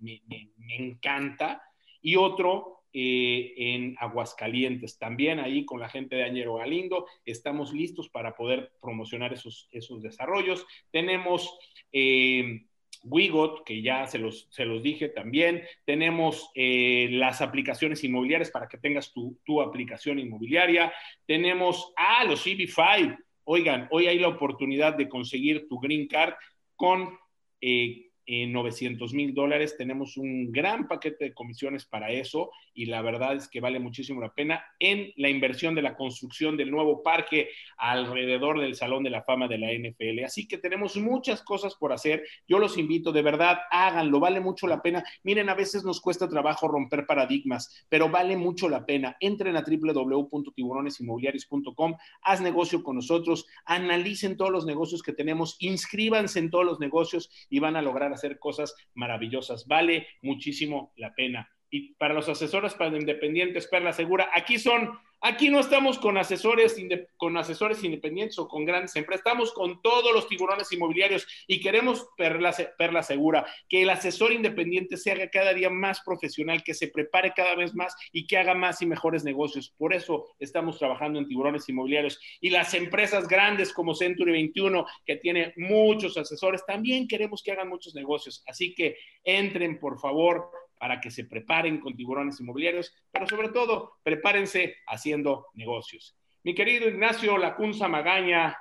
encanta, 0.79 1.63
y 2.01 2.17
otro 2.17 2.85
eh, 2.95 3.53
en 3.59 3.95
Aguascalientes, 3.99 4.99
también 4.99 5.39
ahí 5.39 5.67
con 5.67 5.81
la 5.81 5.91
gente 5.91 6.17
de 6.17 6.25
Añero 6.25 6.55
Galindo, 6.55 7.07
estamos 7.27 7.75
listos 7.75 8.09
para 8.09 8.35
poder 8.35 8.73
promocionar 8.81 9.35
esos, 9.35 9.69
desarrollos. 10.01 10.67
Tenemos... 10.91 11.59
Eh, 11.93 12.65
Wigot, 13.05 13.65
que 13.65 13.83
ya 13.83 14.07
se 14.07 14.19
los, 14.19 14.49
se 14.51 14.65
los 14.65 14.83
dije 14.83 15.09
también. 15.09 15.63
Tenemos 15.85 16.51
las 16.55 17.41
aplicaciones 17.41 18.03
inmobiliarias 18.05 18.51
para 18.51 18.69
que 18.69 18.79
tengas 18.79 19.13
tu, 19.13 19.39
tu 19.45 19.61
aplicación 19.61 20.19
inmobiliaria. 20.19 20.93
Tenemos, 21.27 21.93
ah, 21.97 22.25
los 22.25 22.47
EB5. 22.47 23.17
Oigan, 23.45 23.89
hoy 23.91 24.07
hay 24.07 24.19
la 24.19 24.29
oportunidad 24.29 24.95
de 24.95 25.09
conseguir 25.09 25.69
tu 25.69 25.79
green 25.79 26.09
card 26.09 26.35
con 26.77 27.19
eh, 27.61 28.11
en 28.27 28.53
900 28.53 29.13
mil 29.15 29.35
dólares. 29.35 29.77
Tenemos 29.77 30.17
un 30.17 30.53
gran 30.53 30.89
paquete 30.89 31.27
de 31.27 31.35
comisiones 31.35 31.85
para 31.85 32.11
eso 32.11 32.51
y 32.75 32.87
la 32.87 33.03
verdad 33.03 33.37
es 33.37 33.49
que 33.49 33.61
vale 33.61 33.79
muchísimo 33.79 34.21
la 34.21 34.35
pena 34.35 34.65
en 34.79 35.13
la 35.17 35.29
inversión 35.29 35.75
de 35.75 35.83
la 35.83 35.97
construcción 35.97 36.57
del 36.57 36.71
nuevo 36.71 37.03
parque 37.03 37.51
alrededor 37.77 38.61
del 38.61 38.75
Salón 38.75 39.05
de 39.05 39.11
la 39.11 39.23
Fama 39.23 39.49
de 39.49 39.59
la 39.59 39.73
NFL. 39.73 40.25
Así 40.25 40.49
que 40.49 40.59
tenemos 40.59 40.97
muchas 40.97 41.43
cosas 41.43 41.75
por 41.75 41.93
hacer. 41.93 42.25
Yo 42.49 42.59
los 42.59 42.79
invito, 42.79 43.13
de 43.13 43.23
verdad, 43.23 43.59
háganlo, 43.71 44.21
vale 44.21 44.41
mucho 44.41 44.67
la 44.67 44.83
pena. 44.83 45.05
Miren, 45.23 45.49
a 45.49 45.55
veces 45.55 45.85
nos 45.85 46.01
cuesta 46.01 46.29
trabajo 46.29 46.67
romper 46.69 47.07
paradigmas, 47.07 47.87
pero 47.89 48.09
vale 48.09 48.37
mucho 48.37 48.69
la 48.69 48.85
pena. 48.85 49.17
Entren 49.21 49.57
a 49.57 49.63
www.tiburonesinmobiliarios.com, 49.63 51.95
haz 52.23 52.41
negocio 52.41 52.83
con 52.83 52.97
nosotros, 52.97 53.47
analicen 53.65 54.37
todos 54.37 54.51
los 54.51 54.67
negocios 54.67 55.03
que 55.03 55.13
tenemos, 55.13 55.57
inscríbanse 55.61 56.39
en 56.39 56.51
todos 56.51 56.65
los 56.65 56.81
negocios 56.81 57.31
y 57.49 57.59
van 57.59 57.77
a 57.77 57.83
lograr 57.83 58.14
hacer 58.15 58.39
cosas 58.39 58.75
maravillosas. 58.95 59.67
Vale 59.67 60.07
muchísimo 60.23 60.93
la 60.97 61.15
pena. 61.15 61.49
Y 61.71 61.95
para 61.95 62.15
los 62.15 62.29
asesores 62.29 62.75
para 62.75 62.97
independientes, 62.97 63.67
Perla 63.67 63.93
Segura, 63.93 64.31
aquí 64.35 64.59
son 64.59 64.99
Aquí 65.27 65.49
no 65.49 65.59
estamos 65.59 65.99
con 65.99 66.19
asesores, 66.19 66.77
con 67.17 67.39
asesores 67.39 67.83
independientes 67.83 68.39
o 68.39 68.47
con 68.47 68.67
grandes 68.67 68.95
empresas, 68.95 69.25
estamos 69.25 69.55
con 69.55 69.81
todos 69.81 70.13
los 70.13 70.29
tiburones 70.29 70.71
inmobiliarios 70.71 71.27
y 71.47 71.63
queremos 71.63 72.07
perla, 72.15 72.55
perla 72.77 73.03
segura, 73.03 73.47
que 73.67 73.81
el 73.81 73.89
asesor 73.89 74.35
independiente 74.35 74.99
se 74.99 75.13
haga 75.13 75.31
cada 75.31 75.55
día 75.55 75.71
más 75.71 76.03
profesional, 76.03 76.63
que 76.63 76.75
se 76.75 76.89
prepare 76.89 77.33
cada 77.35 77.55
vez 77.55 77.75
más 77.75 77.97
y 78.13 78.27
que 78.27 78.37
haga 78.37 78.53
más 78.53 78.83
y 78.83 78.87
mejores 78.87 79.25
negocios. 79.25 79.73
Por 79.79 79.95
eso 79.95 80.27
estamos 80.39 80.79
trabajando 80.79 81.19
en 81.19 81.27
tiburones 81.27 81.67
inmobiliarios. 81.71 82.21
Y 82.43 82.51
las 82.51 82.75
empresas 82.75 83.27
grandes 83.27 83.73
como 83.73 83.95
Century 83.95 84.31
21, 84.31 84.85
que 85.07 85.17
tiene 85.17 85.55
muchos 85.57 86.19
asesores, 86.19 86.67
también 86.67 87.09
queremos 87.09 87.43
que 87.43 87.53
hagan 87.53 87.71
muchos 87.71 87.95
negocios. 87.95 88.43
Así 88.47 88.75
que 88.75 88.99
entren, 89.25 89.81
por 89.81 89.99
favor, 89.99 90.51
para 90.85 91.01
que 91.01 91.11
se 91.11 91.25
preparen 91.25 91.81
con 91.81 91.97
tiburones 91.97 92.39
inmobiliarios, 92.41 92.93
pero 93.11 93.27
sobre 93.27 93.49
todo 93.49 93.95
prepárense 94.03 94.77
haciendo 94.87 95.47
negocios. 95.55 96.15
Mi 96.43 96.55
querido 96.55 96.87
Ignacio 96.87 97.39
Lacunza 97.39 97.89
Magaña, 97.89 98.55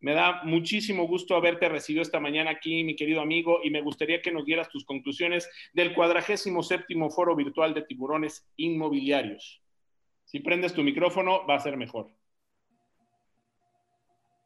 me 0.00 0.12
da 0.12 0.42
muchísimo 0.42 1.06
gusto 1.06 1.36
haberte 1.36 1.68
recibido 1.68 2.02
esta 2.02 2.18
mañana 2.18 2.50
aquí, 2.50 2.82
mi 2.82 2.96
querido 2.96 3.20
amigo, 3.20 3.60
y 3.62 3.70
me 3.70 3.82
gustaría 3.82 4.20
que 4.20 4.32
nos 4.32 4.44
dieras 4.44 4.68
tus 4.68 4.84
conclusiones 4.84 5.48
del 5.72 5.94
cuadragésimo 5.94 6.64
séptimo 6.64 7.08
foro 7.08 7.36
virtual 7.36 7.72
de 7.72 7.82
tiburones 7.82 8.50
inmobiliarios. 8.56 9.62
Si 10.24 10.40
prendes 10.40 10.74
tu 10.74 10.82
micrófono, 10.82 11.46
va 11.46 11.54
a 11.54 11.60
ser 11.60 11.76
mejor. 11.76 12.10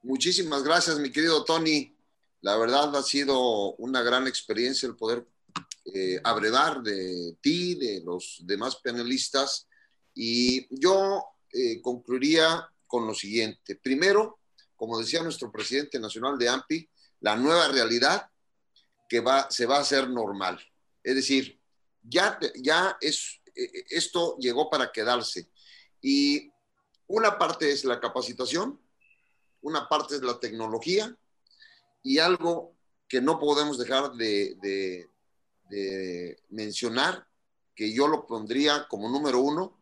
Muchísimas 0.03 0.63
gracias, 0.63 0.99
mi 0.99 1.11
querido 1.11 1.43
Tony. 1.43 1.97
La 2.43 2.59
verdad 2.59 2.95
ha 2.95 3.03
sido 3.03 3.77
una 3.77 4.03
gran 4.03 4.27
experiencia 4.27 4.87
el 4.87 4.95
poder 4.95 5.27
eh, 5.85 6.21
de 6.83 7.37
ti, 7.41 7.75
de 7.75 8.03
los 8.05 8.39
demás 8.43 8.77
panelistas, 8.77 9.69
y 10.15 10.67
yo 10.71 11.25
eh, 11.53 11.81
concluiría 11.83 12.69
con 12.87 13.07
lo 13.07 13.15
siguiente. 13.15 13.77
Primero, 13.77 14.41
como 14.77 14.99
decía 14.99 15.23
nuestro 15.23 15.51
presidente 15.51 15.99
nacional 15.99 16.39
de 16.39 16.49
AMPI, 16.49 16.89
la 17.21 17.37
nueva 17.37 17.69
realidad 17.69 18.29
que 19.09 19.21
va, 19.21 19.51
se 19.51 19.67
va 19.67 19.79
a 19.79 19.81
hacer 19.81 20.09
normal. 20.09 20.61
Es 21.03 21.15
decir, 21.15 21.61
ya, 22.03 22.39
ya 22.57 22.97
es, 23.01 23.41
eh, 23.55 23.85
esto 23.91 24.37
llegó 24.39 24.71
para 24.71 24.91
quedarse. 24.93 25.51
Y 26.01 26.53
una 27.07 27.39
parte 27.39 27.71
es 27.71 27.85
la 27.85 28.01
capacitación, 28.01 28.81
una 29.61 29.89
parte 29.89 30.17
es 30.17 30.23
la 30.23 30.39
tecnología 30.39 31.17
y 32.03 32.19
algo 32.19 32.77
que 33.09 33.21
no 33.21 33.39
podemos 33.39 33.79
dejar 33.79 34.13
de, 34.13 34.57
de 34.61 35.09
mencionar 36.51 37.27
que 37.75 37.93
yo 37.93 38.07
lo 38.07 38.27
pondría 38.27 38.87
como 38.89 39.09
número 39.09 39.41
uno, 39.41 39.81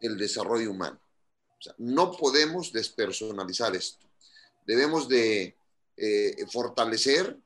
el 0.00 0.16
desarrollo 0.16 0.70
humano. 0.70 1.00
no 1.76 2.12
podemos 2.12 2.72
despersonalizar 2.72 3.76
esto. 3.76 4.06
Debemos 4.66 5.08
de 5.08 5.56
eh, 5.96 6.46
fortalecer. 6.50 7.38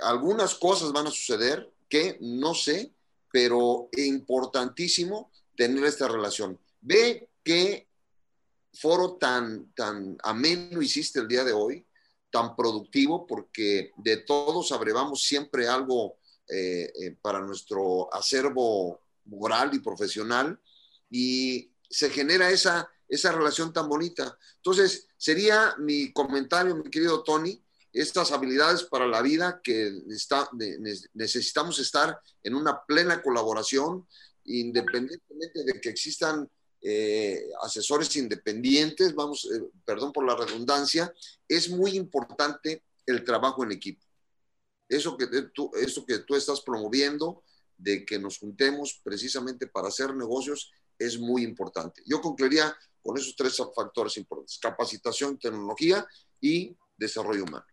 Algunas 0.00 0.54
cosas 0.54 0.92
van 0.92 1.06
a 1.06 1.10
suceder 1.10 1.72
que 1.88 2.18
no 2.20 2.54
sé, 2.54 2.92
pero 3.32 3.88
es 3.92 4.04
importantísimo 4.04 5.30
tener 5.56 5.84
esta 5.84 6.08
relación. 6.08 6.60
Ve 6.82 7.30
qué 7.42 7.88
foro 8.74 9.16
tan, 9.16 9.72
tan 9.72 10.18
ameno 10.22 10.82
hiciste 10.82 11.20
el 11.20 11.28
día 11.28 11.44
de 11.44 11.52
hoy, 11.52 11.86
tan 12.30 12.54
productivo, 12.54 13.26
porque 13.26 13.92
de 13.96 14.18
todos 14.18 14.72
abrevamos 14.72 15.22
siempre 15.22 15.68
algo 15.68 16.16
eh, 16.48 16.92
eh, 17.00 17.16
para 17.22 17.40
nuestro 17.40 18.12
acervo 18.12 19.00
moral 19.24 19.70
y 19.72 19.78
profesional 19.78 20.60
y 21.10 21.70
se 21.88 22.10
genera 22.10 22.50
esa, 22.50 22.86
esa 23.08 23.32
relación 23.32 23.72
tan 23.72 23.88
bonita. 23.88 24.36
Entonces, 24.56 25.08
sería 25.16 25.74
mi 25.78 26.12
comentario, 26.12 26.76
mi 26.76 26.90
querido 26.90 27.22
Tony, 27.22 27.62
estas 27.94 28.32
habilidades 28.32 28.82
para 28.82 29.06
la 29.06 29.22
vida 29.22 29.60
que 29.62 30.02
está, 30.10 30.50
necesitamos 31.14 31.78
estar 31.78 32.20
en 32.42 32.54
una 32.54 32.84
plena 32.84 33.22
colaboración, 33.22 34.06
independientemente 34.44 35.64
de 35.64 35.80
que 35.80 35.88
existan 35.88 36.50
eh, 36.82 37.48
asesores 37.62 38.14
independientes, 38.16 39.14
vamos, 39.14 39.48
perdón 39.86 40.12
por 40.12 40.26
la 40.26 40.36
redundancia, 40.36 41.10
es 41.48 41.70
muy 41.70 41.92
importante 41.96 42.82
el 43.06 43.24
trabajo 43.24 43.64
en 43.64 43.72
equipo. 43.72 44.04
Eso 44.88 45.16
que 45.16 45.26
tú, 45.54 45.70
eso 45.74 46.04
que 46.04 46.18
tú 46.20 46.34
estás 46.34 46.60
promoviendo, 46.60 47.42
de 47.76 48.04
que 48.04 48.18
nos 48.18 48.38
juntemos 48.38 49.00
precisamente 49.02 49.66
para 49.66 49.88
hacer 49.88 50.14
negocios, 50.14 50.72
es 50.98 51.18
muy 51.18 51.42
importante. 51.42 52.02
Yo 52.06 52.20
concluiría 52.20 52.74
con 53.02 53.16
esos 53.18 53.34
tres 53.36 53.56
factores 53.74 54.16
importantes, 54.16 54.58
capacitación, 54.58 55.38
tecnología 55.38 56.06
y 56.40 56.76
desarrollo 56.96 57.44
humano. 57.44 57.66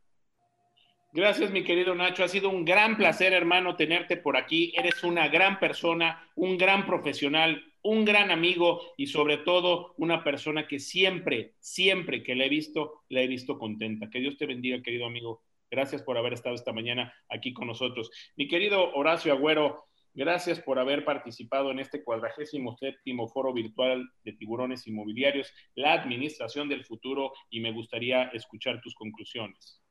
Gracias, 1.13 1.51
mi 1.51 1.63
querido 1.63 1.93
Nacho. 1.93 2.23
Ha 2.23 2.29
sido 2.29 2.49
un 2.49 2.63
gran 2.63 2.95
placer, 2.95 3.33
hermano, 3.33 3.75
tenerte 3.75 4.15
por 4.15 4.37
aquí. 4.37 4.73
Eres 4.77 5.03
una 5.03 5.27
gran 5.27 5.59
persona, 5.59 6.25
un 6.35 6.57
gran 6.57 6.85
profesional, 6.85 7.61
un 7.83 8.05
gran 8.05 8.31
amigo 8.31 8.81
y 8.95 9.07
sobre 9.07 9.37
todo 9.37 9.93
una 9.97 10.23
persona 10.23 10.67
que 10.67 10.79
siempre, 10.79 11.55
siempre 11.59 12.23
que 12.23 12.35
la 12.35 12.45
he 12.45 12.49
visto, 12.49 13.03
la 13.09 13.21
he 13.21 13.27
visto 13.27 13.59
contenta. 13.59 14.09
Que 14.09 14.19
Dios 14.19 14.37
te 14.37 14.45
bendiga, 14.45 14.81
querido 14.81 15.05
amigo. 15.05 15.41
Gracias 15.71 16.03
por 16.03 16.17
haber 16.17 16.33
estado 16.33 16.53
esta 16.53 16.73
mañana 16.73 17.13
aquí 17.29 17.53
con 17.53 17.65
nosotros. 17.65 18.11
Mi 18.35 18.49
querido 18.49 18.93
Horacio 18.93 19.31
Agüero, 19.31 19.85
gracias 20.13 20.59
por 20.59 20.77
haber 20.77 21.05
participado 21.05 21.71
en 21.71 21.79
este 21.79 22.03
cuadragésimo 22.03 22.75
séptimo 22.75 23.29
foro 23.29 23.53
virtual 23.53 24.11
de 24.25 24.33
tiburones 24.33 24.85
inmobiliarios, 24.85 25.49
la 25.75 25.93
administración 25.93 26.67
del 26.67 26.83
futuro, 26.83 27.31
y 27.49 27.61
me 27.61 27.71
gustaría 27.71 28.23
escuchar 28.33 28.81
tus 28.81 28.93
conclusiones. 28.95 29.81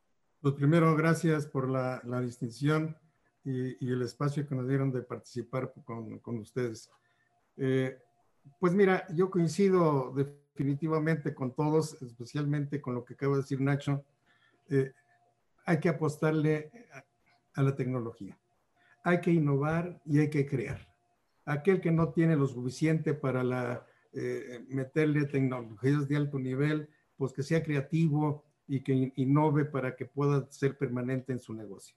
Pues 0.43 0.53
primero, 0.53 0.95
gracias 0.97 1.47
por 1.47 1.71
la, 1.71 2.03
distinción 2.21 2.99
y, 3.43 3.91
el 3.91 4.03
espacio 4.03 4.47
que 4.47 4.55
nos 4.55 4.69
dieron 4.69 4.93
de 4.93 5.01
participar 5.01 5.73
con, 5.85 6.39
ustedes. 6.39 6.91
Eh, 7.57 7.97
pues 8.59 8.75
mira, 8.75 9.07
yo 9.15 9.31
coincido 9.31 10.13
definitivamente 10.15 11.35
con 11.35 11.55
todos, 11.55 12.03
especialmente 12.03 12.83
con 12.83 12.95
lo 12.95 13.07
que 13.07 13.15
acaba 13.15 13.37
de 13.37 13.43
decir 13.43 13.63
Nacho. 13.63 14.05
Eh, 14.69 14.93
hay 15.67 15.81
que 15.81 15.89
apostarle 15.89 16.71
a 17.55 17.63
la 17.63 17.75
tecnología. 17.75 18.39
Hay 19.05 19.21
que 19.21 19.31
innovar 19.31 20.01
y 20.05 20.19
hay 20.19 20.31
que 20.31 20.47
crear. 20.47 20.89
Aquel 21.45 21.81
que 21.81 21.91
no 21.91 22.11
tiene 22.11 22.37
lo 22.37 22.47
suficiente 22.47 23.15
para 23.15 23.43
la, 23.43 23.87
eh, 24.13 24.65
meterle 24.69 25.27
tecnologías 25.27 26.09
de 26.09 26.17
alto 26.17 26.39
nivel, 26.39 26.89
pues 27.17 27.33
que 27.33 27.43
sea 27.43 27.63
creativo 27.63 28.45
y 28.67 28.83
que 28.83 29.13
innove 29.17 29.65
para 29.65 29.97
que 29.97 30.07
pueda 30.07 30.47
ser 30.51 30.77
permanente 30.77 31.33
en 31.33 31.39
su 31.39 31.55
negocio. 31.55 31.97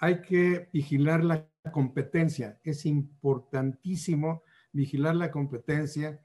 Hay 0.00 0.22
que 0.22 0.68
vigilar 0.72 1.24
la 1.24 1.48
competencia. 1.72 2.60
Es 2.62 2.86
importantísimo 2.86 4.42
vigilar 4.72 5.16
la 5.16 5.30
competencia 5.30 6.20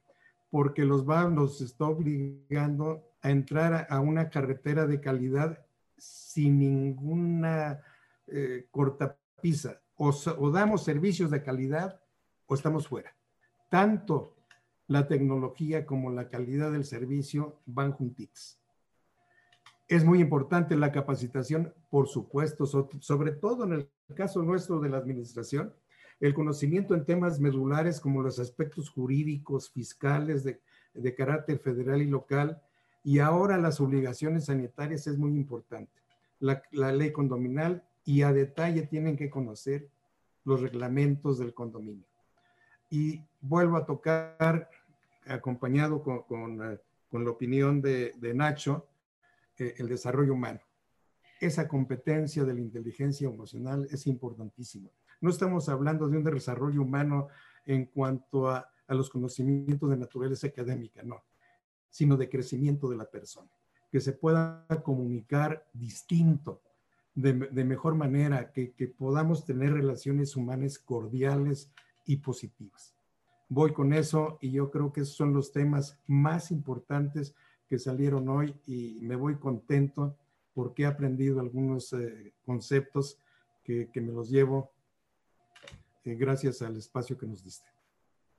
porque 0.51 0.85
los 0.85 1.09
va, 1.09 1.27
nos 1.27 1.61
está 1.61 1.85
obligando 1.85 3.03
a 3.21 3.31
entrar 3.31 3.87
a 3.89 3.99
una 3.99 4.29
carretera 4.29 4.85
de 4.85 5.01
calidad 5.01 5.65
sin 6.03 6.59
ninguna 6.59 7.81
eh, 8.27 8.67
cortapisa. 8.71 9.81
O, 9.95 10.51
damos 10.51 10.83
servicios 10.83 11.31
de 11.31 11.43
calidad 11.43 12.01
o 12.47 12.55
estamos 12.55 12.87
fuera. 12.87 13.15
Tanto 13.69 14.35
la 14.87 15.07
tecnología 15.07 15.85
como 15.85 16.11
la 16.11 16.27
calidad 16.27 16.71
del 16.71 16.83
servicio 16.83 17.61
van 17.65 17.93
juntitos. 17.93 18.59
Es 19.87 20.03
muy 20.03 20.19
importante 20.19 20.75
la 20.75 20.91
capacitación, 20.91 21.73
por 21.89 22.07
supuesto, 22.07 22.65
sobre 22.65 23.31
todo 23.31 23.63
en 23.65 23.73
el 23.73 23.89
caso 24.15 24.41
nuestro 24.41 24.79
de 24.79 24.89
la 24.89 24.97
administración, 24.97 25.73
el 26.19 26.33
conocimiento 26.33 26.95
en 26.95 27.05
temas 27.05 27.39
medulares 27.39 27.99
como 27.99 28.21
los 28.21 28.39
aspectos 28.39 28.89
jurídicos, 28.89 29.69
fiscales, 29.69 30.43
de, 30.43 30.61
de 30.93 31.15
carácter 31.15 31.59
federal 31.59 32.01
y 32.01 32.07
local, 32.07 32.61
y 33.03 33.19
ahora 33.19 33.57
las 33.57 33.81
obligaciones 33.81 34.45
sanitarias 34.45 35.07
es 35.07 35.17
muy 35.17 35.31
importante. 35.31 35.91
La, 36.39 36.63
ley 36.71 37.11
condominal 37.11 37.83
y 38.05 38.21
a 38.21 38.33
detalle 38.33 38.83
tienen 38.83 39.17
que 39.17 39.29
conocer 39.29 39.89
los 40.45 40.61
reglamentos 40.61 41.37
del 41.37 41.53
condominio. 41.53 42.05
Y 42.89 43.21
vuelvo 43.41 43.77
a 43.77 43.85
tocar, 43.85 44.69
acompañado 45.25 46.01
con, 46.01 46.23
con, 46.23 46.73
eh, 46.73 46.79
la 47.11 47.29
opinión 47.29 47.81
de, 47.81 48.13
Nacho, 48.33 48.87
eh, 49.57 49.75
el 49.77 49.87
desarrollo 49.87 50.33
humano. 50.33 50.61
Esa 51.39 51.67
competencia 51.67 52.43
de 52.45 52.53
la 52.53 52.61
inteligencia 52.61 53.27
emocional 53.27 53.87
es 53.91 54.07
importantísima. 54.07 54.89
No 55.19 55.29
estamos 55.29 55.67
hablando 55.69 56.07
de 56.07 56.17
un 56.17 56.23
desarrollo 56.23 56.81
humano 56.81 57.27
en 57.65 57.85
cuanto 57.85 58.49
a, 58.49 58.69
a 58.87 58.93
los 58.93 59.09
conocimientos 59.09 59.89
de 59.89 59.97
naturaleza 59.97 60.47
académica, 60.47 61.03
no, 61.03 61.23
sino 61.93 62.17
de 62.17 62.27
crecimiento 62.27 62.89
de 62.89 62.97
la 62.97 63.05
persona, 63.05 63.51
que 63.91 64.01
se 64.01 64.13
pueda 64.13 64.65
comunicar 64.83 65.69
distinto, 65.73 66.59
de, 67.13 67.35
mejor 67.63 67.93
manera, 67.93 68.51
que, 68.51 68.73
podamos 68.97 69.45
tener 69.45 69.73
relaciones 69.73 70.35
humanas 70.35 70.79
cordiales 70.79 71.71
y 72.07 72.17
positivas. 72.17 72.95
Voy 73.47 73.73
con 73.73 73.93
eso 73.93 74.39
y 74.41 74.49
yo 74.49 74.71
creo 74.71 74.91
que 74.91 75.01
esos 75.01 75.15
son 75.15 75.33
los 75.33 75.51
temas 75.51 75.99
más 76.07 76.49
importantes 76.49 77.35
que 77.69 77.77
salieron 77.77 78.27
hoy 78.27 78.55
y 78.65 78.97
me 79.01 79.15
voy 79.15 79.35
contento 79.35 80.17
porque 80.55 80.83
he 80.83 80.87
aprendido 80.87 81.39
algunos 81.39 81.93
eh, 81.93 82.33
conceptos 82.43 83.19
que, 83.63 83.87
me 83.93 84.11
los 84.11 84.31
llevo 84.31 84.71
eh, 86.05 86.15
gracias 86.15 86.63
al 86.63 86.75
espacio 86.75 87.15
que 87.19 87.27
nos 87.27 87.43
diste. 87.43 87.72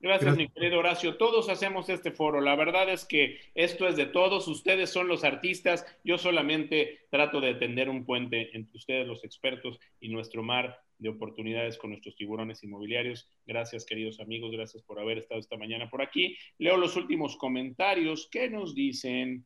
Gracias, 0.05 0.37
mi 0.37 0.47
querido 0.49 0.77
Horacio. 0.77 1.17
Todos 1.17 1.49
hacemos 1.49 1.89
este 1.89 2.11
foro. 2.11 2.39
La 2.39 2.55
verdad 2.55 2.87
es 2.91 3.05
que 3.05 3.39
esto 3.55 3.87
es 3.87 3.95
de 3.95 4.05
todos. 4.05 4.47
Ustedes 4.47 4.91
son 4.91 5.07
los 5.07 5.23
artistas. 5.23 5.83
Yo 6.03 6.19
solamente 6.19 7.07
trato 7.09 7.41
de 7.41 7.55
tender 7.55 7.89
un 7.89 8.05
puente 8.05 8.55
entre 8.55 8.77
ustedes, 8.77 9.07
los 9.07 9.23
expertos, 9.23 9.79
y 9.99 10.09
nuestro 10.09 10.43
mar 10.43 10.79
de 10.99 11.09
oportunidades 11.09 11.79
con 11.79 11.89
nuestros 11.89 12.15
tiburones 12.15 12.63
inmobiliarios. 12.63 13.31
Gracias, 13.47 13.83
queridos 13.83 14.19
amigos. 14.19 14.51
Gracias 14.51 14.83
por 14.83 14.99
haber 14.99 15.17
estado 15.17 15.39
esta 15.39 15.57
mañana 15.57 15.89
por 15.89 16.03
aquí. 16.03 16.37
Leo 16.59 16.77
los 16.77 16.95
últimos 16.97 17.35
comentarios. 17.35 18.29
¿Qué 18.31 18.47
nos 18.47 18.75
dicen? 18.75 19.43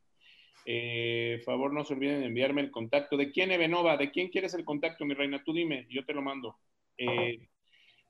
Eh, 0.65 1.41
favor, 1.45 1.71
no 1.71 1.85
se 1.85 1.93
olviden 1.93 2.19
de 2.19 2.25
enviarme 2.25 2.59
el 2.59 2.69
contacto. 2.69 3.15
¿De 3.15 3.31
quién, 3.31 3.53
Ebenova? 3.53 3.95
¿De 3.95 4.11
quién 4.11 4.27
quieres 4.27 4.53
el 4.55 4.65
contacto, 4.65 5.05
mi 5.05 5.13
reina? 5.13 5.41
Tú 5.41 5.53
dime, 5.53 5.87
yo 5.89 6.03
te 6.03 6.13
lo 6.13 6.21
mando. 6.21 6.57
Eh, 6.97 7.47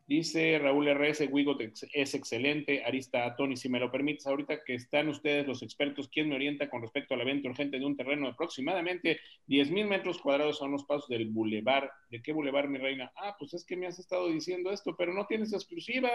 Dice 0.09 0.57
Raúl 0.57 0.87
RS, 0.87 1.27
Wigot 1.29 1.61
es 1.61 2.15
excelente. 2.15 2.83
Arista, 2.83 3.35
Tony, 3.35 3.55
si 3.55 3.69
me 3.69 3.79
lo 3.79 3.91
permites, 3.91 4.25
ahorita 4.25 4.63
que 4.63 4.73
están 4.73 5.07
ustedes 5.07 5.45
los 5.45 5.61
expertos, 5.61 6.09
¿quién 6.09 6.29
me 6.29 6.35
orienta 6.35 6.67
con 6.67 6.81
respecto 6.81 7.13
a 7.13 7.17
la 7.17 7.23
venta 7.23 7.47
urgente 7.47 7.77
de 7.77 7.85
un 7.85 7.95
terreno 7.95 8.25
de 8.25 8.31
aproximadamente 8.31 9.19
10 9.45 9.69
mil 9.69 9.85
metros 9.85 10.17
cuadrados 10.17 10.63
a 10.63 10.65
unos 10.65 10.83
pasos 10.85 11.09
del 11.09 11.27
bulevar? 11.27 11.91
¿De 12.09 12.23
qué 12.23 12.33
bulevar, 12.33 12.67
mi 12.69 12.79
reina? 12.79 13.11
Ah, 13.17 13.35
pues 13.37 13.53
es 13.53 13.63
que 13.63 13.77
me 13.77 13.85
has 13.85 13.99
estado 13.99 14.29
diciendo 14.29 14.71
esto, 14.71 14.95
pero 14.97 15.13
no 15.13 15.27
tienes 15.27 15.53
exclusiva. 15.53 16.09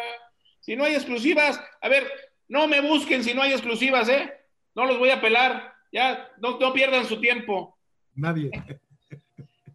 Si 0.59 0.75
no 0.75 0.83
hay 0.83 0.95
exclusivas, 0.95 1.63
a 1.81 1.89
ver, 1.89 2.03
no 2.49 2.67
me 2.67 2.81
busquen 2.81 3.23
si 3.23 3.33
no 3.33 3.43
hay 3.43 3.53
exclusivas, 3.53 4.09
¿eh? 4.09 4.29
No 4.75 4.87
los 4.87 4.99
voy 4.99 5.11
a 5.11 5.21
pelar. 5.21 5.73
Ya, 5.93 6.33
no, 6.43 6.59
no 6.59 6.73
pierdan 6.73 7.05
su 7.05 7.21
tiempo. 7.21 7.79
Nadie. 8.17 8.51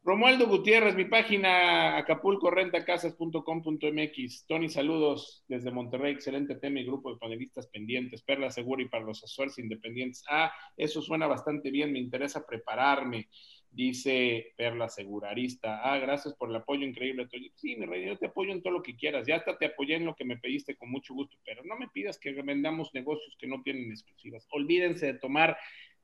Romualdo 0.10 0.48
Gutiérrez, 0.48 0.96
mi 0.96 1.06
página 1.06 1.96
acapulcorentacasas.com.mx. 1.98 4.46
Tony, 4.48 4.68
saludos 4.68 5.44
desde 5.48 5.70
Monterrey, 5.70 6.14
excelente 6.14 6.56
tema 6.56 6.80
y 6.80 6.86
grupo 6.86 7.14
de 7.14 7.20
panelistas 7.20 7.68
pendientes. 7.68 8.24
Perla 8.24 8.50
Segura 8.50 8.82
y 8.82 8.90
para 8.90 9.06
los 9.06 9.24
asesores 9.24 9.60
independientes. 9.60 10.24
Ah, 10.28 10.52
eso 10.76 11.04
suena 11.04 11.28
bastante 11.28 11.70
bien, 11.70 11.94
me 11.94 12.00
interesa 12.00 12.44
prepararme, 12.44 13.30
dice 13.70 14.54
Perla 14.58 14.90
Segurarista. 14.90 15.82
Ah, 15.84 16.00
gracias 16.00 16.34
por 16.34 16.50
el 16.50 16.56
apoyo 16.56 16.88
increíble. 16.88 17.28
Sí, 17.54 17.76
mi 17.76 17.86
rey, 17.86 18.08
yo 18.08 18.18
te 18.18 18.26
apoyo 18.26 18.52
en 18.52 18.64
todo 18.64 18.74
lo 18.74 18.82
que 18.82 18.96
quieras. 18.96 19.28
Ya 19.28 19.36
hasta 19.36 19.60
te 19.60 19.68
apoyé 19.68 19.98
en 19.98 20.06
lo 20.06 20.16
que 20.16 20.26
me 20.26 20.38
pediste 20.38 20.76
con 20.76 20.90
mucho 20.90 21.14
gusto, 21.14 21.38
pero 21.46 21.62
no 21.66 21.78
me 21.78 21.88
pidas 21.88 22.18
que 22.18 22.32
vendamos 22.32 22.96
negocios 22.96 23.38
que 23.38 23.46
no 23.46 23.62
tienen 23.62 23.92
exclusivas. 23.92 24.48
Olvídense 24.50 25.06
de 25.06 25.20
tomar, 25.20 25.56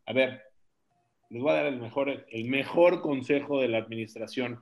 a 0.05 0.13
ver, 0.13 0.43
les 1.35 1.43
voy 1.43 1.51
a 1.51 1.55
dar 1.55 1.65
el 1.65 1.81
mejor, 1.81 2.25
el 2.29 2.45
mejor 2.45 3.01
consejo 3.01 3.59
de 3.59 3.67
la 3.67 3.79
administración. 3.79 4.61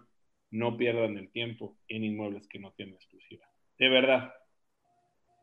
No 0.49 0.75
pierdan 0.75 1.19
el 1.19 1.29
tiempo 1.29 1.77
en 1.87 2.03
inmuebles 2.03 2.47
que 2.47 2.57
no 2.57 2.71
tienen 2.71 2.95
exclusiva. 2.95 3.45
De 3.77 3.89
verdad. 3.89 4.33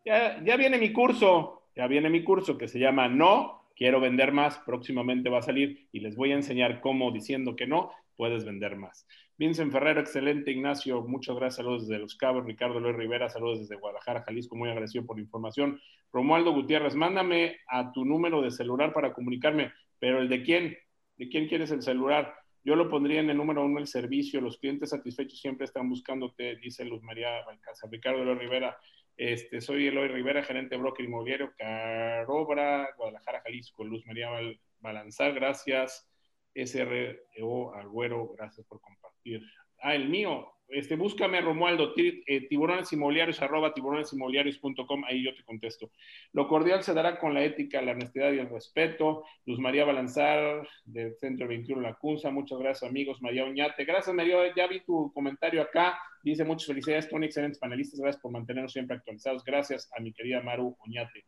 Ya, 0.05 0.43
ya 0.43 0.57
viene 0.57 0.77
mi 0.77 0.93
curso, 0.93 1.69
ya 1.77 1.87
viene 1.87 2.11
mi 2.11 2.25
curso 2.25 2.59
que 2.59 2.67
se 2.67 2.81
llama 2.81 3.09
No, 3.09 3.71
quiero 3.77 4.01
vender 4.01 4.33
más, 4.33 4.59
próximamente 4.59 5.31
va 5.31 5.39
a 5.39 5.43
salir 5.43 5.87
y 5.93 6.01
les 6.01 6.17
voy 6.17 6.33
a 6.33 6.35
enseñar 6.35 6.81
cómo 6.81 7.13
diciendo 7.13 7.55
que 7.55 7.69
no, 7.69 7.93
puedes 8.17 8.45
vender 8.45 8.75
más. 8.75 9.07
Vincent 9.39 9.71
Ferrero, 9.71 10.01
excelente. 10.01 10.51
Ignacio, 10.51 11.03
muchas 11.03 11.37
gracias. 11.37 11.59
Saludos 11.59 11.87
desde 11.87 12.03
Los 12.03 12.17
Cabos. 12.17 12.45
Ricardo 12.45 12.81
Luis 12.81 12.97
Rivera, 12.97 13.29
saludos 13.29 13.61
desde 13.61 13.77
Guadalajara, 13.77 14.23
Jalisco. 14.23 14.57
Muy 14.57 14.69
agradecido 14.69 15.07
por 15.07 15.17
la 15.17 15.23
información. 15.23 15.81
Romualdo 16.13 16.53
Gutiérrez, 16.53 16.97
mándame 16.97 17.59
a 17.69 17.93
tu 17.93 18.05
número 18.05 18.43
de 18.43 18.51
celular 18.51 18.93
para 18.93 19.13
comunicarme, 19.13 19.71
pero 20.01 20.21
el 20.21 20.29
de 20.29 20.43
quién? 20.43 20.77
¿De 21.21 21.29
quién 21.29 21.49
quieres 21.49 21.71
el 21.71 21.83
celular? 21.83 22.35
Yo 22.65 22.75
lo 22.77 22.89
pondría 22.89 23.21
en 23.21 23.29
el 23.29 23.37
número 23.37 23.63
uno 23.63 23.79
el 23.79 23.87
servicio. 23.87 24.41
Los 24.41 24.57
clientes 24.57 24.89
satisfechos 24.89 25.39
siempre 25.39 25.67
están 25.67 25.87
buscándote, 25.87 26.57
dice 26.57 26.83
Luz 26.83 27.03
María 27.03 27.45
Balcázar. 27.45 27.91
Ricardo 27.91 28.23
Eloy 28.23 28.37
Rivera. 28.37 28.79
Este, 29.19 29.61
soy 29.61 29.89
Eloy 29.89 30.09
Rivera, 30.09 30.43
gerente 30.43 30.77
de 30.77 30.81
broker 30.81 31.05
inmobiliario, 31.05 31.53
Carobra, 31.59 32.89
Guadalajara, 32.97 33.43
Jalisco. 33.43 33.85
Luz 33.85 34.03
María 34.07 34.31
Balanzar, 34.79 35.35
gracias. 35.35 36.11
SRO 36.55 37.75
Agüero, 37.75 38.33
gracias 38.39 38.67
por 38.67 38.81
compartir. 38.81 39.43
Ah, 39.83 39.95
el 39.95 40.09
mío, 40.09 40.51
este, 40.71 40.97
búscame 40.97 41.41
Romualdo, 41.41 41.95
eh, 41.97 42.47
tiburones 42.49 42.93
inmobiliarios, 42.93 43.41
arroba 43.43 43.75
tiburonesinmobiliarios.com, 43.75 45.05
ahí 45.05 45.25
yo 45.25 45.35
te 45.35 45.43
contesto. 45.45 45.91
Lo 46.33 46.49
cordial 46.49 46.83
se 46.83 46.95
dará 46.95 47.19
con 47.19 47.35
la 47.35 47.45
ética, 47.45 47.83
la 47.83 47.93
honestidad 47.93 48.33
y 48.33 48.39
el 48.39 48.49
respeto. 48.49 49.25
Luz 49.47 49.59
María 49.59 49.85
Balanzar, 49.85 50.69
del 50.85 51.15
Centro 51.17 51.49
21 51.49 51.81
La 51.81 51.95
Cunza, 51.95 52.31
muchas 52.31 52.59
gracias 52.59 52.89
amigos. 52.89 53.21
María 53.21 53.45
Oñate, 53.45 53.85
gracias 53.85 54.15
María, 54.15 54.37
ya 54.55 54.67
vi 54.67 54.81
tu 54.81 55.13
comentario 55.13 55.63
acá, 55.63 55.99
dice 56.23 56.45
muchas 56.45 56.67
felicidades, 56.67 57.09
Tony, 57.09 57.27
excelentes 57.27 57.59
panelistas, 57.59 58.01
gracias 58.01 58.23
por 58.23 58.33
mantenernos 58.33 58.73
siempre 58.73 58.97
actualizados. 58.97 59.45
Gracias 59.45 59.91
a 59.97 60.01
mi 60.01 60.13
querida 60.13 60.41
Maru 60.41 60.77
Oñate. 60.81 61.25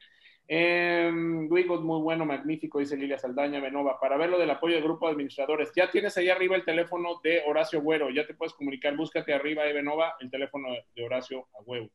Eh, 0.49 1.11
muy 1.13 1.63
bueno, 1.65 2.27
magnífico, 2.27 2.79
dice 2.79 2.97
Lilia 2.97 3.19
Saldaña 3.19 3.61
Benova. 3.61 3.99
Para 4.01 4.17
ver 4.17 4.31
lo 4.31 4.39
del 4.39 4.51
apoyo 4.51 4.75
del 4.75 4.85
grupo 4.85 5.07
de 5.07 5.13
administradores, 5.13 5.73
ya 5.75 5.91
tienes 5.91 6.17
ahí 6.17 6.29
arriba 6.29 6.57
el 6.57 6.65
teléfono 6.65 7.21
de 7.23 7.43
Horacio 7.47 7.79
Agüero, 7.79 8.11
ya 8.11 8.27
te 8.27 8.35
puedes 8.35 8.53
comunicar, 8.55 8.97
búscate 8.97 9.33
arriba, 9.33 9.65
de 9.65 9.73
Benova, 9.73 10.15
el 10.21 10.31
teléfono 10.31 10.69
de 10.95 11.05
Horacio 11.05 11.49
Agüero. 11.59 11.89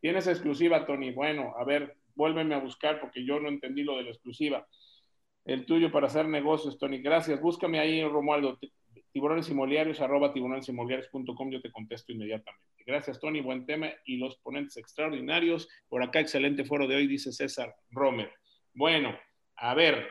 Tienes 0.00 0.26
exclusiva, 0.26 0.86
Tony. 0.86 1.12
Bueno, 1.12 1.54
a 1.58 1.64
ver, 1.64 1.96
vuélveme 2.14 2.54
a 2.54 2.58
buscar 2.58 3.00
porque 3.00 3.24
yo 3.24 3.38
no 3.38 3.48
entendí 3.48 3.82
lo 3.84 3.96
de 3.96 4.04
la 4.04 4.10
exclusiva. 4.10 4.66
El 5.44 5.66
tuyo 5.66 5.92
para 5.92 6.06
hacer 6.06 6.26
negocios, 6.26 6.78
Tony. 6.78 6.98
Gracias. 6.98 7.40
Búscame 7.40 7.78
ahí, 7.80 8.02
Romualdo 8.04 8.58
tiburones 9.12 9.48
inmobiliarios, 9.48 10.00
arroba 10.00 10.32
tiburonesinmobiliarios.com, 10.32 11.50
yo 11.50 11.60
te 11.60 11.70
contesto 11.70 12.12
inmediatamente. 12.12 12.84
Gracias, 12.86 13.20
Tony, 13.20 13.40
buen 13.40 13.66
tema 13.66 13.90
y 14.04 14.16
los 14.16 14.36
ponentes 14.38 14.76
extraordinarios. 14.76 15.68
Por 15.88 16.02
acá, 16.02 16.20
excelente 16.20 16.64
foro 16.64 16.86
de 16.86 16.96
hoy, 16.96 17.06
dice 17.06 17.32
César 17.32 17.74
Romer. 17.90 18.32
Bueno, 18.74 19.18
a 19.56 19.74
ver, 19.74 20.08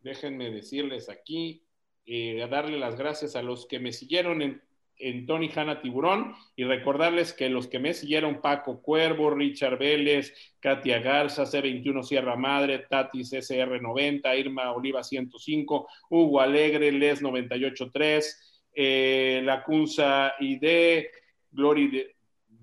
déjenme 0.00 0.50
decirles 0.50 1.08
aquí, 1.08 1.64
eh, 2.04 2.46
darle 2.50 2.78
las 2.78 2.96
gracias 2.96 3.36
a 3.36 3.42
los 3.42 3.66
que 3.66 3.78
me 3.78 3.92
siguieron 3.92 4.42
en 4.42 4.62
en 5.00 5.26
Tony 5.26 5.50
Hanna 5.54 5.80
Tiburón 5.80 6.34
y 6.56 6.64
recordarles 6.64 7.32
que 7.32 7.48
los 7.48 7.66
que 7.66 7.78
me 7.78 7.94
siguieron, 7.94 8.40
Paco 8.40 8.80
Cuervo, 8.82 9.30
Richard 9.30 9.78
Vélez, 9.78 10.34
Katia 10.60 11.00
Garza, 11.00 11.44
C21 11.44 12.02
Sierra 12.02 12.36
Madre, 12.36 12.86
Tatis 12.88 13.32
SR90, 13.32 14.38
Irma 14.38 14.72
Oliva 14.72 15.02
105, 15.02 15.88
Hugo 16.10 16.40
Alegre, 16.40 16.92
Les 16.92 17.22
983, 17.22 18.66
eh, 18.74 19.40
Lacunza 19.44 20.34
ID, 20.38 21.06
Glory 21.50 22.06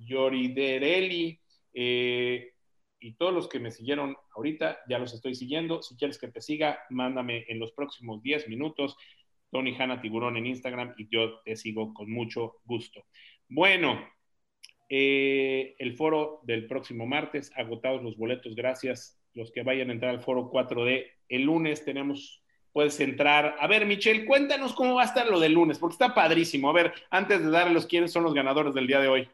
Yoriderelli, 0.05 1.39
eh, 1.73 2.53
y 2.99 3.13
todos 3.13 3.33
los 3.33 3.47
que 3.47 3.59
me 3.59 3.71
siguieron 3.71 4.15
ahorita, 4.35 4.79
ya 4.89 4.99
los 4.99 5.13
estoy 5.13 5.35
siguiendo. 5.35 5.81
Si 5.81 5.95
quieres 5.95 6.17
que 6.17 6.27
te 6.27 6.41
siga, 6.41 6.79
mándame 6.89 7.45
en 7.47 7.59
los 7.59 7.71
próximos 7.71 8.21
10 8.23 8.47
minutos 8.49 8.97
Tony 9.51 9.75
Hanna 9.77 10.01
Tiburón 10.01 10.37
en 10.37 10.45
Instagram 10.45 10.93
y 10.97 11.07
yo 11.09 11.39
te 11.41 11.55
sigo 11.55 11.93
con 11.93 12.11
mucho 12.11 12.55
gusto. 12.65 13.05
Bueno, 13.47 13.99
eh, 14.89 15.75
el 15.79 15.95
foro 15.95 16.41
del 16.43 16.67
próximo 16.67 17.05
martes, 17.05 17.51
agotados 17.55 18.03
los 18.03 18.17
boletos, 18.17 18.55
gracias 18.55 19.19
los 19.33 19.51
que 19.51 19.63
vayan 19.63 19.89
a 19.89 19.93
entrar 19.93 20.15
al 20.15 20.21
foro 20.21 20.49
4D. 20.49 21.05
El 21.29 21.43
lunes 21.43 21.85
tenemos, 21.85 22.43
puedes 22.73 22.99
entrar. 22.99 23.55
A 23.59 23.67
ver, 23.67 23.85
Michelle, 23.85 24.25
cuéntanos 24.25 24.73
cómo 24.73 24.95
va 24.95 25.03
a 25.03 25.05
estar 25.05 25.29
lo 25.29 25.39
del 25.39 25.53
lunes, 25.53 25.77
porque 25.77 25.93
está 25.93 26.13
padrísimo. 26.13 26.69
A 26.69 26.73
ver, 26.73 26.93
antes 27.09 27.43
de 27.43 27.51
darles 27.51 27.85
quiénes 27.85 28.11
son 28.11 28.23
los 28.23 28.33
ganadores 28.33 28.73
del 28.73 28.87
día 28.87 28.99
de 28.99 29.07
hoy. 29.07 29.29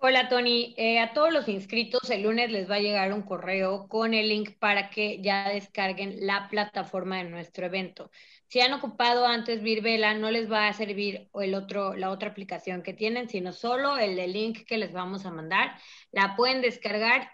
Hola 0.00 0.28
Tony, 0.28 0.74
eh, 0.76 1.00
a 1.00 1.12
todos 1.12 1.32
los 1.32 1.48
inscritos 1.48 2.08
el 2.10 2.22
lunes 2.22 2.50
les 2.52 2.70
va 2.70 2.76
a 2.76 2.80
llegar 2.80 3.12
un 3.12 3.22
correo 3.22 3.88
con 3.88 4.14
el 4.14 4.28
link 4.28 4.52
para 4.58 4.90
que 4.90 5.20
ya 5.22 5.48
descarguen 5.48 6.24
la 6.26 6.48
plataforma 6.48 7.16
de 7.18 7.24
nuestro 7.24 7.66
evento. 7.66 8.10
Si 8.46 8.60
han 8.60 8.72
ocupado 8.72 9.26
antes 9.26 9.60
Virvela, 9.62 10.14
no 10.14 10.30
les 10.30 10.50
va 10.50 10.68
a 10.68 10.72
servir 10.72 11.28
el 11.34 11.54
otro, 11.54 11.94
la 11.96 12.10
otra 12.10 12.30
aplicación 12.30 12.82
que 12.82 12.94
tienen, 12.94 13.28
sino 13.28 13.52
solo 13.52 13.98
el 13.98 14.16
link 14.32 14.64
que 14.66 14.78
les 14.78 14.92
vamos 14.92 15.26
a 15.26 15.32
mandar. 15.32 15.76
La 16.12 16.36
pueden 16.36 16.62
descargar, 16.62 17.30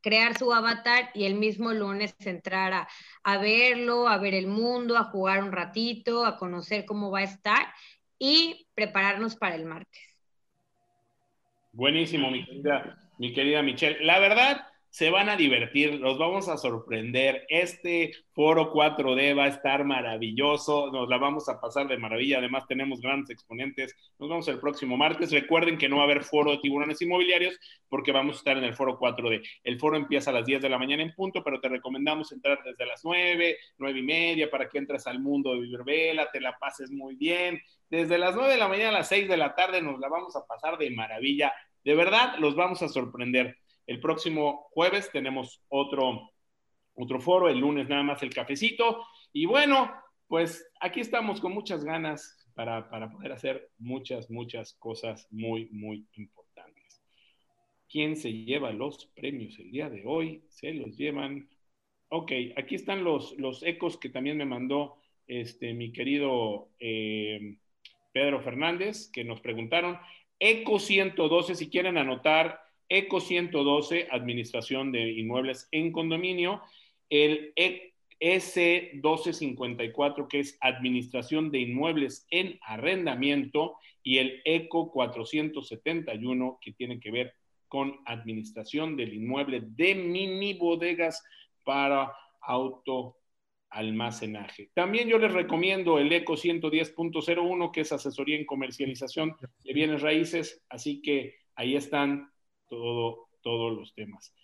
crear 0.00 0.38
su 0.38 0.52
avatar 0.52 1.10
y 1.14 1.24
el 1.24 1.34
mismo 1.34 1.72
lunes 1.72 2.14
entrar 2.20 2.72
a, 2.74 2.88
a 3.24 3.38
verlo, 3.38 4.08
a 4.08 4.18
ver 4.18 4.34
el 4.34 4.46
mundo, 4.46 4.96
a 4.96 5.04
jugar 5.04 5.42
un 5.42 5.52
ratito, 5.52 6.24
a 6.24 6.36
conocer 6.36 6.84
cómo 6.84 7.10
va 7.10 7.20
a 7.20 7.24
estar 7.24 7.74
y 8.18 8.68
prepararnos 8.74 9.34
para 9.36 9.56
el 9.56 9.64
martes. 9.66 10.13
Buenísimo, 11.74 12.30
mi 12.30 12.44
querida, 12.44 12.96
mi 13.18 13.32
querida 13.32 13.60
Michelle. 13.60 13.98
La 14.04 14.20
verdad, 14.20 14.64
se 14.90 15.10
van 15.10 15.28
a 15.28 15.34
divertir, 15.34 15.94
los 15.94 16.18
vamos 16.18 16.48
a 16.48 16.56
sorprender. 16.56 17.44
Este 17.48 18.12
foro 18.32 18.72
4D 18.72 19.36
va 19.36 19.46
a 19.46 19.48
estar 19.48 19.82
maravilloso, 19.84 20.92
nos 20.92 21.08
la 21.08 21.18
vamos 21.18 21.48
a 21.48 21.60
pasar 21.60 21.88
de 21.88 21.98
maravilla. 21.98 22.38
Además, 22.38 22.68
tenemos 22.68 23.00
grandes 23.00 23.30
exponentes. 23.30 23.96
Nos 24.20 24.28
vemos 24.28 24.46
el 24.46 24.60
próximo 24.60 24.96
martes. 24.96 25.32
Recuerden 25.32 25.76
que 25.76 25.88
no 25.88 25.96
va 25.96 26.02
a 26.02 26.04
haber 26.04 26.22
foro 26.22 26.52
de 26.52 26.58
tiburones 26.58 27.02
inmobiliarios 27.02 27.58
porque 27.88 28.12
vamos 28.12 28.36
a 28.36 28.38
estar 28.38 28.56
en 28.56 28.62
el 28.62 28.74
foro 28.74 28.96
4D. 28.96 29.42
El 29.64 29.80
foro 29.80 29.96
empieza 29.96 30.30
a 30.30 30.34
las 30.34 30.46
10 30.46 30.62
de 30.62 30.68
la 30.68 30.78
mañana 30.78 31.02
en 31.02 31.12
punto, 31.12 31.42
pero 31.42 31.60
te 31.60 31.68
recomendamos 31.68 32.30
entrar 32.30 32.60
desde 32.64 32.86
las 32.86 33.04
9, 33.04 33.56
9 33.78 33.98
y 33.98 34.02
media 34.04 34.48
para 34.48 34.68
que 34.68 34.78
entres 34.78 35.08
al 35.08 35.18
mundo 35.18 35.54
de 35.54 35.62
Vivervela, 35.62 36.30
te 36.30 36.40
la 36.40 36.56
pases 36.56 36.92
muy 36.92 37.16
bien. 37.16 37.60
Desde 37.94 38.18
las 38.18 38.34
9 38.34 38.50
de 38.50 38.58
la 38.58 38.66
mañana 38.66 38.88
a 38.88 38.92
las 38.92 39.08
6 39.08 39.28
de 39.28 39.36
la 39.36 39.54
tarde 39.54 39.80
nos 39.80 40.00
la 40.00 40.08
vamos 40.08 40.34
a 40.34 40.44
pasar 40.44 40.78
de 40.78 40.90
maravilla. 40.90 41.52
De 41.84 41.94
verdad, 41.94 42.34
los 42.40 42.56
vamos 42.56 42.82
a 42.82 42.88
sorprender. 42.88 43.56
El 43.86 44.00
próximo 44.00 44.66
jueves 44.72 45.12
tenemos 45.12 45.62
otro, 45.68 46.32
otro 46.94 47.20
foro, 47.20 47.48
el 47.48 47.60
lunes 47.60 47.88
nada 47.88 48.02
más 48.02 48.20
el 48.24 48.34
cafecito. 48.34 49.06
Y 49.32 49.46
bueno, 49.46 49.92
pues 50.26 50.68
aquí 50.80 50.98
estamos 50.98 51.40
con 51.40 51.52
muchas 51.52 51.84
ganas 51.84 52.36
para, 52.54 52.90
para 52.90 53.08
poder 53.12 53.30
hacer 53.30 53.70
muchas, 53.78 54.28
muchas 54.28 54.74
cosas 54.74 55.28
muy, 55.30 55.68
muy 55.70 56.04
importantes. 56.14 57.00
¿Quién 57.88 58.16
se 58.16 58.32
lleva 58.32 58.72
los 58.72 59.06
premios 59.14 59.56
el 59.60 59.70
día 59.70 59.88
de 59.88 60.02
hoy? 60.04 60.42
Se 60.48 60.74
los 60.74 60.96
llevan. 60.96 61.48
Ok, 62.08 62.32
aquí 62.56 62.74
están 62.74 63.04
los, 63.04 63.38
los 63.38 63.62
ecos 63.62 63.98
que 63.98 64.08
también 64.08 64.36
me 64.36 64.46
mandó 64.46 64.96
este, 65.28 65.74
mi 65.74 65.92
querido 65.92 66.70
eh, 66.80 67.58
Pedro 68.14 68.40
Fernández, 68.40 69.10
que 69.12 69.24
nos 69.24 69.40
preguntaron. 69.40 69.98
ECO 70.38 70.78
112, 70.78 71.56
si 71.56 71.68
quieren 71.68 71.98
anotar, 71.98 72.60
ECO 72.88 73.20
112, 73.20 74.06
Administración 74.10 74.92
de 74.92 75.10
Inmuebles 75.10 75.68
en 75.72 75.90
Condominio, 75.90 76.62
el 77.10 77.52
S 78.20 78.90
1254, 78.92 80.28
que 80.28 80.38
es 80.38 80.56
Administración 80.60 81.50
de 81.50 81.58
Inmuebles 81.58 82.24
en 82.30 82.58
Arrendamiento, 82.62 83.76
y 84.04 84.18
el 84.18 84.42
ECO 84.44 84.92
471, 84.92 86.58
que 86.60 86.72
tiene 86.72 87.00
que 87.00 87.10
ver 87.10 87.34
con 87.66 87.98
Administración 88.06 88.96
del 88.96 89.12
Inmueble 89.12 89.60
de 89.64 89.96
mini 89.96 90.54
bodegas 90.54 91.24
para 91.64 92.14
auto 92.40 93.16
almacenaje. 93.74 94.70
También 94.72 95.08
yo 95.08 95.18
les 95.18 95.32
recomiendo 95.32 95.98
el 95.98 96.12
ECO 96.12 96.34
110.01, 96.34 97.72
que 97.72 97.80
es 97.80 97.92
asesoría 97.92 98.36
en 98.36 98.46
comercialización 98.46 99.36
de 99.64 99.72
bienes 99.72 100.00
raíces, 100.00 100.64
así 100.68 101.02
que 101.02 101.34
ahí 101.56 101.76
están 101.76 102.30
todo, 102.68 103.28
todos 103.42 103.76
los 103.76 103.94
temas. 103.94 104.34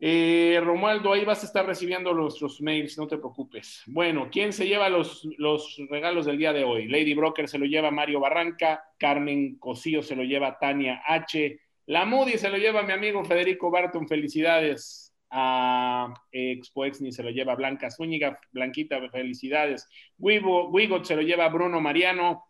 Eh, 0.00 0.60
Romualdo, 0.62 1.12
ahí 1.12 1.24
vas 1.24 1.44
a 1.44 1.46
estar 1.46 1.64
recibiendo 1.64 2.12
nuestros 2.12 2.60
mails, 2.60 2.98
no 2.98 3.06
te 3.06 3.16
preocupes. 3.16 3.82
Bueno, 3.86 4.28
¿quién 4.30 4.52
se 4.52 4.66
lleva 4.66 4.88
los, 4.88 5.26
los 5.38 5.80
regalos 5.88 6.26
del 6.26 6.36
día 6.36 6.52
de 6.52 6.64
hoy? 6.64 6.88
Lady 6.88 7.14
Broker 7.14 7.48
se 7.48 7.58
lo 7.58 7.64
lleva 7.64 7.90
Mario 7.90 8.20
Barranca, 8.20 8.84
Carmen 8.98 9.56
Cosío 9.58 10.02
se 10.02 10.16
lo 10.16 10.24
lleva 10.24 10.58
Tania 10.58 11.02
H, 11.06 11.60
la 11.86 12.04
Moody 12.04 12.38
se 12.38 12.48
lo 12.48 12.56
lleva 12.56 12.82
mi 12.82 12.92
amigo 12.92 13.24
Federico 13.24 13.70
Barton, 13.70 14.08
felicidades 14.08 15.03
a 15.36 16.14
Expo 16.30 16.84
Exni 16.84 17.10
se 17.10 17.24
lo 17.24 17.30
lleva 17.30 17.56
Blanca 17.56 17.90
Zúñiga, 17.90 18.38
Blanquita, 18.52 19.00
felicidades. 19.10 19.88
Wigot 20.16 21.04
se 21.04 21.16
lo 21.16 21.22
lleva 21.22 21.48
Bruno 21.48 21.80
Mariano, 21.80 22.44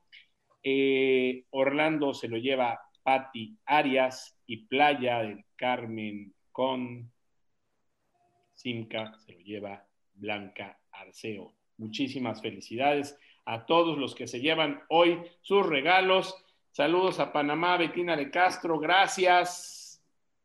eh, 0.62 1.44
Orlando 1.50 2.12
se 2.12 2.28
lo 2.28 2.36
lleva 2.36 2.78
Patti 3.02 3.56
Arias 3.64 4.38
y 4.46 4.66
Playa 4.66 5.20
del 5.22 5.44
Carmen 5.56 6.34
con 6.52 7.10
Simca 8.54 9.14
se 9.18 9.32
lo 9.32 9.40
lleva 9.40 9.86
Blanca 10.12 10.78
Arceo. 10.92 11.54
Muchísimas 11.78 12.42
felicidades 12.42 13.18
a 13.46 13.64
todos 13.64 13.96
los 13.96 14.14
que 14.14 14.26
se 14.26 14.40
llevan 14.40 14.82
hoy 14.90 15.22
sus 15.40 15.66
regalos. 15.66 16.34
Saludos 16.70 17.18
a 17.18 17.32
Panamá, 17.32 17.78
Betina 17.78 18.14
de 18.14 18.30
Castro, 18.30 18.78
gracias. 18.78 19.83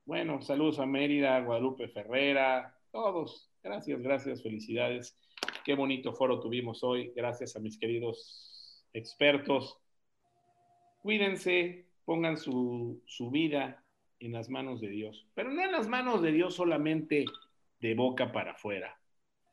Bueno, 0.09 0.41
saludos 0.41 0.79
a 0.79 0.87
Mérida, 0.87 1.39
Guadalupe 1.39 1.87
Ferrera, 1.87 2.75
todos. 2.91 3.47
Gracias, 3.61 4.01
gracias, 4.01 4.41
felicidades. 4.41 5.15
Qué 5.63 5.75
bonito 5.75 6.13
foro 6.13 6.39
tuvimos 6.39 6.83
hoy. 6.83 7.13
Gracias 7.15 7.55
a 7.55 7.59
mis 7.59 7.77
queridos 7.77 8.83
expertos. 8.91 9.77
Cuídense, 11.03 11.85
pongan 12.05 12.37
su, 12.37 13.03
su 13.05 13.29
vida 13.29 13.83
en 14.19 14.31
las 14.31 14.49
manos 14.49 14.81
de 14.81 14.89
Dios, 14.89 15.27
pero 15.35 15.51
no 15.51 15.63
en 15.63 15.71
las 15.71 15.87
manos 15.87 16.23
de 16.23 16.31
Dios 16.31 16.55
solamente 16.55 17.25
de 17.79 17.93
boca 17.93 18.31
para 18.31 18.53
afuera. 18.53 18.99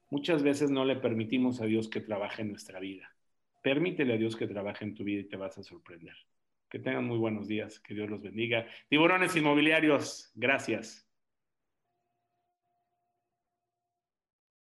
Muchas 0.09 0.43
veces 0.43 0.71
no 0.71 0.87
le 0.87 0.97
permitimos 0.97 1.61
a 1.61 1.67
Dios 1.67 1.87
que 1.87 2.01
trabaje 2.01 2.41
en 2.41 2.53
nuestra 2.53 2.81
vida. 2.81 3.15
Permítele 3.63 4.15
a 4.15 4.17
Dios 4.17 4.37
que 4.37 4.47
trabaje 4.47 4.87
en 4.87 4.95
tu 4.95 5.05
vida 5.05 5.21
y 5.21 5.29
te 5.29 5.37
vas 5.37 5.59
a 5.59 5.63
sorprender. 5.63 6.17
Que 6.69 6.79
tengan 6.79 7.05
muy 7.05 7.19
buenos 7.19 7.47
días, 7.47 7.81
que 7.81 7.95
Dios 7.95 8.11
los 8.11 8.23
bendiga. 8.23 8.67
Tiburones 8.89 9.37
inmobiliarios, 9.37 10.33
gracias. 10.35 11.06